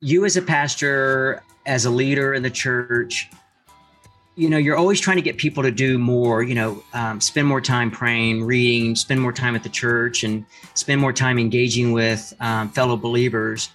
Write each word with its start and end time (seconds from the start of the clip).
you 0.00 0.24
as 0.24 0.36
a 0.36 0.42
pastor, 0.42 1.42
as 1.66 1.84
a 1.84 1.90
leader 1.90 2.34
in 2.34 2.42
the 2.42 2.50
church, 2.50 3.30
you 4.36 4.48
know, 4.48 4.56
you're 4.56 4.76
always 4.76 5.00
trying 5.00 5.16
to 5.16 5.22
get 5.22 5.36
people 5.36 5.62
to 5.62 5.70
do 5.70 5.98
more, 5.98 6.42
you 6.42 6.54
know, 6.54 6.82
um, 6.94 7.20
spend 7.20 7.46
more 7.46 7.60
time 7.60 7.90
praying, 7.90 8.44
reading, 8.44 8.96
spend 8.96 9.20
more 9.20 9.32
time 9.32 9.54
at 9.54 9.62
the 9.62 9.68
church, 9.68 10.24
and 10.24 10.46
spend 10.74 11.00
more 11.00 11.12
time 11.12 11.38
engaging 11.38 11.92
with 11.92 12.32
um, 12.40 12.70
fellow 12.70 12.96
believers. 12.96 13.68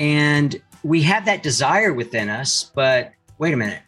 And 0.00 0.60
we 0.82 1.02
have 1.02 1.26
that 1.26 1.42
desire 1.42 1.92
within 1.92 2.28
us, 2.28 2.72
but 2.74 3.12
wait 3.38 3.54
a 3.54 3.56
minute, 3.56 3.82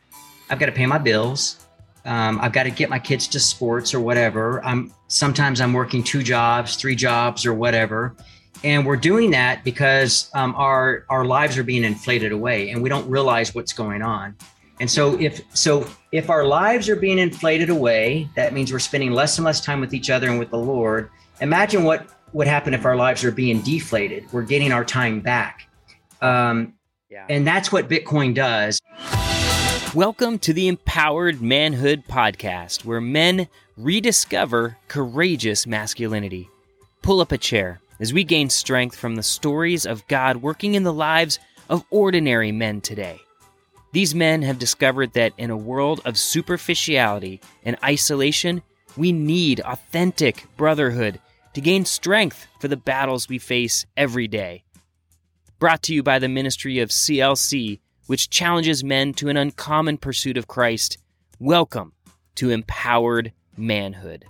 I've 0.49 0.61
got 0.61 0.67
to 0.67 0.73
pay 0.73 0.87
my 0.87 0.99
bills. 0.99 1.67
Um, 2.05 2.39
I've 2.41 2.53
got 2.53 2.65
to 2.65 2.71
get 2.71 2.91
my 2.91 2.99
kids 2.99 3.27
to 3.29 3.41
sports 3.41 3.95
or 3.95 4.01
whatever. 4.01 4.65
I'm 4.65 4.93
sometimes 5.09 5.61
I'm 5.61 5.73
working 5.73 6.05
two 6.05 6.23
jobs, 6.23 6.77
three 6.77 6.95
jobs, 6.95 7.47
or 7.47 7.55
whatever, 7.55 8.15
and 8.65 8.87
we're 8.87 8.97
doing 8.97 9.31
that 9.33 9.65
because 9.65 10.31
um, 10.35 10.55
our 10.57 11.05
our 11.09 11.25
lives 11.25 11.59
are 11.59 11.65
being 11.65 11.85
inflated 11.85 12.33
away, 12.33 12.71
and 12.71 12.83
we 12.83 12.89
don't 12.89 13.09
realize 13.09 13.55
what's 13.55 13.73
going 13.73 14.03
on. 14.03 14.37
And 14.81 14.91
so 14.91 15.19
if 15.21 15.41
so 15.55 15.87
if 16.13 16.31
our 16.31 16.45
lives 16.45 16.89
are 16.89 16.97
being 16.97 17.19
inflated 17.19 17.71
away, 17.71 18.29
that 18.37 18.53
means 18.53 18.73
we're 18.73 18.79
spending 18.79 19.13
less 19.13 19.39
and 19.39 19.45
less 19.45 19.61
time 19.61 19.81
with 19.81 19.95
each 19.95 20.11
other 20.11 20.29
and 20.29 20.39
with 20.39 20.51
the 20.51 20.59
Lord. 20.59 21.11
Imagine 21.41 21.85
what 21.85 22.07
would 22.33 22.47
happen 22.47 22.73
if 22.73 22.85
our 22.85 22.97
lives 22.97 23.25
are 23.25 23.33
being 23.33 23.61
deflated. 23.63 24.25
We're 24.33 24.43
getting 24.43 24.73
our 24.73 24.85
time 24.85 25.21
back. 25.21 25.69
Um, 26.21 26.75
yeah. 27.11 27.27
And 27.29 27.47
that's 27.47 27.71
what 27.71 27.89
Bitcoin 27.89 28.35
does. 28.35 28.81
Welcome 29.95 30.39
to 30.39 30.55
the 30.55 30.69
Empowered 30.69 31.43
Manhood 31.43 32.05
Podcast, 32.09 32.87
where 32.87 33.03
men 33.03 33.49
rediscover 33.77 34.79
courageous 34.89 35.67
masculinity. 35.67 36.49
Pull 37.03 37.21
up 37.21 37.33
a 37.33 37.37
chair 37.37 37.82
as 38.03 38.13
we 38.13 38.25
gain 38.25 38.51
strength 38.51 38.97
from 38.97 39.15
the 39.15 39.23
stories 39.23 39.87
of 39.87 40.07
God 40.09 40.39
working 40.39 40.75
in 40.75 40.83
the 40.83 40.93
lives 40.93 41.39
of 41.69 41.85
ordinary 41.89 42.51
men 42.51 42.81
today. 42.81 43.21
These 43.93 44.13
men 44.13 44.43
have 44.43 44.59
discovered 44.59 45.13
that 45.13 45.33
in 45.39 45.51
a 45.51 45.57
world 45.57 46.01
of 46.05 46.19
superficiality 46.19 47.41
and 47.65 47.77
isolation, 47.85 48.61
we 48.97 49.13
need 49.13 49.61
authentic 49.61 50.47
brotherhood 50.57 51.21
to 51.55 51.61
gain 51.61 51.85
strength 51.85 52.49
for 52.59 52.67
the 52.67 52.77
battles 52.77 53.29
we 53.29 53.39
face 53.39 53.87
every 53.97 54.27
day. 54.27 54.65
Brought 55.61 55.85
to 55.85 55.95
you 55.95 56.03
by 56.03 56.19
the 56.19 56.29
ministry 56.29 56.81
of 56.81 56.89
CLC 56.89 57.79
which 58.09 58.31
challenges 58.31 58.83
men 58.83 59.15
to 59.15 59.29
an 59.29 59.37
uncommon 59.37 59.97
pursuit 59.97 60.37
of 60.37 60.49
Christ. 60.49 60.99
Welcome 61.39 61.93
to 62.35 62.51
Empowered 62.51 63.33
Manhood. 63.57 64.25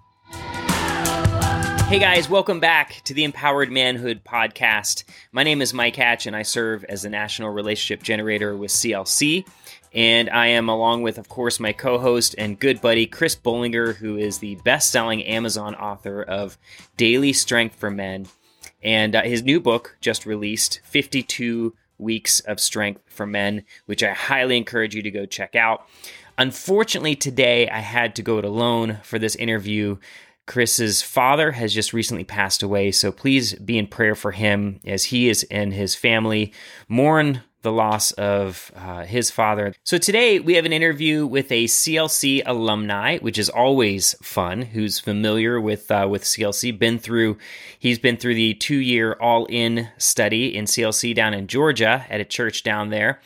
Hey 1.92 1.98
guys, 1.98 2.26
welcome 2.26 2.58
back 2.58 3.02
to 3.04 3.12
the 3.12 3.22
Empowered 3.22 3.70
Manhood 3.70 4.22
podcast. 4.24 5.04
My 5.30 5.42
name 5.42 5.60
is 5.60 5.74
Mike 5.74 5.96
Hatch, 5.96 6.26
and 6.26 6.34
I 6.34 6.40
serve 6.40 6.84
as 6.84 7.02
the 7.02 7.10
National 7.10 7.50
Relationship 7.50 8.02
Generator 8.02 8.56
with 8.56 8.70
CLC. 8.70 9.46
And 9.92 10.30
I 10.30 10.46
am 10.46 10.70
along 10.70 11.02
with, 11.02 11.18
of 11.18 11.28
course, 11.28 11.60
my 11.60 11.74
co 11.74 11.98
host 11.98 12.34
and 12.38 12.58
good 12.58 12.80
buddy, 12.80 13.04
Chris 13.04 13.36
Bollinger, 13.36 13.94
who 13.94 14.16
is 14.16 14.38
the 14.38 14.54
best 14.64 14.90
selling 14.90 15.22
Amazon 15.24 15.74
author 15.74 16.22
of 16.22 16.56
Daily 16.96 17.34
Strength 17.34 17.76
for 17.76 17.90
Men. 17.90 18.26
And 18.82 19.14
uh, 19.14 19.22
his 19.24 19.42
new 19.42 19.60
book 19.60 19.98
just 20.00 20.24
released 20.24 20.80
52 20.84 21.74
Weeks 21.98 22.40
of 22.40 22.58
Strength 22.58 23.02
for 23.08 23.26
Men, 23.26 23.64
which 23.84 24.02
I 24.02 24.14
highly 24.14 24.56
encourage 24.56 24.94
you 24.94 25.02
to 25.02 25.10
go 25.10 25.26
check 25.26 25.54
out. 25.54 25.86
Unfortunately, 26.38 27.14
today 27.14 27.68
I 27.68 27.80
had 27.80 28.16
to 28.16 28.22
go 28.22 28.38
it 28.38 28.46
alone 28.46 29.00
for 29.02 29.18
this 29.18 29.36
interview. 29.36 29.98
Chris's 30.46 31.02
father 31.02 31.52
has 31.52 31.72
just 31.72 31.92
recently 31.92 32.24
passed 32.24 32.62
away, 32.62 32.90
so 32.90 33.12
please 33.12 33.54
be 33.54 33.78
in 33.78 33.86
prayer 33.86 34.14
for 34.14 34.32
him 34.32 34.80
as 34.84 35.04
he 35.04 35.28
is 35.28 35.44
and 35.50 35.72
his 35.72 35.94
family 35.94 36.52
mourn 36.88 37.42
the 37.62 37.72
loss 37.72 38.10
of 38.12 38.72
uh, 38.74 39.04
his 39.04 39.30
father. 39.30 39.72
So 39.84 39.96
today 39.96 40.40
we 40.40 40.54
have 40.54 40.64
an 40.64 40.72
interview 40.72 41.26
with 41.26 41.50
a 41.50 41.64
CLC 41.64 42.42
alumni, 42.44 43.18
which 43.18 43.38
is 43.38 43.48
always 43.48 44.14
fun. 44.22 44.62
Who's 44.62 44.98
familiar 44.98 45.60
with 45.60 45.90
uh, 45.90 46.06
with 46.10 46.24
CLC? 46.24 46.76
Been 46.76 46.98
through, 46.98 47.38
he's 47.78 47.98
been 47.98 48.16
through 48.16 48.34
the 48.34 48.54
two 48.54 48.78
year 48.78 49.16
all 49.20 49.46
in 49.46 49.88
study 49.96 50.54
in 50.54 50.64
CLC 50.64 51.14
down 51.14 51.34
in 51.34 51.46
Georgia 51.46 52.04
at 52.10 52.20
a 52.20 52.24
church 52.24 52.62
down 52.62 52.90
there. 52.90 53.20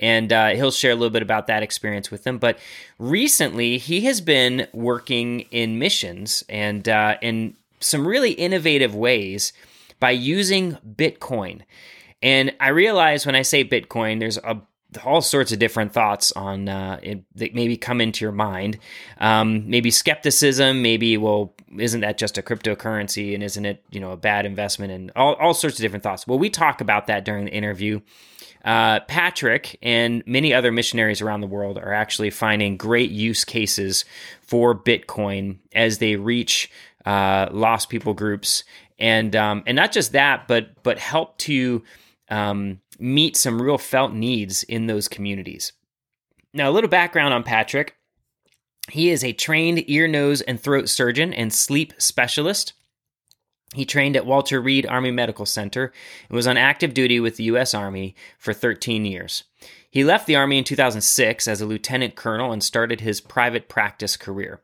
And 0.00 0.32
uh, 0.32 0.48
he'll 0.50 0.70
share 0.70 0.92
a 0.92 0.94
little 0.94 1.10
bit 1.10 1.22
about 1.22 1.46
that 1.46 1.62
experience 1.62 2.10
with 2.10 2.24
them. 2.24 2.38
But 2.38 2.58
recently, 2.98 3.78
he 3.78 4.00
has 4.02 4.20
been 4.20 4.66
working 4.72 5.40
in 5.50 5.78
missions 5.78 6.42
and 6.48 6.88
uh, 6.88 7.18
in 7.20 7.54
some 7.80 8.06
really 8.06 8.32
innovative 8.32 8.94
ways 8.94 9.52
by 10.00 10.10
using 10.10 10.78
Bitcoin. 10.96 11.60
And 12.22 12.54
I 12.60 12.68
realize 12.68 13.26
when 13.26 13.34
I 13.34 13.42
say 13.42 13.64
Bitcoin, 13.64 14.20
there's 14.20 14.38
a 14.38 14.60
all 15.04 15.20
sorts 15.20 15.52
of 15.52 15.58
different 15.58 15.92
thoughts 15.92 16.32
on 16.32 16.68
uh, 16.68 16.98
it, 17.02 17.22
that 17.36 17.54
maybe 17.54 17.76
come 17.76 18.00
into 18.00 18.24
your 18.24 18.32
mind. 18.32 18.78
Um, 19.18 19.68
maybe 19.70 19.90
skepticism. 19.90 20.82
Maybe 20.82 21.16
well, 21.16 21.54
isn't 21.78 22.00
that 22.00 22.18
just 22.18 22.38
a 22.38 22.42
cryptocurrency 22.42 23.34
and 23.34 23.42
isn't 23.42 23.64
it 23.64 23.84
you 23.90 24.00
know 24.00 24.12
a 24.12 24.16
bad 24.16 24.46
investment? 24.46 24.92
And 24.92 25.12
all 25.16 25.34
all 25.34 25.54
sorts 25.54 25.78
of 25.78 25.82
different 25.82 26.02
thoughts. 26.02 26.26
Well, 26.26 26.38
we 26.38 26.50
talk 26.50 26.80
about 26.80 27.06
that 27.06 27.24
during 27.24 27.44
the 27.44 27.52
interview. 27.52 28.00
Uh, 28.64 29.00
Patrick 29.00 29.78
and 29.80 30.22
many 30.26 30.52
other 30.52 30.70
missionaries 30.70 31.22
around 31.22 31.40
the 31.40 31.46
world 31.46 31.78
are 31.78 31.94
actually 31.94 32.28
finding 32.30 32.76
great 32.76 33.10
use 33.10 33.42
cases 33.44 34.04
for 34.42 34.74
Bitcoin 34.74 35.58
as 35.74 35.96
they 35.96 36.16
reach 36.16 36.70
uh, 37.06 37.48
lost 37.50 37.88
people 37.88 38.12
groups, 38.12 38.64
and 38.98 39.34
um, 39.34 39.62
and 39.66 39.76
not 39.76 39.92
just 39.92 40.12
that, 40.12 40.46
but 40.46 40.82
but 40.82 40.98
help 40.98 41.38
to 41.38 41.82
um, 42.28 42.80
meet 42.98 43.36
some 43.36 43.60
real 43.60 43.78
felt 43.78 44.12
needs 44.12 44.62
in 44.64 44.86
those 44.86 45.08
communities. 45.08 45.72
Now, 46.52 46.68
a 46.68 46.72
little 46.72 46.90
background 46.90 47.32
on 47.32 47.42
Patrick. 47.42 47.96
He 48.90 49.10
is 49.10 49.24
a 49.24 49.32
trained 49.32 49.84
ear, 49.88 50.08
nose, 50.08 50.40
and 50.40 50.60
throat 50.60 50.88
surgeon 50.88 51.32
and 51.32 51.52
sleep 51.52 51.92
specialist. 51.98 52.72
He 53.74 53.84
trained 53.84 54.16
at 54.16 54.26
Walter 54.26 54.60
Reed 54.60 54.84
Army 54.86 55.12
Medical 55.12 55.46
Center 55.46 55.92
and 56.28 56.34
was 56.34 56.48
on 56.48 56.56
active 56.56 56.92
duty 56.92 57.20
with 57.20 57.36
the 57.36 57.44
U.S. 57.44 57.72
Army 57.72 58.16
for 58.36 58.52
13 58.52 59.04
years. 59.04 59.44
He 59.88 60.02
left 60.02 60.26
the 60.26 60.36
Army 60.36 60.58
in 60.58 60.64
2006 60.64 61.46
as 61.46 61.60
a 61.60 61.66
lieutenant 61.66 62.16
colonel 62.16 62.52
and 62.52 62.64
started 62.64 63.00
his 63.00 63.20
private 63.20 63.68
practice 63.68 64.16
career. 64.16 64.60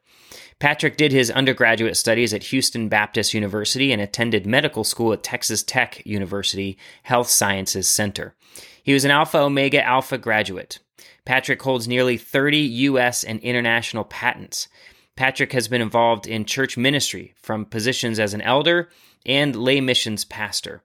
Patrick 0.58 0.96
did 0.96 1.12
his 1.12 1.30
undergraduate 1.30 1.96
studies 1.96 2.34
at 2.34 2.44
Houston 2.44 2.88
Baptist 2.88 3.34
University 3.34 3.92
and 3.92 4.02
attended 4.02 4.46
medical 4.46 4.84
school 4.84 5.12
at 5.12 5.22
Texas 5.22 5.62
Tech 5.62 6.04
University 6.04 6.76
Health 7.02 7.28
Sciences 7.28 7.88
Center. 7.88 8.34
He 8.82 8.92
was 8.92 9.04
an 9.04 9.10
Alpha 9.10 9.38
Omega 9.38 9.84
Alpha 9.84 10.18
graduate. 10.18 10.80
Patrick 11.26 11.60
holds 11.60 11.86
nearly 11.86 12.16
30 12.16 12.58
U.S. 12.58 13.22
and 13.22 13.38
international 13.40 14.04
patents. 14.04 14.68
Patrick 15.16 15.52
has 15.52 15.68
been 15.68 15.82
involved 15.82 16.26
in 16.26 16.44
church 16.44 16.78
ministry 16.78 17.34
from 17.36 17.66
positions 17.66 18.18
as 18.18 18.32
an 18.32 18.40
elder 18.40 18.88
and 19.26 19.54
lay 19.56 19.80
missions 19.80 20.24
pastor. 20.24 20.82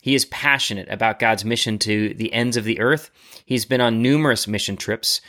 He 0.00 0.14
is 0.14 0.26
passionate 0.26 0.88
about 0.90 1.18
God's 1.18 1.44
mission 1.44 1.78
to 1.80 2.14
the 2.14 2.32
ends 2.32 2.56
of 2.56 2.64
the 2.64 2.80
earth. 2.80 3.10
He's 3.44 3.64
been 3.64 3.80
on 3.80 4.02
numerous 4.02 4.46
mission 4.46 4.76
trips 4.76 5.20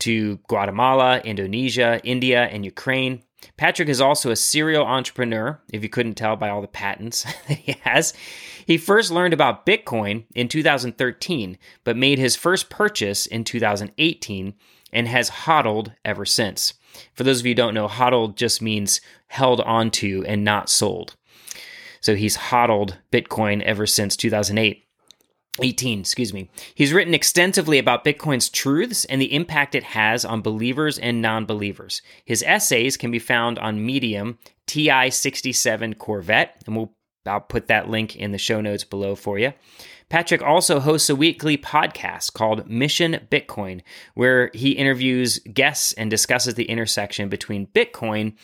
to 0.00 0.38
Guatemala, 0.48 1.20
Indonesia, 1.20 2.00
India, 2.04 2.44
and 2.44 2.64
Ukraine. 2.64 3.22
Patrick 3.56 3.88
is 3.88 4.00
also 4.00 4.30
a 4.30 4.36
serial 4.36 4.84
entrepreneur, 4.84 5.60
if 5.72 5.82
you 5.82 5.88
couldn't 5.88 6.14
tell 6.14 6.36
by 6.36 6.48
all 6.48 6.62
the 6.62 6.68
patents 6.68 7.24
that 7.48 7.58
he 7.58 7.72
has. 7.82 8.14
He 8.66 8.78
first 8.78 9.10
learned 9.10 9.34
about 9.34 9.66
Bitcoin 9.66 10.24
in 10.34 10.48
2013, 10.48 11.58
but 11.84 11.96
made 11.96 12.18
his 12.18 12.36
first 12.36 12.70
purchase 12.70 13.26
in 13.26 13.44
2018 13.44 14.54
and 14.92 15.08
has 15.08 15.28
hodled 15.28 15.92
ever 16.04 16.24
since. 16.24 16.74
For 17.12 17.24
those 17.24 17.40
of 17.40 17.46
you 17.46 17.50
who 17.50 17.56
don't 17.56 17.74
know, 17.74 17.88
hodled 17.88 18.36
just 18.36 18.62
means 18.62 19.00
held 19.26 19.60
onto 19.60 20.22
and 20.26 20.44
not 20.44 20.68
sold. 20.68 21.16
So 22.00 22.14
he's 22.14 22.36
hodled 22.36 22.98
Bitcoin 23.10 23.62
ever 23.62 23.86
since 23.86 24.16
2008. 24.16 24.84
18, 25.62 26.00
excuse 26.00 26.32
me. 26.32 26.50
He's 26.74 26.92
written 26.92 27.14
extensively 27.14 27.78
about 27.78 28.04
Bitcoin's 28.04 28.48
truths 28.48 29.04
and 29.04 29.20
the 29.20 29.32
impact 29.32 29.76
it 29.76 29.84
has 29.84 30.24
on 30.24 30.42
believers 30.42 30.98
and 30.98 31.22
non 31.22 31.46
believers. 31.46 32.02
His 32.24 32.42
essays 32.42 32.96
can 32.96 33.12
be 33.12 33.20
found 33.20 33.58
on 33.60 33.84
Medium 33.84 34.38
TI 34.66 35.10
67 35.10 35.94
Corvette, 35.94 36.62
and 36.66 36.76
we'll 36.76 36.92
I'll 37.26 37.40
put 37.40 37.68
that 37.68 37.88
link 37.88 38.16
in 38.16 38.32
the 38.32 38.38
show 38.38 38.60
notes 38.60 38.84
below 38.84 39.14
for 39.14 39.38
you. 39.38 39.52
Patrick 40.08 40.42
also 40.42 40.80
hosts 40.80 41.08
a 41.08 41.16
weekly 41.16 41.56
podcast 41.56 42.34
called 42.34 42.68
Mission 42.68 43.26
Bitcoin, 43.30 43.80
where 44.14 44.50
he 44.52 44.72
interviews 44.72 45.38
guests 45.52 45.92
and 45.94 46.10
discusses 46.10 46.54
the 46.54 46.68
intersection 46.68 47.28
between 47.28 47.66
Bitcoin 47.68 48.34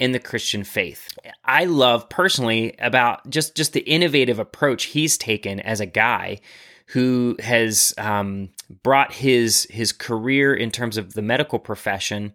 and 0.00 0.14
the 0.14 0.18
Christian 0.18 0.64
faith. 0.64 1.16
I 1.44 1.66
love 1.66 2.08
personally 2.08 2.74
about 2.78 3.28
just 3.30 3.54
just 3.54 3.72
the 3.72 3.80
innovative 3.80 4.38
approach 4.38 4.84
he's 4.84 5.16
taken 5.18 5.60
as 5.60 5.80
a 5.80 5.86
guy 5.86 6.40
who 6.86 7.36
has 7.40 7.94
um, 7.98 8.50
brought 8.82 9.12
his 9.12 9.66
his 9.70 9.92
career 9.92 10.54
in 10.54 10.70
terms 10.70 10.96
of 10.96 11.14
the 11.14 11.22
medical 11.22 11.58
profession 11.58 12.32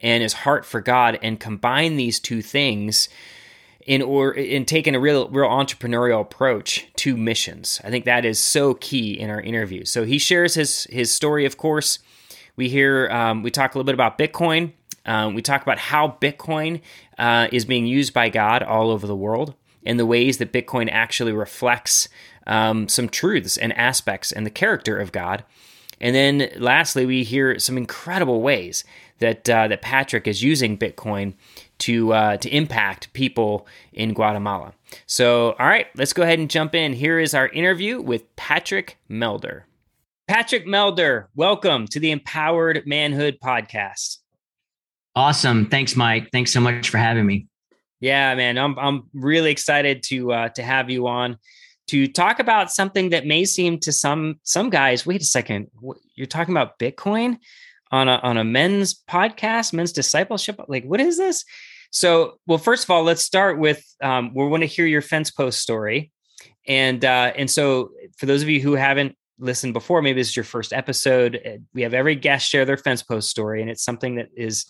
and 0.00 0.22
his 0.22 0.32
heart 0.32 0.64
for 0.64 0.80
God 0.80 1.18
and 1.22 1.40
combine 1.40 1.96
these 1.96 2.20
two 2.20 2.42
things 2.42 3.08
in 3.86 4.02
or 4.02 4.32
in 4.32 4.64
taking 4.64 4.94
a 4.94 5.00
real 5.00 5.28
real 5.28 5.48
entrepreneurial 5.48 6.20
approach 6.20 6.86
to 6.96 7.16
missions. 7.16 7.80
I 7.84 7.90
think 7.90 8.04
that 8.04 8.24
is 8.24 8.38
so 8.38 8.74
key 8.74 9.18
in 9.18 9.30
our 9.30 9.40
interview. 9.40 9.84
So 9.84 10.04
he 10.04 10.18
shares 10.18 10.54
his 10.54 10.84
his 10.90 11.12
story. 11.12 11.44
Of 11.44 11.56
course, 11.56 11.98
we 12.56 12.68
hear 12.68 13.08
um, 13.10 13.42
we 13.42 13.50
talk 13.50 13.74
a 13.74 13.78
little 13.78 13.86
bit 13.86 13.94
about 13.94 14.18
Bitcoin. 14.18 14.72
Um, 15.06 15.34
we 15.34 15.42
talk 15.42 15.62
about 15.62 15.78
how 15.78 16.18
Bitcoin 16.20 16.82
uh, 17.18 17.48
is 17.50 17.64
being 17.64 17.86
used 17.86 18.12
by 18.12 18.28
God 18.28 18.62
all 18.62 18.90
over 18.90 19.06
the 19.06 19.16
world 19.16 19.54
and 19.84 19.98
the 19.98 20.06
ways 20.06 20.38
that 20.38 20.52
Bitcoin 20.52 20.90
actually 20.92 21.32
reflects 21.32 22.08
um, 22.46 22.86
some 22.86 23.08
truths 23.08 23.56
and 23.56 23.72
aspects 23.72 24.30
and 24.30 24.44
the 24.44 24.50
character 24.50 24.98
of 24.98 25.10
God. 25.10 25.44
And 26.00 26.14
then 26.14 26.50
lastly, 26.56 27.06
we 27.06 27.24
hear 27.24 27.58
some 27.58 27.76
incredible 27.76 28.40
ways 28.42 28.84
that 29.18 29.48
uh, 29.48 29.68
that 29.68 29.82
Patrick 29.82 30.26
is 30.26 30.42
using 30.42 30.76
Bitcoin 30.76 31.34
to 31.80 32.12
uh, 32.12 32.36
to 32.38 32.48
impact 32.48 33.12
people 33.12 33.66
in 33.92 34.14
Guatemala. 34.14 34.72
So, 35.06 35.52
all 35.58 35.66
right, 35.66 35.86
let's 35.96 36.12
go 36.12 36.22
ahead 36.22 36.38
and 36.38 36.48
jump 36.48 36.74
in. 36.74 36.92
Here 36.92 37.18
is 37.18 37.34
our 37.34 37.48
interview 37.48 38.00
with 38.00 38.34
Patrick 38.36 38.98
Melder. 39.08 39.66
Patrick 40.28 40.66
Melder, 40.66 41.28
welcome 41.34 41.86
to 41.88 41.98
the 41.98 42.12
Empowered 42.12 42.84
Manhood 42.86 43.38
Podcast. 43.42 44.18
Awesome, 45.16 45.66
thanks, 45.66 45.96
Mike. 45.96 46.28
Thanks 46.30 46.52
so 46.52 46.60
much 46.60 46.88
for 46.88 46.98
having 46.98 47.26
me. 47.26 47.48
Yeah, 48.00 48.34
man, 48.34 48.56
I'm 48.56 48.78
I'm 48.78 49.08
really 49.12 49.50
excited 49.50 50.02
to 50.04 50.32
uh, 50.32 50.48
to 50.50 50.62
have 50.62 50.88
you 50.88 51.08
on 51.08 51.36
to 51.88 52.06
talk 52.06 52.38
about 52.38 52.70
something 52.70 53.10
that 53.10 53.26
may 53.26 53.44
seem 53.44 53.78
to 53.80 53.92
some 53.92 54.38
some 54.44 54.70
guys. 54.70 55.04
Wait 55.04 55.20
a 55.20 55.24
second, 55.24 55.68
you're 56.14 56.26
talking 56.26 56.54
about 56.54 56.78
Bitcoin 56.78 57.38
on 57.90 58.08
a 58.08 58.20
on 58.22 58.36
a 58.36 58.44
men's 58.44 58.94
podcast, 58.94 59.72
men's 59.72 59.92
discipleship. 59.92 60.60
Like, 60.68 60.84
what 60.84 61.00
is 61.00 61.18
this? 61.18 61.44
So, 61.90 62.38
well, 62.46 62.58
first 62.58 62.84
of 62.84 62.90
all, 62.90 63.02
let's 63.02 63.22
start 63.22 63.58
with 63.58 63.84
um, 64.02 64.32
we 64.34 64.46
want 64.46 64.62
to 64.62 64.66
hear 64.66 64.86
your 64.86 65.02
fence 65.02 65.30
post 65.30 65.60
story, 65.60 66.12
and 66.66 67.04
uh, 67.04 67.32
and 67.36 67.50
so 67.50 67.90
for 68.16 68.26
those 68.26 68.42
of 68.42 68.48
you 68.48 68.60
who 68.60 68.74
haven't 68.74 69.16
listened 69.38 69.72
before, 69.72 70.00
maybe 70.00 70.20
this 70.20 70.30
is 70.30 70.36
your 70.36 70.44
first 70.44 70.72
episode. 70.72 71.40
Uh, 71.44 71.58
we 71.74 71.82
have 71.82 71.94
every 71.94 72.14
guest 72.14 72.48
share 72.48 72.64
their 72.64 72.76
fence 72.76 73.02
post 73.02 73.28
story, 73.28 73.60
and 73.60 73.70
it's 73.70 73.82
something 73.82 74.16
that 74.16 74.28
is 74.36 74.66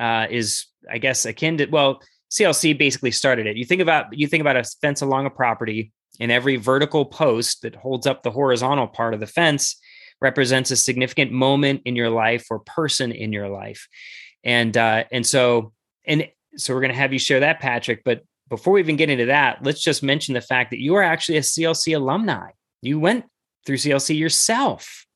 uh, 0.00 0.26
is 0.30 0.66
I 0.90 0.98
guess 0.98 1.26
akin 1.26 1.58
to 1.58 1.66
well, 1.66 2.00
CLC 2.30 2.76
basically 2.76 3.10
started 3.10 3.46
it. 3.46 3.56
You 3.56 3.66
think 3.66 3.82
about 3.82 4.06
you 4.16 4.26
think 4.26 4.40
about 4.40 4.56
a 4.56 4.64
fence 4.80 5.02
along 5.02 5.26
a 5.26 5.30
property, 5.30 5.92
and 6.20 6.32
every 6.32 6.56
vertical 6.56 7.04
post 7.04 7.62
that 7.62 7.76
holds 7.76 8.06
up 8.06 8.22
the 8.22 8.30
horizontal 8.30 8.86
part 8.86 9.12
of 9.12 9.20
the 9.20 9.26
fence 9.26 9.78
represents 10.22 10.70
a 10.70 10.76
significant 10.76 11.30
moment 11.30 11.82
in 11.84 11.94
your 11.94 12.08
life 12.08 12.46
or 12.50 12.60
person 12.60 13.12
in 13.12 13.32
your 13.32 13.48
life, 13.50 13.88
and 14.42 14.74
uh, 14.76 15.04
and 15.12 15.26
so 15.26 15.74
and 16.06 16.28
so 16.56 16.74
we're 16.74 16.80
going 16.80 16.92
to 16.92 16.98
have 16.98 17.12
you 17.12 17.18
share 17.18 17.40
that, 17.40 17.60
Patrick. 17.60 18.02
But 18.04 18.22
before 18.48 18.74
we 18.74 18.80
even 18.80 18.96
get 18.96 19.10
into 19.10 19.26
that, 19.26 19.62
let's 19.62 19.82
just 19.82 20.02
mention 20.02 20.34
the 20.34 20.40
fact 20.40 20.70
that 20.70 20.80
you 20.80 20.94
are 20.94 21.02
actually 21.02 21.38
a 21.38 21.42
CLC 21.42 21.96
alumni. 21.96 22.50
You 22.82 23.00
went 23.00 23.24
through 23.64 23.76
CLC 23.76 24.18
yourself. 24.18 25.06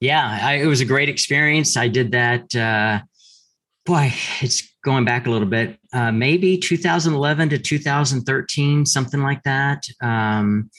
Yeah, 0.00 0.38
I, 0.42 0.54
it 0.54 0.66
was 0.66 0.80
a 0.80 0.84
great 0.84 1.08
experience. 1.08 1.76
I 1.76 1.88
did 1.88 2.12
that. 2.12 2.54
Uh, 2.54 3.00
boy, 3.86 4.12
it's 4.40 4.68
going 4.84 5.04
back 5.04 5.26
a 5.26 5.30
little 5.30 5.48
bit. 5.48 5.78
Uh, 5.92 6.12
maybe 6.12 6.58
2011 6.58 7.50
to 7.50 7.58
2013, 7.58 8.84
something 8.84 9.22
like 9.22 9.42
that. 9.44 9.84
Um, 10.02 10.70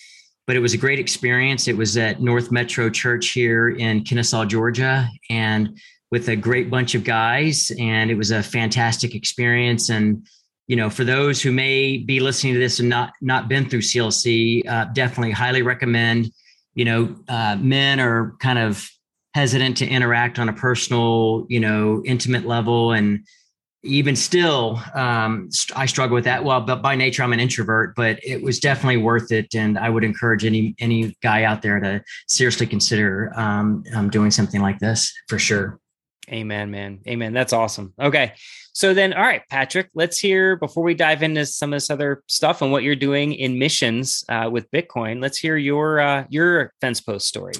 but 0.45 0.55
it 0.55 0.59
was 0.59 0.73
a 0.73 0.77
great 0.77 0.99
experience. 0.99 1.67
It 1.67 1.77
was 1.77 1.95
at 1.95 2.21
North 2.21 2.51
Metro 2.51 2.89
Church 2.89 3.29
here 3.29 3.69
in 3.69 4.03
Kennesaw, 4.03 4.45
Georgia, 4.45 5.07
and 5.29 5.79
with 6.13 6.29
a 6.29 6.35
great 6.35 6.69
bunch 6.69 6.93
of 6.93 7.03
guys, 7.03 7.71
and 7.79 8.11
it 8.11 8.13
was 8.13 8.29
a 8.29 8.43
fantastic 8.43 9.15
experience. 9.15 9.89
And 9.89 10.27
you 10.67 10.75
know, 10.75 10.87
for 10.87 11.03
those 11.03 11.41
who 11.41 11.51
may 11.51 11.97
be 11.97 12.19
listening 12.19 12.53
to 12.53 12.59
this 12.59 12.79
and 12.79 12.87
not 12.87 13.13
not 13.19 13.49
been 13.49 13.67
through 13.67 13.81
CLC, 13.81 14.61
uh, 14.69 14.85
definitely 14.93 15.31
highly 15.31 15.63
recommend. 15.63 16.31
You 16.75 16.85
know, 16.85 17.15
uh, 17.27 17.57
men 17.59 17.99
are 17.99 18.35
kind 18.39 18.59
of 18.59 18.87
hesitant 19.33 19.77
to 19.77 19.87
interact 19.87 20.37
on 20.37 20.49
a 20.49 20.53
personal, 20.53 21.47
you 21.49 21.59
know, 21.59 22.03
intimate 22.05 22.45
level, 22.45 22.91
and 22.91 23.25
even 23.81 24.15
still, 24.15 24.79
um, 24.93 25.49
I 25.75 25.87
struggle 25.87 26.13
with 26.13 26.25
that. 26.25 26.43
Well, 26.43 26.61
but 26.61 26.83
by 26.83 26.95
nature, 26.95 27.23
I'm 27.23 27.33
an 27.33 27.39
introvert, 27.39 27.95
but 27.95 28.19
it 28.23 28.43
was 28.43 28.59
definitely 28.59 28.97
worth 28.97 29.31
it, 29.31 29.55
and 29.55 29.79
I 29.79 29.89
would 29.89 30.03
encourage 30.03 30.45
any 30.45 30.75
any 30.77 31.17
guy 31.23 31.43
out 31.43 31.63
there 31.63 31.79
to 31.79 32.03
seriously 32.27 32.67
consider 32.67 33.33
um, 33.35 33.83
um, 33.95 34.11
doing 34.11 34.29
something 34.29 34.61
like 34.61 34.77
this 34.77 35.11
for 35.27 35.39
sure. 35.39 35.79
Amen, 36.31 36.71
man. 36.71 36.99
Amen. 37.07 37.33
That's 37.33 37.53
awesome. 37.53 37.93
Okay. 37.99 38.33
So 38.73 38.93
then, 38.93 39.13
all 39.13 39.23
right, 39.23 39.41
Patrick, 39.49 39.89
let's 39.93 40.17
hear 40.17 40.55
before 40.55 40.83
we 40.83 40.93
dive 40.93 41.21
into 41.21 41.45
some 41.45 41.73
of 41.73 41.77
this 41.77 41.89
other 41.89 42.23
stuff 42.27 42.61
and 42.61 42.71
what 42.71 42.83
you're 42.83 42.95
doing 42.95 43.33
in 43.33 43.59
missions 43.59 44.23
uh, 44.29 44.49
with 44.51 44.71
Bitcoin. 44.71 45.21
Let's 45.21 45.37
hear 45.37 45.57
your 45.57 45.99
uh, 45.99 46.25
your 46.29 46.73
fence 46.81 47.01
post 47.01 47.27
story. 47.27 47.53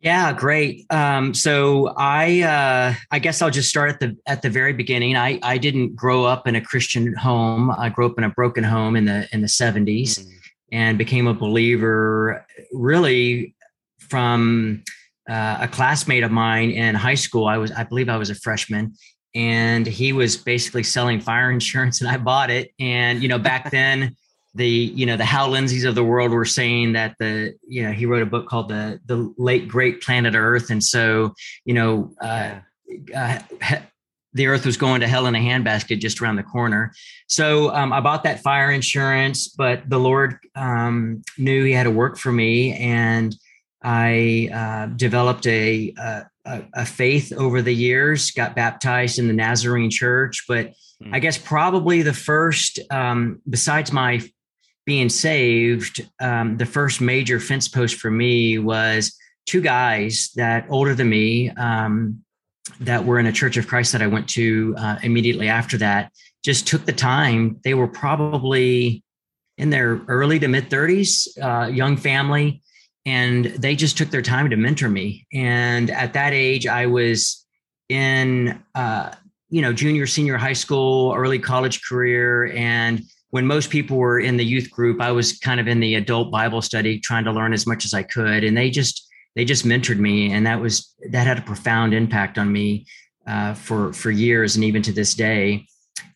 Yeah, 0.00 0.32
great. 0.32 0.86
Um, 0.90 1.34
so 1.34 1.94
I 1.96 2.40
uh, 2.42 2.94
I 3.10 3.18
guess 3.18 3.42
I'll 3.42 3.50
just 3.50 3.68
start 3.68 3.90
at 3.90 4.00
the 4.00 4.16
at 4.26 4.42
the 4.42 4.50
very 4.50 4.72
beginning. 4.72 5.16
I 5.16 5.38
I 5.42 5.56
didn't 5.58 5.94
grow 5.94 6.24
up 6.24 6.48
in 6.48 6.56
a 6.56 6.60
Christian 6.60 7.14
home. 7.14 7.70
I 7.70 7.90
grew 7.90 8.06
up 8.06 8.18
in 8.18 8.24
a 8.24 8.30
broken 8.30 8.64
home 8.64 8.96
in 8.96 9.04
the 9.04 9.28
in 9.32 9.42
the 9.42 9.46
70s 9.46 10.18
mm-hmm. 10.18 10.30
and 10.72 10.98
became 10.98 11.26
a 11.26 11.34
believer 11.34 12.44
really 12.72 13.54
from 13.98 14.82
uh, 15.30 15.58
a 15.60 15.68
classmate 15.68 16.24
of 16.24 16.32
mine 16.32 16.70
in 16.70 16.94
high 16.96 17.14
school. 17.14 17.46
I 17.46 17.56
was, 17.56 17.70
I 17.70 17.84
believe, 17.84 18.08
I 18.08 18.16
was 18.16 18.30
a 18.30 18.34
freshman, 18.34 18.94
and 19.34 19.86
he 19.86 20.12
was 20.12 20.36
basically 20.36 20.82
selling 20.82 21.20
fire 21.20 21.50
insurance, 21.58 22.00
and 22.00 22.10
I 22.10 22.16
bought 22.16 22.50
it. 22.50 22.72
And 22.80 23.22
you 23.22 23.28
know, 23.28 23.38
back 23.38 23.70
then, 23.70 24.16
the 24.54 24.68
you 24.68 25.06
know 25.06 25.16
the 25.16 25.24
Hal 25.24 25.50
Lindsays 25.50 25.84
of 25.84 25.94
the 25.94 26.02
world 26.02 26.32
were 26.32 26.44
saying 26.44 26.94
that 26.94 27.14
the 27.20 27.54
you 27.68 27.84
know 27.84 27.92
he 27.92 28.06
wrote 28.06 28.22
a 28.22 28.26
book 28.26 28.48
called 28.48 28.68
the 28.68 29.00
the 29.06 29.32
late 29.38 29.68
great 29.68 30.02
planet 30.02 30.34
Earth, 30.34 30.70
and 30.70 30.82
so 30.82 31.34
you 31.64 31.74
know. 31.74 32.12
Uh, 32.20 32.60
uh, 33.16 33.38
the 34.32 34.46
earth 34.46 34.64
was 34.64 34.76
going 34.76 35.00
to 35.00 35.08
hell 35.08 35.26
in 35.26 35.34
a 35.34 35.38
handbasket 35.38 35.98
just 35.98 36.20
around 36.20 36.36
the 36.36 36.42
corner. 36.44 36.92
So 37.26 37.74
um, 37.74 37.92
I 37.92 38.00
bought 38.00 38.22
that 38.22 38.40
fire 38.40 38.70
insurance, 38.70 39.48
but 39.48 39.88
the 39.90 39.98
Lord 39.98 40.38
um, 40.54 41.22
knew 41.36 41.64
He 41.64 41.72
had 41.72 41.84
to 41.84 41.90
work 41.90 42.16
for 42.16 42.30
me, 42.30 42.74
and 42.74 43.34
I 43.82 44.50
uh, 44.52 44.86
developed 44.94 45.46
a, 45.46 45.94
a, 45.96 46.62
a 46.74 46.86
faith 46.86 47.32
over 47.32 47.62
the 47.62 47.74
years. 47.74 48.30
Got 48.30 48.54
baptized 48.54 49.18
in 49.18 49.26
the 49.26 49.32
Nazarene 49.32 49.90
Church, 49.90 50.44
but 50.46 50.74
mm. 51.02 51.14
I 51.14 51.18
guess 51.18 51.38
probably 51.38 52.02
the 52.02 52.12
first, 52.12 52.78
um, 52.90 53.40
besides 53.48 53.92
my 53.92 54.20
being 54.84 55.08
saved, 55.08 56.06
um, 56.20 56.56
the 56.56 56.66
first 56.66 57.00
major 57.00 57.40
fence 57.40 57.68
post 57.68 57.96
for 57.96 58.10
me 58.10 58.58
was 58.58 59.16
two 59.46 59.60
guys 59.60 60.30
that 60.36 60.66
older 60.68 60.94
than 60.94 61.08
me 61.08 61.50
um, 61.50 62.22
that 62.80 63.04
were 63.04 63.18
in 63.18 63.26
a 63.26 63.32
Church 63.32 63.56
of 63.56 63.66
Christ 63.66 63.92
that 63.92 64.02
I 64.02 64.06
went 64.06 64.28
to 64.30 64.74
uh, 64.78 64.98
immediately 65.02 65.48
after 65.48 65.78
that. 65.78 66.12
Just 66.42 66.66
took 66.66 66.84
the 66.84 66.92
time. 66.92 67.60
They 67.64 67.74
were 67.74 67.88
probably 67.88 69.04
in 69.58 69.70
their 69.70 70.00
early 70.08 70.38
to 70.38 70.48
mid 70.48 70.70
30s, 70.70 71.28
uh, 71.40 71.68
young 71.68 71.96
family 71.96 72.62
and 73.06 73.46
they 73.46 73.74
just 73.74 73.96
took 73.96 74.10
their 74.10 74.22
time 74.22 74.50
to 74.50 74.56
mentor 74.56 74.88
me. 74.88 75.26
And 75.32 75.90
at 75.90 76.12
that 76.12 76.32
age, 76.32 76.66
I 76.66 76.86
was 76.86 77.46
in, 77.88 78.62
uh, 78.74 79.14
you 79.48 79.62
know, 79.62 79.72
junior, 79.72 80.06
senior 80.06 80.36
high 80.36 80.52
school, 80.52 81.12
early 81.16 81.38
college 81.38 81.82
career. 81.82 82.52
And 82.52 83.02
when 83.30 83.46
most 83.46 83.70
people 83.70 83.96
were 83.96 84.20
in 84.20 84.36
the 84.36 84.44
youth 84.44 84.70
group, 84.70 85.00
I 85.00 85.12
was 85.12 85.38
kind 85.38 85.60
of 85.60 85.68
in 85.68 85.80
the 85.80 85.94
adult 85.94 86.30
Bible 86.30 86.62
study, 86.62 87.00
trying 87.00 87.24
to 87.24 87.32
learn 87.32 87.52
as 87.52 87.66
much 87.66 87.84
as 87.84 87.94
I 87.94 88.02
could. 88.02 88.44
And 88.44 88.56
they 88.56 88.70
just, 88.70 89.08
they 89.34 89.44
just 89.44 89.64
mentored 89.64 89.98
me. 89.98 90.32
And 90.32 90.46
that 90.46 90.60
was, 90.60 90.94
that 91.10 91.26
had 91.26 91.38
a 91.38 91.42
profound 91.42 91.94
impact 91.94 92.38
on 92.38 92.52
me 92.52 92.86
uh, 93.26 93.54
for, 93.54 93.92
for 93.92 94.10
years 94.10 94.56
and 94.56 94.64
even 94.64 94.82
to 94.82 94.92
this 94.92 95.14
day. 95.14 95.66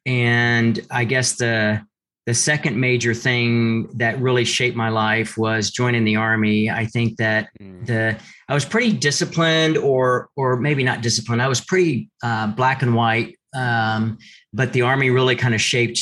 And 0.05 0.81
I 0.91 1.05
guess 1.05 1.37
the, 1.37 1.85
the 2.27 2.35
second 2.35 2.81
major 2.81 3.13
thing 3.13 3.89
that 3.99 4.19
really 4.19 4.45
shaped 4.45 4.77
my 4.77 4.89
life 4.89 5.37
was 5.37 5.71
joining 5.71 6.05
the 6.05 6.17
army. 6.17 6.71
I 6.71 6.87
think 6.87 7.19
that 7.19 7.51
mm. 7.61 7.85
the 7.87 8.17
I 8.49 8.55
was 8.55 8.65
pretty 8.65 8.93
disciplined, 8.93 9.77
or 9.77 10.29
or 10.37 10.57
maybe 10.57 10.83
not 10.83 11.03
disciplined. 11.03 11.43
I 11.43 11.49
was 11.49 11.61
pretty 11.61 12.11
uh, 12.23 12.49
black 12.49 12.83
and 12.83 12.95
white, 12.95 13.39
um, 13.55 14.19
but 14.53 14.73
the 14.73 14.83
army 14.83 15.11
really 15.11 15.37
kind 15.37 15.55
of 15.55 15.61
shaped 15.61 16.01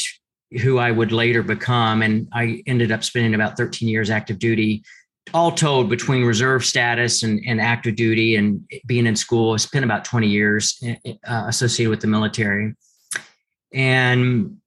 who 0.61 0.79
I 0.79 0.91
would 0.91 1.13
later 1.13 1.43
become. 1.43 2.03
And 2.03 2.29
I 2.33 2.63
ended 2.67 2.93
up 2.93 3.03
spending 3.05 3.35
about 3.35 3.57
13 3.57 3.89
years 3.89 4.11
active 4.11 4.39
duty, 4.39 4.85
all 5.33 5.51
told 5.51 5.89
between 5.89 6.25
reserve 6.25 6.65
status 6.65 7.23
and, 7.23 7.41
and 7.47 7.61
active 7.61 7.97
duty 7.97 8.37
and 8.37 8.63
being 8.87 9.07
in 9.07 9.17
school. 9.17 9.55
I 9.55 9.57
spent 9.57 9.85
about 9.85 10.05
20 10.05 10.29
years 10.29 10.81
uh, 10.85 11.45
associated 11.49 11.91
with 11.91 12.01
the 12.01 12.07
military. 12.07 12.75
And 13.73 14.59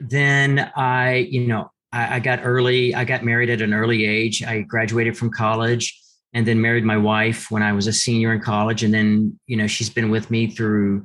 then 0.00 0.70
I, 0.74 1.16
you 1.30 1.46
know, 1.46 1.70
I, 1.92 2.16
I 2.16 2.20
got 2.20 2.40
early, 2.42 2.94
I 2.94 3.04
got 3.04 3.24
married 3.24 3.50
at 3.50 3.60
an 3.60 3.74
early 3.74 4.06
age. 4.06 4.42
I 4.42 4.62
graduated 4.62 5.16
from 5.16 5.30
college 5.30 6.00
and 6.32 6.46
then 6.46 6.60
married 6.60 6.84
my 6.84 6.96
wife 6.96 7.50
when 7.50 7.62
I 7.62 7.72
was 7.72 7.86
a 7.86 7.92
senior 7.92 8.32
in 8.32 8.40
college. 8.40 8.82
And 8.82 8.94
then, 8.94 9.38
you 9.46 9.56
know, 9.56 9.66
she's 9.66 9.90
been 9.90 10.10
with 10.10 10.30
me 10.30 10.48
through 10.48 11.04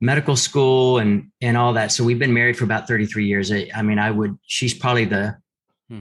medical 0.00 0.36
school 0.36 0.98
and 0.98 1.30
and 1.40 1.56
all 1.56 1.72
that. 1.72 1.92
So 1.92 2.04
we've 2.04 2.18
been 2.18 2.34
married 2.34 2.56
for 2.56 2.64
about 2.64 2.86
33 2.86 3.26
years. 3.26 3.50
I, 3.50 3.68
I 3.74 3.82
mean, 3.82 3.98
I 3.98 4.10
would. 4.10 4.38
She's 4.46 4.74
probably 4.74 5.06
the 5.06 5.36
hmm. 5.88 6.00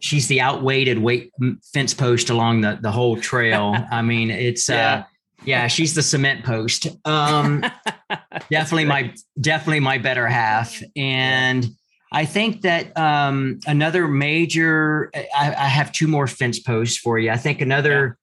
she's 0.00 0.28
the 0.28 0.40
outweighted 0.40 0.98
weight 0.98 1.32
fence 1.72 1.94
post 1.94 2.30
along 2.30 2.60
the 2.60 2.78
the 2.80 2.92
whole 2.92 3.18
trail. 3.18 3.74
I 3.90 4.02
mean, 4.02 4.30
it's 4.30 4.68
uh, 4.68 4.74
yeah. 4.74 4.94
uh 4.94 5.04
yeah, 5.44 5.66
she's 5.66 5.94
the 5.94 6.02
cement 6.02 6.44
post. 6.44 6.86
Um, 7.04 7.64
definitely 8.50 8.84
my 8.84 9.14
definitely 9.40 9.80
my 9.80 9.98
better 9.98 10.26
half, 10.26 10.82
and 10.96 11.66
I 12.12 12.24
think 12.24 12.62
that 12.62 12.96
um, 12.96 13.60
another 13.66 14.08
major. 14.08 15.10
I, 15.14 15.54
I, 15.54 15.68
have 15.68 15.92
two 15.92 16.06
more 16.06 16.26
fence 16.26 16.58
posts 16.58 16.98
for 16.98 17.18
you. 17.18 17.30
I 17.30 17.36
think 17.36 17.60
another. 17.60 18.18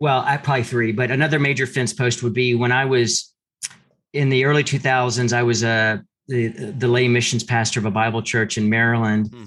Well, 0.00 0.22
I 0.24 0.36
probably 0.36 0.62
three, 0.62 0.92
but 0.92 1.10
another 1.10 1.38
major 1.38 1.66
fence 1.66 1.92
post 1.92 2.22
would 2.22 2.34
be 2.34 2.54
when 2.54 2.70
I 2.70 2.84
was 2.84 3.34
in 4.12 4.28
the 4.28 4.44
early 4.44 4.64
2000s, 4.64 5.32
I 5.32 5.42
was 5.42 5.62
a 5.62 6.04
the, 6.28 6.48
the 6.48 6.88
lay 6.88 7.08
missions 7.08 7.42
pastor 7.42 7.80
of 7.80 7.86
a 7.86 7.90
Bible 7.90 8.22
church 8.22 8.58
in 8.58 8.68
Maryland. 8.68 9.28
Hmm. 9.28 9.44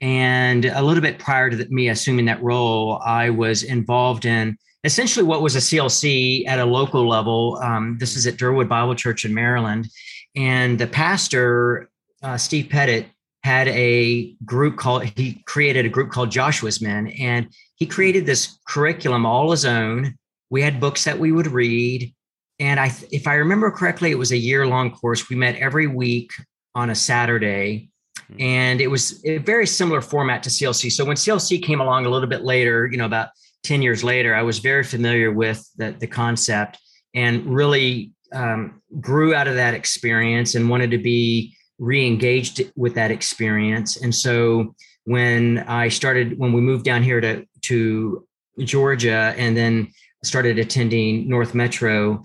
And 0.00 0.64
a 0.66 0.82
little 0.82 1.02
bit 1.02 1.18
prior 1.18 1.50
to 1.50 1.66
me 1.70 1.88
assuming 1.88 2.26
that 2.26 2.42
role, 2.42 3.00
I 3.04 3.30
was 3.30 3.62
involved 3.62 4.24
in 4.24 4.56
essentially 4.84 5.24
what 5.24 5.42
was 5.42 5.56
a 5.56 5.60
CLC 5.60 6.46
at 6.46 6.58
a 6.58 6.64
local 6.64 7.08
level. 7.08 7.58
Um, 7.62 7.96
this 7.98 8.16
is 8.16 8.26
at 8.26 8.36
Derwood 8.36 8.68
Bible 8.68 8.94
Church 8.94 9.24
in 9.24 9.34
Maryland. 9.34 9.88
And 10.36 10.78
the 10.78 10.86
pastor, 10.86 11.90
uh, 12.22 12.36
Steve 12.36 12.68
Pettit, 12.70 13.06
had 13.42 13.68
a 13.68 14.34
group 14.44 14.76
called, 14.76 15.04
he 15.04 15.42
created 15.46 15.84
a 15.84 15.88
group 15.90 16.10
called 16.10 16.30
Joshua's 16.30 16.80
Men. 16.80 17.08
And 17.18 17.48
he 17.76 17.86
created 17.86 18.24
this 18.24 18.58
curriculum 18.66 19.26
all 19.26 19.50
his 19.50 19.66
own. 19.66 20.16
We 20.48 20.62
had 20.62 20.80
books 20.80 21.04
that 21.04 21.18
we 21.18 21.32
would 21.32 21.48
read 21.48 22.14
and 22.58 22.78
I, 22.78 22.92
if 23.10 23.26
I 23.26 23.34
remember 23.34 23.70
correctly, 23.70 24.10
it 24.10 24.18
was 24.18 24.32
a 24.32 24.36
year 24.36 24.66
long 24.66 24.92
course. 24.92 25.28
We 25.28 25.36
met 25.36 25.56
every 25.56 25.86
week 25.86 26.30
on 26.74 26.90
a 26.90 26.94
Saturday, 26.94 27.90
hmm. 28.28 28.40
and 28.40 28.80
it 28.80 28.88
was 28.88 29.24
a 29.24 29.38
very 29.38 29.66
similar 29.66 30.00
format 30.00 30.42
to 30.44 30.50
CLC. 30.50 30.90
So 30.92 31.04
when 31.04 31.16
CLC 31.16 31.62
came 31.62 31.80
along 31.80 32.06
a 32.06 32.10
little 32.10 32.28
bit 32.28 32.42
later, 32.42 32.88
you 32.90 32.96
know, 32.96 33.06
about 33.06 33.28
10 33.64 33.82
years 33.82 34.04
later, 34.04 34.34
I 34.34 34.42
was 34.42 34.58
very 34.58 34.84
familiar 34.84 35.32
with 35.32 35.68
the, 35.76 35.96
the 35.98 36.06
concept 36.06 36.78
and 37.14 37.44
really 37.46 38.12
um, 38.32 38.82
grew 39.00 39.34
out 39.34 39.48
of 39.48 39.54
that 39.56 39.74
experience 39.74 40.54
and 40.54 40.68
wanted 40.68 40.90
to 40.92 40.98
be 40.98 41.56
re-engaged 41.78 42.70
with 42.76 42.94
that 42.94 43.10
experience. 43.10 43.96
And 43.96 44.14
so 44.14 44.74
when 45.04 45.58
I 45.60 45.88
started, 45.88 46.38
when 46.38 46.52
we 46.52 46.60
moved 46.60 46.84
down 46.84 47.02
here 47.02 47.20
to, 47.20 47.44
to 47.62 48.26
Georgia 48.60 49.34
and 49.36 49.56
then 49.56 49.90
started 50.22 50.58
attending 50.58 51.28
North 51.28 51.54
Metro, 51.54 52.22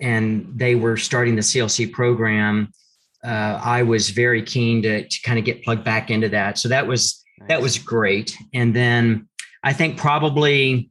and 0.00 0.52
they 0.54 0.74
were 0.74 0.96
starting 0.96 1.36
the 1.36 1.42
CLC 1.42 1.90
program, 1.90 2.72
uh, 3.24 3.60
I 3.62 3.82
was 3.82 4.10
very 4.10 4.42
keen 4.42 4.82
to, 4.82 5.08
to 5.08 5.22
kind 5.22 5.38
of 5.38 5.44
get 5.44 5.62
plugged 5.62 5.84
back 5.84 6.10
into 6.10 6.28
that. 6.30 6.58
So 6.58 6.68
that 6.68 6.86
was 6.86 7.24
nice. 7.38 7.48
that 7.48 7.62
was 7.62 7.78
great. 7.78 8.36
And 8.52 8.74
then 8.74 9.28
I 9.62 9.72
think 9.72 9.96
probably 9.96 10.90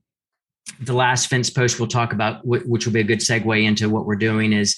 the 0.79 0.93
last 0.93 1.27
fence 1.27 1.49
post 1.49 1.79
we'll 1.79 1.87
talk 1.87 2.13
about, 2.13 2.45
which 2.45 2.85
will 2.85 2.93
be 2.93 3.01
a 3.01 3.05
good 3.05 3.19
segue 3.19 3.63
into 3.63 3.89
what 3.89 4.05
we're 4.05 4.15
doing, 4.15 4.53
is 4.53 4.77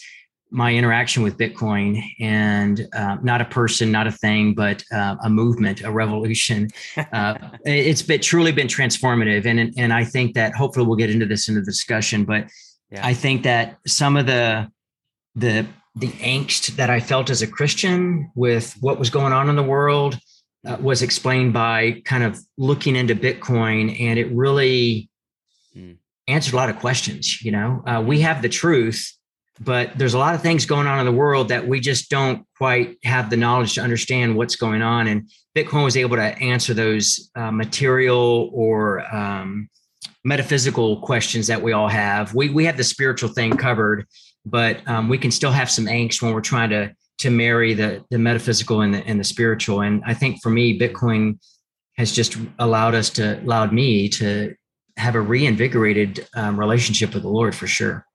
my 0.49 0.73
interaction 0.73 1.23
with 1.23 1.37
Bitcoin 1.37 2.03
and 2.19 2.87
uh, 2.93 3.17
not 3.23 3.41
a 3.41 3.45
person, 3.45 3.91
not 3.91 4.05
a 4.05 4.11
thing, 4.11 4.53
but 4.53 4.83
uh, 4.91 5.15
a 5.23 5.29
movement, 5.29 5.81
a 5.81 5.91
revolution. 5.91 6.69
Uh, 7.11 7.37
it's 7.65 8.01
been 8.01 8.19
truly 8.19 8.51
been 8.51 8.67
transformative, 8.67 9.45
and 9.45 9.71
and 9.77 9.93
I 9.93 10.03
think 10.03 10.33
that 10.33 10.55
hopefully 10.55 10.85
we'll 10.85 10.95
get 10.95 11.11
into 11.11 11.25
this 11.25 11.47
in 11.47 11.53
the 11.53 11.61
discussion, 11.61 12.25
but 12.25 12.47
yeah. 12.91 13.05
I 13.05 13.13
think 13.13 13.43
that 13.43 13.77
some 13.85 14.17
of 14.17 14.25
the 14.25 14.69
the 15.35 15.65
the 15.95 16.07
angst 16.07 16.75
that 16.75 16.89
I 16.89 16.99
felt 16.99 17.29
as 17.29 17.41
a 17.41 17.47
Christian 17.47 18.31
with 18.35 18.75
what 18.79 18.97
was 18.97 19.09
going 19.09 19.31
on 19.31 19.49
in 19.49 19.55
the 19.55 19.63
world 19.63 20.17
uh, 20.65 20.77
was 20.79 21.01
explained 21.01 21.53
by 21.53 22.01
kind 22.05 22.23
of 22.23 22.39
looking 22.57 22.95
into 22.95 23.15
Bitcoin, 23.15 23.99
and 23.99 24.17
it 24.17 24.31
really 24.31 25.09
mm. 25.75 25.97
answered 26.27 26.53
a 26.53 26.57
lot 26.57 26.69
of 26.69 26.79
questions. 26.79 27.41
You 27.41 27.51
know, 27.51 27.83
uh, 27.85 28.03
we 28.05 28.21
have 28.21 28.41
the 28.41 28.49
truth, 28.49 29.11
but 29.59 29.97
there's 29.97 30.13
a 30.13 30.19
lot 30.19 30.35
of 30.35 30.41
things 30.41 30.65
going 30.65 30.87
on 30.87 30.99
in 30.99 31.05
the 31.05 31.11
world 31.11 31.49
that 31.49 31.67
we 31.67 31.79
just 31.79 32.09
don't 32.09 32.45
quite 32.57 32.97
have 33.03 33.29
the 33.29 33.37
knowledge 33.37 33.75
to 33.75 33.81
understand 33.81 34.35
what's 34.35 34.55
going 34.55 34.81
on. 34.81 35.07
And 35.07 35.29
Bitcoin 35.55 35.83
was 35.83 35.97
able 35.97 36.15
to 36.15 36.37
answer 36.39 36.73
those 36.73 37.29
uh, 37.35 37.51
material 37.51 38.49
or 38.53 39.05
um, 39.13 39.69
metaphysical 40.23 41.01
questions 41.01 41.47
that 41.47 41.61
we 41.61 41.73
all 41.73 41.89
have. 41.89 42.33
We 42.33 42.49
we 42.49 42.65
have 42.65 42.77
the 42.77 42.83
spiritual 42.83 43.29
thing 43.29 43.57
covered, 43.57 44.07
but 44.45 44.87
um, 44.87 45.09
we 45.09 45.17
can 45.17 45.31
still 45.31 45.51
have 45.51 45.69
some 45.69 45.85
angst 45.85 46.21
when 46.21 46.33
we're 46.33 46.41
trying 46.41 46.69
to 46.69 46.95
to 47.23 47.29
marry 47.29 47.73
the 47.73 48.03
the 48.09 48.19
metaphysical 48.19 48.81
and 48.81 48.93
the 48.93 48.99
and 49.07 49.19
the 49.19 49.23
spiritual. 49.23 49.81
And 49.81 50.03
I 50.05 50.13
think 50.13 50.41
for 50.43 50.49
me, 50.49 50.77
Bitcoin 50.77 51.39
has 51.95 52.11
just 52.11 52.37
allowed 52.59 52.95
us 52.95 53.09
to 53.11 53.41
allowed 53.41 53.71
me 53.71 54.09
to 54.09 54.53
have 54.97 55.15
a 55.15 55.21
reinvigorated 55.21 56.27
um, 56.35 56.59
relationship 56.59 57.13
with 57.13 57.23
the 57.23 57.29
Lord 57.29 57.55
for 57.55 57.65
sure. 57.65 58.05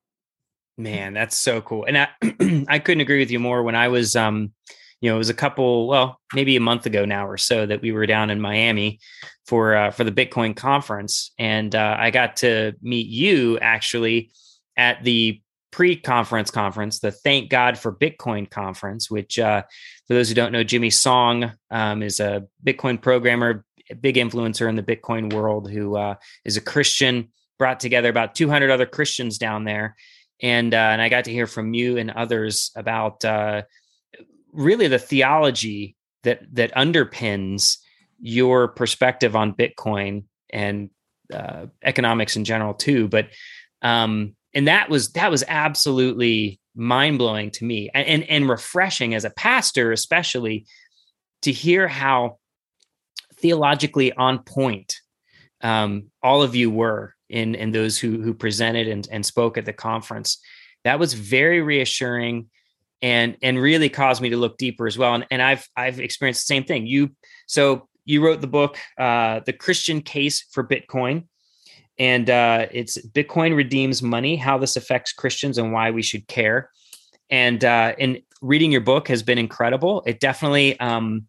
Man, 0.77 1.15
that's 1.15 1.37
so 1.37 1.63
cool. 1.63 1.87
And 1.87 1.99
I 1.99 2.09
I 2.69 2.79
couldn't 2.79 3.01
agree 3.01 3.19
with 3.19 3.31
you 3.31 3.41
more. 3.41 3.63
When 3.63 3.75
I 3.75 3.89
was 3.89 4.15
um 4.15 4.53
you 5.01 5.09
know, 5.09 5.15
it 5.15 5.19
was 5.19 5.31
a 5.31 5.35
couple, 5.35 5.87
well, 5.87 6.19
maybe 6.35 6.57
a 6.57 6.61
month 6.61 6.85
ago 6.85 7.05
now 7.05 7.25
or 7.29 7.37
so 7.37 7.65
that 7.67 7.81
we 7.81 7.93
were 7.93 8.05
down 8.05 8.31
in 8.31 8.41
Miami 8.41 8.99
for 9.47 9.77
uh, 9.77 9.91
for 9.91 10.05
the 10.05 10.13
Bitcoin 10.13 10.57
conference, 10.57 11.33
and 11.39 11.75
uh, 11.75 11.97
I 11.99 12.11
got 12.11 12.37
to 12.39 12.75
meet 12.83 13.07
you 13.07 13.59
actually 13.61 14.33
at 14.77 15.05
the 15.05 15.41
pre-conference 15.71 16.51
conference, 16.51 16.99
the 17.01 17.11
Thank 17.11 17.51
God 17.51 17.79
for 17.79 17.93
Bitcoin 17.93 18.51
conference. 18.51 19.11
Which, 19.11 19.39
uh, 19.39 19.63
for 20.07 20.15
those 20.15 20.29
who 20.29 20.35
don't 20.35 20.53
know, 20.53 20.65
Jimmy 20.65 20.91
Song 20.91 21.53
um, 21.71 22.03
is 22.03 22.21
a 22.21 22.47
Bitcoin 22.65 23.01
programmer, 23.01 23.65
big 24.01 24.17
influencer 24.17 24.69
in 24.69 24.77
the 24.77 24.83
Bitcoin 24.83 25.33
world, 25.33 25.71
who 25.71 25.97
uh, 25.97 26.15
is 26.45 26.57
a 26.57 26.63
Christian. 26.63 27.29
Brought 27.59 27.81
together 27.81 28.09
about 28.09 28.37
200 28.37 28.71
other 28.71 28.87
Christians 28.87 29.37
down 29.37 29.65
there, 29.65 29.97
and 30.41 30.73
uh, 30.73 30.77
and 30.77 31.03
I 31.03 31.09
got 31.09 31.25
to 31.25 31.33
hear 31.33 31.49
from 31.49 31.75
you 31.75 31.99
and 31.99 32.11
others 32.11 32.71
about 32.77 33.25
uh, 33.25 33.63
really 34.53 34.87
the 34.87 35.01
theology 35.01 35.97
that 36.23 36.43
that 36.55 36.73
underpins 36.75 37.79
your 38.21 38.69
perspective 38.69 39.35
on 39.35 39.55
Bitcoin 39.55 40.25
and 40.51 40.91
uh, 41.33 41.67
economics 41.83 42.37
in 42.37 42.45
general 42.45 42.75
too. 42.75 43.09
But 43.09 43.29
um, 43.83 44.35
and 44.55 44.69
that 44.69 44.89
was 44.89 45.13
that 45.13 45.31
was 45.31 45.45
absolutely 45.47 46.61
mind 46.75 47.19
blowing 47.19 47.51
to 47.51 47.65
me 47.65 47.91
and, 47.95 48.07
and 48.07 48.23
and 48.25 48.49
refreshing 48.49 49.15
as 49.15 49.25
a 49.25 49.31
pastor, 49.31 49.93
especially 49.93 50.67
to 51.43 51.53
hear 51.53 51.89
how 51.89 52.39
theologically 53.37 54.13
on 54.13 54.41
point 54.41 54.97
um, 55.63 56.11
all 56.23 56.43
of 56.43 56.55
you 56.55 56.71
were 56.71 57.15
in 57.29 57.55
in 57.55 57.73
those 57.73 57.99
who 57.99 58.23
who 58.23 58.33
presented 58.35 58.89
and, 58.89 59.09
and 59.11 59.25
spoke 59.25 59.59
at 59.59 59.65
the 59.65 59.73
conference. 59.73 60.39
That 60.85 60.99
was 60.99 61.15
very 61.15 61.61
reassuring 61.61 62.49
and 63.03 63.37
and 63.43 63.59
really 63.59 63.89
caused 63.89 64.23
me 64.23 64.31
to 64.31 64.37
look 64.37 64.59
deeper 64.59 64.87
as 64.87 64.97
well. 64.97 65.15
And, 65.15 65.27
and 65.31 65.43
I've 65.43 65.69
I've 65.77 66.01
experienced 66.01 66.47
the 66.47 66.55
same 66.55 66.65
thing. 66.65 66.87
You 66.87 67.11
so 67.47 67.89
you 68.05 68.25
wrote 68.25 68.41
the 68.41 68.47
book, 68.47 68.79
uh, 68.99 69.41
The 69.45 69.53
Christian 69.53 70.01
Case 70.01 70.47
for 70.51 70.67
Bitcoin, 70.67 71.27
and 71.99 72.31
uh, 72.31 72.67
it's 72.71 72.99
Bitcoin 73.09 73.57
redeems 73.57 74.03
money: 74.03 74.37
how 74.37 74.59
this 74.59 74.77
affects 74.77 75.13
Christians 75.13 75.59
and 75.59 75.73
why 75.73 75.91
we 75.91 76.03
should 76.03 76.27
care. 76.29 76.71
And 77.31 77.65
uh, 77.65 77.95
and 77.99 78.23
reading 78.41 78.73
your 78.73 78.81
book 78.81 79.09
has 79.09 79.23
been 79.23 79.39
incredible. 79.39 80.03
It 80.07 80.21
definitely 80.21 80.79
um, 80.81 81.27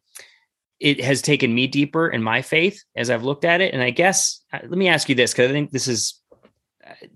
it 0.80 1.04
has 1.04 1.22
taken 1.22 1.54
me 1.54 1.68
deeper 1.68 2.08
in 2.08 2.24
my 2.24 2.42
faith 2.42 2.84
as 2.96 3.10
I've 3.10 3.24
looked 3.24 3.46
at 3.46 3.62
it. 3.62 3.74
And 3.74 3.84
I 3.84 3.90
guess 3.90 4.42
uh, 4.54 4.60
let 4.62 4.78
me 4.78 4.88
ask 4.88 5.10
you 5.10 5.16
this 5.16 5.32
because 5.34 5.50
I 5.50 5.54
think 5.54 5.72
this 5.72 5.88
is 5.88 6.20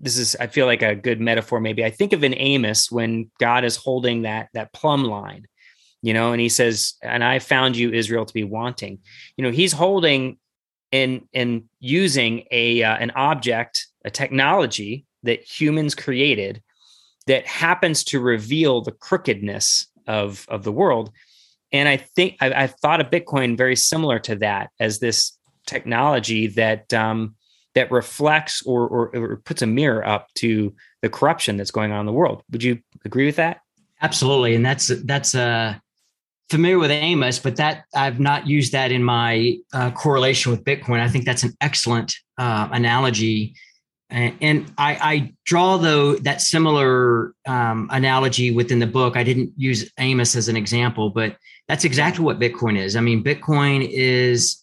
this 0.00 0.18
is 0.18 0.36
I 0.38 0.46
feel 0.46 0.66
like 0.66 0.82
a 0.82 0.94
good 0.94 1.20
metaphor 1.20 1.60
maybe. 1.60 1.84
I 1.84 1.90
think 1.90 2.12
of 2.12 2.22
an 2.22 2.34
Amos 2.36 2.90
when 2.90 3.30
God 3.40 3.64
is 3.64 3.76
holding 3.76 4.22
that 4.22 4.48
that 4.54 4.72
plumb 4.72 5.04
line, 5.04 5.46
you 6.02 6.12
know, 6.12 6.32
and 6.32 6.40
he 6.40 6.48
says, 6.48 6.94
"And 7.02 7.24
I 7.24 7.38
found 7.38 7.76
you 7.76 7.90
Israel 7.90 8.26
to 8.26 8.34
be 8.34 8.44
wanting." 8.44 8.98
You 9.36 9.44
know, 9.44 9.50
he's 9.50 9.72
holding 9.72 10.38
and 10.94 11.26
and 11.34 11.64
using 11.80 12.44
a 12.52 12.82
uh, 12.82 12.96
an 12.96 13.10
object, 13.16 13.88
a 14.04 14.10
technology 14.10 15.04
that 15.24 15.42
humans 15.42 15.94
created 15.94 16.62
that 17.26 17.46
happens 17.46 18.04
to 18.04 18.20
reveal 18.20 18.80
the 18.80 18.92
crookedness 18.92 19.88
of 20.06 20.46
of 20.48 20.62
the 20.62 20.72
world. 20.72 21.10
And 21.72 21.88
I 21.88 21.96
think 21.96 22.36
I, 22.40 22.52
I've 22.54 22.76
thought 22.76 23.00
of 23.00 23.10
Bitcoin 23.10 23.56
very 23.56 23.74
similar 23.74 24.20
to 24.20 24.36
that 24.36 24.70
as 24.78 25.00
this 25.00 25.36
technology 25.66 26.46
that 26.46 26.94
um, 26.94 27.34
that 27.74 27.90
reflects 27.90 28.62
or, 28.62 28.86
or, 28.86 29.16
or 29.16 29.36
puts 29.44 29.62
a 29.62 29.66
mirror 29.66 30.06
up 30.06 30.28
to 30.34 30.72
the 31.02 31.08
corruption 31.08 31.56
that's 31.56 31.72
going 31.72 31.90
on 31.90 32.00
in 32.00 32.06
the 32.06 32.12
world. 32.12 32.44
Would 32.52 32.62
you 32.62 32.78
agree 33.04 33.26
with 33.26 33.36
that? 33.36 33.58
Absolutely, 34.00 34.54
and 34.54 34.64
that's 34.64 34.92
that's 35.04 35.34
uh, 35.34 35.74
familiar 36.50 36.78
with 36.78 36.90
Amos, 36.90 37.38
but 37.38 37.56
that 37.56 37.84
I've 37.94 38.20
not 38.20 38.46
used 38.46 38.72
that 38.72 38.92
in 38.92 39.02
my 39.02 39.58
uh, 39.72 39.90
correlation 39.92 40.52
with 40.52 40.64
Bitcoin. 40.64 41.00
I 41.00 41.08
think 41.08 41.24
that's 41.24 41.42
an 41.42 41.54
excellent 41.60 42.14
uh, 42.38 42.68
analogy. 42.70 43.54
And, 44.10 44.36
and 44.40 44.72
I, 44.76 44.98
I, 45.00 45.32
draw 45.44 45.78
though 45.78 46.16
that 46.16 46.40
similar 46.40 47.34
um, 47.46 47.88
analogy 47.90 48.50
within 48.50 48.78
the 48.78 48.86
book. 48.86 49.16
I 49.16 49.24
didn't 49.24 49.52
use 49.56 49.90
Amos 49.98 50.36
as 50.36 50.48
an 50.48 50.56
example, 50.56 51.10
but 51.10 51.36
that's 51.68 51.84
exactly 51.84 52.24
what 52.24 52.38
Bitcoin 52.38 52.78
is. 52.78 52.96
I 52.96 53.00
mean, 53.00 53.24
Bitcoin 53.24 53.88
is 53.90 54.62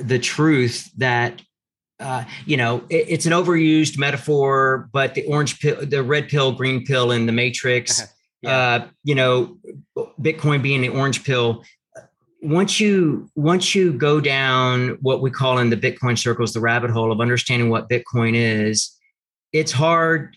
the 0.00 0.18
truth 0.18 0.90
that 0.98 1.40
uh, 2.00 2.24
you 2.46 2.56
know 2.56 2.84
it, 2.90 3.06
it's 3.08 3.26
an 3.26 3.32
overused 3.32 3.98
metaphor, 3.98 4.88
but 4.92 5.14
the 5.14 5.24
orange 5.26 5.60
pill, 5.60 5.84
the 5.84 6.02
red 6.02 6.28
pill, 6.28 6.52
green 6.52 6.84
pill, 6.84 7.10
in 7.10 7.26
the 7.26 7.32
Matrix. 7.32 8.06
Uh, 8.46 8.86
you 9.04 9.14
know, 9.14 9.58
Bitcoin 10.20 10.62
being 10.62 10.80
the 10.80 10.88
orange 10.88 11.24
pill. 11.24 11.64
Once 12.40 12.78
you 12.78 13.28
once 13.34 13.74
you 13.74 13.92
go 13.92 14.20
down 14.20 14.96
what 15.00 15.20
we 15.20 15.30
call 15.30 15.58
in 15.58 15.70
the 15.70 15.76
Bitcoin 15.76 16.16
circles 16.16 16.52
the 16.52 16.60
rabbit 16.60 16.90
hole 16.90 17.10
of 17.10 17.20
understanding 17.20 17.68
what 17.68 17.88
Bitcoin 17.88 18.34
is, 18.34 18.96
it's 19.52 19.72
hard. 19.72 20.36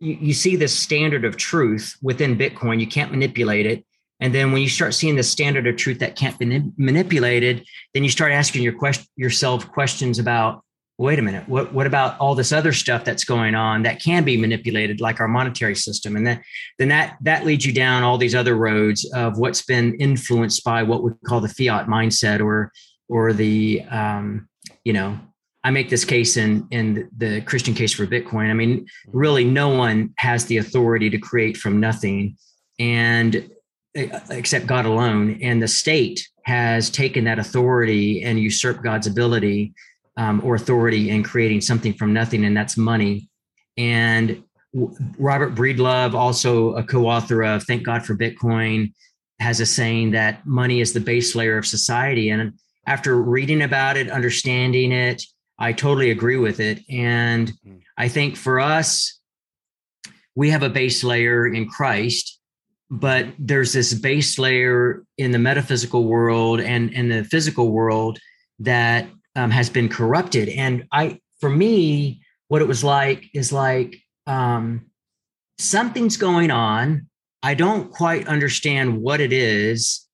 You, 0.00 0.14
you 0.20 0.34
see 0.34 0.56
the 0.56 0.66
standard 0.66 1.24
of 1.24 1.36
truth 1.36 1.96
within 2.02 2.36
Bitcoin. 2.36 2.80
You 2.80 2.88
can't 2.88 3.12
manipulate 3.12 3.66
it 3.66 3.84
and 4.22 4.32
then 4.32 4.52
when 4.52 4.62
you 4.62 4.68
start 4.68 4.94
seeing 4.94 5.16
the 5.16 5.24
standard 5.24 5.66
of 5.66 5.74
truth 5.74 5.98
that 5.98 6.14
can't 6.14 6.38
be 6.38 6.62
manipulated, 6.76 7.66
then 7.92 8.04
you 8.04 8.08
start 8.08 8.30
asking 8.30 8.62
your 8.62 8.72
question, 8.72 9.04
yourself 9.16 9.68
questions 9.72 10.20
about, 10.20 10.62
wait 11.02 11.18
a 11.18 11.22
minute, 11.22 11.48
what, 11.48 11.72
what 11.72 11.86
about 11.86 12.16
all 12.20 12.34
this 12.34 12.52
other 12.52 12.72
stuff 12.72 13.04
that's 13.04 13.24
going 13.24 13.56
on 13.56 13.82
that 13.82 14.00
can 14.00 14.22
be 14.22 14.36
manipulated, 14.36 15.00
like 15.00 15.20
our 15.20 15.26
monetary 15.26 15.74
system? 15.74 16.14
And 16.14 16.24
then, 16.24 16.40
then 16.78 16.88
that 16.88 17.16
that 17.22 17.44
leads 17.44 17.66
you 17.66 17.72
down 17.72 18.04
all 18.04 18.18
these 18.18 18.36
other 18.36 18.54
roads 18.54 19.04
of 19.12 19.36
what's 19.36 19.62
been 19.62 19.94
influenced 19.96 20.62
by 20.62 20.84
what 20.84 21.02
we 21.02 21.10
call 21.26 21.40
the 21.40 21.48
fiat 21.48 21.88
mindset 21.88 22.40
or 22.40 22.70
or 23.08 23.32
the 23.32 23.82
um, 23.90 24.48
you 24.84 24.92
know 24.92 25.18
I 25.64 25.72
make 25.72 25.90
this 25.90 26.04
case 26.04 26.36
in 26.36 26.68
in 26.70 27.10
the 27.16 27.40
Christian 27.42 27.74
case 27.74 27.92
for 27.92 28.06
Bitcoin. 28.06 28.50
I 28.50 28.54
mean, 28.54 28.86
really, 29.08 29.44
no 29.44 29.70
one 29.70 30.14
has 30.18 30.46
the 30.46 30.58
authority 30.58 31.10
to 31.10 31.18
create 31.18 31.56
from 31.56 31.80
nothing, 31.80 32.36
and 32.78 33.50
except 33.94 34.66
God 34.66 34.86
alone. 34.86 35.38
And 35.42 35.60
the 35.60 35.68
state 35.68 36.28
has 36.44 36.90
taken 36.90 37.24
that 37.24 37.38
authority 37.38 38.22
and 38.22 38.38
usurped 38.38 38.82
God's 38.82 39.06
ability 39.06 39.74
um, 40.16 40.40
or 40.44 40.54
authority 40.54 41.10
in 41.10 41.22
creating 41.22 41.60
something 41.60 41.94
from 41.94 42.12
nothing, 42.12 42.44
and 42.44 42.56
that's 42.56 42.76
money. 42.76 43.28
And 43.76 44.42
Robert 45.18 45.54
Breedlove, 45.54 46.14
also 46.14 46.74
a 46.74 46.82
co-author 46.82 47.42
of 47.42 47.64
"Thank 47.64 47.84
God 47.84 48.04
for 48.04 48.16
Bitcoin," 48.16 48.92
has 49.40 49.60
a 49.60 49.66
saying 49.66 50.12
that 50.12 50.46
money 50.46 50.80
is 50.80 50.92
the 50.92 51.00
base 51.00 51.34
layer 51.34 51.58
of 51.58 51.66
society. 51.66 52.30
And 52.30 52.54
after 52.86 53.20
reading 53.22 53.62
about 53.62 53.96
it, 53.96 54.10
understanding 54.10 54.92
it, 54.92 55.22
I 55.58 55.72
totally 55.72 56.10
agree 56.10 56.36
with 56.36 56.60
it. 56.60 56.80
And 56.90 57.50
hmm. 57.64 57.76
I 57.96 58.08
think 58.08 58.36
for 58.36 58.60
us, 58.60 59.20
we 60.34 60.50
have 60.50 60.62
a 60.62 60.70
base 60.70 61.04
layer 61.04 61.46
in 61.46 61.68
Christ 61.68 62.40
but 62.92 63.26
there's 63.38 63.72
this 63.72 63.94
base 63.94 64.38
layer 64.38 65.02
in 65.16 65.30
the 65.30 65.38
metaphysical 65.38 66.04
world 66.04 66.60
and 66.60 66.92
in 66.92 67.08
the 67.08 67.24
physical 67.24 67.70
world 67.72 68.18
that 68.58 69.08
um, 69.36 69.50
has 69.50 69.70
been 69.70 69.88
corrupted 69.88 70.48
and 70.48 70.86
i 70.92 71.18
for 71.40 71.50
me 71.50 72.22
what 72.48 72.62
it 72.62 72.68
was 72.68 72.84
like 72.84 73.24
is 73.34 73.52
like 73.52 73.96
um, 74.26 74.86
something's 75.58 76.16
going 76.16 76.50
on 76.50 77.06
i 77.42 77.54
don't 77.54 77.90
quite 77.90 78.26
understand 78.28 79.00
what 79.00 79.20
it 79.20 79.32
is 79.32 80.06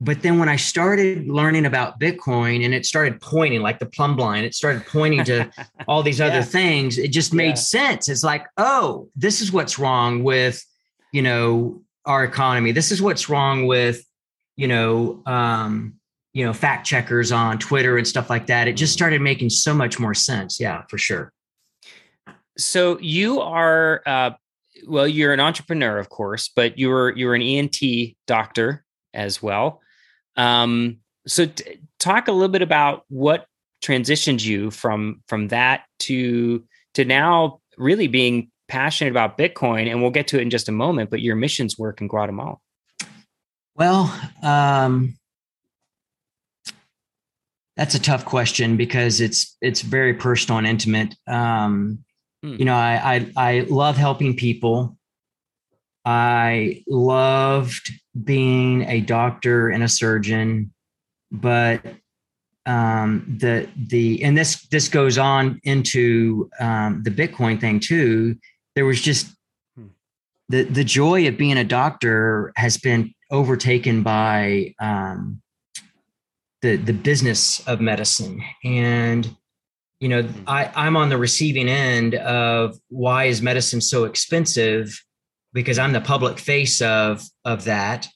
but 0.00 0.22
then 0.22 0.38
when 0.38 0.48
i 0.48 0.56
started 0.56 1.28
learning 1.28 1.66
about 1.66 2.00
bitcoin 2.00 2.64
and 2.64 2.74
it 2.74 2.86
started 2.86 3.20
pointing 3.20 3.60
like 3.60 3.78
the 3.78 3.86
plumb 3.86 4.16
line 4.16 4.44
it 4.44 4.54
started 4.54 4.84
pointing 4.86 5.24
to 5.24 5.50
all 5.88 6.02
these 6.02 6.20
other 6.20 6.36
yeah. 6.36 6.42
things 6.42 6.98
it 6.98 7.08
just 7.08 7.34
made 7.34 7.48
yeah. 7.48 7.54
sense 7.54 8.08
it's 8.08 8.24
like 8.24 8.46
oh 8.56 9.08
this 9.16 9.40
is 9.40 9.52
what's 9.52 9.78
wrong 9.78 10.22
with 10.22 10.64
you 11.12 11.22
know 11.22 11.82
our 12.04 12.24
economy. 12.24 12.72
This 12.72 12.90
is 12.90 13.00
what's 13.00 13.28
wrong 13.28 13.66
with, 13.66 14.04
you 14.56 14.68
know, 14.68 15.22
um, 15.26 15.94
you 16.32 16.44
know, 16.44 16.52
fact 16.52 16.86
checkers 16.86 17.30
on 17.30 17.58
Twitter 17.58 17.98
and 17.98 18.06
stuff 18.06 18.30
like 18.30 18.46
that. 18.46 18.68
It 18.68 18.74
just 18.74 18.92
started 18.92 19.20
making 19.20 19.50
so 19.50 19.74
much 19.74 19.98
more 19.98 20.14
sense. 20.14 20.58
Yeah, 20.58 20.82
for 20.88 20.98
sure. 20.98 21.32
So 22.56 22.98
you 23.00 23.40
are, 23.40 24.02
uh, 24.06 24.30
well, 24.86 25.06
you're 25.06 25.32
an 25.32 25.40
entrepreneur, 25.40 25.98
of 25.98 26.08
course, 26.08 26.50
but 26.54 26.78
you 26.78 26.88
were 26.88 27.14
you 27.16 27.26
were 27.26 27.34
an 27.34 27.42
ENT 27.42 27.80
doctor 28.26 28.84
as 29.14 29.42
well. 29.42 29.80
Um, 30.36 30.98
so 31.26 31.46
t- 31.46 31.78
talk 31.98 32.28
a 32.28 32.32
little 32.32 32.48
bit 32.48 32.62
about 32.62 33.04
what 33.08 33.46
transitioned 33.82 34.44
you 34.44 34.70
from 34.70 35.22
from 35.28 35.48
that 35.48 35.84
to 36.00 36.64
to 36.94 37.04
now 37.04 37.60
really 37.76 38.06
being 38.06 38.50
passionate 38.68 39.10
about 39.10 39.36
Bitcoin, 39.36 39.90
and 39.90 40.00
we'll 40.00 40.10
get 40.10 40.28
to 40.28 40.38
it 40.38 40.42
in 40.42 40.50
just 40.50 40.68
a 40.68 40.72
moment, 40.72 41.10
but 41.10 41.20
your 41.20 41.36
missions 41.36 41.78
work 41.78 42.00
in 42.00 42.08
Guatemala. 42.08 42.56
Well, 43.74 44.14
um, 44.42 45.14
that's 47.76 47.94
a 47.94 48.00
tough 48.00 48.24
question 48.24 48.76
because 48.76 49.20
it's 49.20 49.56
it's 49.60 49.82
very 49.82 50.14
personal 50.14 50.58
and 50.58 50.66
intimate. 50.66 51.14
Um, 51.26 52.04
hmm. 52.42 52.56
You 52.58 52.64
know, 52.64 52.74
I, 52.74 53.30
I 53.36 53.48
I 53.50 53.60
love 53.68 53.96
helping 53.96 54.36
people. 54.36 54.96
I 56.04 56.82
loved 56.88 57.90
being 58.24 58.82
a 58.82 59.00
doctor 59.00 59.68
and 59.68 59.82
a 59.82 59.88
surgeon, 59.88 60.72
but 61.30 61.84
um, 62.66 63.36
the 63.38 63.68
the 63.76 64.22
and 64.22 64.36
this 64.36 64.66
this 64.68 64.88
goes 64.88 65.18
on 65.18 65.60
into 65.64 66.50
um, 66.60 67.02
the 67.02 67.10
Bitcoin 67.10 67.60
thing 67.60 67.80
too 67.80 68.36
there 68.74 68.84
was 68.84 69.00
just 69.00 69.28
hmm. 69.76 69.86
the 70.48 70.64
the 70.64 70.84
joy 70.84 71.26
of 71.28 71.36
being 71.36 71.58
a 71.58 71.64
doctor 71.64 72.52
has 72.56 72.76
been 72.76 73.14
overtaken 73.30 74.02
by 74.02 74.74
um, 74.80 75.41
the 76.62 76.76
the 76.76 76.92
business 76.92 77.66
of 77.66 77.80
medicine 77.80 78.42
and 78.64 79.36
you 80.00 80.08
know 80.08 80.22
hmm. 80.22 80.42
I, 80.46 80.70
i'm 80.74 80.96
on 80.96 81.08
the 81.08 81.18
receiving 81.18 81.68
end 81.68 82.14
of 82.14 82.78
why 82.88 83.24
is 83.24 83.42
medicine 83.42 83.80
so 83.80 84.04
expensive 84.04 84.98
because 85.52 85.78
i'm 85.78 85.92
the 85.92 86.00
public 86.00 86.38
face 86.38 86.80
of 86.80 87.22
of 87.44 87.64
that 87.64 88.08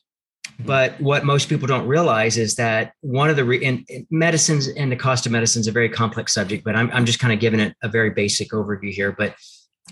hmm. 0.57 0.67
but 0.67 1.01
what 1.01 1.25
most 1.25 1.49
people 1.49 1.67
don't 1.67 1.87
realize 1.87 2.39
is 2.39 2.55
that 2.57 2.93
one 3.01 3.29
of 3.29 3.37
the 3.37 3.45
re- 3.45 3.63
in, 3.63 3.85
in 3.89 4.07
medicines 4.11 4.69
and 4.69 4.91
the 4.91 4.97
cost 4.97 5.27
of 5.27 5.33
medicine 5.33 5.61
is 5.61 5.67
a 5.67 5.73
very 5.73 5.89
complex 5.89 6.33
subject 6.33 6.65
but 6.65 6.77
i'm, 6.77 6.91
I'm 6.93 7.05
just 7.05 7.19
kind 7.19 7.33
of 7.33 7.41
giving 7.41 7.61
it 7.61 7.75
a 7.83 7.89
very 7.89 8.11
basic 8.11 8.51
overview 8.51 8.93
here 8.93 9.13
but 9.13 9.35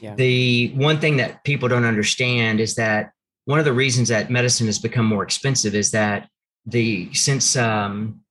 yeah. 0.01 0.15
The 0.15 0.73
one 0.75 0.99
thing 0.99 1.19
that 1.19 1.45
people 1.45 1.69
don't 1.69 1.85
understand 1.85 2.61
is 2.61 2.75
that 2.75 3.13
one 3.45 3.59
of 3.59 3.65
the 3.65 3.73
reasons 3.73 4.09
that 4.09 4.31
medicine 4.31 4.67
has 4.67 4.79
become 4.79 5.07
more 5.07 5.23
expensive 5.23 5.75
is 5.75 5.91
that 5.93 6.29
the 6.67 7.13
since 7.13 7.57
um, 7.57 8.24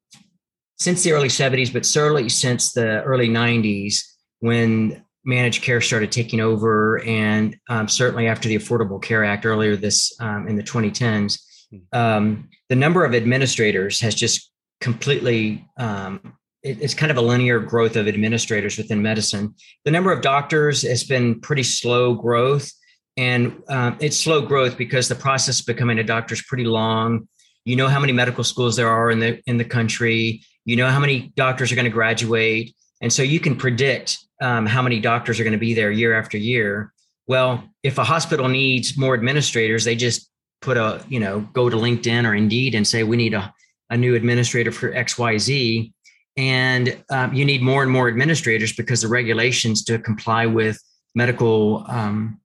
since 0.84 1.04
the 1.04 1.14
early 1.14 1.30
70s, 1.30 1.72
but 1.72 1.86
certainly 1.86 2.30
since 2.30 2.74
the 2.74 3.02
early 3.04 3.30
90s, 3.30 4.00
when 4.40 5.04
managed 5.24 5.64
care 5.64 5.80
started 5.80 6.12
taking 6.12 6.42
over, 6.42 7.02
and 7.06 7.58
um, 7.70 7.88
certainly 7.88 8.28
after 8.28 8.50
the 8.50 8.58
Affordable 8.58 9.02
Care 9.02 9.24
Act 9.24 9.46
earlier 9.46 9.76
this 9.76 10.14
um, 10.20 10.48
in 10.48 10.58
the 10.58 10.64
2010s, 10.64 11.40
hmm. 11.72 11.98
um, 11.98 12.50
the 12.70 12.76
number 12.76 13.06
of 13.06 13.16
administrators 13.16 14.02
has 14.02 14.14
just 14.14 14.52
completely 14.82 15.66
um, 15.78 16.38
it's 16.64 16.94
kind 16.94 17.12
of 17.12 17.18
a 17.18 17.22
linear 17.22 17.60
growth 17.60 17.98
of 17.98 18.08
administrators 18.08 18.78
within 18.78 19.02
medicine. 19.02 19.54
The 19.84 19.92
number 19.92 20.14
of 20.14 20.22
doctors 20.22 20.82
has 20.84 21.04
been 21.04 21.42
pretty 21.42 21.64
slow 21.64 22.16
growth, 22.16 22.72
and 23.18 23.62
um, 23.68 23.98
it's 24.00 24.18
slow 24.18 24.42
growth 24.42 24.78
because 24.78 25.10
the 25.10 25.16
process 25.16 25.60
of 25.60 25.66
becoming 25.66 26.00
a 26.00 26.04
doctor 26.04 26.34
is 26.34 26.42
pretty 26.42 26.64
long. 26.64 27.28
You 27.66 27.76
know 27.76 27.90
how 27.90 28.00
many 28.00 28.14
medical 28.14 28.46
schools 28.46 28.78
there 28.78 28.88
are 28.88 29.12
in 29.12 29.20
the 29.20 29.42
in 29.46 29.58
the 29.58 29.66
country. 29.66 30.44
You 30.66 30.76
know 30.76 30.90
how 30.90 31.00
many 31.00 31.32
doctors 31.36 31.72
are 31.72 31.76
going 31.76 31.86
to 31.86 31.92
graduate, 31.92 32.76
and 33.02 33.12
so 33.12 33.24
you 33.24 33.40
can 33.40 33.56
predict 33.56 34.18
um, 34.42 34.66
how 34.66 34.82
many 34.82 35.00
doctors 35.00 35.40
are 35.40 35.44
going 35.44 35.54
to 35.54 35.60
be 35.60 35.74
there 35.74 35.92
year 35.92 36.18
after 36.18 36.38
year. 36.38 36.94
Well, 37.28 37.64
if 37.84 37.98
a 37.98 38.04
hospital 38.04 38.48
needs 38.48 38.98
more 38.98 39.14
administrators, 39.14 39.84
they 39.84 39.96
just 39.96 40.30
put 40.62 40.78
a 40.78 41.04
you 41.10 41.20
know 41.20 41.42
go 41.54 41.70
to 41.70 41.76
LinkedIn 41.76 42.26
or 42.26 42.34
Indeed 42.34 42.76
and 42.76 42.88
say 42.88 43.04
we 43.04 43.18
need 43.18 43.34
a 43.34 43.54
a 43.90 43.98
new 43.98 44.16
administrator 44.16 44.72
for 44.72 44.94
X 44.94 45.18
Y 45.18 45.38
Z 45.38 45.94
and 46.36 47.04
um, 47.12 47.34
you 47.34 47.46
need 47.46 47.62
more 47.62 47.84
and 47.84 47.92
more 47.92 48.08
administrators 48.08 48.74
because 48.74 49.02
the 49.02 49.08
regulations 49.08 49.84
to 49.86 50.00
comply 50.00 50.46
with 50.46 50.80
medical 51.14 51.86
um, 51.88 52.40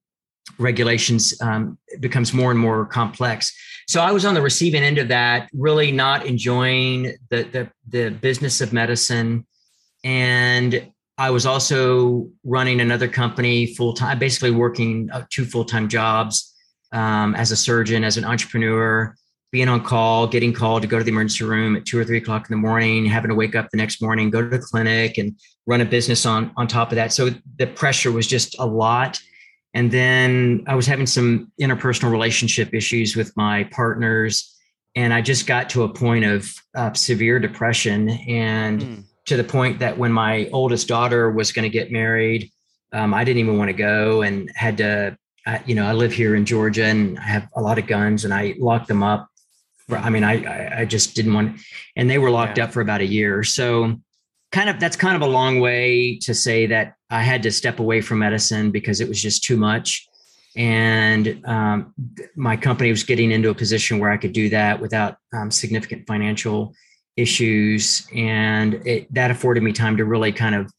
regulations 0.59 1.35
um, 1.41 1.79
becomes 2.01 2.35
more 2.35 2.51
and 2.51 2.61
more 2.61 2.85
complex 2.85 3.53
so 3.89 4.01
i 4.01 4.13
was 4.13 4.25
on 4.25 4.35
the 4.35 4.43
receiving 4.43 4.83
end 4.83 4.99
of 4.99 5.09
that 5.09 5.49
really 5.53 5.91
not 5.91 6.27
enjoying 6.27 7.15
the, 7.31 7.43
the, 7.45 7.71
the 7.89 8.11
business 8.11 8.61
of 8.61 8.73
medicine 8.73 9.47
and 10.05 10.91
i 11.17 11.31
was 11.31 11.47
also 11.47 12.29
running 12.45 12.81
another 12.81 13.09
company 13.09 13.75
full 13.75 13.93
time 13.93 14.19
basically 14.19 14.51
working 14.51 15.09
uh, 15.13 15.25
two 15.31 15.45
full-time 15.45 15.89
jobs 15.89 16.55
um, 16.93 17.35
as 17.35 17.51
a 17.51 17.57
surgeon 17.57 18.05
as 18.05 18.17
an 18.17 18.25
entrepreneur 18.25 19.15
being 19.51 19.69
on 19.69 19.83
call, 19.83 20.27
getting 20.27 20.53
called 20.53 20.83
to 20.83 20.89
go 20.89 20.99
to 20.99 21.05
the 21.05 21.11
emergency 21.11 21.45
room 21.45 21.77
at 21.77 21.87
two 21.87 21.99
or 21.99 22.05
three 22.05 22.19
o'clock 22.19 22.49
in 22.49 22.55
the 22.55 22.61
morning, 22.61 23.07
having 23.07 23.31
to 23.31 23.35
wake 23.35 23.55
up 23.55 23.71
the 23.71 23.77
next 23.77 24.03
morning, 24.03 24.31
go 24.31 24.43
to 24.43 24.49
the 24.49 24.59
clinic, 24.59 25.17
and 25.17 25.39
run 25.67 25.81
a 25.81 25.85
business 25.85 26.27
on 26.27 26.53
on 26.57 26.67
top 26.67 26.91
of 26.91 26.97
that. 26.97 27.13
So 27.13 27.31
the 27.57 27.67
pressure 27.67 28.13
was 28.13 28.27
just 28.27 28.59
a 28.59 28.67
lot. 28.67 29.21
And 29.75 29.91
then 29.91 30.65
I 30.67 30.75
was 30.75 30.87
having 30.87 31.07
some 31.07 31.53
interpersonal 31.61 32.11
relationship 32.11 32.73
issues 32.73 33.17
with 33.17 33.37
my 33.37 33.65
partners, 33.65 34.57
and 34.97 35.13
I 35.13 35.21
just 35.21 35.47
got 35.47 35.71
to 35.71 35.85
a 35.85 35.89
point 35.89 36.25
of 36.25 36.53
uh, 36.75 36.93
severe 36.95 37.39
depression, 37.39 38.09
and 38.09 38.81
mm. 38.81 39.05
to 39.27 39.37
the 39.37 39.45
point 39.45 39.79
that 39.81 39.99
when 39.99 40.13
my 40.13 40.49
oldest 40.53 40.89
daughter 40.89 41.31
was 41.31 41.53
going 41.53 41.65
to 41.65 41.69
get 41.69 41.93
married, 41.93 42.51
um, 42.93 43.13
I 43.13 43.25
didn't 43.25 43.41
even 43.41 43.59
want 43.59 43.69
to 43.69 43.75
go, 43.75 44.23
and 44.23 44.51
had 44.55 44.79
to. 44.79 45.17
I, 45.47 45.63
you 45.67 45.75
know, 45.75 45.87
I 45.87 45.93
live 45.93 46.13
here 46.13 46.35
in 46.35 46.45
Georgia, 46.45 46.85
and 46.85 47.19
I 47.19 47.23
have 47.23 47.49
a 47.55 47.61
lot 47.61 47.79
of 47.79 47.87
guns, 47.87 48.25
and 48.25 48.35
I 48.35 48.55
locked 48.59 48.89
them 48.89 49.03
up 49.03 49.29
I 49.91 50.11
mean, 50.11 50.25
I 50.25 50.81
I 50.81 50.85
just 50.85 51.15
didn't 51.15 51.35
want, 51.35 51.61
and 51.97 52.11
they 52.11 52.19
were 52.19 52.31
locked 52.31 52.59
yeah. 52.59 52.65
up 52.65 52.73
for 52.73 52.81
about 52.81 53.01
a 53.01 53.07
year. 53.07 53.43
So, 53.43 53.97
kind 54.53 54.71
of 54.71 54.81
that's 54.81 54.97
kind 54.97 55.17
of 55.17 55.23
a 55.23 55.31
long 55.31 55.61
way 55.61 56.19
to 56.23 56.35
say 56.35 56.67
that 56.67 56.95
I 57.11 57.23
had 57.23 57.43
to 57.43 57.51
step 57.51 57.81
away 57.81 58.01
from 58.01 58.21
medicine 58.21 58.71
because 58.71 59.01
it 59.01 59.09
was 59.09 59.21
just 59.21 59.45
too 59.45 59.57
much, 59.57 60.07
and 60.57 61.43
um, 61.47 61.95
my 62.37 62.57
company 62.57 62.91
was 62.91 63.05
getting 63.05 63.31
into 63.31 63.51
a 63.51 63.55
position 63.55 63.99
where 63.99 64.11
I 64.11 64.17
could 64.17 64.33
do 64.33 64.49
that 64.51 64.81
without 64.81 65.17
um, 65.33 65.51
significant 65.51 66.07
financial 66.07 66.75
issues, 67.17 68.07
and 68.15 68.75
it, 68.87 69.13
that 69.13 69.31
afforded 69.31 69.63
me 69.63 69.73
time 69.73 69.97
to 69.97 70.05
really 70.05 70.33
kind 70.33 70.55
of 70.55 70.73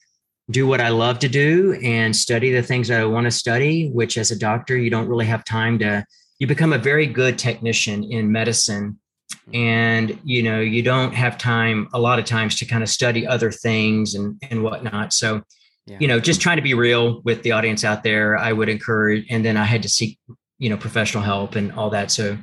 do 0.51 0.65
what 0.65 0.81
I 0.81 0.89
love 0.89 1.19
to 1.19 1.29
do 1.29 1.79
and 1.83 2.15
study 2.15 2.51
the 2.51 2.63
things 2.63 2.87
that 2.87 2.99
I 2.99 3.05
want 3.05 3.25
to 3.25 3.31
study. 3.31 3.89
Which, 3.89 4.17
as 4.17 4.31
a 4.31 4.39
doctor, 4.39 4.77
you 4.77 4.89
don't 4.89 5.07
really 5.07 5.27
have 5.27 5.45
time 5.45 5.77
to 5.79 6.05
you 6.39 6.47
become 6.47 6.73
a 6.73 6.77
very 6.77 7.05
good 7.05 7.37
technician 7.37 8.03
in 8.03 8.31
medicine 8.31 8.97
and 9.53 10.19
you 10.23 10.41
know 10.43 10.59
you 10.59 10.81
don't 10.81 11.13
have 11.13 11.37
time 11.37 11.87
a 11.93 11.99
lot 11.99 12.19
of 12.19 12.25
times 12.25 12.55
to 12.55 12.65
kind 12.65 12.83
of 12.83 12.89
study 12.89 13.25
other 13.25 13.51
things 13.51 14.15
and 14.15 14.37
and 14.49 14.63
whatnot 14.63 15.13
so 15.13 15.41
yeah. 15.85 15.97
you 15.99 16.07
know 16.07 16.19
just 16.19 16.41
trying 16.41 16.57
to 16.57 16.61
be 16.63 16.73
real 16.73 17.21
with 17.21 17.41
the 17.43 17.51
audience 17.51 17.83
out 17.83 18.03
there 18.03 18.37
i 18.37 18.51
would 18.51 18.69
encourage 18.69 19.25
and 19.29 19.43
then 19.43 19.57
i 19.57 19.63
had 19.63 19.81
to 19.81 19.89
seek 19.89 20.19
you 20.57 20.69
know 20.69 20.77
professional 20.77 21.23
help 21.23 21.55
and 21.55 21.71
all 21.73 21.89
that 21.89 22.11
so 22.11 22.37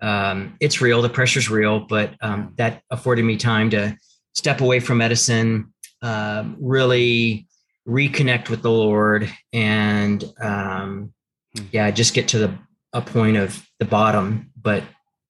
um, 0.00 0.56
it's 0.58 0.80
real 0.80 1.00
the 1.00 1.08
pressure's 1.08 1.48
real 1.48 1.80
but 1.80 2.14
um, 2.22 2.52
that 2.56 2.82
afforded 2.90 3.24
me 3.24 3.36
time 3.36 3.70
to 3.70 3.96
step 4.34 4.60
away 4.60 4.80
from 4.80 4.98
medicine 4.98 5.72
uh, 6.02 6.44
really 6.58 7.46
reconnect 7.86 8.48
with 8.48 8.62
the 8.62 8.70
lord 8.70 9.32
and 9.52 10.24
um, 10.40 11.12
hmm. 11.56 11.64
yeah 11.70 11.90
just 11.90 12.14
get 12.14 12.28
to 12.28 12.38
the 12.38 12.58
a 12.92 13.00
point 13.00 13.36
of 13.36 13.66
the 13.78 13.84
bottom, 13.84 14.50
but 14.60 14.82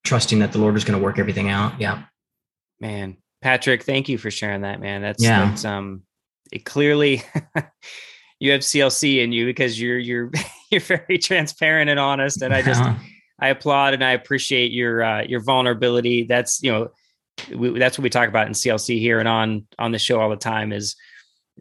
trusting 0.04 0.38
that 0.40 0.52
the 0.52 0.58
Lord 0.58 0.76
is 0.76 0.84
going 0.84 0.98
to 0.98 1.04
work 1.04 1.18
everything 1.18 1.48
out. 1.48 1.80
Yeah. 1.80 2.02
Man, 2.80 3.16
Patrick, 3.40 3.84
thank 3.84 4.08
you 4.08 4.18
for 4.18 4.30
sharing 4.30 4.62
that, 4.62 4.80
man. 4.80 5.02
That's, 5.02 5.22
yeah. 5.22 5.46
that's, 5.48 5.64
um, 5.64 6.02
it 6.50 6.64
clearly 6.64 7.22
you 8.40 8.52
have 8.52 8.60
CLC 8.60 9.22
in 9.22 9.32
you 9.32 9.46
because 9.46 9.80
you're, 9.80 9.98
you're, 9.98 10.30
you're 10.70 10.80
very 10.80 11.18
transparent 11.18 11.90
and 11.90 12.00
honest. 12.00 12.42
And 12.42 12.52
I 12.52 12.62
just, 12.62 12.80
uh-huh. 12.80 12.98
I 13.40 13.48
applaud 13.48 13.94
and 13.94 14.04
I 14.04 14.12
appreciate 14.12 14.72
your, 14.72 15.02
uh, 15.02 15.22
your 15.22 15.40
vulnerability. 15.40 16.24
That's, 16.24 16.62
you 16.62 16.72
know, 16.72 16.90
we, 17.54 17.78
that's 17.78 17.98
what 17.98 18.02
we 18.02 18.10
talk 18.10 18.28
about 18.28 18.46
in 18.46 18.52
CLC 18.52 18.98
here 18.98 19.18
and 19.18 19.28
on, 19.28 19.66
on 19.78 19.92
the 19.92 19.98
show 19.98 20.20
all 20.20 20.30
the 20.30 20.36
time 20.36 20.72
is, 20.72 20.96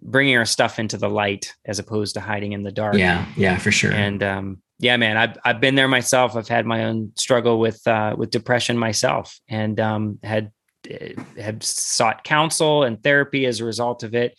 bringing 0.01 0.37
our 0.37 0.45
stuff 0.45 0.79
into 0.79 0.97
the 0.97 1.09
light 1.09 1.53
as 1.65 1.79
opposed 1.79 2.15
to 2.15 2.21
hiding 2.21 2.53
in 2.53 2.63
the 2.63 2.71
dark. 2.71 2.95
Yeah, 2.95 3.25
yeah, 3.35 3.57
for 3.57 3.71
sure. 3.71 3.91
And 3.91 4.23
um, 4.23 4.61
yeah, 4.81 4.97
man, 4.97 5.15
I've 5.15 5.37
I've 5.45 5.61
been 5.61 5.75
there 5.75 5.87
myself. 5.87 6.35
I've 6.35 6.47
had 6.47 6.65
my 6.65 6.85
own 6.85 7.11
struggle 7.15 7.59
with 7.59 7.87
uh, 7.87 8.15
with 8.17 8.31
depression 8.31 8.79
myself, 8.79 9.39
and 9.47 9.79
um, 9.79 10.17
had 10.23 10.51
eh, 10.89 11.13
had 11.39 11.63
sought 11.63 12.23
counsel 12.23 12.83
and 12.83 13.01
therapy 13.01 13.45
as 13.45 13.59
a 13.59 13.65
result 13.65 14.01
of 14.01 14.15
it. 14.15 14.35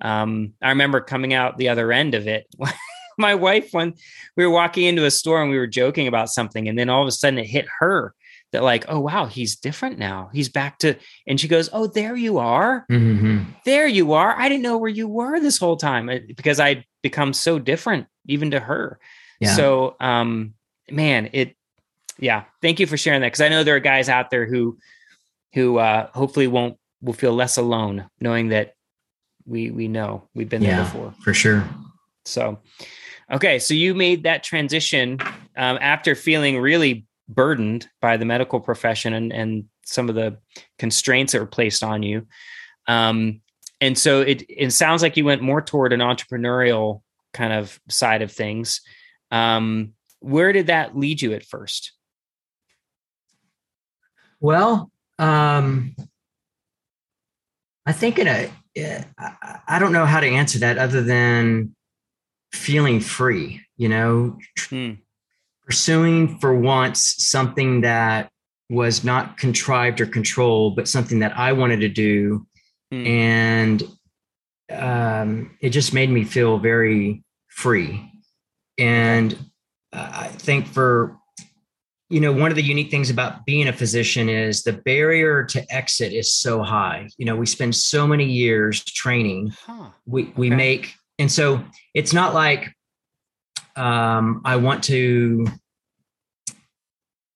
Um, 0.00 0.54
I 0.62 0.70
remember 0.70 1.02
coming 1.02 1.34
out 1.34 1.58
the 1.58 1.68
other 1.68 1.92
end 1.92 2.14
of 2.14 2.26
it. 2.26 2.46
my 3.18 3.34
wife, 3.34 3.68
when 3.72 3.92
we 4.34 4.46
were 4.46 4.52
walking 4.52 4.84
into 4.84 5.04
a 5.04 5.10
store 5.10 5.42
and 5.42 5.50
we 5.50 5.58
were 5.58 5.66
joking 5.66 6.08
about 6.08 6.30
something, 6.30 6.68
and 6.68 6.78
then 6.78 6.88
all 6.88 7.02
of 7.02 7.08
a 7.08 7.12
sudden 7.12 7.38
it 7.38 7.46
hit 7.46 7.66
her 7.78 8.14
that 8.52 8.62
like, 8.62 8.86
oh 8.88 9.00
wow, 9.00 9.26
he's 9.26 9.56
different 9.56 9.98
now. 9.98 10.30
He's 10.32 10.48
back 10.48 10.78
to, 10.78 10.96
and 11.26 11.38
she 11.38 11.48
goes, 11.48 11.68
oh, 11.70 11.86
there 11.86 12.16
you 12.16 12.38
are, 12.38 12.86
mm-hmm. 12.90 13.44
there 13.66 13.86
you 13.86 14.14
are. 14.14 14.34
I 14.38 14.48
didn't 14.48 14.62
know 14.62 14.78
where 14.78 14.90
you 14.90 15.06
were 15.06 15.38
this 15.38 15.58
whole 15.58 15.76
time 15.76 16.08
because 16.34 16.58
I'd 16.58 16.86
become 17.02 17.34
so 17.34 17.58
different 17.58 18.06
even 18.26 18.52
to 18.52 18.60
her. 18.60 18.98
Yeah. 19.42 19.56
So, 19.56 19.96
um, 20.00 20.54
man, 20.90 21.30
it, 21.32 21.56
yeah. 22.18 22.44
Thank 22.60 22.80
you 22.80 22.86
for 22.86 22.96
sharing 22.96 23.20
that 23.22 23.28
because 23.28 23.40
I 23.40 23.48
know 23.48 23.64
there 23.64 23.76
are 23.76 23.80
guys 23.80 24.08
out 24.08 24.30
there 24.30 24.46
who, 24.46 24.78
who 25.54 25.78
uh, 25.78 26.08
hopefully 26.12 26.46
won't 26.46 26.78
will 27.02 27.12
feel 27.12 27.34
less 27.34 27.56
alone 27.56 28.08
knowing 28.20 28.48
that 28.48 28.74
we 29.44 29.70
we 29.70 29.88
know 29.88 30.28
we've 30.34 30.48
been 30.48 30.62
yeah, 30.62 30.76
there 30.76 30.84
before 30.84 31.14
for 31.22 31.34
sure. 31.34 31.68
So, 32.24 32.60
okay, 33.30 33.58
so 33.58 33.74
you 33.74 33.94
made 33.94 34.22
that 34.22 34.44
transition 34.44 35.18
um, 35.56 35.78
after 35.80 36.14
feeling 36.14 36.60
really 36.60 37.06
burdened 37.28 37.88
by 38.00 38.16
the 38.16 38.24
medical 38.24 38.60
profession 38.60 39.12
and 39.12 39.32
and 39.32 39.64
some 39.84 40.08
of 40.08 40.14
the 40.14 40.38
constraints 40.78 41.32
that 41.32 41.40
were 41.40 41.46
placed 41.46 41.82
on 41.82 42.02
you. 42.02 42.26
Um, 42.86 43.40
and 43.80 43.98
so 43.98 44.20
it 44.20 44.44
it 44.48 44.70
sounds 44.70 45.02
like 45.02 45.16
you 45.16 45.24
went 45.24 45.42
more 45.42 45.60
toward 45.60 45.92
an 45.92 46.00
entrepreneurial 46.00 47.02
kind 47.32 47.52
of 47.52 47.80
side 47.88 48.22
of 48.22 48.30
things. 48.30 48.80
Um, 49.32 49.94
where 50.20 50.52
did 50.52 50.68
that 50.68 50.96
lead 50.96 51.20
you 51.20 51.32
at 51.32 51.44
first? 51.44 51.92
Well, 54.40 54.90
um, 55.18 55.96
I 57.86 57.92
think 57.92 58.18
in 58.18 58.28
a, 58.28 58.50
I 59.66 59.78
don't 59.78 59.92
know 59.92 60.06
how 60.06 60.20
to 60.20 60.26
answer 60.26 60.60
that 60.60 60.78
other 60.78 61.02
than 61.02 61.74
feeling 62.52 63.00
free, 63.00 63.62
you 63.76 63.88
know, 63.88 64.38
hmm. 64.68 64.92
pursuing 65.64 66.38
for 66.38 66.54
once 66.54 67.14
something 67.18 67.80
that 67.80 68.30
was 68.70 69.04
not 69.04 69.36
contrived 69.36 70.00
or 70.00 70.06
controlled, 70.06 70.76
but 70.76 70.88
something 70.88 71.20
that 71.20 71.36
I 71.36 71.52
wanted 71.52 71.80
to 71.80 71.88
do. 71.88 72.46
Hmm. 72.90 73.06
And 73.06 73.82
um, 74.70 75.56
it 75.60 75.70
just 75.70 75.92
made 75.92 76.10
me 76.10 76.24
feel 76.24 76.58
very 76.58 77.24
free. 77.48 78.11
And 78.82 79.38
I 79.92 80.26
think 80.26 80.66
for, 80.66 81.16
you 82.10 82.18
know, 82.18 82.32
one 82.32 82.50
of 82.50 82.56
the 82.56 82.62
unique 82.62 82.90
things 82.90 83.10
about 83.10 83.46
being 83.46 83.68
a 83.68 83.72
physician 83.72 84.28
is 84.28 84.64
the 84.64 84.72
barrier 84.72 85.44
to 85.44 85.64
exit 85.72 86.12
is 86.12 86.34
so 86.34 86.62
high. 86.62 87.08
You 87.16 87.26
know, 87.26 87.36
we 87.36 87.46
spend 87.46 87.76
so 87.76 88.08
many 88.08 88.24
years 88.24 88.84
training. 88.84 89.52
Huh. 89.64 89.90
We 90.04 90.32
we 90.36 90.48
okay. 90.48 90.56
make 90.56 90.94
and 91.20 91.30
so 91.30 91.64
it's 91.94 92.12
not 92.12 92.34
like 92.34 92.74
um, 93.76 94.42
I 94.44 94.56
want 94.56 94.82
to 94.84 95.46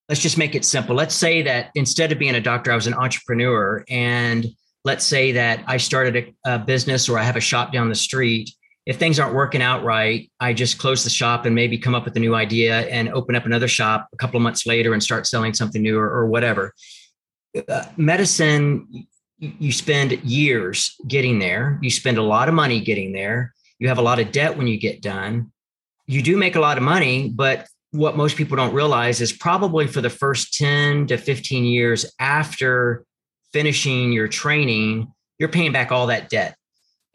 let's 0.09 0.21
just 0.21 0.39
make 0.39 0.57
it 0.57 0.65
simple. 0.65 0.97
Let's 0.97 1.15
say 1.15 1.43
that 1.43 1.71
instead 1.77 2.11
of 2.11 2.19
being 2.19 2.35
a 2.35 2.41
doctor, 2.41 2.73
I 2.73 2.75
was 2.75 2.89
an 2.89 2.95
entrepreneur. 2.95 3.85
And 3.89 4.47
let's 4.85 5.05
say 5.05 5.33
that 5.33 5.63
I 5.67 5.77
started 5.77 6.35
a, 6.45 6.55
a, 6.55 6.59
business 6.59 7.09
or 7.09 7.19
I 7.19 7.23
have 7.23 7.37
a 7.37 7.41
shop 7.41 7.73
down 7.73 7.89
the 7.89 7.95
street 7.97 8.51
if 8.87 8.99
things 8.99 9.19
aren't 9.19 9.35
working 9.35 9.61
out 9.61 9.83
right, 9.83 10.31
I 10.39 10.53
just 10.53 10.79
close 10.79 11.03
the 11.03 11.11
shop 11.11 11.45
and 11.45 11.55
maybe 11.55 11.77
come 11.77 11.95
up 11.95 12.05
with 12.05 12.17
a 12.17 12.21
new 12.21 12.37
idea 12.37 12.83
and 12.83 13.09
open 13.09 13.35
up 13.35 13.45
another 13.45 13.67
shop 13.67 14.09
a 14.13 14.17
couple 14.17 14.37
of 14.37 14.43
months 14.43 14.65
later 14.65 14.93
and 14.93 15.03
start 15.03 15.27
selling 15.27 15.55
something 15.55 15.83
new 15.83 15.99
or, 15.99 16.09
or 16.09 16.27
whatever. 16.27 16.73
Uh, 17.69 17.85
medicine, 17.97 19.09
you 19.39 19.73
spend 19.73 20.13
years 20.23 20.95
getting 21.09 21.41
there. 21.41 21.81
You 21.83 21.91
spend 21.91 22.17
a 22.17 22.23
lot 22.23 22.49
of 22.49 22.55
money 22.55 22.81
getting 22.81 23.13
there. 23.13 23.53
You 23.81 23.89
have 23.89 23.99
a 23.99 24.03
lot 24.03 24.21
of 24.21 24.31
debt 24.31 24.57
when 24.57 24.69
you 24.69 24.79
get 24.79 25.03
done. 25.03 25.51
You 26.07 26.23
do 26.23 26.37
make 26.37 26.55
a 26.55 26.61
lot 26.61 26.77
of 26.77 26.85
money, 26.85 27.29
but 27.29 27.67
what 27.91 28.17
most 28.17 28.37
people 28.37 28.57
don't 28.57 28.73
realize 28.73 29.21
is 29.21 29.33
probably 29.33 29.89
for 29.89 30.01
the 30.01 30.11
first 30.11 30.55
10 30.55 31.09
to 31.09 31.19
15 31.19 31.65
years 31.65 32.07
after 32.21 33.05
finishing 33.53 34.13
your 34.13 34.29
training, 34.29 35.13
you're 35.39 35.49
paying 35.49 35.73
back 35.73 35.91
all 35.91 36.07
that 36.07 36.29
debt 36.29 36.57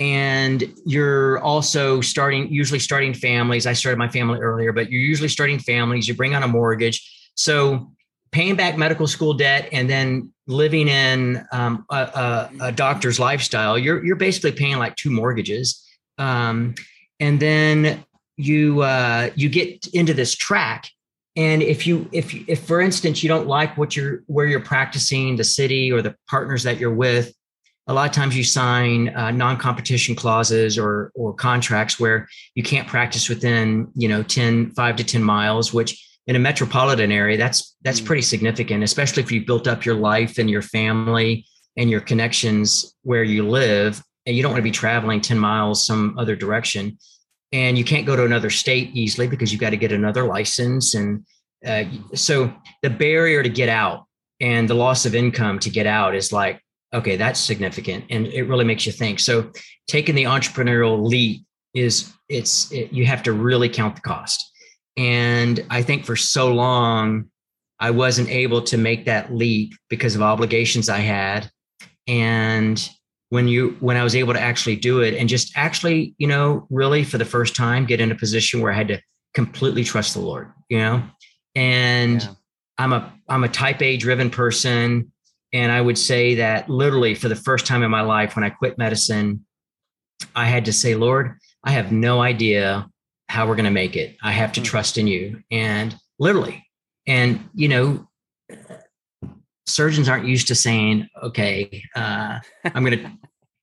and 0.02 0.64
you're 0.84 1.38
also 1.42 2.02
starting 2.02 2.52
usually 2.52 2.80
starting 2.80 3.14
families. 3.14 3.68
I 3.68 3.74
started 3.74 4.00
my 4.00 4.08
family 4.08 4.40
earlier 4.40 4.74
but 4.74 4.92
you're 4.92 5.00
usually 5.00 5.30
starting 5.30 5.60
families. 5.60 6.08
You 6.08 6.16
bring 6.16 6.34
on 6.34 6.42
a 6.42 6.48
mortgage. 6.48 7.30
So 7.36 7.92
paying 8.32 8.56
back 8.56 8.78
medical 8.78 9.06
school 9.06 9.36
debt 9.36 9.70
and 9.72 9.88
then 9.88 10.34
living 10.48 10.88
in 10.88 11.46
um, 11.52 11.86
a, 11.92 11.96
a, 11.96 12.50
a, 12.62 12.72
doctor's 12.72 13.20
lifestyle 13.20 13.78
you're, 13.78 14.04
you're 14.04 14.16
basically 14.16 14.52
paying 14.52 14.78
like 14.78 14.96
two 14.96 15.12
mortgages. 15.12 15.88
Um, 16.18 16.74
and 17.20 17.40
then 17.40 18.04
you 18.38 18.82
uh, 18.82 19.30
you 19.36 19.50
get 19.50 19.86
into 19.94 20.16
this 20.16 20.34
track. 20.34 20.90
And 21.36 21.62
if 21.62 21.86
you 21.86 22.10
if 22.12 22.34
if 22.50 22.66
for 22.66 22.82
instance 22.82 23.22
you 23.22 23.30
don't 23.30 23.48
like 23.48 23.78
what 23.78 23.96
you're 23.96 24.24
where 24.26 24.48
you're 24.48 24.62
practicing 24.62 25.36
the 25.36 25.44
city 25.44 25.92
or 25.92 26.02
the 26.02 26.16
partners 26.28 26.64
that 26.64 26.80
you're 26.80 26.94
with 26.94 27.36
a 27.88 27.94
lot 27.94 28.08
of 28.08 28.16
times 28.16 28.38
you 28.38 28.44
sign 28.44 29.10
uh, 29.10 29.32
non-competition 29.32 30.16
clauses 30.16 30.78
or 30.78 31.12
or 31.16 31.34
contracts 31.34 32.00
where 32.00 32.28
you 32.56 32.64
can't 32.64 32.88
practice 32.88 33.28
within 33.28 33.88
you 33.96 34.08
know 34.08 34.24
10 34.24 34.72
5 34.72 34.96
to 34.98 35.04
10 35.04 35.24
miles 35.24 35.74
which 35.74 36.08
in 36.28 36.36
a 36.36 36.40
metropolitan 36.40 37.12
area, 37.12 37.38
that's 37.38 37.76
that's 37.82 38.00
mm. 38.00 38.06
pretty 38.06 38.22
significant, 38.22 38.84
especially 38.84 39.24
if 39.24 39.32
you've 39.32 39.46
built 39.46 39.68
up 39.68 39.86
your 39.86 39.96
life 39.96 40.38
and 40.38 40.50
your 40.50 40.62
family 40.62 41.46
and 41.78 41.90
your 41.90 42.02
connections 42.02 42.96
where 43.04 43.24
you 43.24 43.48
live, 43.48 44.02
and 44.26 44.36
you 44.36 44.44
don't 44.44 44.52
want 44.52 44.60
to 44.60 44.64
be 44.64 44.72
traveling 44.72 45.22
10 45.22 45.40
miles 45.40 45.86
some 45.86 46.18
other 46.18 46.36
direction. 46.36 46.98
And 47.52 47.78
you 47.78 47.84
can't 47.84 48.06
go 48.06 48.16
to 48.16 48.24
another 48.24 48.50
state 48.50 48.92
easily 48.94 49.28
because 49.28 49.52
you've 49.52 49.62
got 49.62 49.72
to 49.72 49.78
get 49.78 49.92
another 49.92 50.24
license. 50.24 50.94
And 50.94 51.26
uh, 51.66 51.84
so 52.14 52.54
the 52.82 52.90
barrier 52.90 53.44
to 53.44 53.50
get 53.50 53.68
out 53.68 54.06
and 54.40 54.70
the 54.70 54.74
loss 54.74 55.06
of 55.06 55.16
income 55.16 55.60
to 55.60 55.70
get 55.70 55.86
out 55.86 56.16
is 56.16 56.32
like, 56.32 56.62
okay, 56.94 57.16
that's 57.16 57.40
significant. 57.40 58.06
And 58.10 58.28
it 58.28 58.44
really 58.44 58.66
makes 58.66 58.86
you 58.86 58.92
think. 58.92 59.20
So 59.20 59.52
taking 59.88 60.16
the 60.16 60.24
entrepreneurial 60.24 61.02
leap 61.02 61.46
is 61.74 62.12
it's 62.30 62.72
it, 62.72 62.92
you 62.92 63.06
have 63.06 63.24
to 63.24 63.34
really 63.34 63.70
count 63.70 63.96
the 63.96 64.02
cost 64.02 64.52
and 64.98 65.66
i 65.70 65.82
think 65.82 66.06
for 66.06 66.16
so 66.16 66.54
long 66.54 67.26
i 67.80 67.90
wasn't 67.90 68.28
able 68.30 68.62
to 68.62 68.78
make 68.78 69.06
that 69.06 69.34
leap 69.34 69.74
because 69.90 70.16
of 70.16 70.22
obligations 70.22 70.90
i 70.90 70.98
had 70.98 71.50
and 72.08 72.90
when 73.30 73.48
you 73.48 73.78
when 73.80 73.96
i 73.96 74.04
was 74.04 74.16
able 74.16 74.34
to 74.34 74.40
actually 74.40 74.76
do 74.76 75.02
it 75.02 75.14
and 75.14 75.30
just 75.30 75.52
actually 75.56 76.14
you 76.18 76.28
know 76.28 76.68
really 76.70 77.04
for 77.04 77.18
the 77.18 77.26
first 77.26 77.56
time 77.56 77.86
get 77.86 78.02
in 78.02 78.12
a 78.12 78.16
position 78.16 78.60
where 78.60 78.72
i 78.72 78.76
had 78.76 78.88
to 78.88 79.00
completely 79.34 79.84
trust 79.84 80.14
the 80.14 80.20
lord 80.20 80.52
you 80.68 80.78
know 80.78 81.02
and 81.56 82.24
yeah. 82.24 82.30
i'm 82.80 82.92
a 82.92 83.14
i'm 83.30 83.46
a 83.46 83.50
type 83.50 83.82
a 83.82 83.96
driven 83.96 84.30
person 84.30 85.10
and 85.54 85.72
i 85.72 85.82
would 85.82 85.98
say 85.98 86.36
that 86.36 86.70
literally 86.70 87.16
for 87.16 87.30
the 87.30 87.36
first 87.36 87.66
time 87.66 87.84
in 87.84 87.92
my 87.92 88.02
life 88.02 88.36
when 88.36 88.44
i 88.44 88.50
quit 88.50 88.78
medicine 88.78 89.46
i 90.36 90.46
had 90.46 90.66
to 90.66 90.74
say 90.74 90.96
lord 90.96 91.36
I 91.64 91.72
have 91.72 91.92
no 91.92 92.22
idea 92.22 92.90
how 93.30 93.48
we're 93.48 93.56
going 93.56 93.66
to 93.66 93.72
make 93.72 93.96
it. 93.96 94.18
I 94.22 94.32
have 94.32 94.52
to 94.54 94.60
hmm. 94.60 94.66
trust 94.66 94.98
in 94.98 95.08
you. 95.08 95.42
And 95.52 95.96
literally, 96.20 96.66
and 97.08 97.50
you 97.54 97.68
know, 97.68 98.08
surgeons 99.66 100.10
aren't 100.10 100.28
used 100.28 100.48
to 100.48 100.56
saying, 100.56 101.08
okay, 101.24 101.84
uh, 101.96 102.40
I'm 102.66 102.84
going 102.84 103.00
to, 103.04 103.12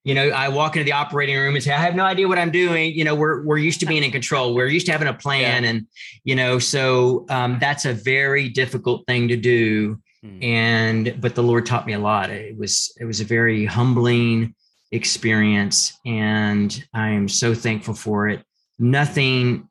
you 0.05 0.15
know, 0.15 0.29
I 0.29 0.49
walk 0.49 0.77
into 0.77 0.85
the 0.85 0.93
operating 0.93 1.37
room 1.37 1.55
and 1.55 1.63
say, 1.63 1.73
I 1.73 1.79
have 1.79 1.95
no 1.95 2.05
idea 2.05 2.29
what 2.29 2.39
I'm 2.39 2.51
doing. 2.51 2.95
You 2.95 3.05
know, 3.05 3.15
we're, 3.15 3.43
we're 3.45 3.59
used 3.59 3.81
to 3.81 3.87
being 3.87 4.03
in 4.03 4.11
control. 4.11 4.55
We're 4.55 4.69
used 4.69 4.87
to 4.87 4.93
having 4.93 5.09
a 5.09 5.15
plan. 5.15 5.65
Yeah. 5.65 5.71
And, 5.71 5.87
you 6.25 6.35
know, 6.35 6.59
so 6.59 7.27
um, 7.29 7.59
that's 7.61 7.85
a 7.85 7.93
very 7.93 8.49
difficult 8.49 9.07
thing 9.07 9.29
to 9.29 9.37
do. 9.37 10.01
Hmm. 10.23 10.43
And, 10.43 11.21
but 11.21 11.35
the 11.35 11.43
Lord 11.43 11.67
taught 11.67 11.87
me 11.87 11.93
a 11.93 11.99
lot. 11.99 12.31
It 12.31 12.57
was, 12.57 12.93
it 13.01 13.05
was 13.05 13.21
a 13.21 13.25
very 13.25 13.65
humbling, 13.65 14.55
experience 14.93 15.99
and 16.07 16.85
I 16.95 17.11
am 17.11 17.29
so 17.29 17.55
thankful 17.55 17.95
for 17.95 18.29
it. 18.29 18.43
Nothing 18.79 19.69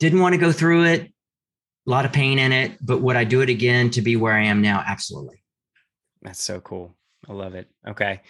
didn't 0.00 0.20
want 0.20 0.34
to 0.34 0.40
go 0.40 0.50
through 0.50 0.84
it, 0.84 1.12
a 1.86 1.90
lot 1.90 2.04
of 2.04 2.12
pain 2.12 2.38
in 2.38 2.52
it, 2.52 2.76
but 2.80 3.00
would 3.00 3.16
I 3.16 3.24
do 3.24 3.40
it 3.40 3.48
again 3.48 3.90
to 3.90 4.02
be 4.02 4.16
where 4.16 4.34
I 4.34 4.44
am 4.44 4.62
now? 4.62 4.82
Absolutely. 4.84 5.42
That's 6.22 6.42
so 6.42 6.60
cool. 6.60 6.96
I 7.28 7.32
love 7.32 7.54
it. 7.54 7.68
Okay. 7.86 8.22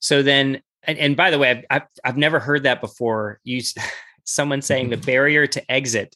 So 0.00 0.22
then 0.22 0.62
and, 0.84 0.98
and 0.98 1.16
by 1.16 1.32
the 1.32 1.38
way, 1.38 1.50
I've, 1.50 1.64
I've, 1.70 1.88
I've 2.04 2.16
never 2.16 2.38
heard 2.38 2.62
that 2.62 2.80
before. 2.80 3.40
You 3.42 3.60
someone 4.24 4.62
saying 4.62 4.90
the 4.90 4.96
barrier 4.96 5.46
to 5.48 5.72
exit 5.72 6.14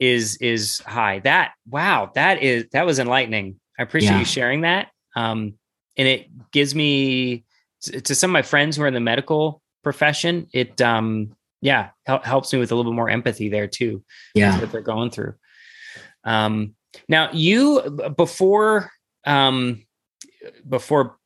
is 0.00 0.36
is 0.36 0.80
high. 0.80 1.20
That 1.20 1.52
wow, 1.68 2.10
that 2.14 2.42
is 2.42 2.66
that 2.72 2.86
was 2.86 2.98
enlightening. 2.98 3.58
I 3.78 3.82
appreciate 3.82 4.12
yeah. 4.12 4.18
you 4.20 4.24
sharing 4.24 4.62
that. 4.62 4.88
Um, 5.16 5.54
and 5.96 6.06
it 6.06 6.28
gives 6.52 6.74
me 6.74 7.44
to 7.82 8.14
some 8.14 8.30
of 8.30 8.32
my 8.32 8.42
friends 8.42 8.76
who 8.76 8.82
are 8.82 8.88
in 8.88 8.94
the 8.94 9.00
medical 9.00 9.62
profession, 9.82 10.48
it 10.52 10.80
um 10.80 11.34
yeah 11.60 11.90
hel- 12.06 12.22
helps 12.22 12.52
me 12.52 12.58
with 12.58 12.70
a 12.70 12.74
little 12.74 12.92
bit 12.92 12.96
more 12.96 13.10
empathy 13.10 13.48
there 13.48 13.66
too. 13.66 14.04
Yeah, 14.34 14.58
what 14.60 14.70
they're 14.72 14.80
going 14.80 15.10
through. 15.10 15.34
Um, 16.24 16.74
now 17.08 17.30
you 17.32 17.98
before 18.16 18.90
um 19.24 19.84
before 20.68 21.16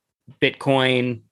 Bitcoin 0.41 1.23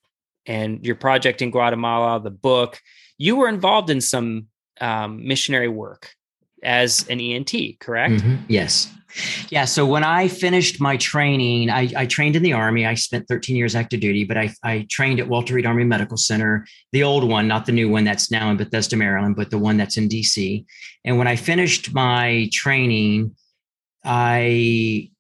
and 0.47 0.85
your 0.85 0.97
project 0.97 1.43
in 1.43 1.51
Guatemala, 1.51 2.21
the 2.21 2.31
book, 2.31 2.81
you 3.19 3.37
were 3.37 3.49
involved 3.49 3.91
in 3.91 4.01
some 4.01 4.49
um, 4.81 5.27
missionary 5.27 5.69
work 5.69 6.15
as 6.63 7.07
an 7.09 7.21
ENT, 7.21 7.53
correct? 7.81 8.15
Mm-hmm. 8.15 8.37
Yes. 8.49 8.93
Yeah. 9.49 9.65
So 9.65 9.85
when 9.85 10.05
I 10.05 10.29
finished 10.29 10.81
my 10.81 10.97
training, 10.97 11.71
I, 11.71 11.91
I, 11.97 12.07
trained 12.07 12.37
in 12.37 12.43
the 12.43 12.53
Army. 12.53 12.87
I 12.87 12.95
spent 12.95 13.27
13 13.27 13.57
years 13.57 13.75
active 13.75 14.01
duty, 14.01 14.25
but 14.25 14.37
I, 14.37 14.55
I, 14.63 14.87
trained 14.89 15.19
at 15.19 15.29
Walter 15.29 15.55
Reed 15.55 15.67
Army 15.67 15.85
Medical 15.85 16.17
Center, 16.17 16.65
the 16.93 17.03
old 17.03 17.25
one, 17.25 17.49
not 17.49 17.67
the 17.67 17.73
new 17.73 17.89
one 17.89 18.05
that's 18.05 18.31
now 18.31 18.51
in 18.51 18.57
Bethesda, 18.57 18.97
Maryland, 18.97 19.37
but 19.37 19.51
the 19.51 19.59
one 19.59 19.77
that's 19.77 19.97
in 19.97 20.09
DC. 20.09 20.65
And 21.05 21.19
when 21.19 21.27
I 21.27 21.37
finished 21.37 21.93
my 21.93 22.49
training, 22.53 23.35
I 24.05 25.11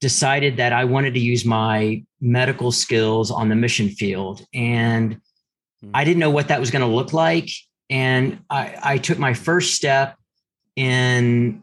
decided 0.00 0.56
that 0.56 0.72
I 0.72 0.84
wanted 0.84 1.14
to 1.14 1.20
use 1.20 1.44
my 1.44 2.02
medical 2.20 2.72
skills 2.72 3.30
on 3.30 3.48
the 3.48 3.56
mission 3.56 3.88
field. 3.88 4.46
And 4.54 5.20
hmm. 5.82 5.90
I 5.92 6.04
didn't 6.04 6.20
know 6.20 6.30
what 6.30 6.48
that 6.48 6.60
was 6.60 6.70
going 6.70 6.88
to 6.88 6.94
look 6.94 7.12
like. 7.12 7.50
And 7.90 8.40
I, 8.48 8.76
I 8.82 8.98
took 8.98 9.18
my 9.18 9.34
first 9.34 9.74
step 9.74 10.16
in 10.76 11.62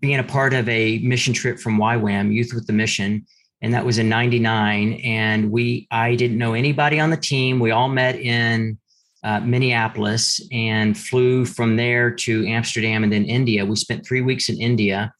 being 0.00 0.18
a 0.18 0.24
part 0.24 0.52
of 0.52 0.68
a 0.68 0.98
mission 0.98 1.32
trip 1.32 1.58
from 1.58 1.78
YWAM, 1.78 2.32
Youth 2.32 2.52
with 2.54 2.66
the 2.66 2.72
Mission, 2.72 3.26
and 3.62 3.72
that 3.72 3.86
was 3.86 3.98
in 3.98 4.08
99 4.08 4.94
and 5.04 5.50
we 5.50 5.86
i 5.90 6.14
didn't 6.14 6.36
know 6.36 6.52
anybody 6.52 7.00
on 7.00 7.10
the 7.10 7.16
team. 7.16 7.60
We 7.60 7.70
all 7.70 7.88
met 7.88 8.16
in 8.16 8.78
uh, 9.24 9.40
minneapolis 9.40 10.46
and 10.50 10.98
flew 10.98 11.44
from 11.44 11.76
there 11.76 12.10
to 12.10 12.46
amsterdam 12.46 13.04
and 13.04 13.12
then 13.12 13.24
india. 13.24 13.64
We 13.64 13.76
spent 13.76 14.04
three 14.04 14.20
weeks 14.20 14.48
in 14.48 14.60
india. 14.60 15.14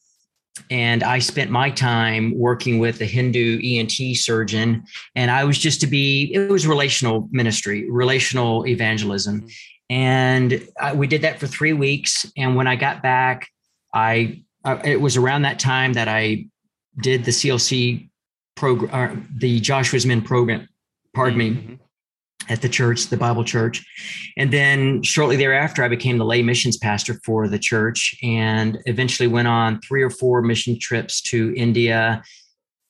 And 0.69 1.03
i 1.03 1.19
spent 1.19 1.49
my 1.49 1.71
time 1.71 2.37
working 2.37 2.77
with 2.77 3.01
a 3.01 3.05
hindu 3.05 3.59
ent 3.63 3.93
surgeon. 4.17 4.83
And 5.15 5.31
i 5.31 5.43
was 5.45 5.57
just 5.57 5.79
to 5.81 5.87
be 5.87 6.31
it 6.33 6.49
was 6.49 6.67
relational 6.67 7.29
ministry 7.31 7.89
relational 7.89 8.67
evangelism. 8.67 9.41
Mm-hmm. 9.41 9.47
And 9.89 10.67
I, 10.79 10.93
we 10.93 11.07
did 11.07 11.21
that 11.23 11.39
for 11.39 11.47
three 11.47 11.73
weeks 11.73 12.25
and 12.37 12.55
when 12.55 12.67
i 12.67 12.75
got 12.75 13.03
back 13.03 13.47
i 13.93 14.43
uh, 14.65 14.79
it 14.83 15.01
was 15.01 15.17
around 15.17 15.41
that 15.43 15.59
time 15.59 15.93
that 15.93 16.07
I 16.07 16.45
did 17.01 17.25
the 17.25 17.31
CLC 17.31 18.09
program, 18.55 18.91
uh, 18.93 19.21
the 19.37 19.59
Joshua's 19.59 20.05
Men 20.05 20.21
program, 20.21 20.67
pardon 21.13 21.39
mm-hmm. 21.39 21.71
me, 21.71 21.79
at 22.49 22.61
the 22.61 22.69
church, 22.69 23.07
the 23.07 23.17
Bible 23.17 23.43
church. 23.43 23.85
And 24.37 24.51
then 24.51 25.01
shortly 25.03 25.35
thereafter, 25.35 25.83
I 25.83 25.87
became 25.87 26.17
the 26.17 26.25
lay 26.25 26.41
missions 26.41 26.77
pastor 26.77 27.19
for 27.25 27.47
the 27.47 27.59
church 27.59 28.15
and 28.21 28.77
eventually 28.85 29.27
went 29.27 29.47
on 29.47 29.79
three 29.81 30.03
or 30.03 30.09
four 30.09 30.41
mission 30.41 30.77
trips 30.79 31.21
to 31.23 31.53
India 31.55 32.21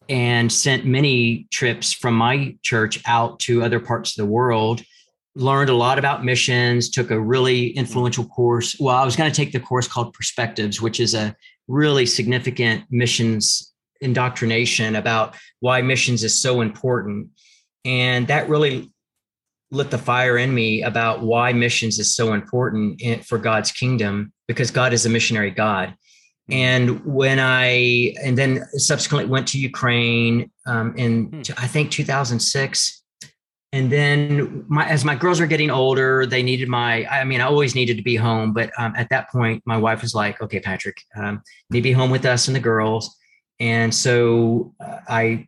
and 0.09 0.51
sent 0.51 0.85
many 0.85 1.47
trips 1.51 1.93
from 1.93 2.15
my 2.15 2.55
church 2.61 3.01
out 3.05 3.39
to 3.39 3.63
other 3.63 3.79
parts 3.79 4.17
of 4.17 4.25
the 4.25 4.31
world 4.31 4.83
learned 5.35 5.69
a 5.69 5.73
lot 5.73 5.97
about 5.97 6.23
missions 6.23 6.89
took 6.89 7.09
a 7.09 7.19
really 7.19 7.69
influential 7.69 8.25
course 8.25 8.75
well 8.79 8.95
i 8.95 9.03
was 9.03 9.15
going 9.15 9.29
to 9.29 9.35
take 9.35 9.51
the 9.51 9.59
course 9.59 9.87
called 9.87 10.13
perspectives 10.13 10.81
which 10.81 10.99
is 10.99 11.13
a 11.13 11.35
really 11.67 12.05
significant 12.05 12.83
missions 12.89 13.73
indoctrination 14.03 14.95
about 14.95 15.35
why 15.61 15.81
missions 15.81 16.23
is 16.23 16.39
so 16.39 16.61
important. 16.61 17.29
And 17.85 18.27
that 18.27 18.49
really 18.49 18.91
lit 19.71 19.89
the 19.89 19.97
fire 19.97 20.37
in 20.37 20.53
me 20.53 20.83
about 20.83 21.21
why 21.21 21.53
missions 21.53 21.97
is 21.97 22.13
so 22.13 22.33
important 22.33 23.01
for 23.25 23.39
God's 23.39 23.71
kingdom 23.71 24.31
because 24.47 24.69
God 24.69 24.93
is 24.93 25.05
a 25.05 25.09
missionary 25.09 25.49
God. 25.49 25.95
And 26.49 27.03
when 27.05 27.39
I, 27.39 28.13
and 28.21 28.37
then 28.37 28.65
subsequently 28.73 29.29
went 29.29 29.47
to 29.49 29.59
Ukraine 29.59 30.51
um, 30.67 30.93
in, 30.97 31.25
hmm. 31.27 31.41
I 31.57 31.67
think 31.67 31.89
2006 31.89 33.02
and 33.73 33.91
then 33.91 34.63
my, 34.67 34.87
as 34.87 35.03
my 35.03 35.15
girls 35.15 35.41
were 35.41 35.47
getting 35.47 35.71
older 35.71 36.25
they 36.25 36.43
needed 36.43 36.69
my 36.69 37.05
i 37.07 37.23
mean 37.25 37.41
i 37.41 37.45
always 37.45 37.75
needed 37.75 37.97
to 37.97 38.03
be 38.03 38.15
home 38.15 38.53
but 38.53 38.71
um, 38.77 38.93
at 38.95 39.09
that 39.09 39.29
point 39.29 39.61
my 39.65 39.75
wife 39.75 40.01
was 40.01 40.15
like 40.15 40.39
okay 40.41 40.59
patrick 40.59 41.01
um, 41.17 41.41
need 41.71 41.79
to 41.79 41.83
be 41.83 41.91
home 41.91 42.11
with 42.11 42.25
us 42.25 42.47
and 42.47 42.55
the 42.55 42.59
girls. 42.61 43.17
And 43.59 43.93
so 43.93 44.73
uh, 44.79 44.99
i 45.07 45.47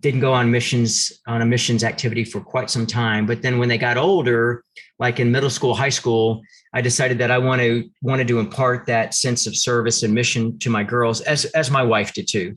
didn't 0.00 0.20
go 0.20 0.32
on 0.32 0.50
missions 0.50 1.12
on 1.26 1.42
a 1.42 1.46
missions 1.46 1.82
activity 1.82 2.22
for 2.22 2.40
quite 2.40 2.70
some 2.70 2.86
time. 2.86 3.26
But 3.26 3.42
then 3.42 3.58
when 3.58 3.68
they 3.68 3.78
got 3.78 3.96
older 3.96 4.62
like 5.00 5.18
in 5.18 5.32
middle 5.32 5.50
school 5.50 5.74
high 5.74 5.88
school 5.88 6.42
i 6.72 6.80
decided 6.80 7.18
that 7.18 7.30
i 7.32 7.38
want 7.38 7.60
to 7.60 7.90
wanted 8.00 8.28
to 8.28 8.38
impart 8.38 8.86
that 8.86 9.14
sense 9.14 9.46
of 9.48 9.56
service 9.56 10.04
and 10.04 10.14
mission 10.14 10.56
to 10.60 10.70
my 10.70 10.84
girls 10.84 11.20
as 11.22 11.44
as 11.46 11.70
my 11.70 11.82
wife 11.82 12.12
did 12.12 12.28
too. 12.28 12.56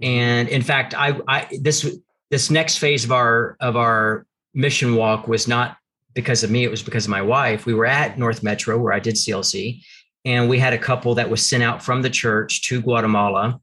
And 0.00 0.48
in 0.48 0.62
fact 0.62 0.94
i 0.94 1.18
i 1.28 1.46
this 1.60 1.98
this 2.30 2.50
next 2.50 2.78
phase 2.78 3.04
of 3.04 3.12
our 3.12 3.56
of 3.60 3.76
our 3.76 4.26
mission 4.54 4.94
walk 4.94 5.28
was 5.28 5.46
not 5.48 5.76
because 6.14 6.44
of 6.44 6.50
me, 6.50 6.64
it 6.64 6.70
was 6.70 6.82
because 6.82 7.04
of 7.04 7.10
my 7.10 7.22
wife. 7.22 7.66
We 7.66 7.74
were 7.74 7.86
at 7.86 8.18
North 8.18 8.42
Metro 8.42 8.78
where 8.78 8.92
I 8.92 9.00
did 9.00 9.16
CLC, 9.16 9.82
and 10.24 10.48
we 10.48 10.58
had 10.58 10.72
a 10.72 10.78
couple 10.78 11.14
that 11.16 11.28
was 11.28 11.44
sent 11.44 11.62
out 11.62 11.82
from 11.82 12.02
the 12.02 12.10
church 12.10 12.62
to 12.68 12.80
Guatemala. 12.80 13.60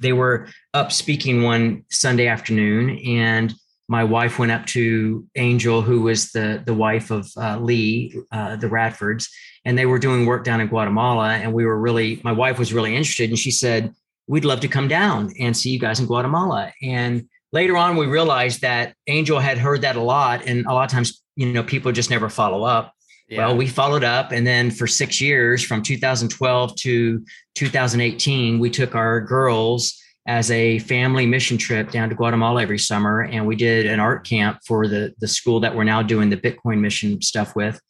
They 0.00 0.12
were 0.12 0.48
up 0.72 0.92
speaking 0.92 1.42
one 1.42 1.84
Sunday 1.90 2.28
afternoon, 2.28 2.98
and 3.04 3.52
my 3.88 4.04
wife 4.04 4.38
went 4.38 4.52
up 4.52 4.64
to 4.66 5.26
Angel, 5.34 5.82
who 5.82 6.02
was 6.02 6.32
the 6.32 6.62
the 6.64 6.74
wife 6.74 7.10
of 7.10 7.28
uh, 7.36 7.58
Lee, 7.58 8.16
uh, 8.32 8.56
the 8.56 8.68
Radfords, 8.68 9.28
and 9.64 9.76
they 9.76 9.86
were 9.86 9.98
doing 9.98 10.26
work 10.26 10.44
down 10.44 10.60
in 10.60 10.68
Guatemala. 10.68 11.34
And 11.34 11.52
we 11.52 11.66
were 11.66 11.78
really, 11.78 12.20
my 12.24 12.32
wife 12.32 12.58
was 12.58 12.72
really 12.72 12.94
interested, 12.96 13.28
and 13.28 13.38
she 13.38 13.50
said, 13.50 13.92
"We'd 14.26 14.44
love 14.44 14.60
to 14.60 14.68
come 14.68 14.88
down 14.88 15.34
and 15.38 15.56
see 15.56 15.70
you 15.70 15.78
guys 15.78 16.00
in 16.00 16.06
Guatemala." 16.06 16.72
And 16.82 17.28
later 17.54 17.76
on, 17.76 17.96
we 17.96 18.06
realized 18.06 18.60
that 18.62 18.94
Angel 19.06 19.38
had 19.38 19.56
heard 19.56 19.82
that 19.82 19.96
a 19.96 20.02
lot, 20.02 20.42
and 20.44 20.66
a 20.66 20.72
lot 20.74 20.84
of 20.84 20.90
times, 20.90 21.22
you 21.36 21.52
know, 21.52 21.62
people 21.62 21.92
just 21.92 22.10
never 22.10 22.28
follow 22.28 22.64
up. 22.64 22.92
Yeah. 23.28 23.46
Well, 23.46 23.56
we 23.56 23.66
followed 23.66 24.04
up, 24.04 24.32
and 24.32 24.46
then 24.46 24.70
for 24.70 24.86
six 24.86 25.20
years, 25.20 25.64
from 25.64 25.82
2012 25.82 26.76
to 26.76 27.24
2018, 27.54 28.58
we 28.58 28.68
took 28.68 28.94
our 28.94 29.20
girls 29.20 29.98
as 30.26 30.50
a 30.50 30.78
family 30.80 31.26
mission 31.26 31.56
trip 31.56 31.90
down 31.90 32.08
to 32.08 32.14
Guatemala 32.14 32.60
every 32.60 32.78
summer, 32.78 33.22
and 33.22 33.46
we 33.46 33.56
did 33.56 33.86
an 33.86 34.00
art 34.00 34.26
camp 34.26 34.58
for 34.66 34.88
the 34.88 35.14
the 35.18 35.28
school 35.28 35.60
that 35.60 35.74
we're 35.74 35.84
now 35.84 36.02
doing 36.02 36.28
the 36.28 36.36
Bitcoin 36.36 36.80
mission 36.80 37.22
stuff 37.22 37.56
with. 37.56 37.80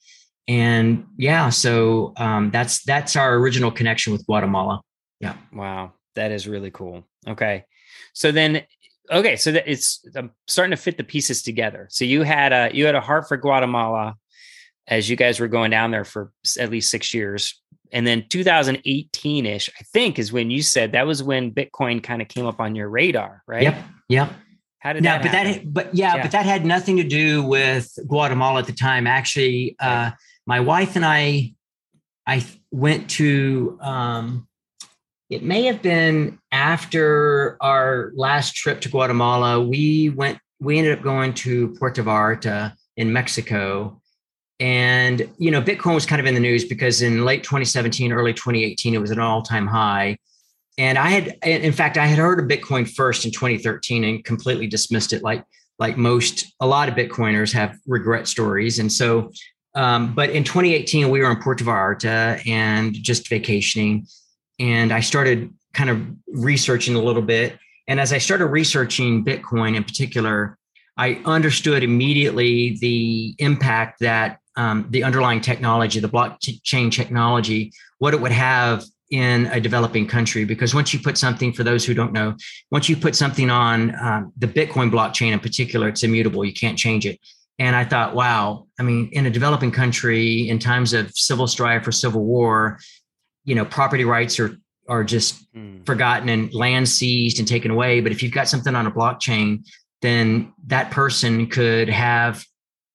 And 0.46 1.06
yeah, 1.16 1.48
so 1.48 2.12
um, 2.16 2.50
that's 2.50 2.84
that's 2.84 3.16
our 3.16 3.34
original 3.36 3.72
connection 3.72 4.12
with 4.12 4.26
Guatemala. 4.26 4.82
Yeah. 5.20 5.36
Wow, 5.52 5.94
that 6.16 6.30
is 6.32 6.46
really 6.46 6.70
cool. 6.70 7.04
Okay, 7.26 7.64
so 8.12 8.30
then 8.30 8.62
okay, 9.10 9.36
so 9.36 9.52
that 9.52 9.70
it's 9.70 10.04
I'm 10.14 10.30
starting 10.46 10.70
to 10.70 10.76
fit 10.76 10.96
the 10.96 11.04
pieces 11.04 11.42
together. 11.42 11.88
So 11.90 12.04
you 12.04 12.22
had 12.22 12.52
a 12.52 12.70
you 12.74 12.86
had 12.86 12.94
a 12.94 13.00
heart 13.00 13.28
for 13.28 13.36
Guatemala 13.36 14.16
as 14.86 15.08
you 15.08 15.16
guys 15.16 15.40
were 15.40 15.48
going 15.48 15.70
down 15.70 15.90
there 15.90 16.04
for 16.04 16.32
at 16.58 16.70
least 16.70 16.90
six 16.90 17.14
years. 17.14 17.60
And 17.92 18.04
then 18.04 18.22
2018ish 18.22 19.70
i 19.78 19.82
think 19.92 20.18
is 20.18 20.32
when 20.32 20.50
you 20.50 20.62
said 20.62 20.92
that 20.92 21.06
was 21.06 21.22
when 21.22 21.52
bitcoin 21.52 22.02
kind 22.02 22.20
of 22.20 22.26
came 22.26 22.44
up 22.44 22.58
on 22.58 22.74
your 22.74 22.88
radar 22.88 23.42
right? 23.46 23.62
Yep 23.62 23.76
yep. 24.08 24.32
How 24.80 24.92
did 24.94 25.04
now, 25.04 25.12
that 25.12 25.22
but 25.22 25.30
happen? 25.30 25.52
that 25.52 25.72
but 25.72 25.94
yeah, 25.94 26.16
yeah, 26.16 26.22
but 26.22 26.32
that 26.32 26.44
had 26.44 26.66
nothing 26.66 26.96
to 26.96 27.04
do 27.04 27.44
with 27.44 27.96
guatemala 28.08 28.60
at 28.60 28.66
the 28.66 28.72
time. 28.72 29.06
Actually 29.06 29.76
uh, 29.78 30.10
my 30.44 30.58
wife 30.58 30.96
and 30.96 31.04
i 31.04 31.54
i 32.26 32.44
went 32.72 33.10
to 33.10 33.78
um, 33.80 34.48
it 35.34 35.42
may 35.42 35.64
have 35.64 35.82
been 35.82 36.38
after 36.52 37.56
our 37.60 38.12
last 38.14 38.54
trip 38.54 38.80
to 38.80 38.88
guatemala 38.88 39.60
we 39.60 40.10
went 40.10 40.38
we 40.60 40.78
ended 40.78 40.96
up 40.96 41.02
going 41.02 41.34
to 41.34 41.68
puerto 41.78 42.02
vallarta 42.02 42.72
in 42.96 43.12
mexico 43.12 44.00
and, 44.60 45.28
you 45.38 45.50
know, 45.50 45.60
Bitcoin 45.60 45.94
was 45.94 46.06
kind 46.06 46.20
of 46.20 46.26
in 46.26 46.34
the 46.34 46.40
news 46.40 46.64
because 46.64 47.02
in 47.02 47.24
late 47.24 47.42
2017, 47.42 48.12
early 48.12 48.32
2018, 48.32 48.94
it 48.94 49.00
was 49.00 49.10
an 49.10 49.18
all 49.18 49.42
time 49.42 49.66
high. 49.66 50.16
And 50.78 50.98
I 50.98 51.10
had, 51.10 51.38
in 51.44 51.72
fact, 51.72 51.98
I 51.98 52.06
had 52.06 52.18
heard 52.18 52.40
of 52.40 52.46
Bitcoin 52.46 52.88
first 52.88 53.24
in 53.24 53.30
2013 53.30 54.04
and 54.04 54.24
completely 54.24 54.66
dismissed 54.66 55.12
it 55.12 55.22
like, 55.22 55.44
like 55.78 55.96
most, 55.96 56.52
a 56.60 56.66
lot 56.66 56.88
of 56.88 56.94
Bitcoiners 56.94 57.52
have 57.52 57.76
regret 57.86 58.28
stories. 58.28 58.78
And 58.78 58.92
so, 58.92 59.32
um, 59.74 60.14
but 60.14 60.30
in 60.30 60.44
2018, 60.44 61.10
we 61.10 61.20
were 61.20 61.30
in 61.30 61.42
Puerto 61.42 61.64
Vallarta 61.64 62.44
and 62.46 62.94
just 62.94 63.28
vacationing. 63.28 64.06
And 64.58 64.92
I 64.92 65.00
started 65.00 65.52
kind 65.72 65.90
of 65.90 66.00
researching 66.28 66.94
a 66.94 67.00
little 67.00 67.22
bit. 67.22 67.58
And 67.88 68.00
as 68.00 68.12
I 68.12 68.18
started 68.18 68.46
researching 68.46 69.24
Bitcoin 69.24 69.76
in 69.76 69.84
particular, 69.84 70.56
I 70.96 71.20
understood 71.24 71.82
immediately 71.82 72.78
the 72.80 73.34
impact 73.38 74.00
that 74.00 74.38
um, 74.56 74.86
the 74.90 75.02
underlying 75.02 75.40
technology, 75.40 75.98
the 75.98 76.08
blockchain 76.08 76.90
technology, 76.92 77.72
what 77.98 78.14
it 78.14 78.20
would 78.20 78.32
have 78.32 78.84
in 79.10 79.46
a 79.46 79.60
developing 79.60 80.06
country. 80.06 80.44
Because 80.44 80.74
once 80.74 80.94
you 80.94 81.00
put 81.00 81.18
something, 81.18 81.52
for 81.52 81.64
those 81.64 81.84
who 81.84 81.94
don't 81.94 82.12
know, 82.12 82.36
once 82.70 82.88
you 82.88 82.96
put 82.96 83.16
something 83.16 83.50
on 83.50 83.94
um, 84.00 84.32
the 84.38 84.46
Bitcoin 84.46 84.90
blockchain 84.90 85.32
in 85.32 85.40
particular, 85.40 85.88
it's 85.88 86.04
immutable. 86.04 86.44
You 86.44 86.54
can't 86.54 86.78
change 86.78 87.06
it. 87.06 87.18
And 87.58 87.76
I 87.76 87.84
thought, 87.84 88.14
wow, 88.14 88.66
I 88.80 88.82
mean, 88.82 89.08
in 89.12 89.26
a 89.26 89.30
developing 89.30 89.70
country, 89.70 90.48
in 90.48 90.58
times 90.58 90.92
of 90.92 91.10
civil 91.16 91.46
strife 91.46 91.86
or 91.86 91.92
civil 91.92 92.24
war, 92.24 92.78
you 93.44 93.54
know, 93.54 93.64
property 93.64 94.04
rights 94.04 94.38
are 94.38 94.56
are 94.88 95.04
just 95.04 95.50
mm. 95.54 95.84
forgotten 95.86 96.28
and 96.28 96.52
land 96.52 96.88
seized 96.88 97.38
and 97.38 97.48
taken 97.48 97.70
away. 97.70 98.00
But 98.00 98.12
if 98.12 98.22
you've 98.22 98.32
got 98.32 98.48
something 98.48 98.74
on 98.74 98.86
a 98.86 98.90
blockchain, 98.90 99.66
then 100.02 100.52
that 100.66 100.90
person 100.90 101.46
could 101.46 101.88
have 101.88 102.44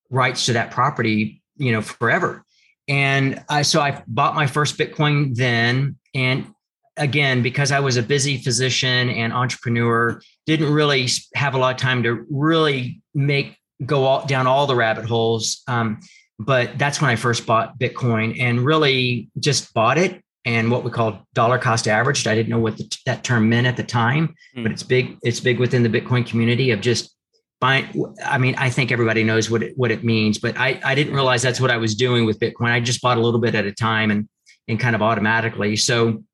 rights 0.08 0.46
to 0.46 0.52
that 0.52 0.70
property 0.70 1.40
you 1.60 1.70
know, 1.70 1.82
forever. 1.82 2.42
And 2.88 3.44
I, 3.48 3.62
so 3.62 3.80
I 3.80 4.02
bought 4.08 4.34
my 4.34 4.46
first 4.46 4.76
Bitcoin 4.76 5.36
then. 5.36 5.96
And 6.14 6.52
again, 6.96 7.42
because 7.42 7.70
I 7.70 7.78
was 7.80 7.96
a 7.96 8.02
busy 8.02 8.38
physician 8.38 9.10
and 9.10 9.32
entrepreneur, 9.32 10.20
didn't 10.46 10.72
really 10.72 11.06
have 11.34 11.54
a 11.54 11.58
lot 11.58 11.74
of 11.74 11.80
time 11.80 12.02
to 12.02 12.26
really 12.30 13.02
make 13.14 13.56
go 13.84 14.04
all, 14.04 14.26
down 14.26 14.46
all 14.46 14.66
the 14.66 14.74
rabbit 14.74 15.04
holes. 15.04 15.62
Um, 15.68 16.00
but 16.38 16.78
that's 16.78 17.00
when 17.00 17.10
I 17.10 17.16
first 17.16 17.46
bought 17.46 17.78
Bitcoin 17.78 18.40
and 18.40 18.64
really 18.64 19.30
just 19.38 19.72
bought 19.74 19.98
it 19.98 20.22
and 20.44 20.70
what 20.70 20.84
we 20.84 20.90
call 20.90 21.26
dollar 21.34 21.58
cost 21.58 21.86
averaged. 21.86 22.26
I 22.26 22.34
didn't 22.34 22.48
know 22.48 22.58
what 22.58 22.76
the, 22.76 22.98
that 23.06 23.24
term 23.24 23.48
meant 23.48 23.66
at 23.66 23.76
the 23.76 23.84
time, 23.84 24.34
mm. 24.56 24.62
but 24.62 24.72
it's 24.72 24.82
big. 24.82 25.18
It's 25.22 25.40
big 25.40 25.58
within 25.58 25.82
the 25.82 25.88
Bitcoin 25.88 26.26
community 26.26 26.70
of 26.70 26.80
just 26.80 27.14
buying 27.60 27.86
i 28.24 28.38
mean 28.38 28.54
i 28.56 28.70
think 28.70 28.90
everybody 28.90 29.22
knows 29.22 29.50
what 29.50 29.62
it, 29.62 29.76
what 29.76 29.90
it 29.90 30.02
means 30.02 30.38
but 30.38 30.56
i 30.58 30.80
i 30.82 30.94
didn't 30.94 31.12
realize 31.12 31.42
that's 31.42 31.60
what 31.60 31.70
i 31.70 31.76
was 31.76 31.94
doing 31.94 32.24
with 32.24 32.40
bitcoin 32.40 32.70
i 32.70 32.80
just 32.80 33.02
bought 33.02 33.18
a 33.18 33.20
little 33.20 33.38
bit 33.38 33.54
at 33.54 33.66
a 33.66 33.72
time 33.72 34.10
and 34.10 34.28
and 34.66 34.80
kind 34.80 34.96
of 34.96 35.02
automatically 35.02 35.76
so 35.76 36.24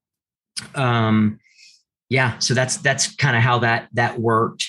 um 0.76 1.38
yeah 2.08 2.38
so 2.38 2.54
that's 2.54 2.76
that's 2.76 3.14
kind 3.16 3.36
of 3.36 3.42
how 3.42 3.58
that 3.58 3.88
that 3.92 4.18
worked 4.18 4.66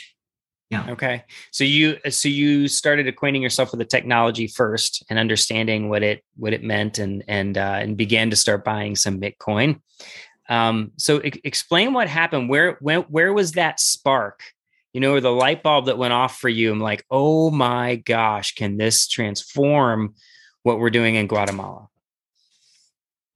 yeah. 0.69 0.85
Okay. 0.89 1.23
So 1.51 1.63
you 1.63 1.97
so 2.09 2.27
you 2.27 2.67
started 2.67 3.07
acquainting 3.07 3.41
yourself 3.41 3.71
with 3.71 3.79
the 3.79 3.85
technology 3.85 4.47
first 4.47 5.05
and 5.09 5.17
understanding 5.17 5.87
what 5.87 6.03
it 6.03 6.23
what 6.35 6.53
it 6.53 6.63
meant 6.63 6.99
and 6.99 7.23
and 7.27 7.57
uh, 7.57 7.77
and 7.79 7.95
began 7.95 8.29
to 8.31 8.35
start 8.35 8.65
buying 8.65 8.95
some 8.95 9.19
bitcoin. 9.19 9.79
Um 10.49 10.91
so 10.97 11.21
I- 11.23 11.31
explain 11.45 11.93
what 11.93 12.09
happened. 12.09 12.49
Where 12.49 12.77
when 12.81 13.01
where 13.03 13.31
was 13.33 13.53
that 13.53 13.79
spark? 13.79 14.41
You 14.93 14.99
know, 14.99 15.13
or 15.13 15.21
the 15.21 15.31
light 15.31 15.63
bulb 15.63 15.85
that 15.85 15.97
went 15.97 16.13
off 16.13 16.37
for 16.37 16.49
you. 16.49 16.71
I'm 16.71 16.79
like, 16.79 17.05
oh 17.11 17.51
my 17.51 17.95
gosh, 17.97 18.55
can 18.55 18.77
this 18.77 19.07
transform 19.07 20.15
what 20.63 20.79
we're 20.79 20.89
doing 20.89 21.15
in 21.15 21.27
Guatemala? 21.27 21.87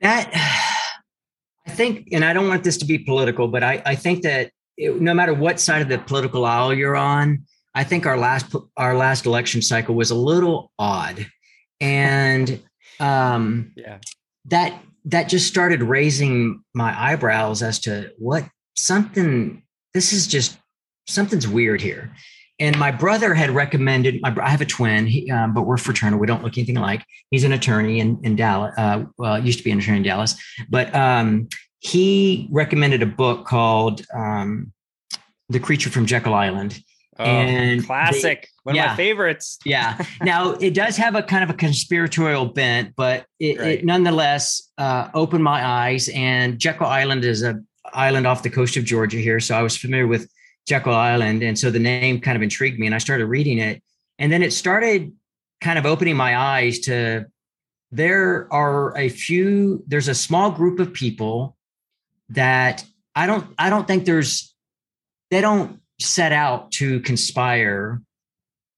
That 0.02 0.32
I 1.68 1.72
think, 1.72 2.10
and 2.12 2.26
I 2.26 2.34
don't 2.34 2.48
want 2.48 2.64
this 2.64 2.78
to 2.78 2.86
be 2.86 2.98
political, 2.98 3.48
but 3.48 3.64
I, 3.64 3.82
I 3.86 3.96
think 3.96 4.24
that 4.24 4.52
it, 4.82 5.00
no 5.00 5.14
matter 5.14 5.34
what 5.34 5.60
side 5.60 5.82
of 5.82 5.90
the 5.90 6.00
political 6.00 6.46
aisle 6.46 6.74
you're 6.74 6.96
on, 6.96 7.46
I 7.74 7.84
think 7.84 8.06
our 8.06 8.18
last 8.18 8.54
our 8.76 8.96
last 8.96 9.26
election 9.26 9.62
cycle 9.62 9.96
was 9.96 10.12
a 10.12 10.16
little 10.16 10.72
odd, 10.78 11.28
and 11.80 12.60
um, 13.00 13.72
yeah, 13.76 14.00
that 14.46 14.82
that 15.06 15.30
just 15.30 15.48
started 15.48 15.84
raising 15.84 16.64
my 16.74 16.94
eyebrows 17.00 17.62
as 17.62 17.80
to 17.82 18.12
what 18.18 18.46
something. 18.76 19.64
This 19.94 20.14
is 20.14 20.28
just 20.28 20.58
something's 21.08 21.48
weird 21.48 21.82
here. 21.82 22.12
And 22.60 22.78
my 22.78 22.92
brother 22.92 23.34
had 23.34 23.50
recommended. 23.50 24.22
My, 24.22 24.36
I 24.40 24.50
have 24.50 24.62
a 24.62 24.66
twin, 24.66 25.08
he, 25.08 25.30
um, 25.32 25.54
but 25.54 25.64
we're 25.64 25.78
fraternal. 25.78 26.20
We 26.20 26.28
don't 26.28 26.44
look 26.44 26.58
anything 26.58 26.78
alike. 26.78 27.04
He's 27.32 27.44
an 27.44 27.54
attorney 27.54 28.00
in 28.00 28.20
in 28.24 28.36
Dallas. 28.36 28.74
Uh, 28.78 29.06
well, 29.18 29.44
used 29.44 29.60
to 29.60 29.64
be 29.64 29.72
an 29.72 29.80
attorney 29.80 29.98
in 29.98 30.04
Dallas, 30.04 30.36
but 30.70 30.94
um, 30.94 31.48
he 31.82 32.48
recommended 32.52 33.02
a 33.02 33.08
book 33.08 33.46
called 33.46 34.06
um, 34.14 34.72
"The 35.50 35.60
Creature 35.60 35.90
from 35.90 36.06
Jekyll 36.06 36.34
Island." 36.34 36.82
Oh, 37.20 37.26
and 37.26 37.86
classic, 37.86 38.42
they, 38.42 38.48
one 38.64 38.76
yeah, 38.76 38.86
of 38.86 38.90
my 38.92 38.96
favorites. 38.96 39.60
yeah. 39.66 40.04
Now 40.22 40.52
it 40.60 40.74
does 40.74 40.96
have 40.98 41.16
a 41.16 41.24
kind 41.24 41.44
of 41.44 41.50
a 41.50 41.54
conspiratorial 41.54 42.46
bent, 42.46 42.96
but 42.96 43.26
it, 43.40 43.60
right. 43.60 43.80
it 43.80 43.86
nonetheless 43.86 44.72
uh, 44.78 45.10
opened 45.14 45.44
my 45.44 45.66
eyes. 45.66 46.10
And 46.10 46.58
Jekyll 46.58 46.88
Island 46.88 47.26
is 47.26 47.44
a 47.44 47.62
island 47.94 48.28
off 48.28 48.44
the 48.44 48.50
coast 48.50 48.78
of 48.78 48.86
Georgia 48.86 49.18
here, 49.18 49.40
so 49.40 49.56
I 49.56 49.62
was 49.62 49.76
familiar 49.76 50.08
with 50.08 50.32
Jekyll 50.68 50.94
Island. 50.94 51.44
And 51.44 51.58
so 51.58 51.72
the 51.72 51.80
name 51.80 52.22
kind 52.22 52.36
of 52.36 52.44
intrigued 52.44 52.80
me 52.80 52.86
and 52.86 52.96
I 52.96 53.00
started 53.00 53.26
reading 53.26 53.58
it. 53.58 53.82
And 54.20 54.32
then 54.32 54.44
it 54.44 54.54
started 54.54 55.12
kind 55.62 55.80
of 55.80 55.86
opening 55.86 56.16
my 56.16 56.38
eyes 56.38 56.80
to 56.82 57.26
there 57.92 58.48
are 58.54 58.96
a 58.98 59.10
few, 59.10 59.84
there's 59.88 60.08
a 60.08 60.16
small 60.16 60.52
group 60.52 60.80
of 60.80 60.94
people 60.94 61.58
that 62.32 62.84
I 63.16 63.28
don't, 63.28 63.48
I 63.58 63.70
don't 63.70 63.88
think 63.88 64.06
there's, 64.06 64.54
they 65.30 65.42
don't 65.42 65.80
set 66.00 66.32
out 66.32 66.72
to 66.74 67.00
conspire. 67.02 68.02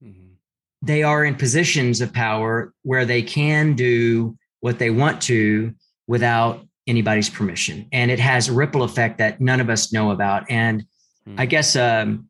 Mm-hmm. 0.03 0.33
They 0.81 1.03
are 1.03 1.23
in 1.25 1.35
positions 1.35 2.01
of 2.01 2.13
power 2.13 2.73
where 2.83 3.05
they 3.05 3.21
can 3.21 3.73
do 3.75 4.37
what 4.59 4.79
they 4.79 4.89
want 4.89 5.21
to 5.23 5.73
without 6.07 6.65
anybody's 6.87 7.29
permission. 7.29 7.87
And 7.91 8.11
it 8.11 8.19
has 8.19 8.49
a 8.49 8.53
ripple 8.53 8.83
effect 8.83 9.17
that 9.17 9.41
none 9.41 9.61
of 9.61 9.69
us 9.69 9.93
know 9.93 10.11
about. 10.11 10.49
And 10.49 10.85
Hmm. 11.25 11.39
I 11.39 11.45
guess, 11.45 11.75
um, 11.75 12.29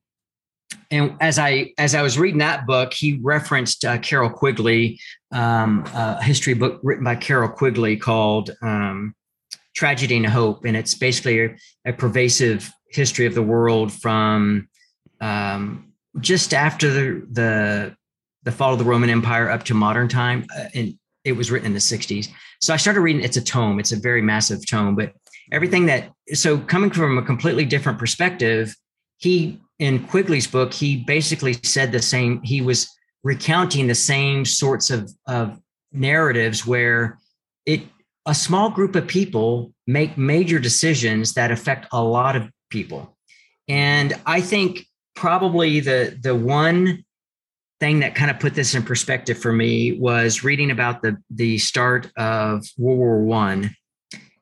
and 0.91 1.15
as 1.19 1.39
I 1.39 1.73
as 1.77 1.95
I 1.95 2.01
was 2.01 2.17
reading 2.17 2.39
that 2.39 2.65
book, 2.65 2.93
he 2.93 3.19
referenced 3.21 3.85
uh, 3.85 3.97
Carroll 3.99 4.29
Quigley, 4.29 4.99
um, 5.31 5.83
a 5.93 6.21
history 6.23 6.53
book 6.53 6.79
written 6.83 7.03
by 7.03 7.15
Carroll 7.15 7.49
Quigley 7.49 7.97
called 7.97 8.51
um, 8.61 9.15
"Tragedy 9.75 10.17
and 10.17 10.25
Hope," 10.25 10.65
and 10.65 10.77
it's 10.77 10.95
basically 10.95 11.55
a, 11.85 11.93
pervasive 11.93 12.71
history 12.89 13.25
of 13.25 13.35
the 13.35 13.41
world 13.41 13.91
from 13.91 14.67
um, 15.21 15.93
just 16.19 16.53
after 16.53 16.89
the 16.89 17.27
the 17.31 17.95
the 18.43 18.51
fall 18.51 18.73
of 18.73 18.79
the 18.79 18.85
Roman 18.85 19.09
Empire 19.09 19.49
up 19.49 19.63
to 19.63 19.73
modern 19.73 20.07
time, 20.07 20.45
uh, 20.55 20.65
and 20.73 20.97
it 21.23 21.31
was 21.31 21.49
written 21.49 21.67
in 21.67 21.73
the 21.73 21.79
60s. 21.79 22.27
So 22.59 22.73
I 22.73 22.77
started 22.77 23.01
reading. 23.01 23.23
It's 23.23 23.37
a 23.37 23.43
tome. 23.43 23.79
It's 23.79 23.93
a 23.93 23.99
very 23.99 24.21
massive 24.21 24.67
tome, 24.67 24.95
but 24.95 25.13
everything 25.51 25.85
that 25.87 26.11
so 26.33 26.57
coming 26.57 26.91
from 26.91 27.17
a 27.17 27.21
completely 27.21 27.65
different 27.65 27.99
perspective, 27.99 28.75
he 29.17 29.59
in 29.79 30.05
Quigley's 30.07 30.47
book 30.47 30.73
he 30.73 30.97
basically 30.97 31.53
said 31.63 31.91
the 31.91 32.01
same. 32.01 32.41
He 32.43 32.61
was 32.61 32.89
recounting 33.23 33.87
the 33.87 33.95
same 33.95 34.45
sorts 34.45 34.89
of 34.89 35.11
of 35.27 35.59
narratives 35.91 36.65
where 36.65 37.19
it 37.65 37.81
a 38.25 38.33
small 38.33 38.69
group 38.69 38.95
of 38.95 39.07
people 39.07 39.73
make 39.85 40.17
major 40.17 40.59
decisions 40.59 41.33
that 41.33 41.51
affect 41.51 41.87
a 41.91 42.03
lot 42.03 42.35
of 42.35 42.49
people. 42.69 43.17
And 43.67 44.13
I 44.25 44.41
think 44.41 44.85
probably 45.15 45.79
the 45.79 46.17
the 46.21 46.35
one 46.35 47.03
thing 47.79 47.99
that 47.99 48.15
kind 48.15 48.31
of 48.31 48.39
put 48.39 48.55
this 48.55 48.75
in 48.75 48.83
perspective 48.83 49.37
for 49.37 49.51
me 49.51 49.93
was 49.99 50.43
reading 50.43 50.71
about 50.71 51.01
the 51.01 51.17
the 51.29 51.57
start 51.57 52.11
of 52.17 52.65
World 52.77 52.99
War 52.99 53.21
One, 53.21 53.75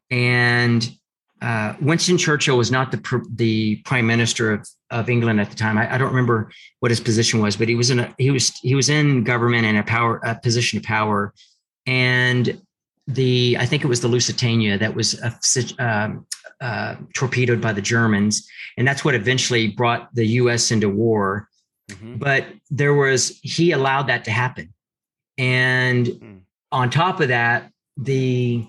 and 0.09 0.89
uh, 1.41 1.73
Winston 1.81 2.17
Churchill 2.17 2.57
was 2.57 2.71
not 2.71 2.91
the 2.91 3.25
the 3.33 3.77
prime 3.77 4.05
minister 4.05 4.53
of, 4.53 4.67
of 4.91 5.09
England 5.09 5.41
at 5.41 5.49
the 5.49 5.55
time. 5.55 5.77
I, 5.77 5.95
I, 5.95 5.97
don't 5.97 6.09
remember 6.09 6.51
what 6.81 6.91
his 6.91 6.99
position 6.99 7.41
was, 7.41 7.55
but 7.55 7.67
he 7.67 7.73
was 7.73 7.89
in 7.89 7.99
a 7.99 8.13
he 8.19 8.29
was 8.29 8.49
he 8.61 8.75
was 8.75 8.89
in 8.89 9.23
government 9.23 9.65
in 9.65 9.75
a 9.75 9.83
power 9.83 10.21
a 10.23 10.35
position 10.35 10.77
of 10.77 10.83
power, 10.83 11.33
and 11.87 12.61
the 13.07 13.57
I 13.59 13.65
think 13.65 13.83
it 13.83 13.87
was 13.87 14.01
the 14.01 14.07
Lusitania 14.07 14.77
that 14.77 14.95
was 14.95 15.19
uh, 15.21 15.31
um, 15.79 16.25
uh, 16.59 16.95
torpedoed 17.15 17.61
by 17.61 17.73
the 17.73 17.81
Germans, 17.81 18.47
and 18.77 18.87
that's 18.87 19.03
what 19.03 19.15
eventually 19.15 19.67
brought 19.67 20.13
the 20.13 20.25
U.S. 20.25 20.71
into 20.71 20.89
war. 20.89 21.47
Mm-hmm. 21.89 22.17
But 22.17 22.47
there 22.69 22.93
was 22.93 23.39
he 23.41 23.71
allowed 23.71 24.03
that 24.07 24.25
to 24.25 24.31
happen, 24.31 24.73
and 25.37 26.05
mm. 26.05 26.39
on 26.71 26.89
top 26.89 27.19
of 27.19 27.29
that, 27.29 27.71
the 27.97 28.65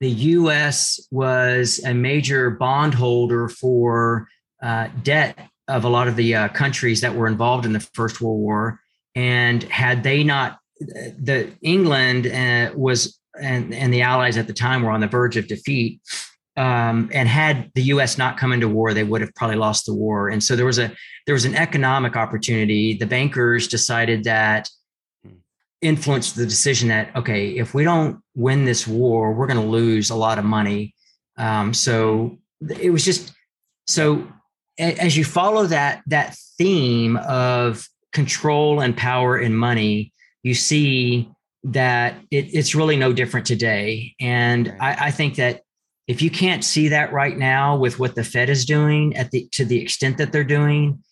the 0.00 0.10
U.S. 0.10 1.06
was 1.10 1.80
a 1.84 1.94
major 1.94 2.50
bondholder 2.50 3.48
for 3.48 4.28
uh, 4.62 4.88
debt 5.02 5.38
of 5.68 5.84
a 5.84 5.88
lot 5.88 6.08
of 6.08 6.16
the 6.16 6.34
uh, 6.34 6.48
countries 6.48 7.00
that 7.00 7.14
were 7.14 7.26
involved 7.26 7.64
in 7.64 7.72
the 7.72 7.80
First 7.80 8.20
World 8.20 8.40
War. 8.40 8.80
And 9.14 9.62
had 9.64 10.02
they 10.02 10.24
not, 10.24 10.58
the 10.80 11.52
England 11.62 12.26
uh, 12.26 12.72
was 12.74 13.18
and 13.40 13.74
and 13.74 13.92
the 13.92 14.02
Allies 14.02 14.36
at 14.36 14.46
the 14.46 14.52
time 14.52 14.82
were 14.82 14.90
on 14.90 15.00
the 15.00 15.08
verge 15.08 15.36
of 15.36 15.48
defeat. 15.48 16.00
Um, 16.56 17.10
and 17.12 17.28
had 17.28 17.72
the 17.74 17.82
U.S. 17.82 18.16
not 18.16 18.36
come 18.36 18.52
into 18.52 18.68
war, 18.68 18.94
they 18.94 19.02
would 19.02 19.20
have 19.20 19.34
probably 19.34 19.56
lost 19.56 19.86
the 19.86 19.94
war. 19.94 20.28
And 20.28 20.40
so 20.40 20.54
there 20.54 20.64
was 20.66 20.78
a 20.78 20.92
there 21.26 21.34
was 21.34 21.44
an 21.44 21.56
economic 21.56 22.16
opportunity. 22.16 22.94
The 22.94 23.06
bankers 23.06 23.66
decided 23.66 24.22
that 24.24 24.68
influenced 25.80 26.36
the 26.36 26.46
decision 26.46 26.88
that 26.88 27.14
okay, 27.16 27.50
if 27.58 27.74
we 27.74 27.82
don't 27.82 28.20
win 28.36 28.64
this 28.64 28.86
war, 28.86 29.32
we're 29.32 29.48
going 29.48 29.60
to 29.60 29.66
lose 29.66 30.10
a 30.10 30.14
lot 30.14 30.38
of 30.38 30.44
money. 30.44 30.94
Um, 31.36 31.74
so 31.74 32.38
it 32.80 32.90
was 32.90 33.04
just 33.04 33.32
so 33.86 34.26
as 34.78 35.16
you 35.16 35.24
follow 35.24 35.66
that 35.66 36.02
that 36.06 36.36
theme 36.58 37.16
of 37.16 37.86
control 38.12 38.80
and 38.80 38.96
power 38.96 39.36
and 39.36 39.58
money, 39.58 40.12
you 40.44 40.54
see 40.54 41.28
that 41.64 42.14
it, 42.30 42.54
it's 42.54 42.74
really 42.74 42.96
no 42.96 43.12
different 43.12 43.46
today. 43.46 44.14
And 44.20 44.76
I, 44.80 45.06
I 45.06 45.10
think 45.10 45.36
that 45.36 45.62
if 46.06 46.20
you 46.20 46.30
can't 46.30 46.62
see 46.62 46.88
that 46.88 47.12
right 47.12 47.36
now 47.36 47.76
with 47.76 47.98
what 47.98 48.14
the 48.14 48.22
Fed 48.22 48.50
is 48.50 48.66
doing 48.66 49.16
at 49.16 49.30
the 49.30 49.48
to 49.52 49.64
the 49.64 49.80
extent 49.80 50.18
that 50.18 50.30
they're 50.30 50.44
doing, 50.44 51.02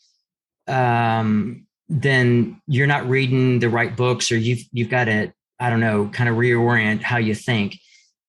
um, 0.69 1.67
then 1.89 2.61
you're 2.69 2.87
not 2.87 3.09
reading 3.09 3.59
the 3.59 3.71
right 3.71 3.97
books 3.97 4.31
or 4.31 4.37
you've 4.37 4.63
you've 4.73 4.89
got 4.89 5.05
to 5.05 5.33
i 5.61 5.69
don't 5.69 5.81
know 5.81 6.09
kind 6.13 6.29
of 6.29 6.37
reorient 6.37 7.03
how 7.03 7.17
you 7.17 7.35
think. 7.35 7.79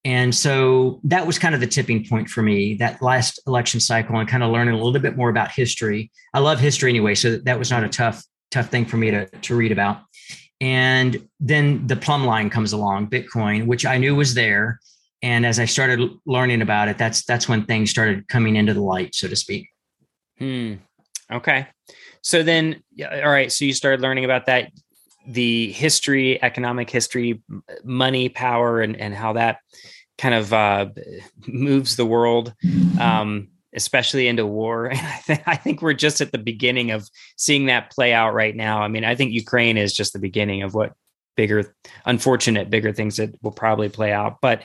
And 0.05 0.35
so 0.35 0.99
that 1.05 1.25
was 1.25 1.39
kind 1.39 1.55
of 1.55 1.61
the 1.61 1.67
tipping 1.67 2.05
point 2.05 2.29
for 2.29 2.41
me 2.41 2.75
that 2.75 3.01
last 3.01 3.39
election 3.47 3.79
cycle 3.79 4.17
and 4.17 4.27
kind 4.27 4.43
of 4.43 4.51
learning 4.51 4.73
a 4.73 4.77
little 4.77 4.99
bit 4.99 5.15
more 5.15 5.29
about 5.29 5.51
history. 5.51 6.11
I 6.33 6.39
love 6.39 6.59
history 6.59 6.89
anyway 6.89 7.15
so 7.15 7.37
that 7.37 7.59
was 7.59 7.69
not 7.69 7.83
a 7.83 7.89
tough 7.89 8.23
tough 8.51 8.69
thing 8.69 8.85
for 8.85 8.95
me 8.95 9.11
to 9.11 9.25
to 9.25 9.55
read 9.55 9.73
about 9.73 10.01
and 10.61 11.27
then 11.39 11.85
the 11.87 11.95
plumb 11.95 12.25
line 12.25 12.49
comes 12.49 12.73
along 12.73 13.07
bitcoin 13.09 13.65
which 13.65 13.85
i 13.85 13.97
knew 13.97 14.15
was 14.15 14.33
there. 14.33 14.79
And 15.21 15.45
as 15.45 15.57
i 15.57 15.65
started 15.65 16.09
learning 16.25 16.61
about 16.61 16.89
it 16.89 16.97
that's 16.97 17.23
that's 17.23 17.47
when 17.47 17.65
things 17.65 17.89
started 17.89 18.27
coming 18.27 18.55
into 18.55 18.73
the 18.73 18.81
light 18.81 19.15
so 19.15 19.27
to 19.27 19.35
speak. 19.35 19.69
Hmm. 20.37 20.75
Okay. 21.31 21.67
So 22.21 22.43
then, 22.43 22.81
all 23.01 23.29
right. 23.29 23.51
So 23.51 23.65
you 23.65 23.73
started 23.73 24.01
learning 24.01 24.25
about 24.25 24.45
that, 24.45 24.71
the 25.27 25.71
history, 25.71 26.41
economic 26.41 26.89
history, 26.89 27.41
money, 27.83 28.29
power, 28.29 28.81
and 28.81 28.95
and 28.95 29.13
how 29.13 29.33
that 29.33 29.59
kind 30.17 30.35
of 30.35 30.53
uh, 30.53 30.89
moves 31.47 31.95
the 31.95 32.05
world, 32.05 32.53
um, 32.99 33.49
especially 33.75 34.27
into 34.27 34.45
war. 34.45 34.85
And 34.91 34.99
I 34.99 35.17
think 35.17 35.43
I 35.45 35.55
think 35.55 35.81
we're 35.81 35.93
just 35.93 36.21
at 36.21 36.31
the 36.31 36.37
beginning 36.37 36.91
of 36.91 37.09
seeing 37.37 37.67
that 37.67 37.91
play 37.91 38.13
out 38.13 38.33
right 38.33 38.55
now. 38.55 38.81
I 38.81 38.87
mean, 38.87 39.03
I 39.03 39.15
think 39.15 39.33
Ukraine 39.33 39.77
is 39.77 39.93
just 39.93 40.13
the 40.13 40.19
beginning 40.19 40.63
of 40.63 40.73
what 40.73 40.93
bigger, 41.35 41.75
unfortunate, 42.05 42.69
bigger 42.69 42.93
things 42.93 43.17
that 43.17 43.35
will 43.41 43.51
probably 43.51 43.89
play 43.89 44.11
out. 44.11 44.37
But 44.41 44.61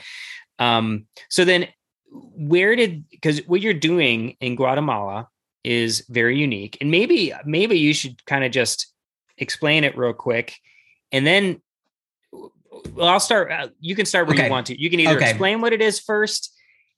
um, 0.58 1.06
so 1.28 1.44
then, 1.44 1.68
where 2.10 2.74
did 2.74 3.08
because 3.10 3.46
what 3.46 3.60
you're 3.60 3.74
doing 3.74 4.36
in 4.40 4.56
Guatemala 4.56 5.28
is 5.64 6.04
very 6.08 6.38
unique. 6.38 6.78
And 6.80 6.90
maybe 6.90 7.32
maybe 7.44 7.78
you 7.78 7.92
should 7.92 8.24
kind 8.24 8.44
of 8.44 8.52
just 8.52 8.92
explain 9.36 9.84
it 9.84 9.96
real 9.96 10.12
quick, 10.12 10.58
and 11.12 11.26
then 11.26 11.60
well, 12.32 13.08
I'll 13.08 13.20
start. 13.20 13.50
Uh, 13.50 13.68
you 13.80 13.94
can 13.94 14.06
start 14.06 14.26
where 14.26 14.34
okay. 14.34 14.46
you 14.46 14.50
want 14.50 14.66
to. 14.68 14.80
You 14.80 14.90
can 14.90 15.00
either 15.00 15.16
okay. 15.16 15.30
explain 15.30 15.60
what 15.60 15.72
it 15.72 15.82
is 15.82 15.98
first, 16.00 16.54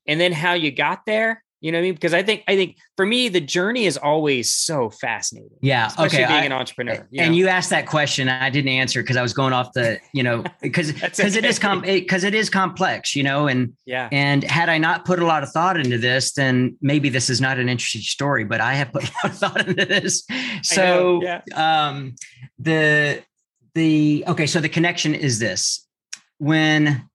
and 0.06 0.20
then 0.20 0.32
how 0.32 0.52
you 0.52 0.70
got 0.70 1.04
there, 1.06 1.42
you 1.60 1.70
know 1.70 1.78
what 1.78 1.82
I 1.82 1.84
mean? 1.84 1.94
Because 1.94 2.14
I 2.14 2.22
think 2.22 2.42
I 2.48 2.56
think 2.56 2.78
for 2.96 3.04
me 3.04 3.28
the 3.28 3.40
journey 3.40 3.84
is 3.84 3.98
always 3.98 4.50
so 4.50 4.88
fascinating. 4.88 5.58
Yeah. 5.60 5.88
Especially 5.88 6.24
okay. 6.24 6.26
Being 6.26 6.40
I, 6.40 6.44
an 6.46 6.52
entrepreneur. 6.52 7.06
You 7.10 7.22
and 7.22 7.32
know? 7.32 7.36
you 7.36 7.48
asked 7.48 7.68
that 7.70 7.86
question, 7.86 8.30
I 8.30 8.48
didn't 8.48 8.70
answer 8.70 9.02
because 9.02 9.18
I 9.18 9.22
was 9.22 9.34
going 9.34 9.52
off 9.52 9.72
the, 9.74 9.98
you 10.14 10.22
know, 10.22 10.42
because 10.62 10.92
because 10.92 11.36
it 11.36 11.44
is 11.44 11.58
com 11.58 11.82
because 11.82 12.24
it, 12.24 12.34
it 12.34 12.38
is 12.38 12.48
complex, 12.48 13.14
you 13.14 13.22
know, 13.22 13.46
and 13.46 13.74
yeah. 13.84 14.08
And 14.10 14.42
had 14.44 14.70
I 14.70 14.78
not 14.78 15.04
put 15.04 15.20
a 15.20 15.26
lot 15.26 15.42
of 15.42 15.50
thought 15.50 15.78
into 15.78 15.98
this, 15.98 16.32
then 16.32 16.76
maybe 16.80 17.10
this 17.10 17.28
is 17.28 17.40
not 17.40 17.58
an 17.58 17.68
interesting 17.68 18.02
story. 18.02 18.44
But 18.44 18.62
I 18.62 18.74
have 18.74 18.92
put 18.92 19.04
a 19.08 19.12
lot 19.22 19.24
of 19.32 19.38
thought 19.38 19.68
into 19.68 19.84
this. 19.84 20.26
So 20.62 21.20
yeah. 21.22 21.42
um, 21.54 22.14
the 22.58 23.22
the 23.74 24.24
okay, 24.28 24.46
so 24.46 24.60
the 24.60 24.68
connection 24.70 25.14
is 25.14 25.38
this 25.38 25.86
when 26.38 27.09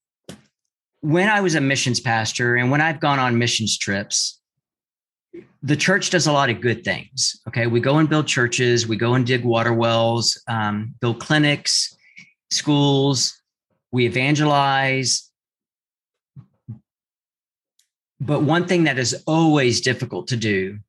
when 1.06 1.30
I 1.30 1.40
was 1.40 1.54
a 1.54 1.62
missions 1.62 2.00
pastor 2.00 2.56
and 2.56 2.72
when 2.72 2.82
I've 2.82 3.00
gone 3.00 3.20
on 3.20 3.38
missions 3.38 3.78
trips, 3.78 4.40
the 5.62 5.76
church 5.76 6.10
does 6.10 6.26
a 6.26 6.32
lot 6.32 6.50
of 6.50 6.62
good 6.62 6.84
things. 6.84 7.40
Okay. 7.48 7.68
We 7.68 7.80
go 7.80 8.00
and 8.00 8.10
build 8.10 8.26
churches, 8.26 8.88
we 8.88 8.98
go 8.98 9.14
and 9.14 9.26
dig 9.26 9.46
water 9.46 9.72
wells, 9.72 10.42
um, 10.48 10.96
build 11.02 11.20
clinics, 11.20 11.96
schools, 12.50 13.40
we 13.92 14.08
evangelize. 14.08 15.30
But 18.20 18.42
one 18.42 18.66
thing 18.66 18.86
that 18.86 18.98
is 18.98 19.24
always 19.28 19.82
difficult 19.82 20.28
to 20.30 20.38
do 20.38 20.80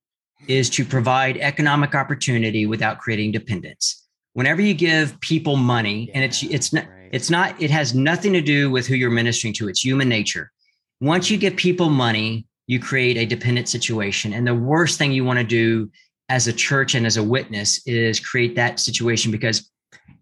is 0.49 0.71
to 0.71 0.85
provide 0.87 1.37
economic 1.37 1.95
opportunity 1.95 2.64
without 2.64 3.01
creating 3.01 3.33
dependence. 3.33 4.06
Whenever 4.37 4.61
you 4.61 4.74
give 4.74 5.18
people 5.20 5.57
money, 5.57 6.09
yeah, 6.09 6.16
and 6.16 6.24
it's 6.24 6.43
it's 6.43 6.70
not 6.70 6.87
right. 6.87 7.09
it's 7.11 7.30
not 7.30 7.59
it 7.59 7.70
has 7.70 7.95
nothing 7.95 8.34
to 8.34 8.43
do 8.43 8.70
with 8.70 8.87
who 8.87 8.95
you're 8.95 9.09
ministering 9.09 9.55
to. 9.55 9.66
It's 9.66 9.82
human 9.82 10.11
nature. 10.11 10.53
Once 11.01 11.30
you 11.30 11.39
give 11.39 11.57
people 11.57 11.89
money, 11.89 12.47
you 12.66 12.78
create 12.78 13.16
a 13.16 13.24
dependent 13.24 13.66
situation. 13.66 14.34
And 14.34 14.47
the 14.47 14.55
worst 14.55 14.99
thing 14.99 15.12
you 15.12 15.24
want 15.24 15.39
to 15.39 15.45
do 15.45 15.91
as 16.28 16.49
a 16.49 16.53
church 16.53 16.95
and 16.95 17.07
as 17.07 17.16
a 17.16 17.22
witness 17.22 17.80
is 17.87 18.20
create 18.20 18.55
that 18.57 18.78
situation 18.78 19.32
because 19.32 19.70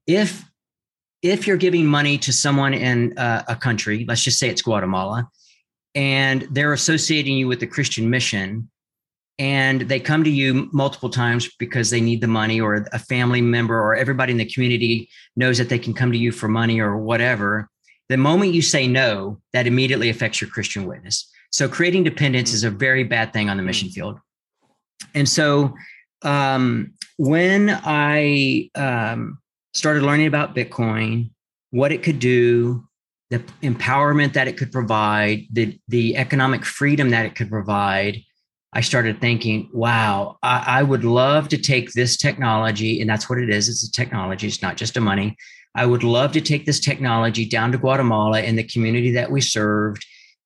if 0.07 0.45
if 1.23 1.49
you're 1.49 1.57
giving 1.57 1.85
money 1.85 2.17
to 2.19 2.33
someone 2.33 2.73
in 2.73 3.15
a, 3.17 3.45
a 3.49 3.57
country, 3.57 4.05
let's 4.07 4.23
just 4.23 4.39
say 4.39 4.49
it's 4.49 4.63
Guatemala, 4.63 5.29
and 5.97 6.47
they're 6.53 6.73
associating 6.73 7.37
you 7.37 7.49
with 7.49 7.59
the 7.59 7.67
Christian 7.67 8.09
mission, 8.09 8.71
and 9.39 9.83
they 9.83 9.99
come 9.99 10.23
to 10.25 10.31
you 10.31 10.69
multiple 10.73 11.11
times 11.11 11.51
because 11.59 11.91
they 11.91 12.01
need 12.01 12.21
the 12.21 12.29
money 12.29 12.61
or 12.61 12.87
a 12.93 12.99
family 12.99 13.41
member 13.41 13.77
or 13.79 13.95
everybody 13.97 14.33
in 14.33 14.39
the 14.39 14.53
community 14.53 15.09
knows 15.37 15.59
that 15.59 15.69
they 15.69 15.79
can 15.79 15.93
come 15.93 16.13
to 16.13 16.19
you 16.19 16.31
for 16.33 16.49
money 16.49 16.81
or 16.81 16.97
whatever 16.97 17.69
the 18.09 18.17
moment 18.17 18.55
you 18.55 18.63
say 18.63 18.87
no 18.87 19.41
that 19.53 19.67
immediately 19.67 20.09
affects 20.09 20.41
your 20.41 20.51
christian 20.51 20.87
witness 20.87 21.31
so 21.55 21.69
creating 21.69 22.03
dependence 22.03 22.51
mm-hmm. 22.51 22.57
is 22.57 22.65
a 22.65 22.71
very 22.71 23.05
bad 23.05 23.33
thing 23.33 23.49
on 23.49 23.57
the 23.57 23.63
mission 23.63 23.87
mm-hmm. 23.87 23.95
field. 23.95 24.21
And 25.15 25.29
so 25.29 25.73
um, 26.23 26.95
when 27.17 27.71
I 27.71 28.71
um, 28.75 29.39
started 29.73 30.03
learning 30.03 30.27
about 30.27 30.57
Bitcoin, 30.57 31.31
what 31.71 31.93
it 31.93 32.03
could 32.03 32.19
do, 32.19 32.89
the 33.31 33.39
empowerment 33.63 34.33
that 34.33 34.49
it 34.49 34.57
could 34.57 34.73
provide, 34.73 35.45
the 35.53 35.79
the 35.87 36.17
economic 36.17 36.65
freedom 36.65 37.11
that 37.11 37.25
it 37.25 37.37
could 37.37 37.51
provide, 37.51 38.21
I 38.75 38.81
started 38.81 39.21
thinking, 39.21 39.69
wow, 39.73 40.37
I, 40.43 40.65
I, 40.67 40.83
would 40.83 41.05
love 41.05 41.49
to 41.51 41.59
take 41.59 41.93
this 41.93 42.17
technology, 42.17 43.01
and 43.01 43.09
that's 43.09 43.31
what 43.31 43.39
it 43.39 43.49
is. 43.49 43.69
It's 43.69 43.87
a 43.87 43.93
technology, 43.93 44.49
it's 44.49 44.63
not 44.63 44.77
just 44.77 44.97
a 44.97 45.01
money. 45.01 45.37
I 45.77 45.87
would 45.87 46.03
love 46.03 46.33
to 46.33 46.41
take 46.41 46.67
this 46.67 46.81
technology 46.81 47.47
down 47.47 47.73
to 47.73 47.79
Guatemala 47.79 48.41
and 48.41 48.59
the 48.59 48.65
community 48.65 49.13
that 49.13 49.31
we 49.31 49.41
served 49.41 50.05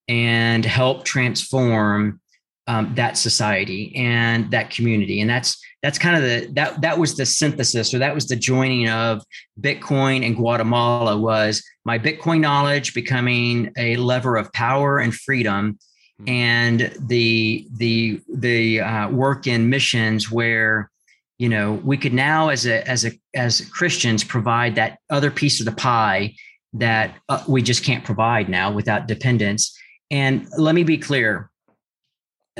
and 0.09 0.65
help 0.65 1.05
transform 1.05 2.21
um, 2.67 2.95
that 2.97 3.17
society 3.17 3.95
and 3.97 4.51
that 4.51 4.71
community. 4.71 5.21
And 5.21 5.29
that's 5.29 5.59
that's 5.83 5.99
kind 5.99 6.17
of 6.17 6.23
the 6.23 6.53
that 6.53 6.81
that 6.83 6.99
was 6.99 7.17
the 7.17 7.25
synthesis 7.25 7.95
or 7.95 7.99
that 7.99 8.15
was 8.15 8.27
the 8.27 8.37
joining 8.37 8.89
of 8.89 9.23
Bitcoin 9.61 10.25
and 10.25 10.37
Guatemala 10.37 11.17
was 11.17 11.63
my 11.85 11.99
Bitcoin 11.99 12.41
knowledge 12.41 12.95
becoming 12.95 13.73
a 13.79 13.97
lever 13.97 14.37
of 14.37 14.53
power 14.53 14.99
and 14.99 15.15
freedom. 15.15 15.79
And 16.27 16.93
the 16.99 17.67
the 17.77 18.21
the 18.29 18.81
uh, 18.81 19.09
work 19.11 19.47
in 19.47 19.71
missions 19.71 20.31
where 20.31 20.91
you 21.39 21.49
know 21.49 21.75
we 21.85 21.97
could 21.97 22.13
now 22.13 22.49
as 22.49 22.67
a 22.67 22.87
as 22.89 23.05
a 23.05 23.13
as 23.35 23.61
christians 23.71 24.25
provide 24.25 24.75
that 24.75 24.99
other 25.11 25.31
piece 25.31 25.61
of 25.61 25.67
the 25.67 25.73
pie 25.73 26.35
that 26.75 27.17
uh, 27.29 27.43
we 27.49 27.63
just 27.63 27.85
can't 27.85 28.05
provide 28.05 28.49
now 28.49 28.71
without 28.71 29.07
dependence. 29.07 29.77
And 30.11 30.47
let 30.57 30.75
me 30.75 30.85
be 30.85 30.99
clear 30.99 31.51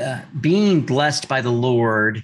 uh, 0.01 0.21
being 0.39 0.81
blessed 0.81 1.27
by 1.27 1.41
the 1.41 1.51
lord 1.51 2.23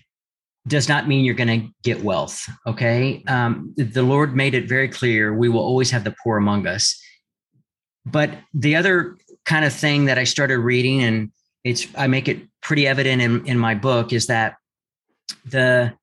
does 0.67 0.89
not 0.89 1.07
mean 1.07 1.25
you're 1.25 1.35
going 1.35 1.61
to 1.61 1.67
get 1.83 2.03
wealth 2.03 2.49
okay? 2.65 3.23
Um, 3.27 3.73
the 3.75 4.01
lord 4.01 4.35
made 4.35 4.55
it 4.55 4.69
very 4.69 4.87
clear 4.87 5.33
we 5.33 5.49
will 5.49 5.59
always 5.59 5.91
have 5.91 6.03
the 6.03 6.15
poor 6.23 6.37
among 6.37 6.67
us. 6.67 6.99
But 8.05 8.31
the 8.53 8.75
other 8.75 9.17
kind 9.45 9.65
of 9.65 9.73
thing 9.73 10.05
that 10.05 10.17
I 10.17 10.23
started 10.23 10.59
reading, 10.59 11.03
and 11.03 11.31
it's 11.63 11.87
I 11.95 12.07
make 12.07 12.27
it 12.27 12.39
pretty 12.61 12.87
evident 12.87 13.21
in, 13.21 13.45
in 13.45 13.59
my 13.59 13.75
book, 13.75 14.13
is 14.13 14.27
that 14.27 14.55
the 15.45 15.93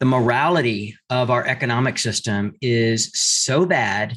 the 0.00 0.06
morality 0.06 0.96
of 1.10 1.30
our 1.30 1.46
economic 1.46 1.96
system 1.98 2.54
is 2.60 3.10
so 3.14 3.64
bad 3.64 4.16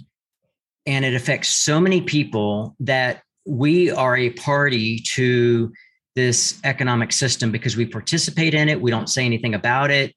and 0.88 1.06
it 1.06 1.14
affects 1.14 1.50
so 1.50 1.80
many 1.80 2.02
people 2.02 2.76
that 2.80 3.22
we 3.46 3.92
are 3.92 4.18
a 4.18 4.32
party 4.32 4.98
to 4.98 5.72
this 6.16 6.60
economic 6.64 7.12
system 7.12 7.52
because 7.52 7.78
we 7.78 7.86
participate 7.86 8.56
in 8.56 8.68
it 8.68 8.82
we 8.82 8.90
don't 8.90 9.12
say 9.12 9.26
anything 9.26 9.54
about 9.54 9.92
it 9.92 10.16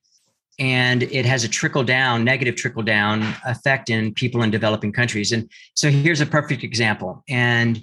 and 0.58 1.04
it 1.04 1.24
has 1.24 1.44
a 1.44 1.48
trickle 1.48 1.84
down 1.84 2.24
negative 2.24 2.56
trickle 2.56 2.82
down 2.82 3.22
effect 3.46 3.90
in 3.90 4.12
people 4.12 4.42
in 4.42 4.50
developing 4.50 4.92
countries. 4.92 5.32
And 5.32 5.48
so 5.74 5.90
here's 5.90 6.20
a 6.20 6.26
perfect 6.26 6.64
example 6.64 7.22
and 7.28 7.80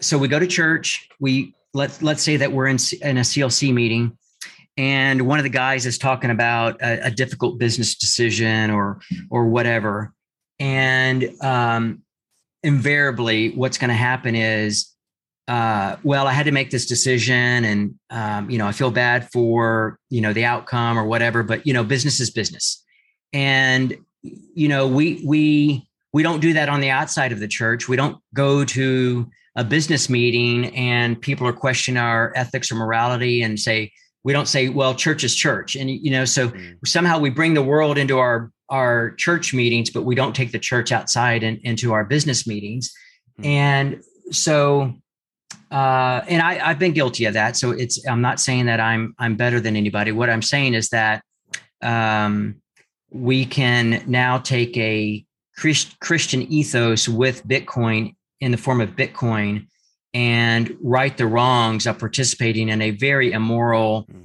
so 0.00 0.18
we 0.18 0.28
go 0.28 0.38
to 0.38 0.46
church. 0.46 1.08
We 1.20 1.54
let's 1.72 2.02
let's 2.02 2.22
say 2.22 2.36
that 2.36 2.52
we're 2.52 2.66
in 2.66 2.78
in 3.02 3.18
a 3.18 3.22
CLC 3.22 3.72
meeting, 3.72 4.16
and 4.76 5.26
one 5.26 5.38
of 5.38 5.42
the 5.42 5.50
guys 5.50 5.86
is 5.86 5.98
talking 5.98 6.30
about 6.30 6.80
a, 6.80 7.06
a 7.06 7.10
difficult 7.10 7.58
business 7.58 7.94
decision 7.94 8.70
or 8.70 9.00
or 9.30 9.46
whatever, 9.46 10.12
and 10.58 11.30
um, 11.42 12.02
invariably, 12.62 13.50
what's 13.50 13.78
going 13.78 13.90
to 13.90 13.94
happen 13.94 14.34
is, 14.34 14.90
uh, 15.48 15.96
well, 16.02 16.26
I 16.26 16.32
had 16.32 16.46
to 16.46 16.52
make 16.52 16.70
this 16.70 16.86
decision, 16.86 17.64
and 17.64 17.94
um, 18.10 18.50
you 18.50 18.58
know, 18.58 18.66
I 18.66 18.72
feel 18.72 18.90
bad 18.90 19.28
for 19.30 19.98
you 20.10 20.20
know 20.20 20.32
the 20.32 20.44
outcome 20.44 20.98
or 20.98 21.04
whatever, 21.04 21.42
but 21.42 21.66
you 21.66 21.72
know, 21.72 21.84
business 21.84 22.20
is 22.20 22.30
business, 22.30 22.82
and 23.32 23.96
you 24.22 24.68
know, 24.68 24.88
we 24.88 25.22
we 25.24 25.86
we 26.12 26.22
don't 26.22 26.40
do 26.40 26.54
that 26.54 26.68
on 26.68 26.80
the 26.80 26.90
outside 26.90 27.32
of 27.32 27.40
the 27.40 27.48
church. 27.48 27.88
We 27.88 27.96
don't 27.96 28.18
go 28.32 28.64
to 28.64 29.30
a 29.56 29.64
business 29.64 30.08
meeting 30.08 30.74
and 30.74 31.20
people 31.20 31.46
are 31.46 31.52
questioning 31.52 31.98
our 31.98 32.32
ethics 32.34 32.70
or 32.72 32.74
morality 32.74 33.42
and 33.42 33.58
say 33.58 33.92
we 34.24 34.32
don't 34.32 34.48
say 34.48 34.68
well 34.68 34.94
church 34.94 35.22
is 35.22 35.34
church 35.34 35.76
and 35.76 35.90
you 35.90 36.10
know 36.10 36.24
so 36.24 36.48
mm. 36.48 36.76
somehow 36.84 37.18
we 37.18 37.30
bring 37.30 37.54
the 37.54 37.62
world 37.62 37.98
into 37.98 38.18
our 38.18 38.50
our 38.70 39.12
church 39.12 39.54
meetings 39.54 39.90
but 39.90 40.04
we 40.04 40.14
don't 40.14 40.34
take 40.34 40.52
the 40.52 40.58
church 40.58 40.90
outside 40.90 41.42
and 41.42 41.58
into 41.58 41.92
our 41.92 42.04
business 42.04 42.46
meetings 42.46 42.92
mm. 43.40 43.46
and 43.46 44.02
so 44.30 44.92
uh, 45.70 46.24
and 46.28 46.40
I, 46.40 46.68
I've 46.68 46.78
been 46.78 46.92
guilty 46.92 47.24
of 47.24 47.34
that. 47.34 47.56
So 47.56 47.72
it's 47.72 48.06
I'm 48.06 48.20
not 48.20 48.38
saying 48.38 48.66
that 48.66 48.78
I'm 48.78 49.12
I'm 49.18 49.34
better 49.34 49.58
than 49.60 49.74
anybody. 49.74 50.12
What 50.12 50.30
I'm 50.30 50.42
saying 50.42 50.74
is 50.74 50.88
that 50.90 51.24
um, 51.82 52.62
we 53.10 53.44
can 53.44 54.02
now 54.06 54.38
take 54.38 54.76
a 54.76 55.24
Christ, 55.56 55.98
Christian 56.00 56.42
ethos 56.42 57.08
with 57.08 57.46
Bitcoin 57.46 58.13
in 58.40 58.50
the 58.50 58.58
form 58.58 58.80
of 58.80 58.90
Bitcoin 58.90 59.68
and 60.12 60.76
right 60.80 61.16
the 61.16 61.26
wrongs 61.26 61.86
of 61.86 61.98
participating 61.98 62.68
in 62.68 62.80
a 62.80 62.90
very 62.90 63.32
immoral 63.32 64.02
hmm. 64.02 64.24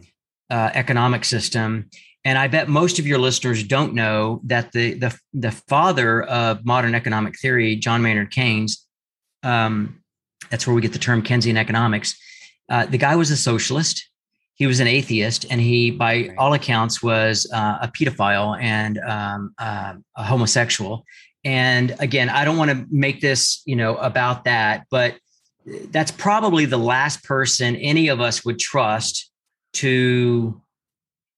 uh, 0.49 0.70
economic 0.74 1.26
system. 1.26 1.89
And 2.26 2.38
I 2.38 2.47
bet 2.47 2.68
most 2.68 2.99
of 2.99 3.07
your 3.07 3.18
listeners 3.18 3.64
don't 3.64 3.93
know 3.93 4.41
that 4.45 4.72
the 4.72 4.93
the, 4.93 5.18
the 5.34 5.51
father 5.51 6.24
of 6.24 6.66
modern 6.66 6.93
economic 6.93 7.39
theory, 7.39 7.76
John 7.76 8.01
Maynard 8.01 8.32
Keynes, 8.32 8.86
um, 9.43 10.01
that's 10.49 10.68
where 10.68 10.76
we 10.76 10.82
get 10.82 10.93
the 10.93 10.99
term 10.99 11.22
Keynesian 11.22 11.57
economics. 11.57 12.16
Uh, 12.70 12.86
the 12.86 12.97
guy 12.97 13.16
was 13.16 13.32
a 13.32 13.38
socialist. 13.38 14.10
He 14.55 14.68
was 14.68 14.82
an 14.82 14.88
atheist, 14.88 15.45
and 15.49 15.62
he, 15.62 15.89
by 15.89 16.36
all 16.38 16.53
accounts, 16.53 17.01
was 17.01 17.49
uh, 17.53 17.78
a 17.82 17.88
pedophile 17.88 18.62
and 18.62 18.99
um, 18.99 19.53
uh, 19.57 19.93
a 20.18 20.24
homosexual. 20.24 21.05
And 21.44 21.96
again, 22.00 22.30
I 22.30 22.46
don't 22.46 22.58
want 22.58 22.72
to 22.72 22.86
make 22.90 23.22
this, 23.22 23.62
you 23.66 23.76
know, 23.76 23.96
about 23.98 24.44
that, 24.44 24.86
but 24.92 25.16
that's 25.92 26.12
probably 26.12 26.66
the 26.66 26.78
last 26.78 27.24
person 27.24 27.76
any 27.76 28.08
of 28.08 28.20
us 28.20 28.44
would 28.44 28.60
trust 28.60 29.32
to 29.74 30.62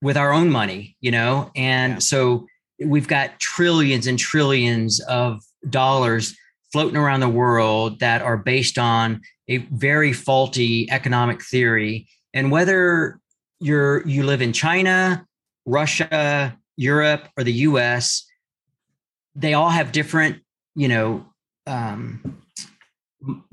with 0.01 0.17
our 0.17 0.31
own 0.31 0.49
money, 0.49 0.95
you 1.01 1.11
know? 1.11 1.51
And 1.55 1.93
yeah. 1.93 1.99
so 1.99 2.47
we've 2.83 3.07
got 3.07 3.39
trillions 3.39 4.07
and 4.07 4.17
trillions 4.17 4.99
of 5.01 5.41
dollars 5.69 6.35
floating 6.71 6.97
around 6.97 7.19
the 7.19 7.29
world 7.29 7.99
that 7.99 8.21
are 8.21 8.37
based 8.37 8.77
on 8.77 9.21
a 9.47 9.57
very 9.57 10.13
faulty 10.13 10.89
economic 10.89 11.43
theory. 11.43 12.07
And 12.33 12.51
whether 12.51 13.19
you're 13.59 14.07
you 14.07 14.23
live 14.23 14.41
in 14.41 14.53
China, 14.53 15.25
Russia, 15.65 16.57
Europe, 16.77 17.27
or 17.37 17.43
the 17.43 17.53
US, 17.53 18.25
they 19.35 19.53
all 19.53 19.69
have 19.69 19.91
different, 19.91 20.41
you 20.75 20.87
know, 20.87 21.25
um, 21.67 22.41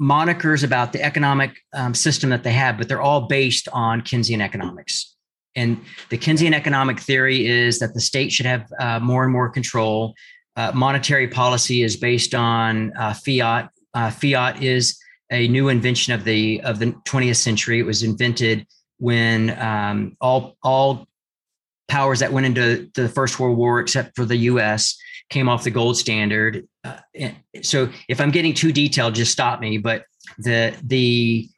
monikers 0.01 0.65
about 0.65 0.93
the 0.93 1.03
economic 1.03 1.59
um, 1.75 1.95
system 1.95 2.31
that 2.31 2.43
they 2.43 2.53
have, 2.53 2.79
but 2.79 2.89
they're 2.89 3.01
all 3.01 3.23
based 3.23 3.69
on 3.73 4.01
Keynesian 4.01 4.41
economics. 4.41 5.15
And 5.55 5.81
the 6.11 6.19
Keynesian 6.19 6.55
economic 6.55 7.01
theory 7.01 7.47
is 7.47 7.79
that 7.81 7.95
the 7.95 8.01
state 8.01 8.33
should 8.33 8.47
have 8.47 8.71
uh, 8.81 9.01
more 9.01 9.25
and 9.25 9.33
more 9.33 9.49
control. 9.49 10.15
Uh, 10.57 10.73
monetary 10.75 11.29
policy 11.29 11.83
is 11.83 11.97
based 11.97 12.35
on 12.35 12.93
uh, 12.97 13.13
fiat. 13.13 13.71
Uh, 13.95 14.11
fiat 14.11 14.63
is 14.63 14.99
a 15.31 15.49
new 15.49 15.69
invention 15.69 16.13
of 16.15 16.25
the 16.25 16.61
of 16.63 16.79
the 16.79 16.87
20th 17.07 17.37
century. 17.37 17.79
It 17.79 17.87
was 17.87 18.03
invented 18.03 18.67
when 18.99 19.59
um, 19.59 20.17
all 20.21 20.57
all 20.63 21.07
powers 21.89 22.21
that 22.21 22.33
went 22.33 22.47
into 22.47 22.91
the 22.95 23.09
First 23.09 23.41
World 23.41 23.57
War, 23.57 23.81
except 23.81 24.15
for 24.15 24.25
the 24.25 24.37
U.S., 24.37 24.97
came 25.31 25.49
off 25.49 25.65
the 25.65 25.71
gold 25.71 25.97
standard. 25.97 26.67
Uh, 26.85 26.97
so 27.63 27.91
if 28.09 28.21
I'm 28.21 28.31
getting 28.31 28.55
too 28.55 28.73
detailed, 28.73 29.15
just 29.15 29.33
stop 29.33 29.61
me. 29.61 29.79
But 29.79 30.05
the 30.39 30.75
the 30.83 31.49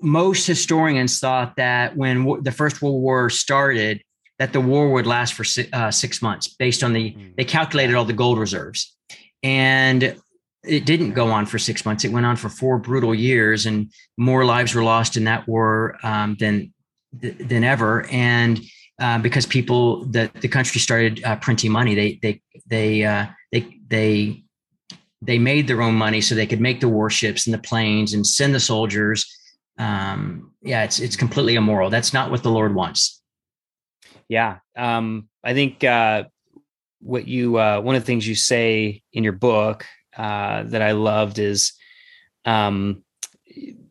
most 0.00 0.46
historians 0.46 1.18
thought 1.18 1.56
that 1.56 1.96
when 1.96 2.42
the 2.42 2.52
First 2.52 2.80
World 2.80 3.02
War 3.02 3.30
started, 3.30 4.02
that 4.38 4.52
the 4.52 4.60
war 4.60 4.90
would 4.90 5.06
last 5.06 5.34
for 5.34 5.44
uh, 5.72 5.90
six 5.90 6.22
months, 6.22 6.48
based 6.48 6.82
on 6.84 6.92
the 6.92 7.10
hmm. 7.10 7.28
they 7.36 7.44
calculated 7.44 7.94
all 7.94 8.04
the 8.04 8.12
gold 8.12 8.38
reserves, 8.38 8.96
and 9.42 10.16
it 10.64 10.84
didn't 10.84 11.12
go 11.12 11.28
on 11.30 11.46
for 11.46 11.58
six 11.58 11.84
months. 11.84 12.04
It 12.04 12.12
went 12.12 12.26
on 12.26 12.36
for 12.36 12.48
four 12.48 12.78
brutal 12.78 13.14
years, 13.14 13.66
and 13.66 13.92
more 14.16 14.44
lives 14.44 14.74
were 14.74 14.84
lost 14.84 15.16
in 15.16 15.24
that 15.24 15.48
war 15.48 15.98
um, 16.02 16.36
than 16.38 16.72
than 17.12 17.64
ever. 17.64 18.06
And 18.10 18.60
uh, 18.98 19.18
because 19.18 19.46
people 19.46 20.04
the 20.06 20.30
the 20.40 20.48
country 20.48 20.80
started 20.80 21.22
uh, 21.24 21.36
printing 21.36 21.70
money. 21.70 21.94
They 21.94 22.18
they 22.22 22.42
they 22.66 23.04
uh, 23.04 23.26
they 23.52 23.78
they 23.86 24.42
they 25.22 25.38
made 25.38 25.68
their 25.68 25.82
own 25.82 25.94
money 25.94 26.20
so 26.20 26.34
they 26.34 26.46
could 26.46 26.60
make 26.60 26.80
the 26.80 26.88
warships 26.88 27.46
and 27.46 27.54
the 27.54 27.58
planes 27.58 28.14
and 28.14 28.26
send 28.26 28.54
the 28.54 28.60
soldiers. 28.60 29.26
Um, 29.78 30.52
yeah, 30.62 30.82
it's 30.84 30.98
it's 30.98 31.16
completely 31.16 31.54
immoral. 31.54 31.90
That's 31.90 32.12
not 32.12 32.30
what 32.30 32.42
the 32.42 32.50
Lord 32.50 32.74
wants. 32.74 33.22
Yeah, 34.28 34.58
um, 34.76 35.28
I 35.44 35.54
think 35.54 35.84
uh, 35.84 36.24
what 37.00 37.28
you 37.28 37.56
uh, 37.56 37.80
one 37.80 37.94
of 37.94 38.02
the 38.02 38.06
things 38.06 38.26
you 38.26 38.34
say 38.34 39.02
in 39.12 39.22
your 39.22 39.32
book 39.32 39.86
that 40.16 40.82
I 40.82 40.92
loved 40.92 41.38
is 41.38 41.72
um, 42.44 43.04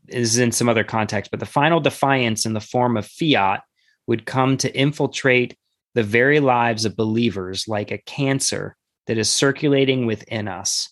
is 0.08 0.38
in 0.38 0.52
some 0.52 0.68
other 0.68 0.84
context, 0.84 1.32
but 1.32 1.40
the 1.40 1.46
final 1.46 1.80
defiance 1.80 2.46
in 2.46 2.54
the 2.54 2.60
form 2.60 2.98
of 2.98 3.06
fiat 3.06 3.62
would 4.08 4.26
come 4.26 4.58
to 4.58 4.76
infiltrate 4.76 5.56
the 5.94 6.04
very 6.04 6.40
lives 6.40 6.86
of 6.86 6.96
believers 6.96 7.68
like 7.68 7.92
a 7.92 7.98
cancer 7.98 8.76
that 9.08 9.18
is 9.18 9.30
circulating 9.30 10.06
within 10.06 10.48
us, 10.48 10.90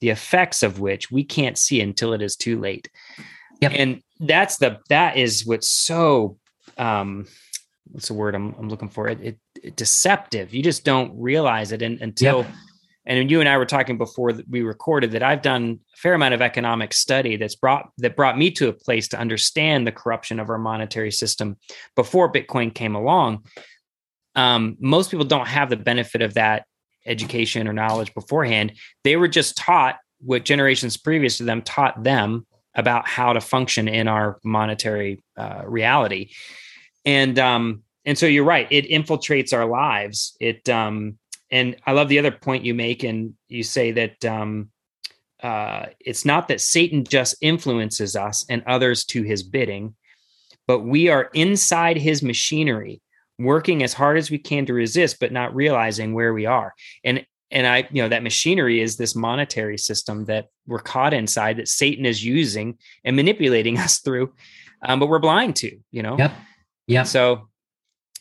the 0.00 0.10
effects 0.10 0.62
of 0.62 0.80
which 0.80 1.10
we 1.10 1.24
can't 1.24 1.58
see 1.58 1.80
until 1.80 2.12
it 2.12 2.22
is 2.22 2.36
too 2.36 2.58
late. 2.58 2.90
Yep. 3.60 3.72
And 3.74 4.02
that's 4.20 4.58
the 4.58 4.80
that 4.88 5.16
is 5.16 5.46
what's 5.46 5.68
so 5.68 6.38
um, 6.76 7.26
what's 7.90 8.08
the 8.08 8.14
word 8.14 8.34
I'm, 8.34 8.54
I'm 8.58 8.68
looking 8.68 8.88
for? 8.88 9.08
It, 9.08 9.20
it, 9.20 9.38
it, 9.62 9.76
deceptive. 9.76 10.54
You 10.54 10.62
just 10.62 10.84
don't 10.84 11.12
realize 11.18 11.72
it 11.72 11.82
until. 11.82 12.38
Yep. 12.38 12.50
And 13.08 13.30
you 13.30 13.40
and 13.40 13.48
I 13.48 13.56
were 13.56 13.66
talking 13.66 13.98
before 13.98 14.32
we 14.48 14.62
recorded 14.62 15.12
that 15.12 15.22
I've 15.22 15.42
done 15.42 15.80
a 15.94 15.96
fair 15.96 16.14
amount 16.14 16.34
of 16.34 16.42
economic 16.42 16.92
study 16.92 17.36
that's 17.36 17.56
brought 17.56 17.90
that 17.98 18.14
brought 18.14 18.38
me 18.38 18.50
to 18.52 18.68
a 18.68 18.72
place 18.72 19.08
to 19.08 19.18
understand 19.18 19.86
the 19.86 19.92
corruption 19.92 20.38
of 20.38 20.50
our 20.50 20.58
monetary 20.58 21.10
system 21.10 21.56
before 21.96 22.30
Bitcoin 22.30 22.72
came 22.72 22.94
along. 22.94 23.46
Um, 24.36 24.76
most 24.78 25.10
people 25.10 25.24
don't 25.24 25.48
have 25.48 25.70
the 25.70 25.76
benefit 25.76 26.22
of 26.22 26.34
that 26.34 26.66
education 27.06 27.66
or 27.66 27.72
knowledge 27.72 28.12
beforehand. 28.14 28.74
They 29.02 29.16
were 29.16 29.26
just 29.26 29.56
taught 29.56 29.96
what 30.20 30.44
generations 30.44 30.96
previous 30.96 31.38
to 31.38 31.44
them 31.44 31.62
taught 31.62 32.02
them 32.02 32.46
about 32.74 33.08
how 33.08 33.32
to 33.32 33.40
function 33.40 33.88
in 33.88 34.08
our 34.08 34.38
monetary 34.44 35.22
uh, 35.36 35.62
reality 35.64 36.30
and 37.04 37.38
um 37.38 37.82
and 38.04 38.18
so 38.18 38.26
you're 38.26 38.44
right 38.44 38.66
it 38.70 38.88
infiltrates 38.88 39.52
our 39.52 39.66
lives 39.66 40.36
it 40.40 40.68
um 40.68 41.17
and 41.50 41.76
i 41.86 41.92
love 41.92 42.08
the 42.08 42.18
other 42.18 42.30
point 42.30 42.64
you 42.64 42.74
make 42.74 43.02
and 43.02 43.34
you 43.48 43.62
say 43.62 43.90
that 43.92 44.24
um 44.24 44.68
uh 45.42 45.86
it's 46.00 46.24
not 46.24 46.48
that 46.48 46.60
satan 46.60 47.04
just 47.04 47.36
influences 47.40 48.16
us 48.16 48.44
and 48.48 48.62
others 48.66 49.04
to 49.04 49.22
his 49.22 49.42
bidding 49.42 49.94
but 50.66 50.80
we 50.80 51.08
are 51.08 51.30
inside 51.34 51.96
his 51.96 52.22
machinery 52.22 53.00
working 53.38 53.82
as 53.82 53.92
hard 53.92 54.18
as 54.18 54.30
we 54.30 54.38
can 54.38 54.66
to 54.66 54.74
resist 54.74 55.18
but 55.20 55.32
not 55.32 55.54
realizing 55.54 56.12
where 56.12 56.34
we 56.34 56.46
are 56.46 56.74
and 57.04 57.24
and 57.50 57.66
i 57.66 57.88
you 57.90 58.02
know 58.02 58.08
that 58.08 58.22
machinery 58.22 58.80
is 58.80 58.96
this 58.96 59.14
monetary 59.14 59.78
system 59.78 60.24
that 60.24 60.48
we're 60.66 60.78
caught 60.78 61.14
inside 61.14 61.56
that 61.56 61.68
satan 61.68 62.04
is 62.04 62.24
using 62.24 62.76
and 63.04 63.14
manipulating 63.16 63.78
us 63.86 64.00
through 64.00 64.32
um, 64.82 65.00
but 65.00 65.08
we're 65.08 65.18
blind 65.18 65.56
to 65.56 65.78
you 65.90 66.02
know 66.02 66.16
yep 66.18 66.32
yeah. 66.88 67.04
So, 67.04 67.48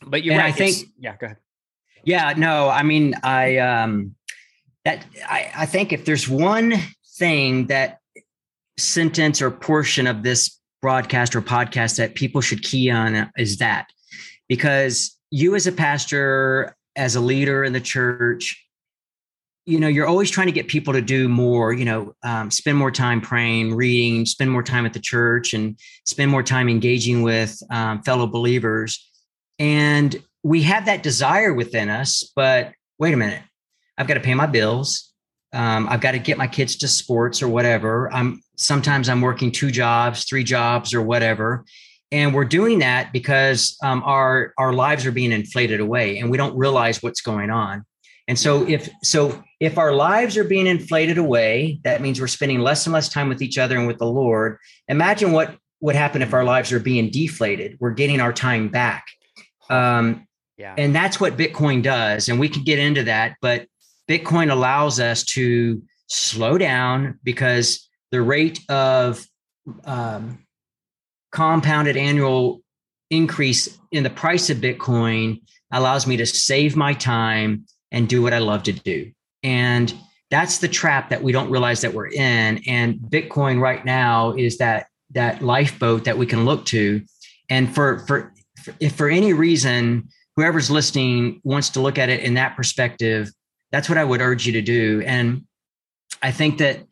but 0.05 0.23
you're 0.23 0.35
and 0.35 0.43
right. 0.43 0.53
I 0.53 0.55
think, 0.55 0.89
yeah, 0.99 1.15
go 1.17 1.25
ahead. 1.25 1.37
Yeah, 2.03 2.33
no, 2.37 2.69
I 2.69 2.83
mean, 2.83 3.13
I, 3.23 3.57
um, 3.57 4.15
that 4.85 5.05
I, 5.27 5.51
I 5.55 5.65
think 5.65 5.91
if 5.91 6.05
there's 6.05 6.29
one 6.29 6.73
thing 7.17 7.67
that 7.67 7.99
sentence 8.77 9.41
or 9.41 9.51
portion 9.51 10.07
of 10.07 10.23
this 10.23 10.59
broadcast 10.81 11.35
or 11.35 11.41
podcast 11.41 11.97
that 11.97 12.15
people 12.15 12.41
should 12.41 12.63
key 12.63 12.89
on 12.89 13.29
is 13.37 13.57
that. 13.57 13.87
Because 14.47 15.17
you 15.31 15.55
as 15.55 15.67
a 15.67 15.71
pastor, 15.71 16.75
as 16.95 17.15
a 17.15 17.19
leader 17.19 17.63
in 17.63 17.73
the 17.73 17.81
church, 17.81 18.63
you 19.65 19.81
know 19.81 19.89
you're 19.89 20.07
always 20.07 20.31
trying 20.31 20.47
to 20.47 20.53
get 20.53 20.69
people 20.69 20.93
to 20.93 21.01
do 21.01 21.27
more 21.27 21.73
you 21.73 21.83
know 21.83 22.15
um, 22.23 22.49
spend 22.49 22.77
more 22.77 22.89
time 22.89 23.19
praying 23.19 23.75
reading 23.75 24.25
spend 24.25 24.49
more 24.49 24.63
time 24.63 24.85
at 24.85 24.93
the 24.93 24.99
church 24.99 25.53
and 25.53 25.77
spend 26.05 26.31
more 26.31 26.41
time 26.41 26.69
engaging 26.69 27.21
with 27.21 27.61
um, 27.69 28.01
fellow 28.01 28.25
believers. 28.25 29.03
And 29.59 30.15
we 30.47 30.61
have 30.61 30.85
that 30.85 31.03
desire 31.03 31.53
within 31.53 31.89
us 31.89 32.31
but 32.35 32.71
wait 32.99 33.13
a 33.13 33.17
minute 33.17 33.41
i've 33.97 34.07
got 34.07 34.13
to 34.13 34.19
pay 34.19 34.33
my 34.33 34.45
bills 34.45 35.13
um, 35.53 35.87
i've 35.89 36.01
got 36.01 36.11
to 36.11 36.19
get 36.19 36.37
my 36.37 36.47
kids 36.47 36.75
to 36.77 36.87
sports 36.87 37.41
or 37.41 37.47
whatever 37.47 38.11
i'm 38.13 38.41
sometimes 38.55 39.09
i'm 39.09 39.21
working 39.21 39.51
two 39.51 39.71
jobs 39.71 40.23
three 40.23 40.43
jobs 40.43 40.93
or 40.93 41.01
whatever 41.01 41.65
and 42.11 42.33
we're 42.33 42.45
doing 42.45 42.79
that 42.79 43.11
because 43.11 43.77
um, 43.83 44.01
our 44.05 44.53
our 44.57 44.71
lives 44.73 45.05
are 45.05 45.11
being 45.11 45.31
inflated 45.31 45.81
away 45.81 46.17
and 46.19 46.31
we 46.31 46.37
don't 46.37 46.57
realize 46.57 47.03
what's 47.03 47.21
going 47.21 47.49
on 47.49 47.85
and 48.27 48.37
so 48.37 48.67
if 48.67 48.89
so 49.03 49.43
if 49.59 49.77
our 49.77 49.93
lives 49.93 50.37
are 50.37 50.43
being 50.43 50.67
inflated 50.67 51.17
away, 51.17 51.79
that 51.83 52.01
means 52.01 52.19
we're 52.19 52.27
spending 52.27 52.59
less 52.59 52.85
and 52.85 52.93
less 52.93 53.09
time 53.09 53.29
with 53.29 53.41
each 53.41 53.57
other 53.57 53.77
and 53.77 53.87
with 53.87 53.97
the 53.97 54.05
Lord. 54.05 54.57
Imagine 54.87 55.31
what 55.31 55.55
would 55.79 55.95
happen 55.95 56.21
if 56.21 56.33
our 56.33 56.43
lives 56.43 56.71
are 56.71 56.79
being 56.79 57.09
deflated. 57.09 57.77
We're 57.79 57.91
getting 57.91 58.19
our 58.19 58.33
time 58.33 58.67
back. 58.67 59.05
Um, 59.69 60.26
yeah. 60.57 60.73
And 60.77 60.95
that's 60.95 61.19
what 61.19 61.37
Bitcoin 61.37 61.83
does. 61.83 62.29
And 62.29 62.39
we 62.39 62.49
can 62.49 62.63
get 62.63 62.79
into 62.79 63.03
that, 63.03 63.35
but 63.41 63.67
Bitcoin 64.09 64.51
allows 64.51 64.99
us 64.99 65.23
to 65.25 65.81
slow 66.07 66.57
down 66.57 67.19
because 67.23 67.87
the 68.11 68.21
rate 68.21 68.59
of 68.69 69.25
um, 69.85 70.45
compounded 71.31 71.97
annual 71.97 72.61
increase 73.09 73.77
in 73.91 74.03
the 74.03 74.09
price 74.09 74.49
of 74.49 74.57
Bitcoin 74.57 75.41
allows 75.71 76.07
me 76.07 76.17
to 76.17 76.25
save 76.25 76.75
my 76.75 76.93
time 76.93 77.65
and 77.91 78.07
do 78.07 78.21
what 78.21 78.33
I 78.33 78.39
love 78.39 78.63
to 78.63 78.73
do. 78.73 79.11
And 79.43 79.93
that's 80.29 80.57
the 80.57 80.67
trap 80.67 81.09
that 81.09 81.21
we 81.21 81.31
don't 81.31 81.49
realize 81.49 81.81
that 81.81 81.93
we're 81.93 82.07
in. 82.07 82.61
And 82.67 82.95
Bitcoin 82.95 83.61
right 83.61 83.85
now 83.85 84.33
is 84.33 84.57
that 84.57 84.87
that 85.11 85.41
lifeboat 85.41 86.03
that 86.05 86.17
we 86.17 86.25
can 86.25 86.45
look 86.45 86.65
to. 86.65 87.01
And 87.49 87.73
for 87.73 87.99
for 88.07 88.33
if 88.79 88.95
for 88.95 89.09
any 89.09 89.31
reason 89.33 90.09
whoever's 90.37 90.71
listening 90.71 91.41
wants 91.43 91.69
to 91.71 91.81
look 91.81 91.97
at 91.97 92.07
it 92.07 92.21
in 92.21 92.35
that 92.35 92.55
perspective, 92.55 93.29
that's 93.71 93.89
what 93.89 93.97
I 93.97 94.05
would 94.05 94.21
urge 94.21 94.45
you 94.45 94.53
to 94.53 94.61
do. 94.61 95.03
And 95.05 95.43
I 96.21 96.31
think 96.31 96.59
that 96.59 96.87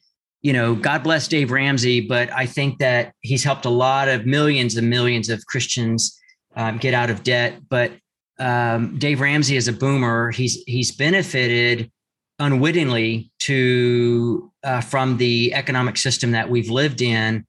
you 0.46 0.54
know, 0.54 0.76
God 0.76 1.02
bless 1.02 1.28
Dave 1.28 1.50
Ramsey, 1.50 2.02
but 2.02 2.32
I 2.32 2.46
think 2.46 2.78
that 2.78 3.14
he's 3.22 3.44
helped 3.44 3.66
a 3.66 3.70
lot 3.72 4.08
of 4.08 4.28
millions 4.28 4.78
and 4.78 4.88
millions 4.88 5.28
of 5.28 5.44
Christians 5.48 6.22
um, 6.56 6.78
get 6.78 6.94
out 6.94 7.10
of 7.10 7.24
debt. 7.24 7.62
But 7.68 7.94
um, 8.38 9.00
Dave 9.00 9.22
Ramsey 9.22 9.56
is 9.56 9.68
a 9.68 9.74
boomer. 9.74 10.30
He's 10.30 10.62
he's 10.68 10.92
benefited 10.92 11.92
unwittingly 12.38 13.32
to 13.40 14.52
uh, 14.64 14.82
from 14.82 15.18
the 15.18 15.52
economic 15.56 15.98
system 15.98 16.30
that 16.34 16.48
we've 16.48 16.70
lived 16.70 17.02
in, 17.02 17.48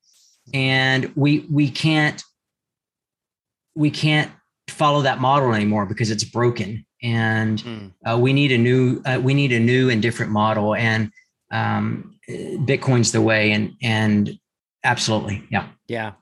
and 0.55 1.12
we 1.16 1.40
we 1.51 1.70
can't 1.70 2.24
we 3.74 3.90
can't 3.90 4.32
follow 4.69 5.03
that 5.03 5.21
model 5.21 5.55
anymore 5.55 5.87
because 5.87 6.11
it's 6.11 6.25
broken, 6.25 6.85
and 7.03 7.62
mm. 7.62 7.93
uh, 8.05 8.19
we 8.19 8.33
need 8.33 8.53
a 8.53 8.59
new 8.59 9.01
uh, 9.05 9.21
we 9.23 9.35
need 9.35 9.53
a 9.53 9.61
new 9.61 9.91
and 9.91 10.03
different 10.03 10.33
model, 10.33 10.75
and 10.75 11.11
um, 11.51 12.19
Bitcoin's 12.29 13.12
the 13.12 13.21
way, 13.21 13.53
and 13.53 13.73
and 13.83 14.39
absolutely, 14.85 15.45
yeah, 15.51 15.69
yeah. 15.89 16.12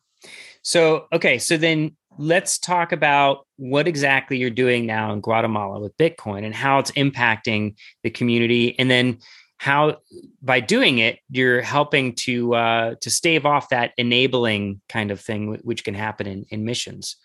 So 0.62 1.07
okay, 1.12 1.38
so 1.38 1.57
then 1.57 1.97
let's 2.18 2.59
talk 2.59 2.92
about 2.92 3.47
what 3.57 3.88
exactly 3.88 4.38
you're 4.38 4.51
doing 4.51 4.86
now 4.86 5.12
in 5.12 5.20
Guatemala 5.20 5.80
with 5.80 5.97
Bitcoin 5.97 6.45
and 6.45 6.55
how 6.55 6.78
it's 6.78 6.90
impacting 6.92 7.74
the 8.03 8.11
community, 8.11 8.78
and 8.78 8.90
then 8.90 9.18
how 9.59 9.97
by 10.42 10.61
doing 10.61 10.99
it 10.99 11.18
you're 11.30 11.62
helping 11.62 12.14
to 12.14 12.55
uh, 12.55 12.95
to 13.01 13.11
stave 13.11 13.47
off 13.47 13.70
that 13.70 13.92
enabling 13.97 14.80
kind 14.88 15.11
of 15.11 15.20
thing 15.20 15.55
which 15.62 15.84
can 15.84 15.95
happen 15.95 16.26
in, 16.26 16.45
in 16.51 16.64
missions. 16.64 17.16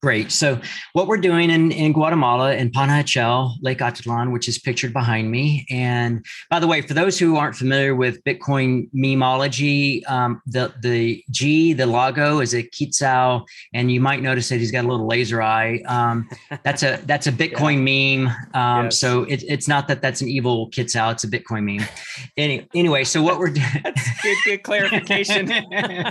Great. 0.00 0.30
So, 0.30 0.60
what 0.92 1.08
we're 1.08 1.16
doing 1.16 1.50
in, 1.50 1.72
in 1.72 1.92
Guatemala 1.92 2.54
in 2.54 2.70
Panajachel, 2.70 3.54
Lake 3.62 3.78
Atitlan, 3.78 4.32
which 4.32 4.46
is 4.46 4.56
pictured 4.56 4.92
behind 4.92 5.28
me. 5.28 5.66
And 5.70 6.24
by 6.50 6.60
the 6.60 6.68
way, 6.68 6.82
for 6.82 6.94
those 6.94 7.18
who 7.18 7.34
aren't 7.34 7.56
familiar 7.56 7.96
with 7.96 8.22
Bitcoin 8.22 8.88
memology, 8.94 10.08
um, 10.08 10.40
the 10.46 10.72
the 10.82 11.24
G, 11.30 11.72
the 11.72 11.86
logo, 11.86 12.38
is 12.38 12.54
a 12.54 12.62
Quetzal, 12.62 13.44
and 13.74 13.90
you 13.90 14.00
might 14.00 14.22
notice 14.22 14.48
that 14.50 14.58
he's 14.58 14.70
got 14.70 14.84
a 14.84 14.88
little 14.88 15.08
laser 15.08 15.42
eye. 15.42 15.82
Um, 15.88 16.30
that's 16.62 16.84
a 16.84 17.00
that's 17.06 17.26
a 17.26 17.32
Bitcoin 17.38 17.78
yeah. 17.84 18.26
meme. 18.28 18.36
Um, 18.54 18.84
yes. 18.84 19.00
So 19.00 19.24
it, 19.24 19.42
it's 19.48 19.66
not 19.66 19.88
that 19.88 20.00
that's 20.00 20.20
an 20.20 20.28
evil 20.28 20.70
Quetzal; 20.70 21.10
it's 21.10 21.24
a 21.24 21.28
Bitcoin 21.28 21.64
meme. 21.64 21.88
Any, 22.36 22.68
anyway, 22.72 23.02
so 23.02 23.20
what 23.20 23.40
we're 23.40 23.50
doing? 23.50 23.66
good, 24.22 24.36
good 24.44 24.62
clarification. 24.62 25.50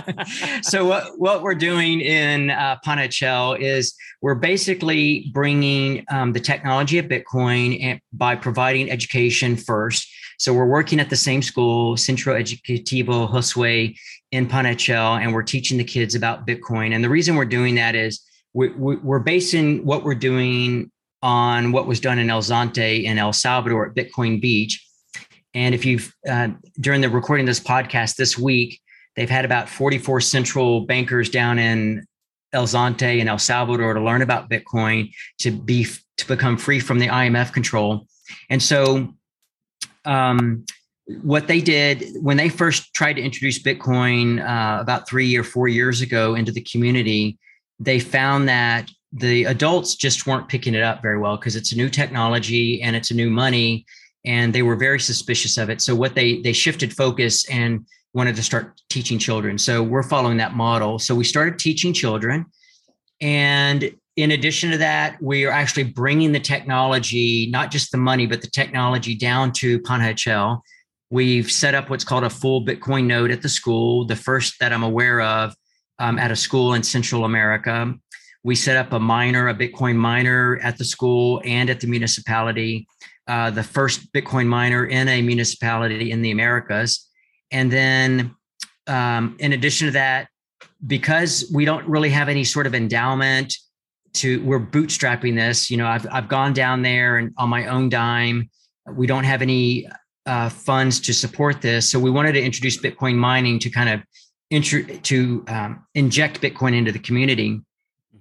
so 0.62 0.84
what 0.84 1.18
what 1.18 1.42
we're 1.42 1.54
doing 1.54 2.02
in 2.02 2.50
uh, 2.50 2.76
Panajachel 2.84 3.58
is 3.58 3.77
is 3.78 3.94
we're 4.20 4.34
basically 4.34 5.30
bringing 5.32 6.04
um, 6.10 6.32
the 6.32 6.40
technology 6.40 6.98
of 6.98 7.06
Bitcoin 7.06 7.82
and 7.82 8.00
by 8.12 8.34
providing 8.34 8.90
education 8.90 9.56
first. 9.56 10.08
So 10.38 10.52
we're 10.52 10.66
working 10.66 11.00
at 11.00 11.10
the 11.10 11.16
same 11.16 11.42
school, 11.42 11.96
Centro 11.96 12.34
Educativo 12.34 13.28
Josue 13.30 13.96
in 14.30 14.46
Panajachel, 14.46 15.20
and 15.20 15.32
we're 15.32 15.42
teaching 15.42 15.78
the 15.78 15.84
kids 15.84 16.14
about 16.14 16.46
Bitcoin. 16.46 16.94
And 16.94 17.02
the 17.02 17.08
reason 17.08 17.36
we're 17.36 17.44
doing 17.44 17.76
that 17.76 17.94
is 17.94 18.20
we, 18.52 18.68
we're 18.68 19.18
basing 19.18 19.84
what 19.84 20.04
we're 20.04 20.14
doing 20.14 20.90
on 21.22 21.72
what 21.72 21.86
was 21.86 22.00
done 22.00 22.18
in 22.18 22.30
El 22.30 22.42
Zonte 22.42 23.02
in 23.02 23.18
El 23.18 23.32
Salvador 23.32 23.88
at 23.88 23.94
Bitcoin 23.94 24.40
Beach. 24.40 24.84
And 25.54 25.74
if 25.74 25.84
you've, 25.84 26.14
uh, 26.28 26.48
during 26.80 27.00
the 27.00 27.08
recording 27.08 27.44
of 27.44 27.48
this 27.48 27.60
podcast 27.60 28.16
this 28.16 28.38
week, 28.38 28.80
they've 29.16 29.30
had 29.30 29.44
about 29.44 29.68
44 29.68 30.20
central 30.20 30.82
bankers 30.82 31.30
down 31.30 31.58
in 31.58 32.06
El 32.52 32.64
Zonte 32.64 33.20
and 33.20 33.28
El 33.28 33.38
Salvador 33.38 33.94
to 33.94 34.00
learn 34.00 34.22
about 34.22 34.48
Bitcoin, 34.48 35.12
to 35.38 35.50
be 35.50 35.86
to 36.16 36.26
become 36.26 36.56
free 36.56 36.80
from 36.80 36.98
the 36.98 37.08
IMF 37.08 37.52
control. 37.52 38.06
And 38.50 38.62
so, 38.62 39.14
um, 40.04 40.64
what 41.22 41.46
they 41.46 41.60
did 41.60 42.04
when 42.20 42.36
they 42.36 42.48
first 42.48 42.92
tried 42.94 43.14
to 43.14 43.22
introduce 43.22 43.62
Bitcoin 43.62 44.40
uh, 44.40 44.80
about 44.80 45.08
three 45.08 45.36
or 45.36 45.44
four 45.44 45.68
years 45.68 46.00
ago 46.00 46.34
into 46.34 46.52
the 46.52 46.60
community, 46.60 47.38
they 47.78 47.98
found 47.98 48.48
that 48.48 48.90
the 49.12 49.44
adults 49.44 49.94
just 49.94 50.26
weren't 50.26 50.48
picking 50.48 50.74
it 50.74 50.82
up 50.82 51.00
very 51.00 51.18
well 51.18 51.36
because 51.36 51.56
it's 51.56 51.72
a 51.72 51.76
new 51.76 51.88
technology 51.88 52.82
and 52.82 52.94
it's 52.94 53.10
a 53.10 53.14
new 53.14 53.30
money, 53.30 53.86
and 54.24 54.54
they 54.54 54.62
were 54.62 54.76
very 54.76 55.00
suspicious 55.00 55.56
of 55.56 55.70
it. 55.70 55.80
So 55.80 55.94
what 55.94 56.14
they 56.14 56.40
they 56.40 56.52
shifted 56.52 56.94
focus 56.94 57.48
and 57.48 57.86
wanted 58.18 58.34
to 58.34 58.42
start 58.42 58.80
teaching 58.90 59.16
children. 59.16 59.56
So 59.56 59.80
we're 59.80 60.02
following 60.02 60.38
that 60.38 60.52
model. 60.52 60.98
So 60.98 61.14
we 61.14 61.22
started 61.22 61.56
teaching 61.56 61.92
children. 61.92 62.46
And 63.20 63.94
in 64.16 64.32
addition 64.32 64.72
to 64.72 64.78
that, 64.78 65.22
we 65.22 65.46
are 65.46 65.52
actually 65.52 65.84
bringing 65.84 66.32
the 66.32 66.40
technology, 66.40 67.48
not 67.48 67.70
just 67.70 67.92
the 67.92 67.96
money, 67.96 68.26
but 68.26 68.42
the 68.42 68.50
technology 68.50 69.14
down 69.14 69.52
to 69.52 69.78
Panajachel. 69.82 70.62
We've 71.10 71.48
set 71.48 71.76
up 71.76 71.90
what's 71.90 72.02
called 72.02 72.24
a 72.24 72.30
full 72.30 72.66
Bitcoin 72.66 73.04
node 73.06 73.30
at 73.30 73.40
the 73.40 73.48
school, 73.48 74.04
the 74.04 74.16
first 74.16 74.58
that 74.58 74.72
I'm 74.72 74.82
aware 74.82 75.20
of 75.20 75.54
um, 76.00 76.18
at 76.18 76.32
a 76.32 76.36
school 76.36 76.74
in 76.74 76.82
Central 76.82 77.24
America. 77.24 77.94
We 78.42 78.56
set 78.56 78.76
up 78.76 78.92
a 78.92 78.98
miner, 78.98 79.46
a 79.46 79.54
Bitcoin 79.54 79.94
miner 79.94 80.58
at 80.60 80.76
the 80.76 80.84
school 80.84 81.40
and 81.44 81.70
at 81.70 81.78
the 81.78 81.86
municipality, 81.86 82.88
uh, 83.28 83.50
the 83.50 83.62
first 83.62 84.12
Bitcoin 84.12 84.48
miner 84.48 84.86
in 84.86 85.06
a 85.06 85.22
municipality 85.22 86.10
in 86.10 86.20
the 86.20 86.32
Americas. 86.32 87.07
And 87.50 87.70
then, 87.70 88.34
um, 88.86 89.36
in 89.38 89.52
addition 89.52 89.86
to 89.86 89.92
that, 89.92 90.28
because 90.86 91.50
we 91.52 91.64
don't 91.64 91.86
really 91.88 92.10
have 92.10 92.28
any 92.28 92.44
sort 92.44 92.66
of 92.66 92.74
endowment 92.74 93.54
to, 94.14 94.42
we're 94.42 94.60
bootstrapping 94.60 95.34
this. 95.36 95.70
You 95.70 95.76
know, 95.76 95.86
I've 95.86 96.06
I've 96.10 96.28
gone 96.28 96.52
down 96.52 96.82
there 96.82 97.18
and 97.18 97.32
on 97.36 97.48
my 97.48 97.66
own 97.66 97.88
dime. 97.88 98.50
We 98.90 99.06
don't 99.06 99.24
have 99.24 99.42
any 99.42 99.88
uh, 100.26 100.48
funds 100.48 101.00
to 101.00 101.12
support 101.12 101.60
this, 101.60 101.90
so 101.90 101.98
we 101.98 102.10
wanted 102.10 102.32
to 102.32 102.42
introduce 102.42 102.76
Bitcoin 102.78 103.16
mining 103.16 103.58
to 103.60 103.70
kind 103.70 103.88
of 103.88 104.02
intro, 104.50 104.82
to 104.82 105.44
um, 105.48 105.84
inject 105.94 106.40
Bitcoin 106.40 106.74
into 106.74 106.92
the 106.92 106.98
community. 106.98 107.60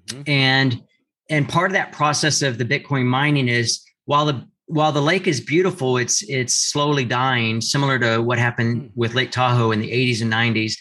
Mm-hmm. 0.07 0.21
And 0.27 0.83
and 1.29 1.47
part 1.47 1.69
of 1.69 1.73
that 1.73 1.91
process 1.91 2.41
of 2.41 2.57
the 2.57 2.65
Bitcoin 2.65 3.05
mining 3.05 3.47
is 3.47 3.83
while 4.05 4.25
the 4.25 4.47
while 4.67 4.91
the 4.91 5.01
lake 5.01 5.27
is 5.27 5.41
beautiful, 5.41 5.97
it's 5.97 6.21
it's 6.23 6.55
slowly 6.55 7.05
dying, 7.05 7.61
similar 7.61 7.97
to 7.99 8.21
what 8.21 8.37
happened 8.37 8.81
mm. 8.81 8.91
with 8.95 9.15
Lake 9.15 9.31
Tahoe 9.31 9.71
in 9.71 9.79
the 9.79 9.89
80s 9.89 10.21
and 10.21 10.31
90s. 10.31 10.73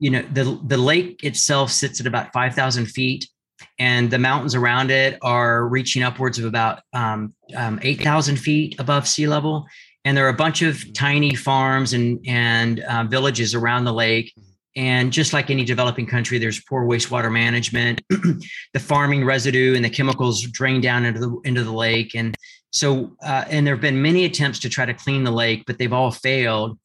You 0.00 0.10
know, 0.10 0.22
the 0.32 0.60
the 0.64 0.78
lake 0.78 1.22
itself 1.22 1.70
sits 1.70 2.00
at 2.00 2.06
about 2.06 2.32
5,000 2.32 2.86
feet, 2.86 3.28
and 3.78 4.10
the 4.10 4.18
mountains 4.18 4.54
around 4.54 4.90
it 4.90 5.18
are 5.22 5.68
reaching 5.68 6.02
upwards 6.02 6.38
of 6.38 6.46
about 6.46 6.80
um, 6.92 7.34
um, 7.56 7.78
8,000 7.82 8.36
feet 8.36 8.76
above 8.80 9.06
sea 9.06 9.26
level. 9.26 9.66
And 10.06 10.16
there 10.16 10.26
are 10.26 10.30
a 10.30 10.34
bunch 10.34 10.62
of 10.62 10.76
mm. 10.76 10.94
tiny 10.94 11.34
farms 11.34 11.92
and 11.92 12.20
and 12.26 12.80
uh, 12.80 13.04
villages 13.04 13.54
around 13.54 13.84
the 13.84 13.92
lake 13.92 14.32
mm. 14.38 14.44
And 14.76 15.12
just 15.12 15.32
like 15.32 15.50
any 15.50 15.64
developing 15.64 16.06
country, 16.06 16.38
there's 16.38 16.60
poor 16.60 16.84
wastewater 16.84 17.32
management. 17.32 18.02
the 18.10 18.80
farming 18.80 19.24
residue 19.24 19.74
and 19.76 19.84
the 19.84 19.90
chemicals 19.90 20.42
drain 20.42 20.80
down 20.80 21.04
into 21.04 21.20
the 21.20 21.40
into 21.44 21.62
the 21.62 21.72
lake. 21.72 22.14
And 22.14 22.36
so, 22.74 23.12
uh, 23.22 23.44
and 23.48 23.64
there 23.64 23.74
have 23.74 23.80
been 23.80 24.02
many 24.02 24.24
attempts 24.24 24.58
to 24.58 24.68
try 24.68 24.84
to 24.84 24.92
clean 24.92 25.22
the 25.22 25.30
lake, 25.30 25.62
but 25.64 25.78
they've 25.78 25.92
all 25.92 26.10
failed. 26.10 26.76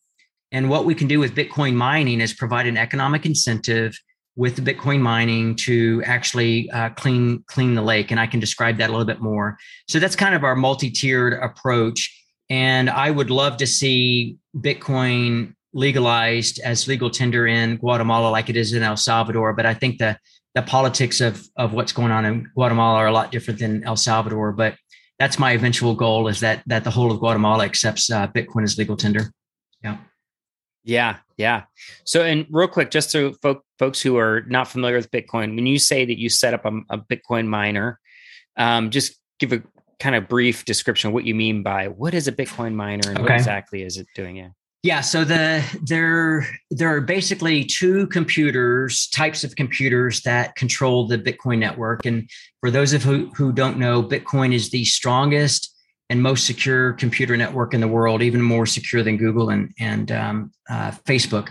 And 0.51 0.69
what 0.69 0.85
we 0.85 0.93
can 0.93 1.07
do 1.07 1.19
with 1.19 1.33
Bitcoin 1.33 1.73
mining 1.73 2.21
is 2.21 2.31
provide 2.31 2.67
an 2.67 2.77
economic 2.77 3.25
incentive 3.25 3.97
with 4.35 4.55
the 4.55 4.61
Bitcoin 4.61 4.99
mining 5.01 5.55
to 5.55 6.03
actually 6.05 6.69
uh, 6.69 6.89
clean 6.91 7.43
clean 7.47 7.73
the 7.73 7.81
lake. 7.81 8.11
And 8.11 8.19
I 8.19 8.27
can 8.27 8.39
describe 8.39 8.77
that 8.77 8.89
a 8.89 8.93
little 8.93 9.07
bit 9.07 9.19
more. 9.19 9.57
So 9.87 9.97
that's 9.97 10.15
kind 10.15 10.35
of 10.35 10.43
our 10.43 10.55
multi-tiered 10.55 11.33
approach. 11.33 12.15
And 12.51 12.87
I 12.91 13.09
would 13.09 13.31
love 13.31 13.57
to 13.57 13.65
see 13.65 14.37
Bitcoin 14.55 15.55
legalized 15.73 16.59
as 16.59 16.87
legal 16.87 17.09
tender 17.09 17.47
in 17.47 17.77
Guatemala 17.77 18.29
like 18.29 18.47
it 18.49 18.55
is 18.55 18.73
in 18.73 18.83
El 18.83 18.95
Salvador. 18.95 19.53
But 19.53 19.65
I 19.65 19.73
think 19.73 19.97
the 19.97 20.19
the 20.53 20.61
politics 20.61 21.19
of 21.19 21.43
of 21.57 21.73
what's 21.73 21.93
going 21.93 22.11
on 22.11 22.25
in 22.25 22.47
Guatemala 22.53 22.99
are 22.99 23.07
a 23.07 23.11
lot 23.11 23.31
different 23.31 23.59
than 23.59 23.83
El 23.83 23.95
Salvador. 23.95 24.51
But 24.51 24.75
that's 25.19 25.37
my 25.37 25.51
eventual 25.51 25.93
goal 25.95 26.27
is 26.27 26.39
that 26.39 26.63
that 26.65 26.83
the 26.83 26.89
whole 26.89 27.11
of 27.11 27.19
Guatemala 27.19 27.65
accepts 27.65 28.09
uh, 28.09 28.27
Bitcoin 28.27 28.63
as 28.63 28.77
legal 28.77 28.95
tender. 28.95 29.31
Yeah. 29.83 29.97
Yeah, 30.83 31.17
yeah. 31.37 31.63
So, 32.05 32.23
and 32.23 32.47
real 32.49 32.69
quick, 32.69 32.89
just 32.89 33.11
to 33.11 33.33
folk, 33.41 33.63
folks 33.77 34.01
who 34.01 34.17
are 34.17 34.43
not 34.47 34.67
familiar 34.67 34.95
with 34.95 35.11
Bitcoin, 35.11 35.55
when 35.55 35.67
you 35.67 35.77
say 35.77 36.05
that 36.05 36.17
you 36.17 36.29
set 36.29 36.53
up 36.53 36.65
a, 36.65 36.79
a 36.89 36.97
Bitcoin 36.97 37.47
miner, 37.47 37.99
um, 38.55 38.89
just 38.89 39.19
give 39.39 39.51
a 39.51 39.61
kind 39.99 40.15
of 40.15 40.29
brief 40.29 40.63
description 40.63 41.09
of 41.09 41.13
what 41.13 41.25
you 41.25 41.35
mean 41.35 41.63
by 41.63 41.89
what 41.89 42.13
is 42.13 42.27
a 42.27 42.31
Bitcoin 42.31 42.73
miner 42.73 43.09
and 43.09 43.19
okay. 43.19 43.23
what 43.23 43.31
exactly 43.33 43.83
is 43.83 43.97
it 43.97 44.07
doing? 44.15 44.37
Yeah. 44.37 44.49
Yeah, 44.81 45.01
so 45.01 45.25
the 45.25 45.61
there 45.83 46.47
there 46.71 46.95
are 46.95 47.01
basically 47.01 47.65
two 47.65 48.07
computers, 48.07 49.09
types 49.09 49.43
of 49.43 49.57
computers 49.57 50.21
that 50.21 50.55
control 50.55 51.05
the 51.05 51.17
Bitcoin 51.17 51.57
network. 51.57 52.05
And 52.05 52.29
for 52.61 52.71
those 52.71 52.93
of 52.93 53.03
who 53.03 53.29
who 53.35 53.51
don't 53.51 53.77
know, 53.77 54.01
Bitcoin 54.01 54.53
is 54.53 54.69
the 54.69 54.85
strongest 54.85 55.75
and 56.09 56.23
most 56.23 56.45
secure 56.45 56.93
computer 56.93 57.35
network 57.35 57.73
in 57.73 57.81
the 57.81 57.89
world, 57.89 58.21
even 58.21 58.41
more 58.41 58.65
secure 58.65 59.03
than 59.03 59.17
Google 59.17 59.49
and 59.49 59.73
and 59.81 60.13
um, 60.13 60.51
uh, 60.69 60.91
Facebook, 61.05 61.49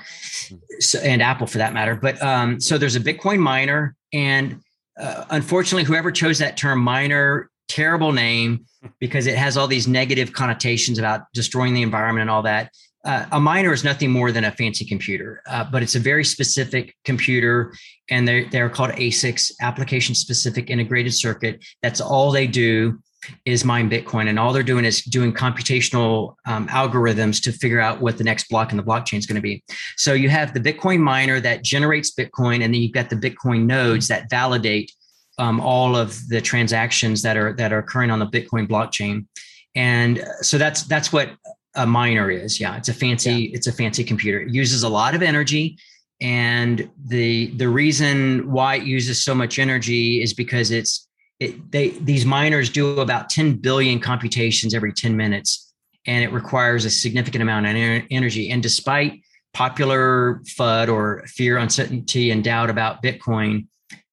so, 0.80 0.98
and 1.00 1.20
Apple 1.20 1.46
for 1.46 1.58
that 1.58 1.74
matter. 1.74 1.96
But 1.96 2.20
um, 2.22 2.58
so 2.62 2.78
there's 2.78 2.96
a 2.96 3.00
Bitcoin 3.00 3.40
miner, 3.40 3.94
and 4.10 4.62
uh, 4.98 5.26
unfortunately, 5.28 5.84
whoever 5.84 6.10
chose 6.10 6.38
that 6.38 6.56
term 6.56 6.78
miner, 6.78 7.50
terrible 7.68 8.12
name 8.12 8.64
because 9.00 9.26
it 9.26 9.36
has 9.36 9.58
all 9.58 9.66
these 9.66 9.86
negative 9.86 10.32
connotations 10.32 10.98
about 10.98 11.30
destroying 11.34 11.74
the 11.74 11.82
environment 11.82 12.22
and 12.22 12.30
all 12.30 12.42
that 12.42 12.72
uh, 13.04 13.26
a 13.32 13.40
miner 13.40 13.72
is 13.72 13.84
nothing 13.84 14.10
more 14.10 14.32
than 14.32 14.44
a 14.44 14.52
fancy 14.52 14.84
computer, 14.84 15.42
uh, 15.48 15.64
but 15.64 15.82
it's 15.82 15.94
a 15.94 16.00
very 16.00 16.24
specific 16.24 16.94
computer, 17.04 17.72
and 18.10 18.26
they're 18.26 18.48
they're 18.50 18.68
called 18.68 18.90
ASICs, 18.90 19.52
application 19.60 20.14
specific 20.14 20.68
integrated 20.68 21.14
circuit. 21.14 21.64
That's 21.82 22.00
all 22.00 22.32
they 22.32 22.46
do 22.46 22.98
is 23.44 23.64
mine 23.64 23.88
Bitcoin, 23.88 24.28
and 24.28 24.38
all 24.38 24.52
they're 24.52 24.62
doing 24.62 24.84
is 24.84 25.02
doing 25.02 25.32
computational 25.32 26.34
um, 26.46 26.66
algorithms 26.68 27.42
to 27.42 27.52
figure 27.52 27.80
out 27.80 28.00
what 28.00 28.18
the 28.18 28.24
next 28.24 28.48
block 28.48 28.72
in 28.72 28.76
the 28.76 28.82
blockchain 28.82 29.18
is 29.18 29.26
going 29.26 29.36
to 29.36 29.42
be. 29.42 29.62
So 29.96 30.12
you 30.12 30.28
have 30.28 30.52
the 30.52 30.60
Bitcoin 30.60 30.98
miner 30.98 31.40
that 31.40 31.62
generates 31.62 32.14
Bitcoin, 32.14 32.64
and 32.64 32.74
then 32.74 32.74
you've 32.74 32.92
got 32.92 33.10
the 33.10 33.16
Bitcoin 33.16 33.66
nodes 33.66 34.08
that 34.08 34.28
validate 34.28 34.92
um, 35.38 35.60
all 35.60 35.96
of 35.96 36.18
the 36.28 36.40
transactions 36.40 37.22
that 37.22 37.36
are 37.36 37.54
that 37.54 37.72
are 37.72 37.78
occurring 37.78 38.10
on 38.10 38.18
the 38.18 38.26
Bitcoin 38.26 38.66
blockchain. 38.66 39.26
And 39.74 40.24
so 40.40 40.58
that's 40.58 40.82
that's 40.84 41.12
what 41.12 41.30
a 41.74 41.86
miner 41.86 42.30
is. 42.30 42.60
Yeah, 42.60 42.76
it's 42.76 42.88
a 42.88 42.94
fancy 42.94 43.30
yeah. 43.30 43.56
it's 43.56 43.66
a 43.66 43.72
fancy 43.72 44.04
computer. 44.04 44.40
It 44.40 44.50
uses 44.50 44.82
a 44.82 44.88
lot 44.88 45.14
of 45.14 45.22
energy 45.22 45.78
and 46.20 46.90
the 47.06 47.48
the 47.56 47.68
reason 47.68 48.50
why 48.50 48.76
it 48.76 48.82
uses 48.82 49.22
so 49.22 49.34
much 49.34 49.58
energy 49.58 50.22
is 50.22 50.34
because 50.34 50.70
it's 50.70 51.08
it, 51.38 51.70
they 51.70 51.90
these 51.90 52.26
miners 52.26 52.70
do 52.70 52.98
about 53.00 53.30
10 53.30 53.54
billion 53.54 54.00
computations 54.00 54.74
every 54.74 54.92
10 54.92 55.16
minutes 55.16 55.72
and 56.06 56.24
it 56.24 56.32
requires 56.32 56.84
a 56.84 56.90
significant 56.90 57.42
amount 57.42 57.66
of 57.66 58.02
energy 58.10 58.50
and 58.50 58.62
despite 58.62 59.22
popular 59.54 60.40
fud 60.58 60.88
or 60.88 61.24
fear 61.28 61.58
uncertainty 61.58 62.32
and 62.32 62.42
doubt 62.42 62.68
about 62.68 63.02
bitcoin 63.02 63.66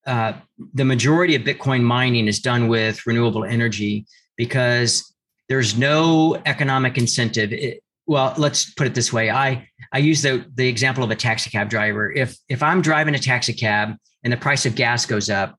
uh, 0.05 0.33
the 0.75 0.85
majority 0.85 1.35
of 1.35 1.41
bitcoin 1.41 1.81
mining 1.81 2.27
is 2.27 2.39
done 2.39 2.67
with 2.67 3.03
renewable 3.07 3.43
energy 3.43 4.05
because 4.37 5.14
there's 5.49 5.77
no 5.77 6.41
economic 6.45 6.97
incentive. 6.97 7.51
It, 7.53 7.81
well, 8.07 8.33
let's 8.37 8.71
put 8.73 8.87
it 8.87 8.95
this 8.95 9.11
way. 9.11 9.29
I 9.29 9.67
I 9.91 9.99
use 9.99 10.21
the 10.21 10.45
the 10.55 10.67
example 10.67 11.03
of 11.03 11.11
a 11.11 11.15
taxi 11.15 11.49
cab 11.49 11.69
driver. 11.69 12.11
If 12.11 12.37
if 12.49 12.61
I'm 12.61 12.81
driving 12.81 13.15
a 13.15 13.19
taxi 13.19 13.53
cab 13.53 13.95
and 14.23 14.31
the 14.31 14.37
price 14.37 14.65
of 14.65 14.75
gas 14.75 15.05
goes 15.05 15.29
up 15.29 15.57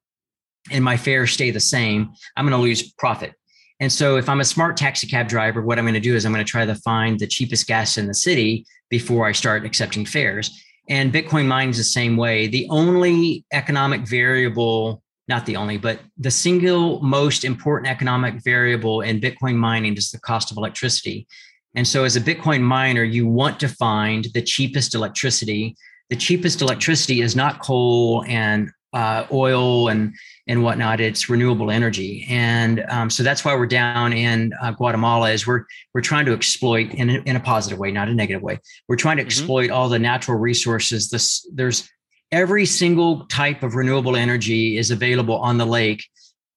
and 0.70 0.84
my 0.84 0.96
fares 0.96 1.32
stay 1.32 1.50
the 1.50 1.60
same, 1.60 2.12
I'm 2.36 2.46
going 2.46 2.58
to 2.58 2.62
lose 2.62 2.92
profit. 2.92 3.32
And 3.78 3.92
so 3.92 4.16
if 4.16 4.28
I'm 4.28 4.40
a 4.40 4.44
smart 4.44 4.76
taxi 4.76 5.06
cab 5.06 5.28
driver, 5.28 5.60
what 5.60 5.78
I'm 5.78 5.84
going 5.84 5.94
to 5.94 6.00
do 6.00 6.14
is 6.14 6.24
I'm 6.24 6.32
going 6.32 6.44
to 6.44 6.50
try 6.50 6.64
to 6.64 6.74
find 6.76 7.18
the 7.18 7.26
cheapest 7.26 7.66
gas 7.66 7.98
in 7.98 8.06
the 8.06 8.14
city 8.14 8.64
before 8.88 9.26
I 9.26 9.32
start 9.32 9.66
accepting 9.66 10.06
fares. 10.06 10.50
And 10.88 11.12
Bitcoin 11.12 11.46
mining 11.46 11.70
is 11.70 11.78
the 11.78 11.84
same 11.84 12.16
way. 12.16 12.46
The 12.46 12.66
only 12.70 13.44
economic 13.52 14.02
variable 14.02 15.02
not 15.28 15.46
the 15.46 15.56
only, 15.56 15.76
but 15.76 16.00
the 16.18 16.30
single 16.30 17.00
most 17.00 17.44
important 17.44 17.90
economic 17.90 18.42
variable 18.44 19.00
in 19.00 19.20
Bitcoin 19.20 19.56
mining 19.56 19.96
is 19.96 20.10
the 20.10 20.20
cost 20.20 20.50
of 20.50 20.56
electricity. 20.56 21.26
And 21.74 21.86
so, 21.86 22.04
as 22.04 22.16
a 22.16 22.20
Bitcoin 22.20 22.62
miner, 22.62 23.02
you 23.02 23.26
want 23.26 23.60
to 23.60 23.68
find 23.68 24.28
the 24.34 24.42
cheapest 24.42 24.94
electricity. 24.94 25.76
The 26.10 26.16
cheapest 26.16 26.62
electricity 26.62 27.20
is 27.20 27.34
not 27.36 27.60
coal 27.60 28.24
and 28.28 28.70
uh, 28.92 29.26
oil 29.30 29.88
and 29.88 30.14
and 30.46 30.62
whatnot. 30.62 31.00
It's 31.00 31.28
renewable 31.28 31.70
energy, 31.70 32.24
and 32.30 32.82
um, 32.88 33.10
so 33.10 33.22
that's 33.22 33.44
why 33.44 33.54
we're 33.54 33.66
down 33.66 34.14
in 34.14 34.52
uh, 34.62 34.70
Guatemala. 34.70 35.30
Is 35.32 35.46
we're 35.46 35.64
we're 35.92 36.00
trying 36.00 36.24
to 36.26 36.32
exploit 36.32 36.94
in 36.94 37.10
a, 37.10 37.18
in 37.26 37.36
a 37.36 37.40
positive 37.40 37.78
way, 37.78 37.90
not 37.90 38.08
a 38.08 38.14
negative 38.14 38.42
way. 38.42 38.58
We're 38.88 38.96
trying 38.96 39.18
to 39.18 39.22
mm-hmm. 39.22 39.28
exploit 39.28 39.70
all 39.70 39.90
the 39.90 39.98
natural 39.98 40.38
resources. 40.38 41.10
This 41.10 41.46
there's 41.52 41.90
every 42.32 42.66
single 42.66 43.26
type 43.26 43.62
of 43.62 43.74
renewable 43.74 44.16
energy 44.16 44.76
is 44.76 44.90
available 44.90 45.36
on 45.36 45.58
the 45.58 45.66
lake 45.66 46.04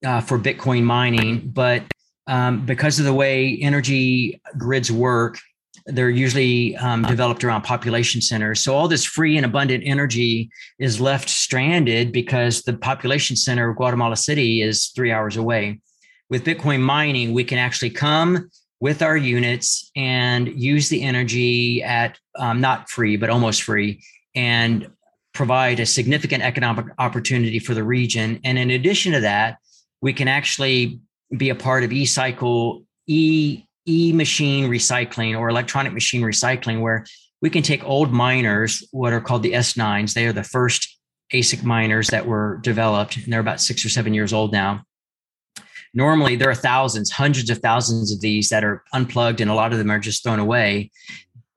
uh, 0.05 0.21
for 0.21 0.39
Bitcoin 0.39 0.83
mining. 0.83 1.49
But 1.49 1.83
um, 2.27 2.65
because 2.65 2.99
of 2.99 3.05
the 3.05 3.13
way 3.13 3.57
energy 3.61 4.41
grids 4.57 4.91
work, 4.91 5.37
they're 5.85 6.09
usually 6.09 6.75
um, 6.77 7.03
developed 7.03 7.43
around 7.43 7.63
population 7.63 8.21
centers. 8.21 8.59
So 8.61 8.75
all 8.75 8.87
this 8.87 9.05
free 9.05 9.37
and 9.37 9.45
abundant 9.45 9.83
energy 9.85 10.49
is 10.77 11.01
left 11.01 11.29
stranded 11.29 12.11
because 12.11 12.61
the 12.61 12.73
population 12.73 13.35
center 13.35 13.69
of 13.69 13.77
Guatemala 13.77 14.15
City 14.15 14.61
is 14.61 14.87
three 14.87 15.11
hours 15.11 15.37
away. 15.37 15.79
With 16.29 16.45
Bitcoin 16.45 16.81
mining, 16.81 17.33
we 17.33 17.43
can 17.43 17.57
actually 17.57 17.89
come 17.89 18.51
with 18.79 19.01
our 19.01 19.17
units 19.17 19.89
and 19.95 20.47
use 20.47 20.89
the 20.89 21.01
energy 21.01 21.81
at 21.81 22.19
um, 22.35 22.61
not 22.61 22.89
free, 22.89 23.17
but 23.17 23.29
almost 23.29 23.63
free, 23.63 24.01
and 24.35 24.89
provide 25.33 25.79
a 25.79 25.85
significant 25.85 26.43
economic 26.43 26.85
opportunity 26.97 27.59
for 27.59 27.73
the 27.73 27.83
region. 27.83 28.39
And 28.43 28.57
in 28.57 28.71
addition 28.71 29.13
to 29.13 29.21
that, 29.21 29.57
we 30.01 30.13
can 30.13 30.27
actually 30.27 30.99
be 31.35 31.49
a 31.49 31.55
part 31.55 31.83
of 31.83 31.91
e-cycle, 31.91 32.83
e 33.07 33.63
e 33.87 34.13
machine 34.13 34.69
recycling 34.69 35.37
or 35.37 35.49
electronic 35.49 35.93
machine 35.93 36.21
recycling, 36.21 36.81
where 36.81 37.05
we 37.41 37.49
can 37.49 37.63
take 37.63 37.83
old 37.83 38.11
miners, 38.11 38.87
what 38.91 39.13
are 39.13 39.21
called 39.21 39.43
the 39.43 39.53
S9s. 39.53 40.13
They 40.13 40.25
are 40.25 40.33
the 40.33 40.43
first 40.43 40.99
ASIC 41.33 41.63
miners 41.63 42.09
that 42.09 42.25
were 42.25 42.59
developed, 42.61 43.17
and 43.17 43.31
they're 43.31 43.39
about 43.39 43.61
six 43.61 43.85
or 43.85 43.89
seven 43.89 44.13
years 44.13 44.33
old 44.33 44.51
now. 44.51 44.83
Normally, 45.93 46.35
there 46.35 46.49
are 46.49 46.55
thousands, 46.55 47.09
hundreds 47.09 47.49
of 47.49 47.59
thousands 47.59 48.11
of 48.11 48.21
these 48.21 48.49
that 48.49 48.63
are 48.63 48.83
unplugged, 48.93 49.41
and 49.41 49.49
a 49.49 49.55
lot 49.55 49.71
of 49.71 49.79
them 49.79 49.89
are 49.89 49.99
just 49.99 50.23
thrown 50.23 50.39
away 50.39 50.91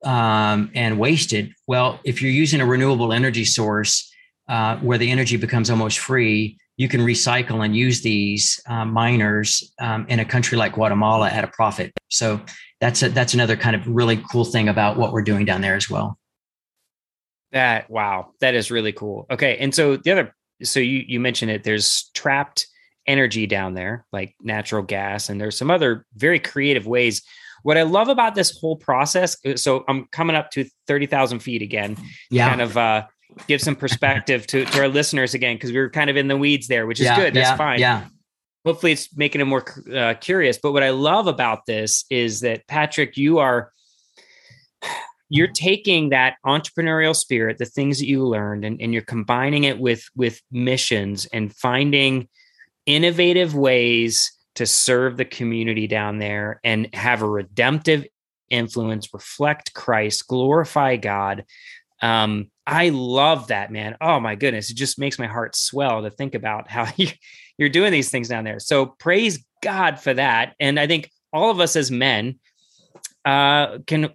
um, 0.05 0.70
and 0.74 0.98
wasted. 0.98 1.53
Well, 1.66 2.00
if 2.05 2.22
you're 2.22 2.30
using 2.30 2.61
a 2.61 2.66
renewable 2.66 3.12
energy 3.12 3.44
source 3.44 4.12
uh, 4.48 4.76
where 4.78 4.98
the 4.98 5.11
energy 5.11 5.36
becomes 5.36 5.70
almost 5.70 5.98
free, 5.98 6.59
you 6.76 6.88
can 6.88 7.00
recycle 7.00 7.64
and 7.64 7.76
use 7.76 8.03
these 8.03 8.61
uh, 8.66 8.84
miners 8.84 9.72
um, 9.80 10.07
in 10.09 10.20
a 10.20 10.24
country 10.24 10.57
like 10.59 10.72
Guatemala 10.72 11.28
at 11.28 11.44
a 11.44 11.48
profit. 11.48 11.92
So 12.11 12.40
that's 12.80 13.03
a, 13.03 13.09
that's 13.11 13.34
another 13.34 13.57
kind 13.57 13.76
of 13.76 13.86
really 13.86 14.22
cool 14.30 14.44
thing 14.44 14.68
about 14.68 14.96
what 14.96 15.12
we're 15.12 15.22
doing 15.22 15.44
down 15.44 15.61
there 15.61 15.76
as 15.76 15.88
well. 15.88 16.18
That 17.53 17.90
wow, 17.90 18.32
that 18.40 18.55
is 18.55 18.70
really 18.70 18.92
cool. 18.92 19.26
Okay, 19.30 19.59
and 19.59 19.74
so 19.74 19.98
the 19.98 20.11
other, 20.11 20.34
so 20.62 20.80
you 20.80 21.05
you 21.07 21.20
mentioned 21.20 21.50
it. 21.50 21.64
There's 21.64 22.11
trapped 22.14 22.66
energy 23.07 23.46
down 23.46 23.74
there, 23.74 24.07
like 24.11 24.34
natural 24.40 24.82
gas, 24.82 25.28
and 25.28 25.38
there's 25.38 25.59
some 25.59 25.70
other 25.70 26.07
very 26.16 26.38
creative 26.38 26.86
ways. 26.86 27.22
What 27.62 27.78
I 27.78 27.82
love 27.82 28.08
about 28.08 28.34
this 28.34 28.58
whole 28.58 28.76
process, 28.76 29.36
uh, 29.44 29.56
so 29.56 29.84
I'm 29.88 30.06
coming 30.12 30.36
up 30.36 30.50
to 30.52 30.64
thirty 30.86 31.06
thousand 31.06 31.40
feet 31.40 31.62
again. 31.62 31.96
Yeah, 32.30 32.48
kind 32.48 32.60
of 32.60 32.76
uh, 32.76 33.06
give 33.46 33.60
some 33.60 33.76
perspective 33.76 34.46
to, 34.48 34.64
to 34.64 34.80
our 34.80 34.88
listeners 34.88 35.34
again 35.34 35.56
because 35.56 35.72
we 35.72 35.78
were 35.78 35.90
kind 35.90 36.10
of 36.10 36.16
in 36.16 36.28
the 36.28 36.36
weeds 36.36 36.68
there, 36.68 36.86
which 36.86 37.00
is 37.00 37.06
yeah, 37.06 37.16
good. 37.16 37.34
That's 37.34 37.50
yeah, 37.50 37.56
fine. 37.56 37.80
Yeah. 37.80 38.04
Hopefully, 38.64 38.92
it's 38.92 39.14
making 39.16 39.40
it 39.40 39.44
more 39.44 39.64
uh, 39.94 40.14
curious. 40.20 40.58
But 40.62 40.72
what 40.72 40.82
I 40.82 40.90
love 40.90 41.26
about 41.26 41.66
this 41.66 42.04
is 42.10 42.40
that 42.40 42.66
Patrick, 42.68 43.16
you 43.16 43.38
are 43.38 43.72
you're 45.28 45.48
taking 45.48 46.10
that 46.10 46.36
entrepreneurial 46.44 47.16
spirit, 47.16 47.58
the 47.58 47.64
things 47.64 47.98
that 47.98 48.06
you 48.06 48.26
learned, 48.26 48.64
and, 48.64 48.80
and 48.80 48.92
you're 48.92 49.02
combining 49.02 49.64
it 49.64 49.78
with 49.78 50.04
with 50.14 50.40
missions 50.50 51.26
and 51.32 51.54
finding 51.56 52.28
innovative 52.86 53.54
ways 53.54 54.30
to 54.57 54.66
serve 54.66 55.16
the 55.16 55.24
community 55.24 55.86
down 55.86 56.18
there 56.18 56.61
and 56.62 56.94
have 56.94 57.22
a 57.22 57.28
redemptive 57.28 58.07
influence, 58.50 59.12
reflect 59.14 59.72
Christ, 59.72 60.28
glorify 60.28 60.96
God. 60.96 61.44
Um, 62.00 62.50
I 62.66 62.90
love 62.90 63.48
that, 63.48 63.72
man. 63.72 63.96
Oh 64.00 64.20
my 64.20 64.34
goodness. 64.34 64.70
It 64.70 64.76
just 64.76 64.98
makes 64.98 65.18
my 65.18 65.26
heart 65.26 65.57
swell 65.57 66.03
to 66.03 66.11
think 66.11 66.34
about 66.34 66.70
how 66.70 66.86
you're 67.59 67.68
doing 67.68 67.92
these 67.92 68.11
things 68.11 68.28
down 68.28 68.44
there. 68.44 68.61
So 68.61 68.86
praise 68.86 69.44
God 69.62 69.98
for 69.98 70.14
that. 70.14 70.55
And 70.61 70.78
I 70.78 70.86
think 70.86 71.11
all 71.32 71.50
of 71.50 71.61
us 71.61 71.76
as 71.76 71.90
men 71.90 72.38
uh, 73.24 73.78
can, 73.86 74.11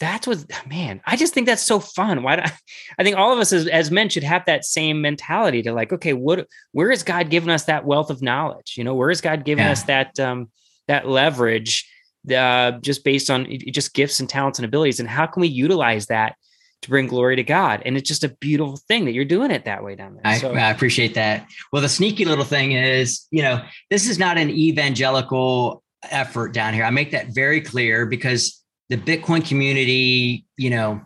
that's 0.00 0.26
what, 0.26 0.44
man, 0.66 1.00
I 1.04 1.14
just 1.16 1.34
think 1.34 1.46
that's 1.46 1.62
so 1.62 1.78
fun. 1.78 2.22
Why 2.22 2.36
do 2.36 2.42
I, 2.42 2.52
I 2.98 3.04
think 3.04 3.16
all 3.16 3.32
of 3.32 3.38
us 3.38 3.52
as, 3.52 3.66
as 3.68 3.90
men 3.90 4.08
should 4.08 4.24
have 4.24 4.44
that 4.46 4.64
same 4.64 5.00
mentality 5.00 5.62
to 5.62 5.72
like, 5.72 5.92
okay, 5.92 6.14
what, 6.14 6.48
where 6.72 6.90
is 6.90 7.02
God 7.02 7.30
giving 7.30 7.50
us 7.50 7.64
that 7.64 7.84
wealth 7.84 8.10
of 8.10 8.22
knowledge? 8.22 8.74
You 8.76 8.84
know, 8.84 8.94
where 8.94 9.10
is 9.10 9.20
God 9.20 9.44
giving 9.44 9.64
yeah. 9.64 9.72
us 9.72 9.84
that, 9.84 10.18
um, 10.18 10.50
that 10.88 11.06
leverage, 11.06 11.88
uh, 12.34 12.72
just 12.72 13.04
based 13.04 13.30
on 13.30 13.46
just 13.68 13.94
gifts 13.94 14.18
and 14.18 14.28
talents 14.28 14.58
and 14.58 14.66
abilities? 14.66 14.98
And 14.98 15.08
how 15.08 15.26
can 15.26 15.42
we 15.42 15.48
utilize 15.48 16.06
that 16.06 16.34
to 16.82 16.88
bring 16.88 17.06
glory 17.06 17.36
to 17.36 17.42
God. 17.42 17.82
And 17.84 17.96
it's 17.96 18.08
just 18.08 18.24
a 18.24 18.28
beautiful 18.28 18.78
thing 18.88 19.04
that 19.04 19.12
you're 19.12 19.24
doing 19.24 19.50
it 19.50 19.66
that 19.66 19.84
way 19.84 19.96
down 19.96 20.14
there. 20.14 20.22
I, 20.24 20.38
so. 20.38 20.54
I 20.54 20.70
appreciate 20.70 21.14
that. 21.14 21.46
Well, 21.72 21.82
the 21.82 21.88
sneaky 21.88 22.24
little 22.24 22.44
thing 22.44 22.72
is, 22.72 23.26
you 23.30 23.42
know, 23.42 23.62
this 23.90 24.08
is 24.08 24.18
not 24.18 24.38
an 24.38 24.48
evangelical 24.50 25.82
effort 26.10 26.54
down 26.54 26.72
here. 26.72 26.84
I 26.84 26.90
make 26.90 27.10
that 27.10 27.34
very 27.34 27.60
clear 27.60 28.06
because 28.06 28.59
the 28.90 28.96
Bitcoin 28.96 29.46
community, 29.46 30.44
you 30.58 30.68
know, 30.68 31.00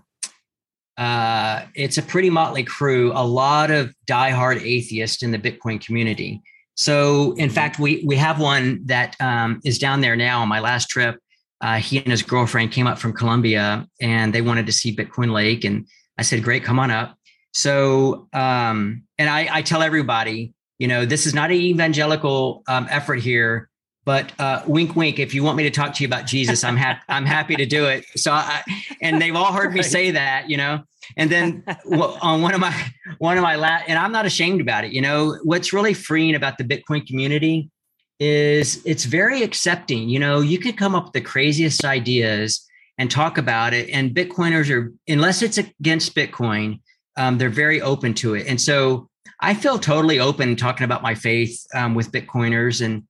uh, 0.98 1.64
it's 1.74 1.98
a 1.98 2.02
pretty 2.02 2.30
motley 2.30 2.64
crew, 2.64 3.12
a 3.14 3.24
lot 3.24 3.70
of 3.70 3.94
diehard 4.06 4.60
atheists 4.60 5.22
in 5.22 5.30
the 5.30 5.38
Bitcoin 5.38 5.84
community. 5.84 6.42
So, 6.76 7.32
in 7.32 7.46
mm-hmm. 7.46 7.54
fact, 7.54 7.78
we 7.78 8.02
we 8.04 8.16
have 8.16 8.40
one 8.40 8.80
that 8.86 9.14
um, 9.20 9.60
is 9.64 9.78
down 9.78 10.00
there 10.00 10.16
now 10.16 10.42
on 10.42 10.48
my 10.48 10.58
last 10.58 10.88
trip 10.88 11.20
uh, 11.64 11.76
he 11.76 11.96
and 11.96 12.08
his 12.08 12.22
girlfriend 12.22 12.72
came 12.72 12.86
up 12.86 12.98
from 12.98 13.14
Colombia 13.14 13.88
and 13.98 14.34
they 14.34 14.42
wanted 14.42 14.66
to 14.66 14.72
see 14.72 14.94
Bitcoin 14.94 15.32
Lake. 15.32 15.64
And 15.64 15.86
I 16.18 16.22
said, 16.22 16.42
great, 16.42 16.62
come 16.62 16.78
on 16.78 16.90
up. 16.90 17.16
So, 17.54 18.28
um, 18.34 19.04
and 19.18 19.30
I, 19.30 19.48
I, 19.50 19.62
tell 19.62 19.80
everybody, 19.80 20.52
you 20.78 20.88
know, 20.88 21.06
this 21.06 21.24
is 21.24 21.32
not 21.32 21.50
an 21.50 21.56
evangelical 21.56 22.64
um, 22.68 22.86
effort 22.90 23.20
here, 23.20 23.70
but 24.04 24.32
uh, 24.38 24.62
wink, 24.66 24.96
wink. 24.96 25.18
If 25.18 25.34
you 25.34 25.42
want 25.42 25.56
me 25.56 25.62
to 25.62 25.70
talk 25.70 25.94
to 25.94 26.02
you 26.02 26.06
about 26.06 26.26
Jesus, 26.26 26.62
I'm 26.62 26.76
happy. 26.76 27.00
I'm 27.08 27.24
happy 27.24 27.56
to 27.56 27.66
do 27.66 27.86
it. 27.86 28.04
So, 28.16 28.32
I, 28.32 28.62
and 29.00 29.20
they've 29.20 29.34
all 29.34 29.52
heard 29.52 29.72
me 29.72 29.82
say 29.82 30.10
that, 30.10 30.50
you 30.50 30.56
know. 30.56 30.82
And 31.16 31.30
then 31.30 31.64
on 32.22 32.42
one 32.42 32.54
of 32.54 32.60
my 32.60 32.74
one 33.18 33.36
of 33.36 33.42
my 33.42 33.56
last, 33.56 33.84
and 33.88 33.98
I'm 33.98 34.12
not 34.12 34.26
ashamed 34.26 34.60
about 34.60 34.84
it. 34.84 34.92
You 34.92 35.00
know, 35.00 35.38
what's 35.42 35.72
really 35.72 35.94
freeing 35.94 36.34
about 36.34 36.58
the 36.58 36.64
Bitcoin 36.64 37.06
community 37.06 37.70
is 38.20 38.82
it's 38.84 39.04
very 39.04 39.42
accepting. 39.42 40.08
You 40.08 40.18
know, 40.18 40.40
you 40.40 40.58
could 40.58 40.76
come 40.76 40.94
up 40.94 41.04
with 41.04 41.12
the 41.12 41.20
craziest 41.20 41.84
ideas 41.84 42.66
and 42.98 43.10
talk 43.10 43.38
about 43.38 43.74
it. 43.74 43.90
And 43.90 44.14
Bitcoiners 44.14 44.70
are, 44.70 44.92
unless 45.08 45.42
it's 45.42 45.58
against 45.58 46.14
Bitcoin, 46.14 46.80
um, 47.16 47.38
they're 47.38 47.50
very 47.50 47.80
open 47.82 48.14
to 48.14 48.34
it. 48.34 48.46
And 48.46 48.60
so 48.60 49.08
I 49.40 49.54
feel 49.54 49.78
totally 49.78 50.20
open 50.20 50.56
talking 50.56 50.84
about 50.84 51.02
my 51.02 51.14
faith 51.14 51.64
um, 51.74 51.94
with 51.94 52.12
Bitcoiners. 52.12 52.84
And, 52.84 53.04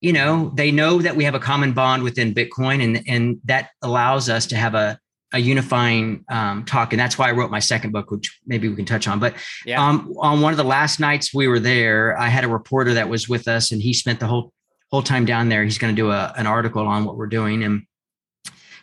you 0.00 0.12
know, 0.12 0.52
they 0.54 0.70
know 0.70 1.00
that 1.02 1.16
we 1.16 1.24
have 1.24 1.34
a 1.34 1.40
common 1.40 1.72
bond 1.72 2.02
within 2.02 2.34
Bitcoin, 2.34 2.82
and, 2.82 3.02
and 3.08 3.40
that 3.44 3.70
allows 3.82 4.28
us 4.28 4.46
to 4.46 4.56
have 4.56 4.74
a, 4.74 4.98
a 5.32 5.38
unifying 5.38 6.24
um, 6.30 6.64
talk. 6.64 6.92
And 6.92 7.00
that's 7.00 7.18
why 7.18 7.28
I 7.28 7.32
wrote 7.32 7.50
my 7.50 7.58
second 7.58 7.92
book, 7.92 8.10
which 8.10 8.38
maybe 8.46 8.68
we 8.68 8.76
can 8.76 8.84
touch 8.84 9.08
on. 9.08 9.18
But 9.18 9.34
yeah. 9.66 9.84
um, 9.84 10.14
on 10.18 10.40
one 10.40 10.52
of 10.52 10.56
the 10.56 10.64
last 10.64 11.00
nights 11.00 11.34
we 11.34 11.48
were 11.48 11.58
there, 11.58 12.18
I 12.18 12.28
had 12.28 12.44
a 12.44 12.48
reporter 12.48 12.94
that 12.94 13.08
was 13.08 13.28
with 13.28 13.48
us, 13.48 13.72
and 13.72 13.82
he 13.82 13.92
spent 13.92 14.20
the 14.20 14.26
whole 14.26 14.52
whole 14.90 15.02
time 15.02 15.26
down 15.26 15.50
there. 15.50 15.64
He's 15.64 15.76
going 15.76 15.94
to 15.94 16.00
do 16.00 16.10
a, 16.10 16.32
an 16.36 16.46
article 16.46 16.86
on 16.86 17.04
what 17.04 17.16
we're 17.16 17.26
doing, 17.26 17.64
and 17.64 17.82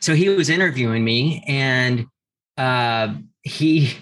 so 0.01 0.13
he 0.13 0.29
was 0.29 0.49
interviewing 0.49 1.03
me, 1.03 1.43
and 1.47 2.05
uh, 2.57 3.15
he 3.41 3.95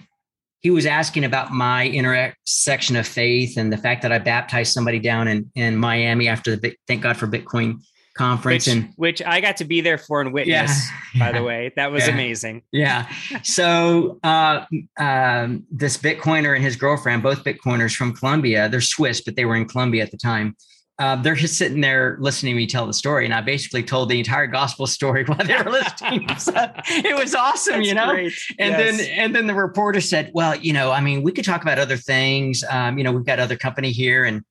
he 0.64 0.72
was 0.72 0.86
asking 0.86 1.26
about 1.26 1.52
my 1.52 1.88
intersection 1.88 2.96
of 2.96 3.06
faith 3.06 3.58
and 3.58 3.72
the 3.72 3.78
fact 3.78 4.02
that 4.02 4.14
I 4.14 4.18
baptized 4.18 4.74
somebody 4.74 4.98
down 4.98 5.28
in 5.28 5.52
in 5.56 5.76
Miami 5.78 6.28
after 6.28 6.56
the 6.56 6.74
Thank 6.88 7.04
God 7.04 7.18
for 7.18 7.28
Bitcoin 7.28 7.82
conference 8.16 8.68
which, 8.68 8.76
and 8.76 8.94
which 8.96 9.22
I 9.24 9.42
got 9.42 9.58
to 9.58 9.66
be 9.66 9.82
there 9.82 9.98
for 9.98 10.22
and 10.22 10.32
witness 10.34 10.88
yeah, 11.16 11.20
by 11.32 11.38
the 11.38 11.44
way. 11.44 11.74
That 11.76 11.92
was 11.92 12.08
yeah, 12.08 12.14
amazing. 12.14 12.62
Yeah. 12.72 13.08
So 13.44 14.20
uh, 14.24 14.66
um, 14.98 15.66
this 15.72 15.98
bitcoiner 15.98 16.56
and 16.56 16.64
his 16.64 16.76
girlfriend 16.76 17.24
both 17.24 17.44
bitcoiners 17.44 17.96
from 17.96 18.14
Colombia 18.14 18.70
they're 18.70 18.82
Swiss 18.82 19.22
but 19.22 19.36
they 19.36 19.46
were 19.46 19.56
in 19.56 19.68
Colombia 19.68 20.04
at 20.04 20.12
the 20.12 20.18
time 20.18 20.56
uh, 21.00 21.16
they're 21.16 21.36
just 21.36 21.58
sitting 21.58 21.82
there 21.82 22.18
listening 22.20 22.54
to 22.54 22.58
me 22.58 22.68
tell 22.68 22.86
the 22.86 22.94
story, 22.94 23.26
and 23.26 23.34
I 23.34 23.42
basically 23.42 23.82
told 23.82 24.10
the 24.10 24.20
entire 24.20 24.46
gospel 24.46 24.86
story 24.86 25.24
while 25.28 25.46
they 25.46 25.56
were 25.56 25.72
listening. 25.72 26.28
so 26.38 26.54
it 26.88 27.18
was 27.18 27.34
awesome, 27.34 27.78
That's 27.78 27.88
you 27.88 27.96
know. 27.96 28.12
Great. 28.12 28.34
And 28.60 28.72
yes. 28.72 28.98
then 28.98 29.10
and 29.10 29.36
then 29.36 29.48
the 29.48 29.56
reporter 29.56 30.02
said, 30.02 30.32
"Well, 30.34 30.56
you 30.56 30.74
know, 30.74 30.92
I 30.92 31.02
mean, 31.02 31.24
we 31.24 31.32
could 31.32 31.46
talk 31.46 31.64
about 31.64 31.80
other 31.80 31.98
things. 31.98 32.64
Um, 32.70 32.98
you 32.98 33.04
know, 33.04 33.12
we've 33.12 33.26
got 33.26 33.40
other 33.40 33.58
company 33.58 33.92
here, 33.92 34.24
and 34.24 34.44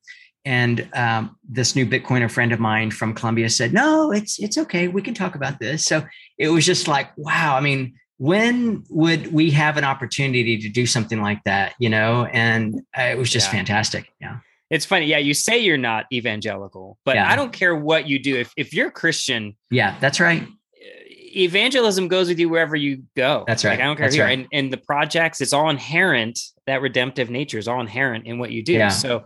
and 0.45 0.89
um, 0.93 1.37
this 1.47 1.75
new 1.75 1.85
Bitcoiner 1.85 2.29
friend 2.29 2.51
of 2.51 2.59
mine 2.59 2.91
from 2.91 3.13
Colombia 3.13 3.49
said, 3.49 3.73
"No, 3.73 4.11
it's 4.11 4.37
it's 4.39 4.57
okay. 4.57 4.89
We 4.89 5.01
can 5.01 5.13
talk 5.13 5.35
about 5.35 5.59
this." 5.59 5.85
So 5.85 6.05
it 6.37 6.49
was 6.49 6.65
just 6.65 6.89
like, 6.89 7.09
wow. 7.17 7.55
I 7.55 7.61
mean, 7.61 7.93
when 8.17 8.83
would 8.89 9.31
we 9.31 9.51
have 9.51 9.77
an 9.77 9.85
opportunity 9.85 10.57
to 10.57 10.67
do 10.67 10.85
something 10.85 11.21
like 11.21 11.41
that? 11.45 11.73
You 11.79 11.89
know, 11.89 12.25
and 12.25 12.81
uh, 12.97 13.03
it 13.03 13.17
was 13.17 13.29
just 13.29 13.47
yeah. 13.47 13.53
fantastic. 13.53 14.11
Yeah. 14.19 14.39
It's 14.73 14.85
funny. 14.85 15.05
Yeah, 15.05 15.19
you 15.19 15.35
say 15.35 15.59
you're 15.59 15.77
not 15.77 16.07
evangelical, 16.11 16.97
but 17.05 17.15
yeah. 17.15 17.31
I 17.31 17.35
don't 17.35 17.53
care 17.53 17.75
what 17.75 18.07
you 18.07 18.17
do. 18.17 18.35
If 18.37 18.51
if 18.57 18.73
you're 18.73 18.89
Christian, 18.89 19.55
yeah, 19.69 19.95
that's 19.99 20.19
right. 20.19 20.47
Evangelism 21.35 22.07
goes 22.07 22.27
with 22.27 22.39
you 22.39 22.49
wherever 22.49 22.75
you 22.75 23.03
go. 23.15 23.43
That's 23.45 23.63
right. 23.63 23.73
Like, 23.73 23.81
I 23.81 23.83
don't 23.83 23.97
care 23.97 24.07
that's 24.07 24.15
who 24.15 24.23
right. 24.23 24.39
And 24.39 24.47
and 24.51 24.73
the 24.73 24.77
projects, 24.77 25.41
it's 25.41 25.53
all 25.53 25.69
inherent. 25.69 26.39
That 26.65 26.81
redemptive 26.81 27.29
nature 27.29 27.59
is 27.59 27.67
all 27.67 27.81
inherent 27.81 28.25
in 28.25 28.39
what 28.39 28.49
you 28.49 28.63
do. 28.63 28.73
Yeah. 28.73 28.89
So, 28.89 29.25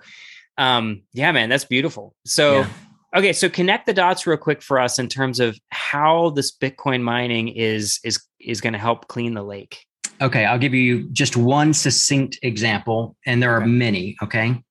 um, 0.57 1.03
yeah, 1.13 1.31
man, 1.31 1.47
that's 1.49 1.65
beautiful. 1.65 2.13
So. 2.25 2.59
Yeah. 2.59 2.69
Okay, 3.15 3.31
so 3.31 3.47
connect 3.47 3.85
the 3.85 3.93
dots 3.93 4.27
real 4.27 4.35
quick 4.35 4.61
for 4.61 4.77
us 4.77 4.99
in 4.99 5.07
terms 5.07 5.39
of 5.39 5.57
how 5.69 6.31
this 6.31 6.55
Bitcoin 6.55 7.01
mining 7.01 7.47
is 7.47 8.01
is 8.03 8.21
is 8.41 8.59
going 8.59 8.73
to 8.73 8.79
help 8.79 9.07
clean 9.07 9.33
the 9.33 9.43
lake. 9.43 9.85
Okay, 10.21 10.43
I'll 10.43 10.59
give 10.59 10.73
you 10.73 11.07
just 11.13 11.37
one 11.37 11.73
succinct 11.73 12.37
example, 12.41 13.15
and 13.25 13.41
there 13.41 13.53
are 13.53 13.61
okay. 13.61 13.71
many. 13.71 14.17
Okay, 14.21 14.61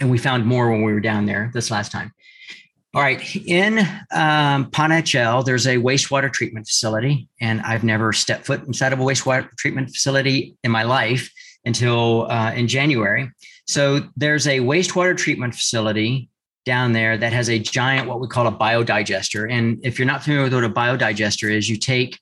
and 0.00 0.10
we 0.10 0.18
found 0.18 0.46
more 0.46 0.70
when 0.70 0.82
we 0.82 0.92
were 0.92 1.00
down 1.00 1.26
there 1.26 1.50
this 1.54 1.70
last 1.70 1.92
time. 1.92 2.12
All 2.94 3.02
right, 3.02 3.20
in 3.36 3.80
um, 4.12 4.70
Panajachel, 4.70 5.44
there's 5.44 5.66
a 5.66 5.76
wastewater 5.78 6.32
treatment 6.32 6.66
facility, 6.66 7.28
and 7.40 7.60
I've 7.62 7.82
never 7.82 8.12
stepped 8.12 8.46
foot 8.46 8.62
inside 8.64 8.92
of 8.92 9.00
a 9.00 9.02
wastewater 9.02 9.50
treatment 9.56 9.90
facility 9.90 10.56
in 10.62 10.70
my 10.70 10.84
life. 10.84 11.30
until 11.64 12.30
uh, 12.30 12.52
in 12.52 12.68
January. 12.68 13.30
So 13.66 14.02
there's 14.16 14.46
a 14.46 14.60
wastewater 14.60 15.16
treatment 15.16 15.54
facility 15.54 16.28
down 16.64 16.92
there 16.92 17.16
that 17.16 17.32
has 17.32 17.48
a 17.48 17.58
giant, 17.58 18.08
what 18.08 18.20
we 18.20 18.28
call 18.28 18.46
a 18.46 18.52
biodigester. 18.52 19.50
And 19.50 19.80
if 19.84 19.98
you're 19.98 20.06
not 20.06 20.22
familiar 20.22 20.44
with 20.44 20.54
what 20.54 20.64
a 20.64 20.70
biodigester 20.70 21.52
is, 21.52 21.68
you 21.68 21.76
take 21.76 22.18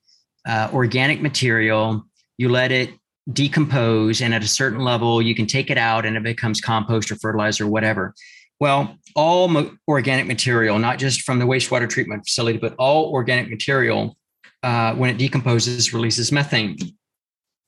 uh, 0.46 0.68
organic 0.72 1.20
material, 1.20 2.04
you 2.38 2.48
let 2.48 2.72
it 2.72 2.90
decompose, 3.30 4.20
and 4.20 4.34
at 4.34 4.42
a 4.42 4.48
certain 4.48 4.80
level, 4.80 5.22
you 5.22 5.34
can 5.34 5.46
take 5.46 5.70
it 5.70 5.78
out 5.78 6.04
and 6.04 6.16
it 6.16 6.22
becomes 6.22 6.60
compost 6.60 7.10
or 7.10 7.16
fertilizer 7.16 7.64
or 7.64 7.68
whatever. 7.68 8.14
Well, 8.58 8.96
all 9.14 9.48
mo- 9.48 9.72
organic 9.88 10.26
material, 10.26 10.78
not 10.78 10.98
just 10.98 11.22
from 11.22 11.38
the 11.38 11.44
wastewater 11.44 11.88
treatment 11.88 12.24
facility, 12.24 12.58
but 12.58 12.74
all 12.78 13.12
organic 13.12 13.50
material, 13.50 14.16
uh, 14.62 14.94
when 14.94 15.10
it 15.10 15.18
decomposes, 15.18 15.92
releases 15.92 16.30
methane. 16.32 16.76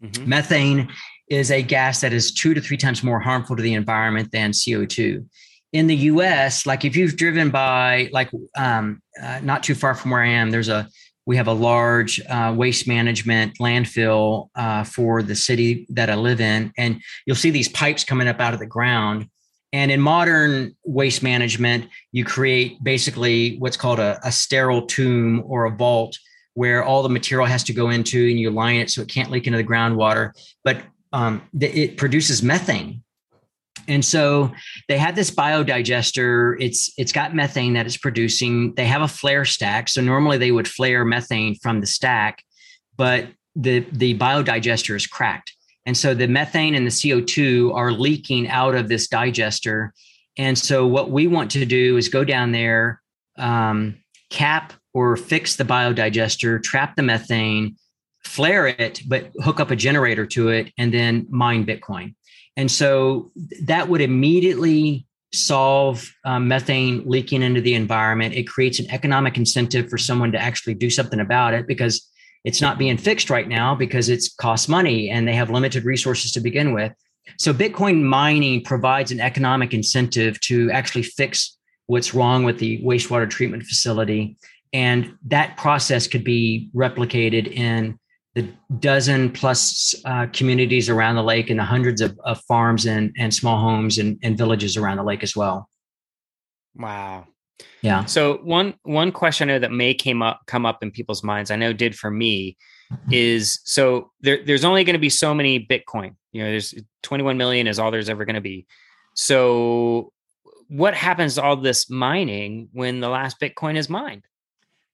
Mm-hmm. 0.02 0.28
Methane 0.28 0.88
is 1.28 1.50
a 1.50 1.62
gas 1.62 2.00
that 2.00 2.12
is 2.12 2.32
two 2.32 2.54
to 2.54 2.60
three 2.60 2.76
times 2.76 3.02
more 3.02 3.20
harmful 3.20 3.56
to 3.56 3.62
the 3.62 3.74
environment 3.74 4.30
than 4.32 4.50
CO2. 4.50 5.26
In 5.72 5.86
the 5.86 5.96
US, 5.96 6.66
like 6.66 6.84
if 6.84 6.94
you've 6.94 7.16
driven 7.16 7.50
by, 7.50 8.08
like 8.12 8.30
um, 8.56 9.02
uh, 9.20 9.40
not 9.42 9.62
too 9.62 9.74
far 9.74 9.94
from 9.94 10.12
where 10.12 10.22
I 10.22 10.28
am, 10.28 10.50
there's 10.50 10.68
a 10.68 10.88
we 11.26 11.36
have 11.36 11.48
a 11.48 11.52
large 11.52 12.20
uh, 12.28 12.54
waste 12.56 12.86
management 12.86 13.58
landfill 13.58 14.48
uh, 14.54 14.84
for 14.84 15.22
the 15.22 15.34
city 15.34 15.86
that 15.90 16.10
I 16.10 16.14
live 16.14 16.40
in, 16.40 16.72
and 16.76 17.00
you'll 17.26 17.36
see 17.36 17.50
these 17.50 17.68
pipes 17.68 18.04
coming 18.04 18.28
up 18.28 18.40
out 18.40 18.54
of 18.54 18.60
the 18.60 18.66
ground. 18.66 19.28
And 19.72 19.90
in 19.90 20.00
modern 20.00 20.76
waste 20.84 21.22
management, 21.22 21.88
you 22.12 22.24
create 22.24 22.82
basically 22.84 23.56
what's 23.58 23.76
called 23.76 23.98
a, 23.98 24.20
a 24.22 24.30
sterile 24.30 24.86
tomb 24.86 25.42
or 25.46 25.64
a 25.64 25.70
vault 25.70 26.18
where 26.54 26.84
all 26.84 27.02
the 27.02 27.08
material 27.08 27.46
has 27.46 27.64
to 27.64 27.72
go 27.72 27.90
into, 27.90 28.28
and 28.28 28.38
you 28.38 28.50
line 28.50 28.76
it 28.76 28.90
so 28.90 29.02
it 29.02 29.08
can't 29.08 29.30
leak 29.30 29.46
into 29.46 29.56
the 29.56 29.64
groundwater. 29.64 30.32
But 30.62 30.82
um, 31.12 31.42
it 31.60 31.96
produces 31.96 32.42
methane 32.42 33.03
and 33.88 34.04
so 34.04 34.52
they 34.88 34.98
have 34.98 35.16
this 35.16 35.30
biodigester. 35.30 36.56
It's 36.60 36.92
it's 36.96 37.12
got 37.12 37.34
methane 37.34 37.74
that 37.74 37.86
it's 37.86 37.96
producing. 37.96 38.74
They 38.74 38.86
have 38.86 39.02
a 39.02 39.08
flare 39.08 39.44
stack. 39.44 39.88
So 39.88 40.00
normally 40.00 40.38
they 40.38 40.52
would 40.52 40.68
flare 40.68 41.04
methane 41.04 41.56
from 41.56 41.80
the 41.80 41.86
stack, 41.86 42.42
but 42.96 43.26
the 43.54 43.80
the 43.92 44.16
biodigester 44.16 44.94
is 44.94 45.06
cracked. 45.06 45.52
And 45.86 45.96
so 45.96 46.14
the 46.14 46.28
methane 46.28 46.74
and 46.74 46.86
the 46.86 46.90
CO2 46.90 47.74
are 47.74 47.92
leaking 47.92 48.48
out 48.48 48.74
of 48.74 48.88
this 48.88 49.06
digester. 49.06 49.92
And 50.38 50.56
so 50.58 50.86
what 50.86 51.10
we 51.10 51.26
want 51.26 51.50
to 51.52 51.66
do 51.66 51.96
is 51.96 52.08
go 52.08 52.24
down 52.24 52.52
there, 52.52 53.02
um, 53.36 53.96
cap 54.30 54.72
or 54.94 55.16
fix 55.16 55.56
the 55.56 55.64
biodigester, 55.64 56.62
trap 56.62 56.96
the 56.96 57.02
methane, 57.02 57.76
flare 58.24 58.66
it, 58.66 59.02
but 59.06 59.30
hook 59.42 59.60
up 59.60 59.70
a 59.70 59.76
generator 59.76 60.26
to 60.26 60.48
it, 60.48 60.72
and 60.78 60.92
then 60.92 61.26
mine 61.30 61.64
Bitcoin. 61.64 62.14
And 62.56 62.70
so 62.70 63.32
that 63.62 63.88
would 63.88 64.00
immediately 64.00 65.06
solve 65.32 66.12
um, 66.24 66.46
methane 66.46 67.02
leaking 67.06 67.42
into 67.42 67.60
the 67.60 67.74
environment. 67.74 68.34
It 68.34 68.44
creates 68.44 68.78
an 68.78 68.90
economic 68.90 69.36
incentive 69.36 69.90
for 69.90 69.98
someone 69.98 70.32
to 70.32 70.38
actually 70.38 70.74
do 70.74 70.90
something 70.90 71.20
about 71.20 71.54
it 71.54 71.66
because 71.66 72.08
it's 72.44 72.60
not 72.60 72.78
being 72.78 72.96
fixed 72.96 73.30
right 73.30 73.48
now 73.48 73.74
because 73.74 74.08
it's 74.08 74.32
costs 74.34 74.68
money 74.68 75.10
and 75.10 75.26
they 75.26 75.34
have 75.34 75.50
limited 75.50 75.84
resources 75.84 76.30
to 76.32 76.40
begin 76.40 76.72
with. 76.72 76.92
So 77.38 77.52
Bitcoin 77.52 78.02
mining 78.02 78.62
provides 78.62 79.10
an 79.10 79.20
economic 79.20 79.72
incentive 79.72 80.40
to 80.42 80.70
actually 80.70 81.02
fix 81.02 81.56
what's 81.86 82.14
wrong 82.14 82.44
with 82.44 82.58
the 82.58 82.82
wastewater 82.82 83.28
treatment 83.28 83.64
facility. 83.64 84.36
And 84.72 85.16
that 85.26 85.56
process 85.56 86.06
could 86.06 86.24
be 86.24 86.70
replicated 86.74 87.50
in 87.50 87.98
the 88.34 88.48
dozen 88.80 89.30
plus 89.30 89.94
uh, 90.04 90.26
communities 90.32 90.88
around 90.88 91.14
the 91.14 91.22
lake 91.22 91.50
and 91.50 91.58
the 91.58 91.64
hundreds 91.64 92.00
of, 92.00 92.18
of 92.24 92.40
farms 92.42 92.84
and, 92.84 93.14
and 93.16 93.32
small 93.32 93.60
homes 93.60 93.98
and, 93.98 94.18
and 94.22 94.36
villages 94.36 94.76
around 94.76 94.96
the 94.96 95.04
lake 95.04 95.22
as 95.22 95.36
well. 95.36 95.68
Wow. 96.74 97.28
Yeah. 97.82 98.04
So 98.06 98.38
one 98.38 98.74
one 98.82 99.12
question 99.12 99.48
I 99.48 99.54
know 99.54 99.58
that 99.60 99.70
may 99.70 99.94
came 99.94 100.22
up 100.22 100.40
come 100.46 100.66
up 100.66 100.82
in 100.82 100.90
people's 100.90 101.22
minds, 101.22 101.50
I 101.52 101.56
know 101.56 101.72
did 101.72 101.94
for 101.94 102.10
me, 102.10 102.56
mm-hmm. 102.92 103.12
is 103.12 103.60
so 103.64 104.10
there, 104.20 104.44
there's 104.44 104.64
only 104.64 104.82
going 104.82 104.94
to 104.94 105.00
be 105.00 105.10
so 105.10 105.32
many 105.34 105.64
Bitcoin. 105.64 106.16
You 106.32 106.42
know, 106.42 106.50
there's 106.50 106.74
21 107.02 107.38
million 107.38 107.68
is 107.68 107.78
all 107.78 107.92
there's 107.92 108.08
ever 108.08 108.24
going 108.24 108.34
to 108.34 108.40
be. 108.40 108.66
So 109.14 110.12
what 110.68 110.94
happens 110.94 111.36
to 111.36 111.42
all 111.42 111.56
this 111.56 111.88
mining 111.88 112.68
when 112.72 112.98
the 112.98 113.08
last 113.08 113.38
Bitcoin 113.38 113.76
is 113.76 113.88
mined? 113.88 114.24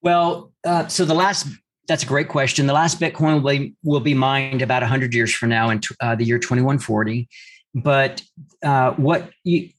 Well, 0.03 0.51
uh, 0.63 0.87
so 0.87 1.05
the 1.05 1.15
last 1.15 1.47
that's 1.91 2.03
a 2.03 2.07
great 2.07 2.29
question. 2.29 2.67
The 2.67 2.73
last 2.73 3.01
Bitcoin 3.01 3.43
will 3.43 3.49
be, 3.49 3.73
will 3.83 3.99
be 3.99 4.13
mined 4.13 4.61
about 4.61 4.81
100 4.81 5.13
years 5.13 5.33
from 5.33 5.49
now 5.49 5.69
in 5.71 5.81
uh, 5.99 6.15
the 6.15 6.23
year 6.23 6.39
2140. 6.39 7.27
But 7.75 8.23
uh, 8.63 8.91
what 8.91 9.29
you, 9.43 9.69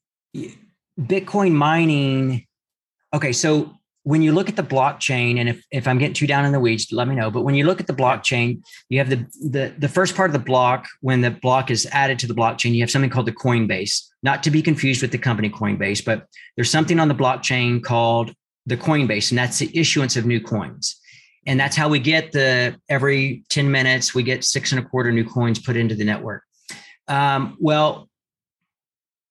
Bitcoin 1.00 1.52
mining, 1.52 2.46
okay, 3.14 3.32
so 3.32 3.74
when 4.02 4.20
you 4.20 4.32
look 4.32 4.50
at 4.50 4.56
the 4.56 4.62
blockchain, 4.62 5.38
and 5.38 5.48
if, 5.48 5.64
if 5.70 5.88
I'm 5.88 5.96
getting 5.96 6.12
too 6.12 6.26
down 6.26 6.44
in 6.44 6.52
the 6.52 6.60
weeds, 6.60 6.92
let 6.92 7.08
me 7.08 7.14
know. 7.14 7.30
But 7.30 7.42
when 7.42 7.54
you 7.54 7.64
look 7.64 7.80
at 7.80 7.86
the 7.86 7.94
blockchain, 7.94 8.62
you 8.90 8.98
have 8.98 9.08
the, 9.08 9.24
the, 9.48 9.74
the 9.78 9.88
first 9.88 10.14
part 10.14 10.28
of 10.28 10.34
the 10.34 10.38
block, 10.38 10.86
when 11.00 11.22
the 11.22 11.30
block 11.30 11.70
is 11.70 11.88
added 11.92 12.18
to 12.18 12.26
the 12.26 12.34
blockchain, 12.34 12.74
you 12.74 12.82
have 12.82 12.90
something 12.90 13.10
called 13.10 13.26
the 13.26 13.32
Coinbase, 13.32 14.06
not 14.22 14.42
to 14.42 14.50
be 14.50 14.60
confused 14.60 15.00
with 15.00 15.12
the 15.12 15.18
company 15.18 15.48
Coinbase, 15.48 16.04
but 16.04 16.26
there's 16.56 16.70
something 16.70 17.00
on 17.00 17.08
the 17.08 17.14
blockchain 17.14 17.82
called 17.82 18.34
the 18.66 18.76
Coinbase, 18.76 19.30
and 19.30 19.38
that's 19.38 19.60
the 19.60 19.70
issuance 19.74 20.14
of 20.16 20.26
new 20.26 20.42
coins 20.42 20.98
and 21.47 21.59
that's 21.59 21.76
how 21.76 21.88
we 21.88 21.99
get 21.99 22.32
the 22.32 22.76
every 22.88 23.45
10 23.49 23.70
minutes 23.70 24.14
we 24.14 24.22
get 24.22 24.45
six 24.45 24.72
and 24.72 24.80
a 24.80 24.88
quarter 24.88 25.12
new 25.12 25.24
coins 25.24 25.59
put 25.59 25.76
into 25.76 25.95
the 25.95 26.05
network. 26.05 26.43
Um, 27.09 27.57
well 27.61 28.09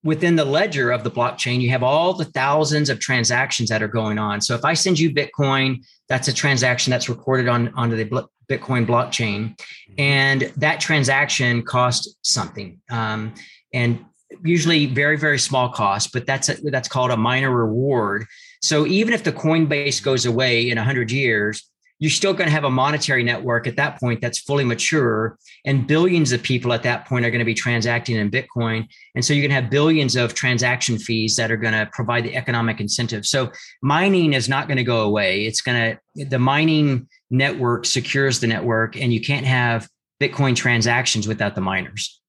within 0.03 0.36
the 0.36 0.45
ledger 0.45 0.91
of 0.91 1.03
the 1.03 1.12
blockchain 1.12 1.62
you 1.62 1.70
have 1.70 1.84
all 1.84 2.14
the 2.14 2.26
thousands 2.26 2.89
of 2.89 2.99
transactions 2.99 3.70
that 3.70 3.84
are 3.84 3.88
going 3.88 4.18
on. 4.18 4.41
So 4.41 4.55
if 4.55 4.66
i 4.66 4.74
send 4.74 4.99
you 4.99 5.12
bitcoin 5.14 5.84
that's 6.09 6.28
a 6.28 6.34
transaction 6.34 6.91
that's 6.91 7.07
recorded 7.07 7.47
on 7.47 7.74
onto 7.76 7.95
the 7.95 8.28
bitcoin 8.49 8.86
blockchain. 8.86 9.57
And 9.97 10.41
that 10.57 10.80
transaction 10.80 11.64
costs 11.64 12.16
something. 12.24 12.82
Um, 12.89 13.34
and 13.74 14.05
usually 14.43 14.86
very 14.86 15.18
very 15.18 15.38
small 15.38 15.70
cost 15.70 16.14
but 16.14 16.26
that's 16.26 16.47
a, 16.49 16.55
that's 16.72 16.88
called 16.88 17.12
a 17.12 17.18
miner 17.18 17.51
reward. 17.51 18.26
So 18.62 18.86
even 18.86 19.14
if 19.14 19.24
the 19.24 19.32
coinbase 19.32 20.03
goes 20.03 20.26
away 20.26 20.70
in 20.70 20.78
100 20.78 21.12
years 21.12 21.70
you're 22.02 22.10
still 22.10 22.34
going 22.34 22.47
to 22.47 22.52
have 22.52 22.64
a 22.64 22.70
monetary 22.70 23.24
network 23.24 23.68
at 23.68 23.76
that 23.76 23.99
point 23.99 24.22
that's 24.22 24.39
fully 24.39 24.64
mature 24.64 25.38
and 25.66 25.86
billions 25.86 26.32
of 26.32 26.41
people 26.41 26.74
at 26.74 26.82
that 26.82 27.08
point 27.08 27.24
are 27.24 27.30
going 27.30 27.39
to 27.39 27.45
be 27.45 27.54
transacting 27.54 28.16
in 28.16 28.32
bitcoin. 28.32 28.88
And 29.14 29.24
so 29.24 29.34
you're 29.34 29.47
going 29.47 29.56
to 29.56 29.62
have 29.62 29.70
billions 29.70 30.16
of 30.16 30.34
transaction 30.34 30.97
fees 30.97 31.36
that 31.36 31.52
are 31.52 31.58
going 31.58 31.76
to 31.76 31.88
provide 31.93 32.24
the 32.24 32.36
economic 32.36 32.82
incentive. 32.82 33.28
So 33.28 33.52
mining 33.84 34.34
is 34.34 34.49
not 34.49 34.68
going 34.68 34.78
to 34.78 34.84
go 34.84 35.02
away. 35.02 35.45
It's 35.45 35.62
going 35.62 35.95
to 36.16 36.26
the 36.26 36.39
mining 36.39 37.08
network 37.30 37.86
secures 37.86 38.39
the 38.39 38.47
network 38.47 38.99
and 38.99 39.14
you 39.14 39.22
can't 39.22 39.45
have 39.45 39.88
bitcoin 40.20 40.56
transactions 40.56 41.28
without 41.28 41.54
the 41.54 41.62
miners. 41.62 42.20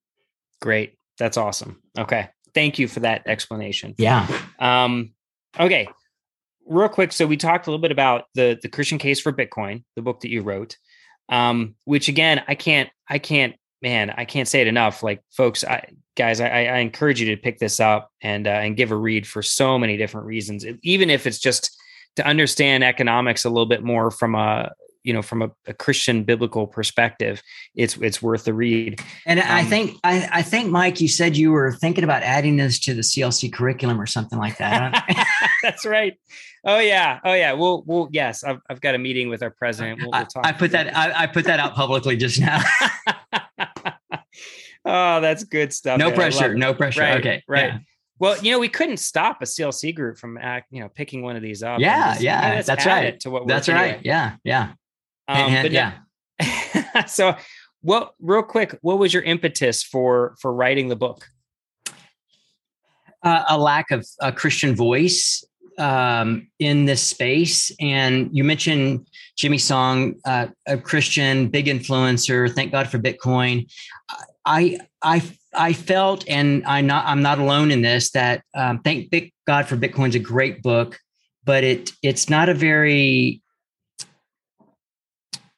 Great. 0.61 0.99
That's 1.19 1.39
awesome. 1.39 1.81
Okay. 1.99 2.29
Thank 2.55 2.79
you 2.79 2.89
for 2.89 3.01
that 3.01 3.23
explanation. 3.27 3.95
Yeah. 3.97 4.29
Um 4.59 5.15
okay 5.59 5.89
real 6.67 6.89
quick, 6.89 7.13
so 7.13 7.27
we 7.27 7.37
talked 7.37 7.67
a 7.67 7.71
little 7.71 7.83
bit 7.83 7.93
about 7.93 8.25
the 8.35 8.59
the 8.63 8.69
Christian 8.69 8.99
case 8.99 9.21
for 9.21 9.33
Bitcoin, 9.33 9.85
the 9.97 10.03
book 10.03 10.21
that 10.21 10.31
you 10.31 10.43
wrote, 10.43 10.77
um, 11.29 11.75
which 11.85 12.09
again, 12.09 12.43
I 12.47 12.55
can't, 12.55 12.91
I 13.09 13.19
can't, 13.19 13.55
man, 13.81 14.11
I 14.11 14.25
can't 14.25 14.49
say 14.49 14.61
it 14.61 14.67
enough. 14.67 15.03
Like, 15.03 15.23
folks, 15.31 15.65
I, 15.65 15.89
guys, 16.17 16.41
I, 16.41 16.47
I 16.47 16.79
encourage 16.79 17.21
you 17.21 17.35
to 17.35 17.43
pick 17.43 17.59
this 17.59 17.81
up 17.81 18.11
and 18.21 18.47
uh, 18.47 18.51
and 18.51 18.77
give 18.77 18.91
a 18.91 18.97
read 18.97 19.27
for 19.27 19.43
so 19.43 19.79
many 19.79 19.97
different 19.97 20.27
reasons, 20.27 20.65
even 20.83 21.11
if 21.11 21.27
it's 21.27 21.39
just 21.39 21.77
to 22.17 22.27
understand 22.27 22.85
economics 22.85 23.45
a 23.45 23.49
little 23.49 23.67
bit 23.67 23.83
more 23.83 24.11
from 24.11 24.35
a 24.35 24.71
you 25.05 25.13
know 25.13 25.23
from 25.23 25.43
a, 25.43 25.51
a, 25.67 25.75
christian 25.75 26.25
biblical 26.25 26.67
perspective 26.67 27.43
it's 27.75 27.97
it's 27.99 28.23
worth 28.23 28.45
the 28.45 28.55
read. 28.55 29.01
And 29.27 29.41
um, 29.41 29.47
i 29.49 29.65
think 29.65 29.99
I, 30.05 30.29
I 30.33 30.43
think 30.43 30.71
mike 30.71 31.01
you 31.01 31.09
said 31.09 31.37
you 31.37 31.51
were 31.51 31.73
thinking 31.73 32.05
about 32.05 32.23
adding 32.23 32.57
this 32.57 32.79
to 32.81 32.95
the 32.95 33.03
clc 33.03 33.53
curriculum 33.53 34.01
or 34.01 34.07
something 34.07 34.39
like 34.39 34.59
that 34.59 35.05
that's 35.63 35.87
right. 35.87 36.19
Oh 36.65 36.79
yeah. 36.79 37.21
Oh 37.25 37.33
yeah. 37.33 37.53
Well 37.53 37.83
well 37.87 38.09
yes 38.13 38.45
i've, 38.45 38.61
I've 38.69 38.81
got 38.81 38.95
a 38.95 38.99
meeting 38.99 39.29
with 39.29 39.43
our 39.43 39.51
president. 39.51 40.01
We'll, 40.01 40.11
we'll 40.11 40.27
I, 40.45 40.51
I 40.51 40.53
put 40.53 40.73
that 40.73 40.97
I, 40.97 41.23
I, 41.23 41.27
put 41.27 41.45
that 41.47 41.61
out 41.61 41.75
publicly 41.75 42.17
just 42.17 42.41
now. 42.41 42.61
Oh 44.85 45.21
that's 45.21 45.45
good 45.45 45.73
stuff 45.73 45.97
no 45.97 46.11
pressure. 46.11 46.57
no 46.57 46.75
pressure. 46.75 47.03
Right, 47.03 47.21
okay. 47.21 47.45
right. 47.47 47.67
Yeah. 47.67 47.79
Well, 48.19 48.37
you 48.43 48.51
know, 48.51 48.59
we 48.59 48.69
couldn't 48.69 48.97
stop 48.97 49.41
a 49.43 49.45
CLC 49.45 49.95
group 49.95 50.19
from 50.19 50.39
act, 50.39 50.69
you 50.73 50.81
know, 50.81 50.89
picking 50.89 51.23
one 51.23 51.37
of 51.37 51.43
these 51.43 51.63
up. 51.63 51.79
Yeah, 51.79 52.13
just, 52.13 52.21
yeah, 52.21 52.63
that's 52.63 52.85
right. 52.85 53.19
To 53.21 53.31
what 53.31 53.47
that's 53.47 53.69
right. 53.69 54.01
Yeah, 54.05 54.37
yeah. 54.43 54.73
Um, 55.29 55.53
but 55.63 55.73
yeah. 55.73 55.95
so, 57.07 57.37
what 57.81 58.15
real 58.21 58.43
quick? 58.43 58.79
What 58.83 58.99
was 58.99 59.13
your 59.13 59.23
impetus 59.23 59.83
for 59.83 60.35
for 60.41 60.53
writing 60.53 60.89
the 60.89 60.97
book? 60.97 61.29
Uh, 63.23 63.45
a 63.49 63.59
lack 63.59 63.91
of 63.91 64.05
a 64.21 64.33
Christian 64.33 64.75
voice 64.75 65.45
um, 65.79 66.49
in 66.59 66.87
this 66.87 67.03
space, 67.03 67.71
and 67.81 68.29
you 68.33 68.45
mentioned 68.45 69.07
Jimmy 69.37 69.59
Song, 69.59 70.15
uh, 70.25 70.49
a 70.67 70.77
Christian, 70.77 71.49
big 71.49 71.67
influencer. 71.67 72.53
Thank 72.53 72.73
God 72.73 72.89
for 72.89 72.99
Bitcoin. 72.99 73.71
I 74.45 74.79
I 75.03 75.23
I 75.55 75.73
felt, 75.73 76.25
and 76.29 76.65
I'm 76.67 76.87
not 76.87 77.07
I'm 77.07 77.23
not 77.23 77.39
alone 77.39 77.71
in 77.71 77.83
this. 77.83 78.11
That 78.11 78.43
um, 78.55 78.81
thank 78.81 79.11
big 79.11 79.33
God 79.47 79.67
for 79.67 79.77
Bitcoin's 79.77 80.15
a 80.15 80.21
great 80.21 80.63
book, 80.63 80.99
but 81.45 81.65
it 81.65 81.93
it's 82.03 82.29
not 82.29 82.49
a 82.49 82.55
very 82.55 83.42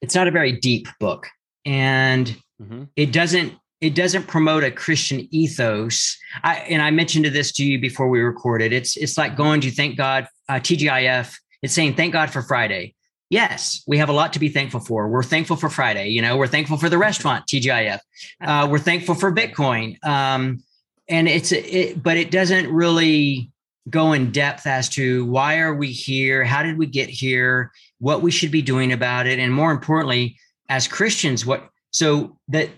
it's 0.05 0.15
not 0.15 0.29
a 0.29 0.31
very 0.31 0.53
deep 0.53 0.87
book, 1.01 1.27
and 1.65 2.37
mm-hmm. 2.61 2.85
it 2.97 3.13
doesn't 3.13 3.55
it 3.81 3.95
doesn't 3.95 4.27
promote 4.27 4.65
a 4.65 4.71
Christian 4.71 5.27
ethos. 5.31 6.17
I 6.43 6.57
and 6.57 6.83
I 6.83 6.91
mentioned 6.91 7.27
this 7.27 7.53
to 7.53 7.65
you 7.65 7.81
before 7.81 8.09
we 8.09 8.21
recorded. 8.21 8.73
It's 8.73 8.97
it's 8.97 9.19
like 9.19 9.37
going 9.37 9.61
to 9.63 9.71
thank 9.71 9.97
God 9.97 10.29
uh, 10.49 10.55
TGIF. 10.55 11.35
It's 11.63 11.75
saying 11.75 11.95
thank 11.95 12.13
God 12.13 12.31
for 12.31 12.43
Friday 12.43 12.95
yes, 13.31 13.83
we 13.89 13.99
have 13.99 14.09
a 14.09 14.13
lot 14.13 14.33
to 14.33 14.39
be 14.39 14.49
thankful 14.49 14.79
for. 14.79 15.09
We're 15.09 15.25
thankful 15.25 15.57
for 15.57 15.69
Friday. 15.69 16.09
You 16.09 16.23
know, 16.23 16.37
we're 16.37 16.47
thankful 16.47 16.77
for 16.77 16.89
the 16.89 16.99
restaurant 16.99 17.47
TGIF. 17.47 17.99
Uh, 18.41 18.69
we're 18.71 18.79
thankful 18.79 19.17
for 19.17 19.33
Bitcoin. 19.33 20.03
Um, 20.05 20.63
and 21.09 21.27
it's 21.27 21.51
it, 21.51 22.01
but 22.01 22.17
it 22.17 22.31
doesn't 22.31 22.71
really 22.71 23.51
go 23.91 24.13
in 24.13 24.31
depth 24.31 24.67
as 24.67 24.89
to 24.91 25.27
why 25.27 25.59
are 25.59 25.75
we 25.75 25.91
here, 25.91 26.45
how 26.45 26.63
did 26.63 26.79
we 26.79 26.87
get 26.87 27.11
here, 27.11 27.73
what 28.05 28.21
we 28.21 28.31
should 28.31 28.51
be 28.51 28.61
doing 28.61 28.93
about 28.93 29.27
it, 29.27 29.39
and 29.39 29.51
more 29.51 29.73
importantly, 29.73 30.37
as 30.69 30.87
Christians, 30.87 31.47
what. 31.47 31.71
So 31.91 32.37
that 32.49 32.69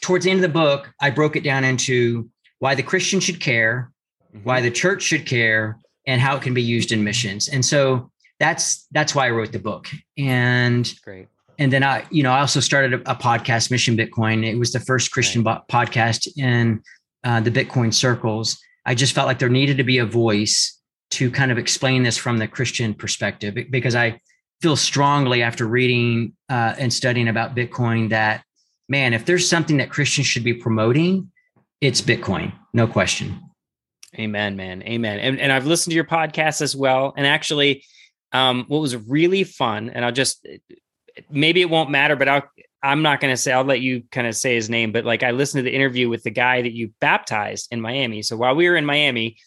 towards 0.00 0.24
the 0.24 0.30
end 0.30 0.38
of 0.38 0.42
the 0.42 0.60
book, 0.60 0.92
I 1.00 1.10
broke 1.10 1.34
it 1.34 1.42
down 1.42 1.64
into 1.64 2.30
why 2.60 2.76
the 2.76 2.84
Christian 2.84 3.18
should 3.18 3.40
care, 3.40 3.90
mm-hmm. 4.32 4.44
why 4.44 4.60
the 4.60 4.70
church 4.70 5.02
should 5.02 5.26
care, 5.26 5.80
and 6.06 6.20
how 6.20 6.36
it 6.36 6.42
can 6.42 6.54
be 6.54 6.62
used 6.62 6.92
in 6.92 7.02
missions. 7.02 7.48
And 7.48 7.64
so 7.64 8.12
that's 8.38 8.86
that's 8.92 9.12
why 9.12 9.26
I 9.26 9.30
wrote 9.30 9.50
the 9.50 9.58
book. 9.58 9.88
And 10.16 10.94
great. 11.02 11.26
And 11.58 11.72
then 11.72 11.82
I, 11.82 12.06
you 12.12 12.22
know, 12.22 12.30
I 12.30 12.40
also 12.40 12.60
started 12.60 12.94
a, 12.94 13.10
a 13.10 13.16
podcast, 13.16 13.72
Mission 13.72 13.96
Bitcoin. 13.96 14.46
It 14.46 14.56
was 14.56 14.70
the 14.70 14.80
first 14.80 15.10
Christian 15.10 15.42
right. 15.42 15.66
bo- 15.68 15.78
podcast 15.78 16.28
in 16.36 16.80
uh, 17.24 17.40
the 17.40 17.50
Bitcoin 17.50 17.92
circles. 17.92 18.56
I 18.84 18.94
just 18.94 19.14
felt 19.16 19.26
like 19.26 19.40
there 19.40 19.48
needed 19.48 19.78
to 19.78 19.84
be 19.84 19.98
a 19.98 20.06
voice 20.06 20.80
to 21.12 21.28
kind 21.28 21.50
of 21.50 21.58
explain 21.58 22.04
this 22.04 22.16
from 22.16 22.38
the 22.38 22.46
Christian 22.46 22.94
perspective 22.94 23.56
because 23.70 23.96
I 23.96 24.20
feel 24.60 24.76
strongly 24.76 25.42
after 25.42 25.66
reading 25.66 26.34
uh, 26.48 26.74
and 26.78 26.92
studying 26.92 27.28
about 27.28 27.54
Bitcoin 27.54 28.10
that, 28.10 28.44
man, 28.88 29.12
if 29.12 29.24
there's 29.24 29.48
something 29.48 29.78
that 29.78 29.90
Christians 29.90 30.26
should 30.26 30.44
be 30.44 30.54
promoting, 30.54 31.30
it's 31.80 32.00
Bitcoin, 32.00 32.52
no 32.72 32.86
question. 32.86 33.40
Amen, 34.18 34.56
man. 34.56 34.82
Amen. 34.84 35.18
And, 35.18 35.38
and 35.38 35.52
I've 35.52 35.66
listened 35.66 35.92
to 35.92 35.94
your 35.94 36.04
podcast 36.04 36.62
as 36.62 36.74
well. 36.74 37.12
And 37.16 37.26
actually, 37.26 37.84
um, 38.32 38.64
what 38.68 38.80
was 38.80 38.96
really 38.96 39.44
fun, 39.44 39.90
and 39.90 40.04
I'll 40.04 40.12
just 40.12 40.46
maybe 41.30 41.60
it 41.60 41.70
won't 41.70 41.90
matter, 41.90 42.16
but 42.16 42.28
I'll 42.28 42.42
I'm 42.82 43.02
not 43.02 43.20
going 43.20 43.32
to 43.32 43.36
say 43.36 43.52
I'll 43.52 43.64
let 43.64 43.80
you 43.80 44.04
kind 44.12 44.26
of 44.26 44.36
say 44.36 44.54
his 44.54 44.70
name, 44.70 44.92
but 44.92 45.04
like 45.04 45.22
I 45.22 45.32
listened 45.32 45.64
to 45.64 45.70
the 45.70 45.74
interview 45.74 46.08
with 46.08 46.22
the 46.22 46.30
guy 46.30 46.62
that 46.62 46.72
you 46.72 46.92
baptized 47.00 47.68
in 47.72 47.80
Miami. 47.80 48.22
So 48.22 48.36
while 48.36 48.54
we 48.54 48.68
were 48.68 48.76
in 48.76 48.86
Miami, 48.86 49.38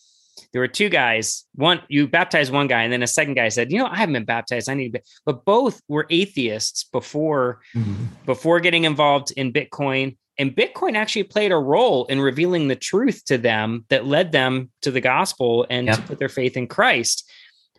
there 0.51 0.61
were 0.61 0.67
two 0.67 0.89
guys. 0.89 1.45
One 1.55 1.81
you 1.87 2.07
baptized 2.07 2.51
one 2.51 2.67
guy, 2.67 2.83
and 2.83 2.93
then 2.93 3.03
a 3.03 3.07
second 3.07 3.35
guy 3.35 3.49
said, 3.49 3.71
"You 3.71 3.79
know, 3.79 3.87
I 3.87 3.97
haven't 3.97 4.13
been 4.13 4.25
baptized. 4.25 4.69
I 4.69 4.73
need 4.73 4.93
to." 4.93 4.99
Be. 4.99 5.05
But 5.25 5.45
both 5.45 5.81
were 5.87 6.07
atheists 6.09 6.83
before 6.85 7.61
mm-hmm. 7.75 8.05
before 8.25 8.59
getting 8.59 8.83
involved 8.83 9.31
in 9.31 9.53
Bitcoin. 9.53 10.17
And 10.37 10.55
Bitcoin 10.55 10.95
actually 10.95 11.23
played 11.23 11.51
a 11.51 11.57
role 11.57 12.05
in 12.05 12.21
revealing 12.21 12.69
the 12.69 12.75
truth 12.75 13.25
to 13.25 13.37
them 13.37 13.85
that 13.89 14.05
led 14.05 14.31
them 14.31 14.71
to 14.83 14.91
the 14.91 15.01
gospel 15.01 15.67
and 15.69 15.91
to 15.91 16.01
put 16.03 16.17
their 16.17 16.29
faith 16.29 16.55
in 16.55 16.67
Christ. 16.67 17.29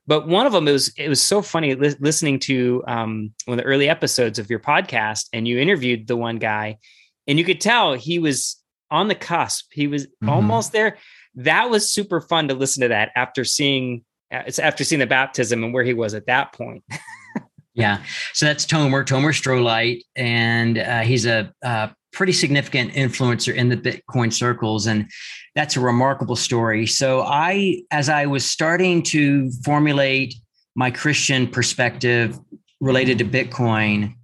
But 0.06 0.28
one 0.28 0.44
of 0.44 0.52
them 0.52 0.68
it 0.68 0.72
was 0.72 0.92
it 0.96 1.08
was 1.08 1.22
so 1.22 1.40
funny 1.40 1.74
li- 1.74 1.94
listening 2.00 2.38
to 2.40 2.82
um, 2.86 3.32
one 3.46 3.58
of 3.58 3.64
the 3.64 3.68
early 3.68 3.88
episodes 3.88 4.38
of 4.38 4.50
your 4.50 4.58
podcast, 4.58 5.28
and 5.32 5.46
you 5.46 5.58
interviewed 5.58 6.06
the 6.06 6.16
one 6.16 6.38
guy, 6.38 6.78
and 7.26 7.38
you 7.38 7.44
could 7.44 7.60
tell 7.60 7.94
he 7.94 8.18
was 8.18 8.56
on 8.90 9.08
the 9.08 9.14
cusp. 9.14 9.66
He 9.72 9.86
was 9.86 10.06
mm-hmm. 10.06 10.28
almost 10.28 10.72
there. 10.72 10.98
That 11.34 11.70
was 11.70 11.92
super 11.92 12.20
fun 12.20 12.48
to 12.48 12.54
listen 12.54 12.82
to 12.82 12.88
that 12.88 13.10
after 13.16 13.44
seeing 13.44 14.04
uh, 14.32 14.42
after 14.60 14.84
seeing 14.84 15.00
the 15.00 15.06
baptism 15.06 15.64
and 15.64 15.72
where 15.72 15.84
he 15.84 15.94
was 15.94 16.14
at 16.14 16.26
that 16.26 16.52
point. 16.52 16.84
yeah, 17.74 18.02
so 18.32 18.46
that's 18.46 18.66
Tomer 18.66 19.04
Tomer 19.04 19.34
Strolight, 19.34 20.04
and 20.16 20.78
uh, 20.78 21.00
he's 21.00 21.26
a 21.26 21.52
uh, 21.62 21.88
pretty 22.12 22.32
significant 22.32 22.92
influencer 22.92 23.54
in 23.54 23.68
the 23.68 23.76
Bitcoin 23.76 24.32
circles. 24.32 24.86
And 24.86 25.10
that's 25.54 25.76
a 25.76 25.80
remarkable 25.80 26.36
story. 26.36 26.86
So 26.86 27.22
I, 27.22 27.82
as 27.90 28.08
I 28.08 28.26
was 28.26 28.44
starting 28.44 29.02
to 29.04 29.50
formulate 29.64 30.34
my 30.74 30.90
Christian 30.90 31.46
perspective 31.46 32.38
related 32.80 33.18
to 33.18 33.24
Bitcoin, 33.24 34.14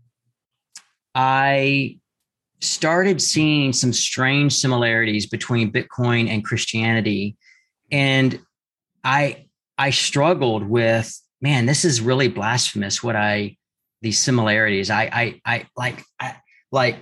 I 1.14 1.98
started 2.60 3.20
seeing 3.20 3.72
some 3.72 3.92
strange 3.92 4.54
similarities 4.54 5.26
between 5.26 5.72
Bitcoin 5.72 6.28
and 6.28 6.44
Christianity. 6.44 7.36
And 7.90 8.40
I 9.04 9.46
I 9.78 9.90
struggled 9.90 10.64
with, 10.64 11.12
man, 11.40 11.66
this 11.66 11.84
is 11.84 12.00
really 12.00 12.28
blasphemous 12.28 13.02
what 13.02 13.16
I 13.16 13.56
these 14.02 14.18
similarities. 14.18 14.90
I 14.90 15.10
I 15.12 15.40
I 15.44 15.66
like 15.76 16.02
I 16.20 16.36
like 16.72 16.96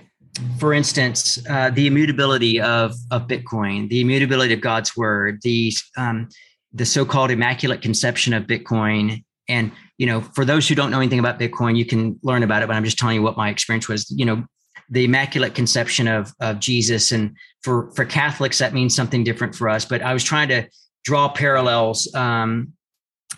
for 0.59 0.73
instance, 0.73 1.39
uh, 1.49 1.69
the 1.69 1.87
immutability 1.87 2.59
of 2.59 2.93
of 3.11 3.27
Bitcoin, 3.27 3.89
the 3.89 4.01
immutability 4.01 4.53
of 4.53 4.61
God's 4.61 4.95
word, 4.95 5.39
the 5.43 5.73
um, 5.97 6.27
the 6.73 6.85
so-called 6.85 7.31
immaculate 7.31 7.81
conception 7.81 8.33
of 8.33 8.43
Bitcoin, 8.43 9.23
and 9.47 9.71
you 9.97 10.05
know, 10.05 10.21
for 10.21 10.43
those 10.43 10.67
who 10.67 10.75
don't 10.75 10.91
know 10.91 10.99
anything 10.99 11.19
about 11.19 11.39
Bitcoin, 11.39 11.77
you 11.77 11.85
can 11.85 12.19
learn 12.21 12.43
about 12.43 12.63
it. 12.63 12.67
But 12.67 12.75
I'm 12.75 12.83
just 12.83 12.97
telling 12.97 13.15
you 13.15 13.21
what 13.21 13.37
my 13.37 13.49
experience 13.49 13.87
was. 13.87 14.09
You 14.11 14.25
know, 14.25 14.43
the 14.89 15.05
immaculate 15.05 15.55
conception 15.55 16.07
of 16.07 16.33
of 16.39 16.59
Jesus, 16.59 17.11
and 17.11 17.35
for 17.63 17.91
for 17.95 18.05
Catholics 18.05 18.57
that 18.59 18.73
means 18.73 18.95
something 18.95 19.23
different 19.23 19.55
for 19.55 19.69
us. 19.69 19.85
But 19.85 20.01
I 20.01 20.13
was 20.13 20.23
trying 20.23 20.49
to 20.49 20.67
draw 21.03 21.29
parallels, 21.29 22.13
um, 22.13 22.73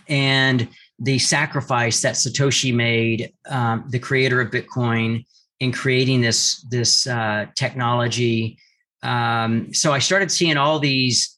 and 0.08 0.68
the 1.00 1.20
sacrifice 1.20 2.02
that 2.02 2.16
Satoshi 2.16 2.74
made, 2.74 3.32
um, 3.50 3.86
the 3.90 4.00
creator 4.00 4.42
of 4.42 4.52
Bitcoin 4.52 5.26
in 5.60 5.72
creating 5.72 6.22
this 6.22 6.62
this 6.70 7.08
uh, 7.08 7.46
technology. 7.56 8.58
Um, 9.04 9.74
so 9.74 9.94
I 9.94 10.00
started 10.00 10.32
seeing 10.32 10.58
all 10.58 10.80
these 10.80 11.38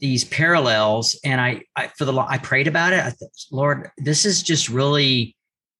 these 0.00 0.24
parallels, 0.24 1.18
and 1.24 1.40
I, 1.40 1.62
I 1.76 1.88
for 1.96 2.04
the 2.04 2.12
I 2.18 2.38
prayed 2.38 2.66
about 2.66 2.92
it. 2.92 3.00
I 3.00 3.10
thought, 3.10 3.30
Lord, 3.50 3.90
this 3.98 4.24
is 4.24 4.42
just 4.42 4.68
really 4.68 5.35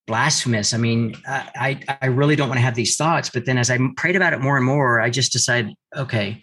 blasphemous. 0.07 0.72
I 0.72 0.78
mean, 0.78 1.16
I 1.26 1.80
I 2.00 2.07
really 2.07 2.36
don't 2.36 2.48
want 2.48 2.59
to 2.59 2.64
have 2.64 2.74
these 2.74 2.96
thoughts. 2.96 3.30
But 3.30 3.44
then 3.44 3.59
as 3.59 3.70
I 3.70 3.78
prayed 3.96 4.16
about 4.16 4.32
it 4.32 4.40
more 4.40 4.57
and 4.57 4.64
more, 4.64 5.00
I 5.00 5.11
just 5.11 5.32
decided, 5.32 5.74
okay, 5.96 6.40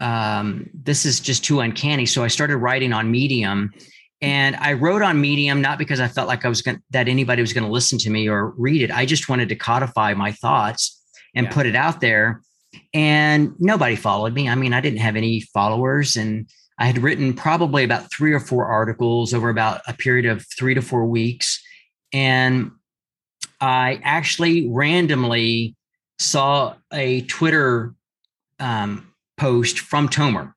um, 0.00 0.68
this 0.74 1.06
is 1.06 1.20
just 1.20 1.44
too 1.44 1.60
uncanny. 1.60 2.06
So 2.06 2.24
I 2.24 2.28
started 2.28 2.56
writing 2.56 2.92
on 2.92 3.10
Medium 3.10 3.72
and 4.20 4.56
I 4.56 4.72
wrote 4.72 5.02
on 5.02 5.20
Medium 5.20 5.60
not 5.60 5.78
because 5.78 6.00
I 6.00 6.08
felt 6.08 6.28
like 6.28 6.44
I 6.44 6.48
was 6.48 6.62
going 6.62 6.80
that 6.90 7.08
anybody 7.08 7.42
was 7.42 7.52
going 7.52 7.64
to 7.64 7.70
listen 7.70 7.98
to 7.98 8.10
me 8.10 8.28
or 8.28 8.50
read 8.50 8.82
it. 8.82 8.90
I 8.90 9.06
just 9.06 9.28
wanted 9.28 9.48
to 9.50 9.56
codify 9.56 10.14
my 10.14 10.32
thoughts 10.32 11.00
and 11.34 11.46
yeah. 11.46 11.52
put 11.52 11.66
it 11.66 11.76
out 11.76 12.00
there. 12.00 12.42
And 12.92 13.54
nobody 13.58 13.96
followed 13.96 14.34
me. 14.34 14.48
I 14.48 14.56
mean, 14.56 14.72
I 14.72 14.80
didn't 14.80 14.98
have 14.98 15.14
any 15.14 15.40
followers 15.40 16.16
and 16.16 16.48
I 16.78 16.86
had 16.86 16.98
written 16.98 17.34
probably 17.34 17.84
about 17.84 18.10
three 18.10 18.32
or 18.32 18.40
four 18.40 18.66
articles 18.66 19.32
over 19.32 19.48
about 19.48 19.82
a 19.86 19.94
period 19.94 20.26
of 20.26 20.44
3 20.58 20.74
to 20.74 20.82
4 20.82 21.06
weeks 21.06 21.62
and 22.12 22.72
I 23.64 24.00
actually 24.02 24.68
randomly 24.68 25.76
saw 26.18 26.74
a 26.92 27.22
Twitter 27.22 27.94
um, 28.60 29.12
post 29.36 29.78
from 29.78 30.08
Tomer 30.08 30.54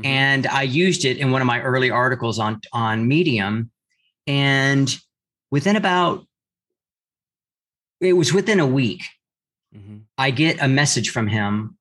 Mm-hmm. 0.00 0.06
And 0.06 0.46
I 0.46 0.62
used 0.62 1.04
it 1.04 1.18
in 1.18 1.30
one 1.30 1.42
of 1.42 1.46
my 1.46 1.60
early 1.60 1.90
articles 1.90 2.38
on 2.38 2.60
on 2.72 3.06
Medium. 3.06 3.70
And 4.26 4.94
within 5.50 5.76
about 5.76 6.26
it 8.00 8.14
was 8.14 8.32
within 8.32 8.60
a 8.60 8.66
week, 8.66 9.02
mm-hmm. 9.76 9.98
I 10.16 10.30
get 10.30 10.62
a 10.62 10.68
message 10.68 11.10
from 11.10 11.26
him 11.26 11.76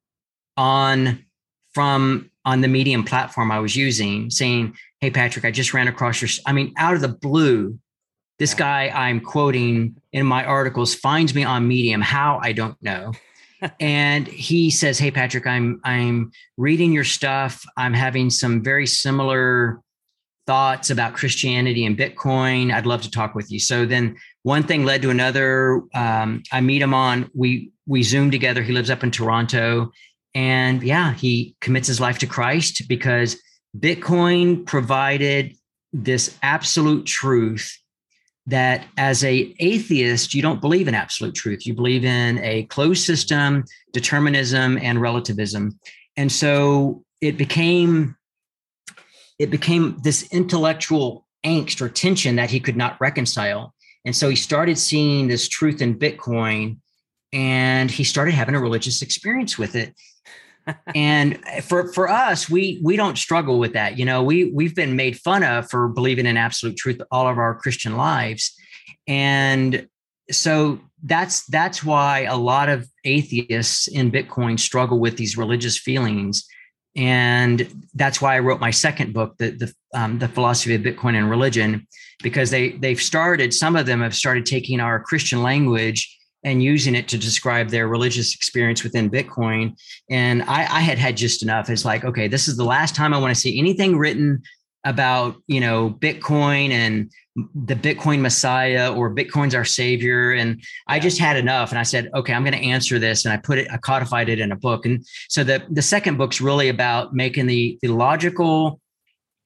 on 0.57 1.25
from 1.73 2.29
on 2.43 2.61
the 2.61 2.67
Medium 2.67 3.03
platform 3.03 3.51
I 3.51 3.59
was 3.59 3.75
using 3.75 4.29
saying, 4.29 4.75
Hey 4.99 5.11
Patrick, 5.11 5.45
I 5.45 5.51
just 5.51 5.73
ran 5.73 5.87
across 5.87 6.21
your 6.21 6.29
I 6.45 6.51
mean, 6.51 6.73
out 6.77 6.95
of 6.95 7.01
the 7.01 7.07
blue, 7.07 7.79
this 8.39 8.53
guy 8.53 8.89
I'm 8.89 9.19
quoting 9.19 10.01
in 10.11 10.25
my 10.25 10.45
articles 10.45 10.95
finds 10.95 11.35
me 11.35 11.43
on 11.43 11.67
Medium. 11.67 12.01
How 12.01 12.39
I 12.41 12.53
don't 12.53 12.81
know 12.81 13.11
and 13.79 14.27
he 14.27 14.69
says, 14.69 14.97
"Hey 14.99 15.11
Patrick, 15.11 15.45
I'm 15.45 15.81
I'm 15.83 16.31
reading 16.57 16.91
your 16.91 17.03
stuff. 17.03 17.63
I'm 17.77 17.93
having 17.93 18.29
some 18.29 18.63
very 18.63 18.87
similar 18.87 19.81
thoughts 20.47 20.89
about 20.89 21.13
Christianity 21.13 21.85
and 21.85 21.97
Bitcoin. 21.97 22.73
I'd 22.73 22.85
love 22.85 23.01
to 23.03 23.11
talk 23.11 23.35
with 23.35 23.51
you." 23.51 23.59
So 23.59 23.85
then 23.85 24.17
one 24.43 24.63
thing 24.63 24.85
led 24.85 25.01
to 25.03 25.09
another. 25.09 25.83
Um, 25.93 26.43
I 26.51 26.61
meet 26.61 26.81
him 26.81 26.93
on 26.93 27.29
we 27.33 27.71
we 27.85 28.03
zoom 28.03 28.31
together. 28.31 28.63
He 28.63 28.73
lives 28.73 28.89
up 28.89 29.03
in 29.03 29.11
Toronto, 29.11 29.91
and 30.33 30.81
yeah, 30.81 31.13
he 31.13 31.55
commits 31.61 31.87
his 31.87 31.99
life 31.99 32.19
to 32.19 32.27
Christ 32.27 32.87
because 32.87 33.37
Bitcoin 33.77 34.65
provided 34.65 35.55
this 35.91 36.37
absolute 36.41 37.05
truth 37.05 37.77
that 38.49 38.85
as 38.97 39.23
a 39.23 39.53
atheist 39.59 40.33
you 40.33 40.41
don't 40.41 40.61
believe 40.61 40.87
in 40.87 40.95
absolute 40.95 41.35
truth. 41.35 41.65
You 41.65 41.73
believe 41.73 42.03
in 42.03 42.39
a 42.39 42.63
closed 42.63 43.05
system 43.05 43.63
determinism 43.93 44.77
and 44.79 45.01
relativism. 45.01 45.79
And 46.17 46.31
so 46.31 47.03
it 47.21 47.37
became 47.37 48.15
it 49.37 49.49
became 49.49 49.97
this 50.03 50.27
intellectual 50.33 51.25
angst 51.45 51.79
or 51.81 51.87
tension 51.87 52.35
that 52.35 52.49
he 52.49 52.59
could 52.59 52.75
not 52.75 52.99
reconcile. 52.99 53.73
And 54.05 54.15
so 54.15 54.29
he 54.29 54.35
started 54.35 54.77
seeing 54.77 55.27
this 55.27 55.47
truth 55.47 55.81
in 55.81 55.97
bitcoin 55.97 56.77
and 57.31 57.89
he 57.89 58.03
started 58.03 58.33
having 58.33 58.55
a 58.55 58.59
religious 58.59 59.01
experience 59.01 59.57
with 59.57 59.75
it 59.75 59.93
and 60.95 61.39
for 61.63 61.91
for 61.93 62.09
us 62.09 62.49
we 62.49 62.79
we 62.83 62.95
don't 62.95 63.17
struggle 63.17 63.59
with 63.59 63.73
that. 63.73 63.97
You 63.97 64.05
know 64.05 64.23
we 64.23 64.45
we've 64.45 64.75
been 64.75 64.95
made 64.95 65.17
fun 65.17 65.43
of 65.43 65.69
for 65.69 65.87
believing 65.87 66.25
in 66.25 66.37
absolute 66.37 66.77
truth 66.77 67.01
all 67.11 67.27
of 67.27 67.37
our 67.37 67.55
christian 67.55 67.97
lives. 67.97 68.55
And 69.07 69.87
so 70.31 70.79
that's 71.03 71.45
that's 71.45 71.83
why 71.83 72.21
a 72.23 72.37
lot 72.37 72.69
of 72.69 72.87
atheists 73.05 73.87
in 73.87 74.11
bitcoin 74.11 74.59
struggle 74.59 74.99
with 74.99 75.17
these 75.17 75.37
religious 75.37 75.77
feelings. 75.77 76.45
And 76.95 77.85
that's 77.93 78.21
why 78.21 78.35
i 78.35 78.39
wrote 78.39 78.59
my 78.59 78.71
second 78.71 79.13
book 79.13 79.35
the 79.37 79.51
the, 79.51 79.73
um, 79.93 80.19
the 80.19 80.27
philosophy 80.27 80.75
of 80.75 80.81
bitcoin 80.81 81.15
and 81.15 81.29
religion 81.29 81.87
because 82.21 82.49
they 82.49 82.71
they've 82.71 83.01
started 83.01 83.53
some 83.53 83.75
of 83.75 83.85
them 83.85 84.01
have 84.01 84.15
started 84.15 84.45
taking 84.45 84.79
our 84.79 84.99
christian 84.99 85.41
language 85.43 86.18
and 86.43 86.63
using 86.63 86.95
it 86.95 87.07
to 87.09 87.17
describe 87.17 87.69
their 87.69 87.87
religious 87.87 88.33
experience 88.33 88.83
within 88.83 89.09
Bitcoin. 89.09 89.77
And 90.09 90.43
I, 90.43 90.61
I, 90.61 90.81
had 90.81 90.97
had 90.97 91.17
just 91.17 91.43
enough. 91.43 91.69
It's 91.69 91.83
like, 91.83 92.05
okay, 92.05 92.27
this 92.27 92.47
is 92.47 92.55
the 92.55 92.63
last 92.63 92.95
time 92.95 93.13
I 93.13 93.17
want 93.17 93.33
to 93.33 93.39
see 93.39 93.59
anything 93.59 93.97
written 93.97 94.41
about, 94.85 95.35
you 95.47 95.59
know, 95.59 95.89
Bitcoin 95.89 96.71
and 96.71 97.11
the 97.53 97.75
Bitcoin 97.75 98.21
Messiah 98.21 98.93
or 98.93 99.13
Bitcoin's 99.13 99.53
our 99.53 99.65
savior. 99.65 100.31
And 100.31 100.63
I 100.87 100.99
just 100.99 101.19
had 101.19 101.35
enough. 101.35 101.71
And 101.71 101.79
I 101.79 101.83
said, 101.83 102.09
okay, 102.15 102.33
I'm 102.33 102.43
going 102.43 102.57
to 102.57 102.65
answer 102.65 102.99
this. 102.99 103.25
And 103.25 103.33
I 103.33 103.37
put 103.37 103.57
it, 103.57 103.67
I 103.71 103.77
codified 103.77 104.29
it 104.29 104.39
in 104.39 104.51
a 104.51 104.55
book. 104.55 104.85
And 104.85 105.05
so 105.27 105.43
the, 105.43 105.63
the 105.69 105.81
second 105.81 106.17
book's 106.17 106.39
really 106.39 106.69
about 106.69 107.13
making 107.13 107.47
the, 107.47 107.77
the 107.81 107.89
logical 107.89 108.79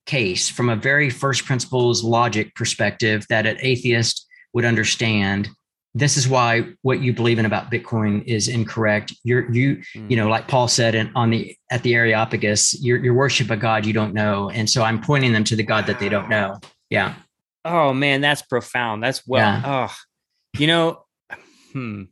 case 0.05 0.49
from 0.49 0.69
a 0.69 0.75
very 0.75 1.09
first 1.09 1.45
principles 1.45 2.03
logic 2.03 2.53
perspective 2.55 3.25
that 3.29 3.45
an 3.45 3.57
atheist 3.61 4.27
would 4.53 4.65
understand 4.65 5.49
this 5.95 6.17
is 6.17 6.27
why 6.27 6.65
what 6.81 7.01
you 7.01 7.13
believe 7.13 7.39
in 7.39 7.45
about 7.45 7.71
bitcoin 7.71 8.23
is 8.25 8.47
incorrect. 8.47 9.13
You're 9.23 9.51
you 9.51 9.77
mm. 9.95 10.09
you 10.09 10.17
know 10.17 10.27
like 10.27 10.47
paul 10.47 10.67
said 10.67 10.95
in, 10.95 11.11
on 11.15 11.29
the 11.29 11.55
at 11.71 11.83
the 11.83 11.93
areopagus 11.93 12.81
you're, 12.81 12.97
you're 12.97 13.13
worship 13.13 13.49
a 13.49 13.57
god 13.57 13.85
you 13.85 13.93
don't 13.93 14.13
know. 14.13 14.49
And 14.49 14.69
so 14.69 14.83
i'm 14.83 15.01
pointing 15.01 15.33
them 15.33 15.43
to 15.45 15.55
the 15.55 15.63
god 15.63 15.87
that 15.87 15.99
they 15.99 16.09
don't 16.09 16.29
know. 16.29 16.59
Yeah. 16.89 17.15
Oh 17.65 17.93
man 17.93 18.21
that's 18.21 18.41
profound. 18.41 19.03
That's 19.03 19.25
well 19.27 19.41
yeah. 19.41 19.87
oh 19.89 19.95
you 20.59 20.67
know 20.67 21.05
hmm 21.71 22.03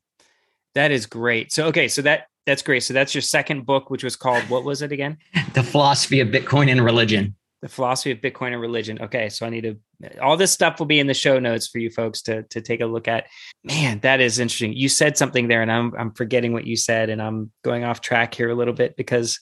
that 0.73 0.91
is 0.91 1.05
great. 1.05 1.51
So 1.51 1.67
okay 1.67 1.87
so 1.87 2.01
that 2.03 2.27
that's 2.45 2.61
great. 2.63 2.81
So 2.83 2.93
that's 2.93 3.13
your 3.13 3.21
second 3.21 3.65
book 3.65 3.89
which 3.89 4.03
was 4.03 4.15
called 4.15 4.43
what 4.49 4.63
was 4.63 4.81
it 4.81 4.91
again? 4.91 5.17
The 5.53 5.63
philosophy 5.63 6.21
of 6.21 6.29
bitcoin 6.29 6.71
and 6.71 6.81
religion. 6.81 7.35
The 7.61 7.69
philosophy 7.69 8.09
of 8.09 8.17
Bitcoin 8.17 8.53
and 8.53 8.61
religion. 8.61 8.99
Okay, 8.99 9.29
so 9.29 9.45
I 9.45 9.49
need 9.49 9.61
to. 9.61 9.77
All 10.21 10.37
this 10.37 10.51
stuff 10.51 10.79
will 10.79 10.85
be 10.85 10.99
in 10.99 11.07
the 11.07 11.13
show 11.13 11.39
notes 11.39 11.67
for 11.67 11.79
you 11.79 11.89
folks 11.89 12.21
to 12.23 12.43
to 12.43 12.61
take 12.61 12.81
a 12.81 12.85
look 12.85 13.07
at. 13.07 13.25
Man, 13.63 13.99
that 13.99 14.21
is 14.21 14.39
interesting. 14.39 14.73
You 14.73 14.89
said 14.89 15.17
something 15.17 15.47
there, 15.47 15.61
and 15.61 15.71
I'm 15.71 15.93
I'm 15.97 16.11
forgetting 16.11 16.53
what 16.53 16.65
you 16.65 16.75
said, 16.75 17.09
and 17.09 17.21
I'm 17.21 17.51
going 17.63 17.83
off 17.83 18.01
track 18.01 18.33
here 18.33 18.49
a 18.49 18.55
little 18.55 18.73
bit 18.73 18.95
because 18.95 19.39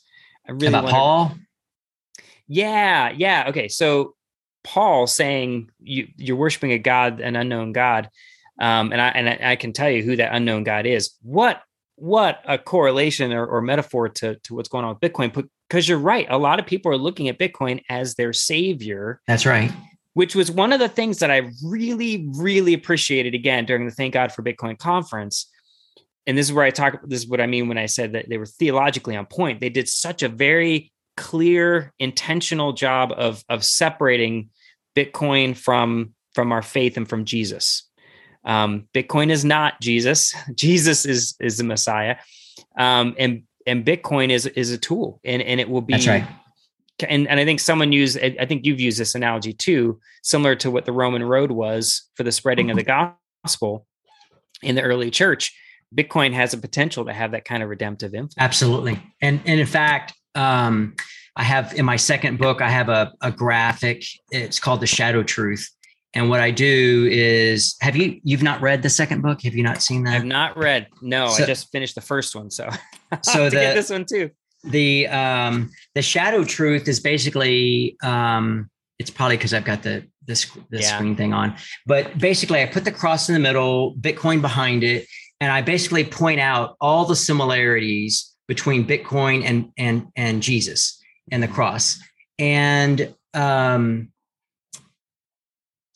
I 0.48 0.52
really 0.52 0.70
about 0.70 0.84
wanted, 0.84 0.98
Paul. 0.98 1.38
Yeah, 2.48 3.12
yeah. 3.16 3.46
Okay, 3.50 3.68
so 3.68 4.16
Paul 4.64 5.08
saying 5.08 5.70
you 5.80 6.08
you're 6.18 6.38
worshiping 6.38 6.72
a 6.72 6.80
God, 6.80 7.20
an 7.20 7.36
unknown 7.36 7.72
God, 7.72 8.10
um, 8.60 8.92
and 8.92 9.02
I 9.02 9.10
and 9.10 9.30
I, 9.30 9.52
I 9.52 9.56
can 9.56 9.74
tell 9.74 9.90
you 9.90 10.04
who 10.04 10.16
that 10.18 10.34
unknown 10.34 10.64
God 10.64 10.86
is. 10.86 11.16
What 11.22 11.62
what 11.96 12.42
a 12.46 12.58
correlation 12.58 13.34
or, 13.34 13.46
or 13.46 13.62
metaphor 13.62 14.10
to 14.10 14.36
to 14.36 14.56
what's 14.56 14.70
going 14.70 14.86
on 14.86 14.98
with 15.00 15.12
Bitcoin 15.12 15.48
because 15.70 15.88
you're 15.88 16.00
right. 16.00 16.28
A 16.30 16.38
lot 16.38 16.60
of 16.60 16.66
people 16.66 16.92
are 16.92 16.98
looking 16.98 17.30
at 17.30 17.38
Bitcoin 17.38 17.84
as 17.90 18.16
their 18.16 18.34
savior. 18.34 19.22
That's 19.28 19.46
right. 19.46 19.72
Which 20.20 20.36
was 20.36 20.52
one 20.52 20.74
of 20.74 20.82
the 20.82 20.90
things 20.90 21.20
that 21.20 21.32
I 21.32 21.50
really, 21.64 22.28
really 22.36 22.74
appreciated 22.74 23.34
again 23.34 23.64
during 23.64 23.86
the 23.86 23.92
Thank 23.92 24.16
God 24.16 24.34
for 24.34 24.44
Bitcoin 24.44 24.78
conference. 24.78 25.50
And 26.28 26.38
this 26.38 26.48
is 26.48 26.52
where 26.52 26.66
I 26.66 26.72
talk, 26.72 27.00
this 27.08 27.22
is 27.22 27.30
what 27.30 27.40
I 27.40 27.48
mean 27.48 27.70
when 27.70 27.78
I 27.78 27.86
said 27.86 28.12
that 28.12 28.28
they 28.28 28.38
were 28.38 28.46
theologically 28.46 29.16
on 29.16 29.28
point. 29.28 29.62
They 29.62 29.70
did 29.70 29.88
such 29.88 30.22
a 30.22 30.28
very 30.28 30.92
clear, 31.16 31.94
intentional 32.00 32.74
job 32.74 33.14
of, 33.16 33.46
of 33.48 33.64
separating 33.64 34.50
Bitcoin 34.94 35.56
from, 35.56 36.14
from 36.36 36.52
our 36.52 36.64
faith 36.64 36.98
and 36.98 37.08
from 37.08 37.24
Jesus. 37.24 37.88
Um, 38.44 38.90
Bitcoin 38.94 39.32
is 39.32 39.46
not 39.46 39.80
Jesus. 39.80 40.36
Jesus 40.54 41.06
is, 41.06 41.34
is 41.40 41.60
the 41.60 41.64
Messiah. 41.64 42.18
Um, 42.78 43.16
and 43.18 43.44
and 43.66 43.86
Bitcoin 43.86 44.32
is 44.32 44.48
is 44.48 44.72
a 44.72 44.78
tool, 44.78 45.20
and 45.24 45.42
and 45.42 45.60
it 45.60 45.70
will 45.70 45.82
be. 45.82 45.94
Right. 46.08 46.26
And 47.08 47.28
and 47.28 47.40
I 47.40 47.46
think 47.46 47.60
someone 47.60 47.92
used. 47.92 48.18
I 48.20 48.46
think 48.46 48.66
you've 48.66 48.80
used 48.80 49.00
this 49.00 49.16
analogy 49.16 49.54
too, 49.54 50.00
similar 50.24 50.56
to 50.58 50.72
what 50.72 50.86
the 50.86 50.92
Roman 50.92 51.24
road 51.24 51.52
was 51.52 52.10
for 52.16 52.24
the 52.24 52.32
spreading 52.32 52.70
of 52.70 52.78
the 52.78 52.84
mm-hmm. 52.84 53.14
gospel 53.44 53.86
in 54.62 54.76
the 54.76 54.82
early 54.82 55.12
church. 55.12 55.56
Bitcoin 55.96 56.34
has 56.34 56.54
a 56.54 56.58
potential 56.58 57.06
to 57.06 57.14
have 57.14 57.32
that 57.32 57.46
kind 57.46 57.64
of 57.64 57.70
redemptive 57.70 58.14
influence. 58.14 58.36
Absolutely, 58.38 59.02
and 59.22 59.42
and 59.46 59.60
in 59.60 59.66
fact, 59.66 60.14
um, 60.36 60.96
I 61.36 61.44
have 61.44 61.74
in 61.74 61.86
my 61.86 61.96
second 61.96 62.38
book, 62.38 62.62
I 62.62 62.70
have 62.70 62.90
a, 62.90 63.14
a 63.22 63.32
graphic. 63.32 64.04
It's 64.32 64.60
called 64.60 64.82
the 64.82 64.88
Shadow 64.88 65.24
Truth, 65.24 65.68
and 66.14 66.30
what 66.30 66.40
I 66.40 66.52
do 66.52 67.08
is, 67.12 67.76
have 67.82 67.96
you 67.96 68.20
you've 68.24 68.44
not 68.44 68.62
read 68.62 68.82
the 68.82 68.90
second 68.90 69.22
book? 69.22 69.42
Have 69.44 69.56
you 69.56 69.64
not 69.64 69.82
seen 69.82 70.04
that? 70.04 70.16
I've 70.16 70.26
not 70.26 70.58
read. 70.58 70.88
No, 71.02 71.30
so, 71.30 71.44
I 71.44 71.48
just 71.48 71.72
finished 71.72 71.96
the 71.96 72.02
first 72.02 72.36
one, 72.36 72.50
so 72.50 72.70
so 73.22 73.50
the, 73.50 73.58
this 73.58 73.90
one 73.90 74.06
too. 74.06 74.32
The 74.64 75.08
um 75.08 75.72
the 75.96 76.02
shadow 76.02 76.44
truth 76.44 76.88
is 76.88 77.00
basically 77.00 77.96
um 78.04 78.70
it's 78.98 79.10
probably 79.10 79.38
because 79.38 79.54
I've 79.54 79.64
got 79.64 79.84
the 79.84 80.06
this 80.26 80.52
the 80.70 80.80
yeah. 80.82 80.96
screen 80.96 81.16
thing 81.16 81.34
on, 81.34 81.56
but 81.86 82.18
basically 82.18 82.62
I 82.62 82.66
put 82.66 82.84
the 82.84 82.92
cross 82.92 83.30
in 83.30 83.34
the 83.34 83.40
middle, 83.40 83.96
Bitcoin 83.96 84.42
behind 84.42 84.84
it, 84.84 85.08
and 85.40 85.52
I 85.52 85.62
basically 85.62 86.04
point 86.04 86.40
out 86.40 86.76
all 86.82 87.06
the 87.06 87.16
similarities 87.16 88.36
between 88.48 88.86
Bitcoin 88.86 89.44
and 89.46 89.72
and 89.78 90.08
and 90.16 90.44
Jesus 90.44 91.02
and 91.32 91.42
the 91.42 91.48
cross, 91.48 92.00
and 92.38 93.14
um 93.34 94.10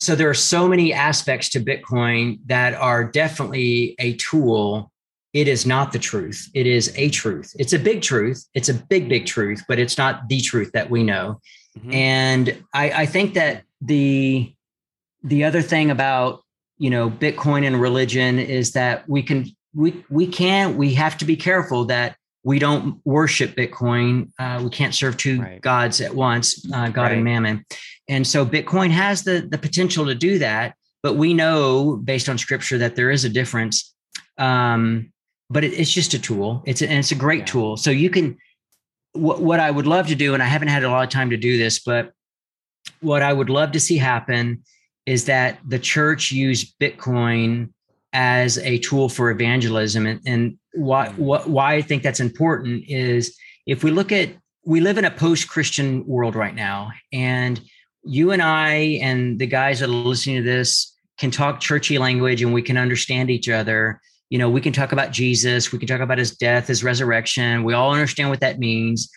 so 0.04 0.14
there 0.14 0.28
are 0.28 0.34
so 0.34 0.68
many 0.68 0.92
aspects 0.92 1.48
to 1.50 1.60
Bitcoin 1.60 2.38
that 2.46 2.74
are 2.74 3.04
definitely 3.04 3.94
a 3.98 4.14
tool. 4.16 4.92
It 5.34 5.48
is 5.48 5.66
not 5.66 5.92
the 5.92 5.98
truth. 5.98 6.48
It 6.54 6.66
is 6.66 6.92
a 6.96 7.10
truth. 7.10 7.54
It's 7.58 7.72
a 7.72 7.78
big 7.78 8.00
truth. 8.00 8.46
It's 8.54 8.68
a 8.68 8.74
big, 8.74 9.08
big 9.08 9.26
truth, 9.26 9.64
but 9.68 9.78
it's 9.78 9.98
not 9.98 10.28
the 10.28 10.40
truth 10.40 10.70
that 10.72 10.88
we 10.88 11.02
know. 11.02 11.40
Mm-hmm. 11.76 11.92
And 11.92 12.64
I, 12.72 12.90
I 12.90 13.06
think 13.06 13.34
that 13.34 13.64
the 13.80 14.54
the 15.24 15.44
other 15.44 15.60
thing 15.60 15.90
about 15.90 16.42
you 16.78 16.88
know 16.88 17.10
Bitcoin 17.10 17.66
and 17.66 17.80
religion 17.80 18.38
is 18.38 18.72
that 18.72 19.08
we 19.08 19.22
can 19.22 19.46
we 19.74 20.04
we 20.08 20.26
can 20.26 20.76
we 20.76 20.94
have 20.94 21.18
to 21.18 21.24
be 21.24 21.36
careful 21.36 21.84
that 21.86 22.16
we 22.44 22.58
don't 22.58 23.00
worship 23.04 23.56
Bitcoin. 23.56 24.30
Uh, 24.38 24.60
we 24.62 24.70
can't 24.70 24.94
serve 24.94 25.16
two 25.16 25.40
right. 25.40 25.60
gods 25.60 26.00
at 26.00 26.14
once, 26.14 26.64
uh, 26.72 26.90
God 26.90 27.04
right. 27.04 27.12
and 27.12 27.24
Mammon. 27.24 27.64
And 28.08 28.26
so 28.26 28.44
Bitcoin 28.44 28.90
has 28.90 29.24
the, 29.24 29.48
the 29.50 29.56
potential 29.56 30.04
to 30.04 30.14
do 30.14 30.38
that, 30.38 30.74
but 31.02 31.14
we 31.14 31.32
know 31.32 31.96
based 31.96 32.28
on 32.28 32.36
scripture 32.36 32.76
that 32.78 32.96
there 32.96 33.10
is 33.10 33.24
a 33.24 33.30
difference. 33.30 33.94
Um, 34.36 35.10
but 35.50 35.64
it, 35.64 35.72
it's 35.72 35.92
just 35.92 36.14
a 36.14 36.18
tool. 36.18 36.62
It's 36.66 36.82
a, 36.82 36.88
and 36.88 36.98
it's 36.98 37.12
a 37.12 37.16
great 37.16 37.40
yeah. 37.40 37.46
tool. 37.46 37.76
So 37.76 37.90
you 37.90 38.10
can, 38.10 38.36
what, 39.12 39.40
what 39.40 39.60
I 39.60 39.70
would 39.70 39.86
love 39.86 40.08
to 40.08 40.14
do, 40.14 40.34
and 40.34 40.42
I 40.42 40.46
haven't 40.46 40.68
had 40.68 40.84
a 40.84 40.90
lot 40.90 41.04
of 41.04 41.10
time 41.10 41.30
to 41.30 41.36
do 41.36 41.58
this, 41.58 41.80
but 41.80 42.12
what 43.00 43.22
I 43.22 43.32
would 43.32 43.50
love 43.50 43.72
to 43.72 43.80
see 43.80 43.96
happen 43.96 44.62
is 45.06 45.26
that 45.26 45.58
the 45.66 45.78
church 45.78 46.32
use 46.32 46.74
Bitcoin 46.80 47.70
as 48.12 48.58
a 48.58 48.78
tool 48.78 49.08
for 49.08 49.30
evangelism. 49.30 50.06
And, 50.06 50.20
and 50.26 50.58
why, 50.72 51.08
mm. 51.08 51.18
what, 51.18 51.48
why 51.48 51.74
I 51.74 51.82
think 51.82 52.02
that's 52.02 52.20
important 52.20 52.84
is 52.88 53.36
if 53.66 53.84
we 53.84 53.90
look 53.90 54.12
at, 54.12 54.30
we 54.64 54.80
live 54.80 54.96
in 54.96 55.04
a 55.04 55.10
post 55.10 55.48
Christian 55.48 56.06
world 56.06 56.34
right 56.34 56.54
now. 56.54 56.90
And 57.12 57.60
you 58.02 58.30
and 58.30 58.40
I 58.40 58.98
and 59.02 59.38
the 59.38 59.46
guys 59.46 59.80
that 59.80 59.88
are 59.88 59.92
listening 59.92 60.36
to 60.36 60.42
this 60.42 60.96
can 61.18 61.30
talk 61.30 61.60
churchy 61.60 61.98
language 61.98 62.42
and 62.42 62.52
we 62.54 62.62
can 62.62 62.76
understand 62.76 63.30
each 63.30 63.48
other. 63.48 64.00
You 64.30 64.38
know, 64.38 64.48
we 64.48 64.60
can 64.60 64.72
talk 64.72 64.92
about 64.92 65.12
Jesus, 65.12 65.72
we 65.72 65.78
can 65.78 65.88
talk 65.88 66.00
about 66.00 66.18
his 66.18 66.36
death, 66.36 66.68
his 66.68 66.82
resurrection. 66.82 67.64
We 67.64 67.74
all 67.74 67.92
understand 67.92 68.30
what 68.30 68.40
that 68.40 68.58
means. 68.58 69.10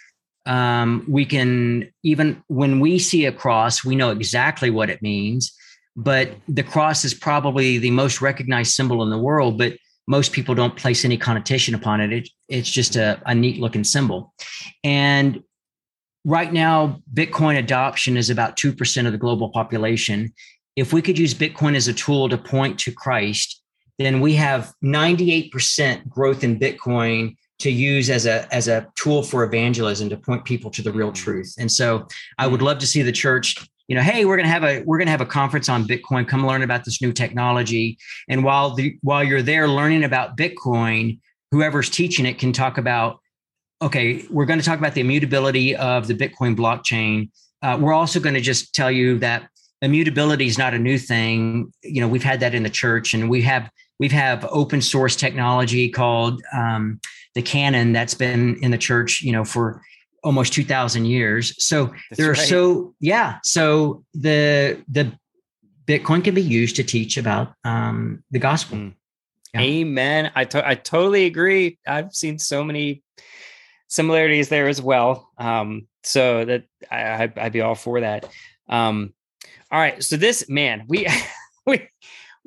Um, 0.46 1.06
we 1.08 1.26
can 1.26 1.92
even 2.04 2.42
when 2.48 2.80
we 2.80 3.00
see 3.00 3.26
a 3.26 3.32
cross, 3.32 3.84
we 3.84 3.96
know 3.96 4.12
exactly 4.12 4.70
what 4.70 4.90
it 4.90 5.02
means. 5.02 5.54
But 5.96 6.32
the 6.48 6.64
cross 6.64 7.04
is 7.04 7.16
probably 7.16 7.80
the 7.80 7.92
most 7.92 8.22
recognized 8.22 8.76
symbol 8.76 9.02
in 9.02 9.10
the 9.10 9.18
world, 9.18 9.58
but 9.58 9.74
most 10.08 10.32
people 10.32 10.56
don't 10.56 10.76
place 10.76 11.04
any 11.04 11.18
connotation 11.18 11.76
upon 11.76 12.00
it. 12.02 12.14
it 12.14 12.30
it's 12.48 12.70
just 12.70 12.96
a, 12.96 13.22
a 13.26 13.36
neat 13.36 13.60
looking 13.60 13.84
symbol. 13.84 14.34
And 14.84 15.44
right 16.24 16.52
now, 16.52 17.02
Bitcoin 17.14 17.58
adoption 17.58 18.16
is 18.16 18.30
about 18.30 18.58
2% 18.58 19.06
of 19.06 19.12
the 19.12 19.18
global 19.18 19.50
population. 19.50 20.34
if 20.76 20.94
we 20.94 21.02
could 21.02 21.18
use 21.18 21.34
Bitcoin 21.34 21.76
as 21.76 21.88
a 21.88 21.94
tool 21.94 22.30
to 22.30 22.38
point 22.38 22.78
to 22.78 22.92
Christ, 22.92 23.64
then 24.06 24.22
we 24.22 24.34
have 24.34 24.74
98% 24.84 26.08
growth 26.08 26.44
in 26.44 26.60
Bitcoin 26.60 27.36
to 27.60 27.72
use 27.72 28.10
as 28.10 28.26
a 28.26 28.48
as 28.54 28.68
a 28.68 28.88
tool 28.96 29.24
for 29.24 29.44
evangelism 29.44 30.10
to 30.10 30.18
point 30.18 30.46
people 30.46 30.70
to 30.72 30.82
the 30.82 30.92
real 30.92 31.12
mm. 31.12 31.16
truth. 31.16 31.56
And 31.58 31.72
so 31.72 32.08
I 32.38 32.48
would 32.48 32.62
love 32.62 32.78
to 32.80 32.88
see 32.88 33.02
the 33.02 33.12
church 33.12 33.56
you 33.88 33.96
know 33.96 34.02
hey 34.02 34.26
we're 34.26 34.36
going 34.36 34.46
to 34.46 34.52
have 34.52 34.64
a 34.64 34.84
we're 34.84 34.98
going 34.98 35.08
to 35.08 35.12
have 35.12 35.22
a 35.22 35.26
conference 35.26 35.70
on 35.70 35.86
bitcoin 35.86 36.28
come 36.28 36.46
learn 36.46 36.62
about 36.62 36.84
this 36.86 37.02
new 37.02 37.12
technology 37.12 37.98
and 38.28 38.44
while 38.44 38.76
the 38.76 38.98
while 39.02 39.24
you're 39.24 39.42
there 39.42 39.68
learning 39.68 40.04
about 40.04 40.38
bitcoin 40.38 41.20
whoever's 41.52 41.90
teaching 41.90 42.26
it 42.26 42.38
can 42.38 42.52
talk 42.52 42.78
about 42.78 43.20
okay 43.82 44.26
we're 44.30 44.46
going 44.46 44.60
to 44.60 44.66
talk 44.66 44.80
about 44.80 44.94
the 44.94 45.02
immutability 45.02 45.76
of 45.76 46.08
the 46.08 46.14
bitcoin 46.14 46.56
blockchain 46.56 47.30
uh, 47.62 47.78
we're 47.80 47.94
also 47.94 48.20
going 48.20 48.36
to 48.36 48.42
just 48.42 48.76
tell 48.76 48.92
you 48.92 49.18
that 49.20 49.48
immutability 49.82 50.48
is 50.48 50.58
not 50.58 50.74
a 50.74 50.80
new 50.80 50.98
thing 50.98 51.72
you 51.82 52.02
know 52.02 52.08
we've 52.08 52.24
had 52.24 52.40
that 52.42 52.54
in 52.54 52.64
the 52.64 52.70
church 52.70 53.14
and 53.14 53.30
we 53.30 53.42
have 53.42 53.70
we've 54.00 54.12
have 54.12 54.46
open 54.52 54.82
source 54.82 55.16
technology 55.16 55.90
called 55.90 56.42
um, 56.54 57.00
the 57.36 57.42
canon 57.42 57.94
that's 57.94 58.14
been 58.14 58.58
in 58.62 58.72
the 58.72 58.78
church 58.78 59.22
you 59.22 59.32
know 59.32 59.44
for 59.44 59.82
almost 60.24 60.54
2000 60.54 61.06
years. 61.06 61.54
So 61.64 61.86
that's 61.86 62.18
there 62.18 62.28
are 62.28 62.34
right. 62.34 62.48
so 62.48 62.94
yeah 63.00 63.38
so 63.44 64.04
the 64.14 64.84
the 64.90 65.12
bitcoin 65.86 66.24
can 66.24 66.36
be 66.36 66.42
used 66.42 66.76
to 66.76 66.84
teach 66.84 67.18
about 67.18 67.54
um, 67.64 68.24
the 68.32 68.40
gospel. 68.40 68.78
Mm. 68.78 68.94
yeah. 69.54 69.62
amen. 69.62 70.32
I, 70.36 70.44
to- 70.44 70.68
I 70.68 70.76
totally 70.76 71.26
agree. 71.26 71.80
I've 71.88 72.14
seen 72.14 72.38
so 72.40 72.64
many 72.64 73.04
similarities 73.88 74.50
there 74.50 74.68
as 74.68 74.82
well. 74.82 75.30
Um, 75.38 75.88
so 76.04 76.46
that 76.46 76.64
I, 76.92 77.32
i'd 77.38 77.54
be 77.54 77.62
all 77.62 77.76
for 77.76 78.02
that. 78.02 78.28
Um, 78.68 79.14
all 79.72 79.80
right. 79.80 80.04
So 80.04 80.18
this 80.18 80.50
man 80.50 80.84
we 80.88 81.08
we 81.66 81.88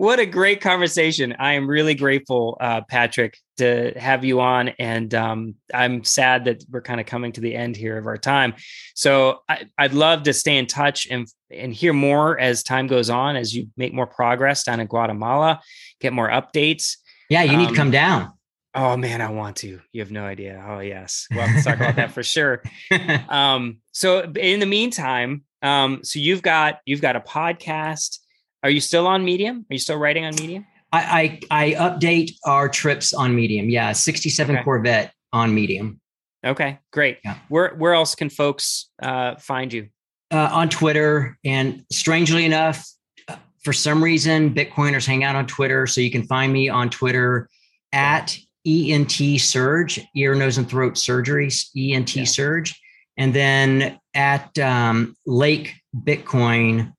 what 0.00 0.18
a 0.18 0.24
great 0.24 0.62
conversation. 0.62 1.36
I 1.38 1.52
am 1.52 1.68
really 1.68 1.94
grateful, 1.94 2.56
uh, 2.58 2.80
Patrick, 2.88 3.36
to 3.58 3.92
have 3.98 4.24
you 4.24 4.40
on. 4.40 4.68
And 4.78 5.14
um, 5.14 5.56
I'm 5.74 6.04
sad 6.04 6.46
that 6.46 6.64
we're 6.70 6.80
kind 6.80 7.00
of 7.00 7.06
coming 7.06 7.32
to 7.32 7.42
the 7.42 7.54
end 7.54 7.76
here 7.76 7.98
of 7.98 8.06
our 8.06 8.16
time. 8.16 8.54
So 8.94 9.40
I, 9.46 9.66
would 9.78 9.92
love 9.92 10.22
to 10.22 10.32
stay 10.32 10.56
in 10.56 10.66
touch 10.66 11.06
and, 11.10 11.28
and 11.50 11.74
hear 11.74 11.92
more 11.92 12.40
as 12.40 12.62
time 12.62 12.86
goes 12.86 13.10
on, 13.10 13.36
as 13.36 13.54
you 13.54 13.68
make 13.76 13.92
more 13.92 14.06
progress 14.06 14.64
down 14.64 14.80
in 14.80 14.86
Guatemala, 14.86 15.60
get 16.00 16.14
more 16.14 16.30
updates. 16.30 16.96
Yeah, 17.28 17.42
you 17.42 17.58
need 17.58 17.66
um, 17.66 17.74
to 17.74 17.76
come 17.76 17.90
down. 17.90 18.32
Oh 18.74 18.96
man, 18.96 19.20
I 19.20 19.28
want 19.28 19.56
to. 19.56 19.80
You 19.92 20.00
have 20.00 20.10
no 20.10 20.24
idea. 20.24 20.64
Oh 20.66 20.78
yes, 20.78 21.26
well, 21.30 21.46
let's 21.46 21.64
talk 21.66 21.76
about 21.76 21.96
that 21.96 22.12
for 22.12 22.22
sure. 22.22 22.62
Um, 23.28 23.80
so 23.92 24.22
in 24.22 24.60
the 24.60 24.66
meantime, 24.66 25.42
um, 25.60 26.00
so 26.04 26.18
you've 26.20 26.40
got 26.40 26.78
you've 26.86 27.02
got 27.02 27.16
a 27.16 27.20
podcast 27.20 28.16
are 28.62 28.70
you 28.70 28.80
still 28.80 29.06
on 29.06 29.24
Medium? 29.24 29.66
Are 29.70 29.74
you 29.74 29.78
still 29.78 29.96
writing 29.96 30.24
on 30.24 30.34
Medium? 30.36 30.66
I 30.92 31.40
I, 31.50 31.64
I 31.64 31.74
update 31.74 32.32
our 32.44 32.68
trips 32.68 33.12
on 33.12 33.34
Medium. 33.34 33.70
Yeah, 33.70 33.92
67 33.92 34.56
okay. 34.56 34.64
Corvette 34.64 35.12
on 35.32 35.54
Medium. 35.54 36.00
Okay, 36.44 36.78
great. 36.92 37.18
Yeah. 37.24 37.36
Where 37.48 37.74
where 37.76 37.94
else 37.94 38.14
can 38.14 38.30
folks 38.30 38.90
uh, 39.02 39.36
find 39.36 39.72
you? 39.72 39.88
Uh, 40.32 40.48
on 40.52 40.68
Twitter, 40.68 41.36
and 41.44 41.84
strangely 41.90 42.44
enough, 42.44 42.86
uh, 43.28 43.36
for 43.64 43.72
some 43.72 44.02
reason, 44.02 44.54
Bitcoiners 44.54 45.04
hang 45.04 45.24
out 45.24 45.34
on 45.34 45.46
Twitter, 45.46 45.88
so 45.88 46.00
you 46.00 46.10
can 46.10 46.22
find 46.22 46.52
me 46.52 46.68
on 46.68 46.88
Twitter 46.88 47.48
at 47.92 48.38
ENT 48.64 49.40
Surge, 49.40 50.00
ear, 50.14 50.36
nose, 50.36 50.56
and 50.56 50.68
throat 50.68 50.94
surgeries, 50.94 51.66
ENT 51.76 52.14
yeah. 52.14 52.24
Surge, 52.24 52.80
and 53.16 53.34
then 53.34 53.98
at 54.14 54.56
um, 54.60 55.16
Lake 55.26 55.74
Bitcoin 55.96 56.92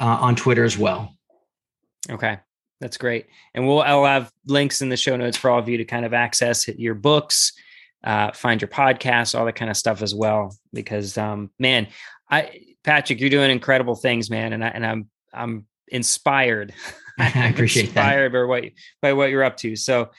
uh, 0.00 0.18
on 0.20 0.36
Twitter 0.36 0.64
as 0.64 0.78
well. 0.78 1.14
Okay. 2.10 2.38
That's 2.80 2.96
great. 2.96 3.26
And 3.54 3.66
we'll 3.66 3.80
I'll 3.80 4.04
have 4.04 4.32
links 4.46 4.82
in 4.82 4.88
the 4.88 4.96
show 4.96 5.16
notes 5.16 5.36
for 5.36 5.50
all 5.50 5.58
of 5.58 5.68
you 5.68 5.78
to 5.78 5.84
kind 5.84 6.04
of 6.04 6.14
access 6.14 6.68
your 6.68 6.94
books, 6.94 7.52
uh, 8.04 8.32
find 8.32 8.60
your 8.60 8.68
podcasts, 8.68 9.36
all 9.36 9.44
that 9.46 9.56
kind 9.56 9.70
of 9.70 9.76
stuff 9.76 10.00
as 10.00 10.14
well. 10.14 10.56
Because 10.72 11.18
um, 11.18 11.50
man, 11.58 11.88
I 12.30 12.60
Patrick, 12.84 13.20
you're 13.20 13.30
doing 13.30 13.50
incredible 13.50 13.96
things, 13.96 14.30
man. 14.30 14.52
And 14.52 14.64
I 14.64 14.68
and 14.68 14.86
I'm 14.86 15.08
I'm 15.34 15.66
inspired. 15.88 16.72
I 17.18 17.48
appreciate 17.48 17.86
inspired 17.86 18.32
that. 18.32 18.38
by 18.38 18.44
what 18.44 18.64
by 19.02 19.12
what 19.12 19.30
you're 19.30 19.42
up 19.42 19.56
to. 19.58 19.74
So 19.74 20.10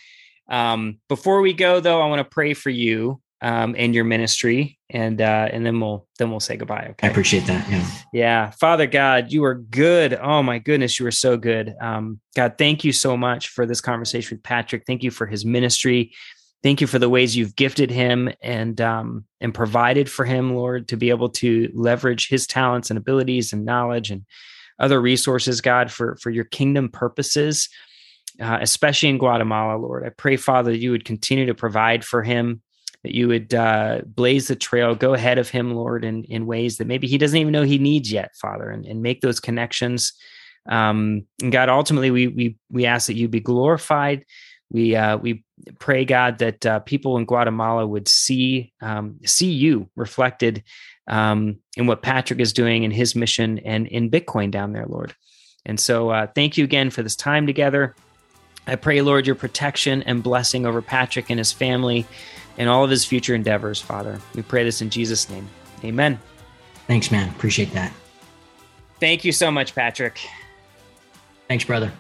um, 0.50 1.00
before 1.08 1.40
we 1.40 1.54
go 1.54 1.80
though, 1.80 2.02
I 2.02 2.08
want 2.08 2.20
to 2.20 2.26
pray 2.26 2.54
for 2.54 2.70
you 2.70 3.22
um, 3.42 3.76
and 3.78 3.96
your 3.96 4.04
ministry, 4.04 4.78
and 4.90 5.22
uh, 5.22 5.48
and 5.52 5.66
then 5.66 5.80
we'll 5.80 6.08
then 6.18 6.30
we'll 6.30 6.40
say 6.40 6.58
goodbye. 6.58 6.88
Okay. 6.92 7.08
I 7.08 7.10
appreciate 7.12 7.46
that. 7.46 7.70
Yeah. 7.70 7.86
Yeah. 8.12 8.50
Father 8.52 8.88
God, 8.88 9.32
you 9.32 9.44
are 9.46 9.56
good. 9.56 10.14
Oh 10.14 10.44
my 10.44 10.60
goodness, 10.60 11.00
you 11.00 11.06
are 11.06 11.12
so 11.12 11.38
good. 11.38 11.74
Um, 11.82 12.20
God, 12.36 12.56
thank 12.58 12.84
you 12.84 12.92
so 12.92 13.16
much 13.16 13.50
for 13.50 13.66
this 13.66 13.82
conversation 13.82 14.38
with 14.38 14.44
Patrick. 14.44 14.84
Thank 14.86 15.04
you 15.04 15.12
for 15.12 15.26
his 15.26 15.46
ministry. 15.46 16.14
Thank 16.62 16.82
you 16.82 16.88
for 16.88 17.00
the 17.00 17.08
ways 17.08 17.38
you've 17.38 17.56
gifted 17.56 17.90
him 17.90 18.30
and 18.42 18.82
um, 18.82 19.26
and 19.40 19.54
provided 19.54 20.10
for 20.10 20.26
him, 20.26 20.56
Lord, 20.56 20.90
to 20.90 20.98
be 20.98 21.10
able 21.10 21.30
to 21.30 21.72
leverage 21.74 22.28
his 22.28 22.46
talents 22.46 22.90
and 22.90 22.98
abilities 22.98 23.54
and 23.54 23.64
knowledge 23.64 24.12
and 24.12 24.26
other 24.78 25.00
resources, 25.00 25.62
God, 25.62 25.92
for 25.92 26.18
for 26.18 26.30
your 26.30 26.46
kingdom 26.46 26.90
purposes. 26.90 27.70
Uh, 28.42 28.58
especially 28.62 29.10
in 29.10 29.18
Guatemala, 29.18 29.78
Lord. 29.78 30.06
I 30.06 30.10
pray, 30.10 30.38
Father, 30.38 30.72
that 30.72 30.78
you 30.78 30.92
would 30.92 31.04
continue 31.04 31.46
to 31.48 31.54
provide 31.54 32.06
for 32.06 32.24
him, 32.24 32.62
that 33.04 33.16
you 33.16 33.28
would 33.28 33.54
uh, 33.54 34.02
blaze 34.06 34.48
the 34.48 34.56
trail, 34.56 34.96
go 34.96 35.14
ahead 35.14 35.38
of 35.38 35.50
him, 35.50 35.74
Lord, 35.74 36.04
in, 36.04 36.24
in 36.26 36.46
ways 36.46 36.78
that 36.78 36.88
maybe 36.88 37.08
he 37.08 37.18
doesn't 37.18 37.38
even 37.38 37.54
know 37.54 37.64
he 37.64 37.78
needs 37.78 38.12
yet, 38.12 38.36
Father, 38.36 38.70
and, 38.70 38.86
and 38.86 39.02
make 39.02 39.22
those 39.22 39.40
connections. 39.40 40.14
Um, 40.68 41.26
and 41.42 41.52
God, 41.52 41.70
ultimately, 41.70 42.12
we 42.12 42.28
we 42.28 42.58
we 42.70 42.86
ask 42.86 43.08
that 43.08 43.16
you 43.16 43.28
be 43.28 43.40
glorified. 43.40 44.26
We 44.70 44.96
uh, 44.96 45.18
we 45.18 45.44
pray, 45.80 46.06
God, 46.06 46.40
that 46.40 46.66
uh, 46.66 46.80
people 46.80 47.18
in 47.18 47.26
Guatemala 47.26 47.88
would 47.88 48.08
see 48.08 48.74
um, 48.82 49.20
see 49.26 49.52
you 49.52 49.90
reflected 49.96 50.64
um, 51.08 51.60
in 51.76 51.88
what 51.88 52.02
Patrick 52.02 52.40
is 52.40 52.54
doing 52.54 52.84
in 52.84 52.92
his 52.92 53.16
mission 53.16 53.60
and 53.60 53.88
in 53.88 54.12
Bitcoin 54.12 54.52
down 54.52 54.74
there, 54.74 54.86
Lord. 54.86 55.16
And 55.66 55.80
so, 55.80 56.10
uh, 56.10 56.28
thank 56.36 56.58
you 56.58 56.64
again 56.64 56.90
for 56.90 57.02
this 57.02 57.16
time 57.16 57.48
together. 57.48 57.96
I 58.68 58.76
pray, 58.76 59.02
Lord, 59.02 59.26
your 59.26 59.36
protection 59.36 60.04
and 60.04 60.22
blessing 60.22 60.66
over 60.66 60.82
Patrick 60.82 61.30
and 61.30 61.40
his 61.40 61.52
family 61.52 62.06
and 62.60 62.70
all 62.70 62.84
of 62.84 62.92
his 62.92 63.04
future 63.04 63.34
endeavors, 63.34 63.82
Father. 63.82 64.20
We 64.36 64.44
pray 64.44 64.64
this 64.64 64.82
in 64.82 64.92
Jesus' 64.92 65.28
name. 65.30 65.50
Amen. 65.84 66.20
Thanks, 66.86 67.10
man. 67.12 67.30
Appreciate 67.30 67.72
that. 67.72 67.92
Thank 69.00 69.24
you 69.24 69.32
so 69.32 69.50
much, 69.50 69.74
Patrick. 69.74 70.20
Thanks, 71.48 71.64
brother. 71.64 71.92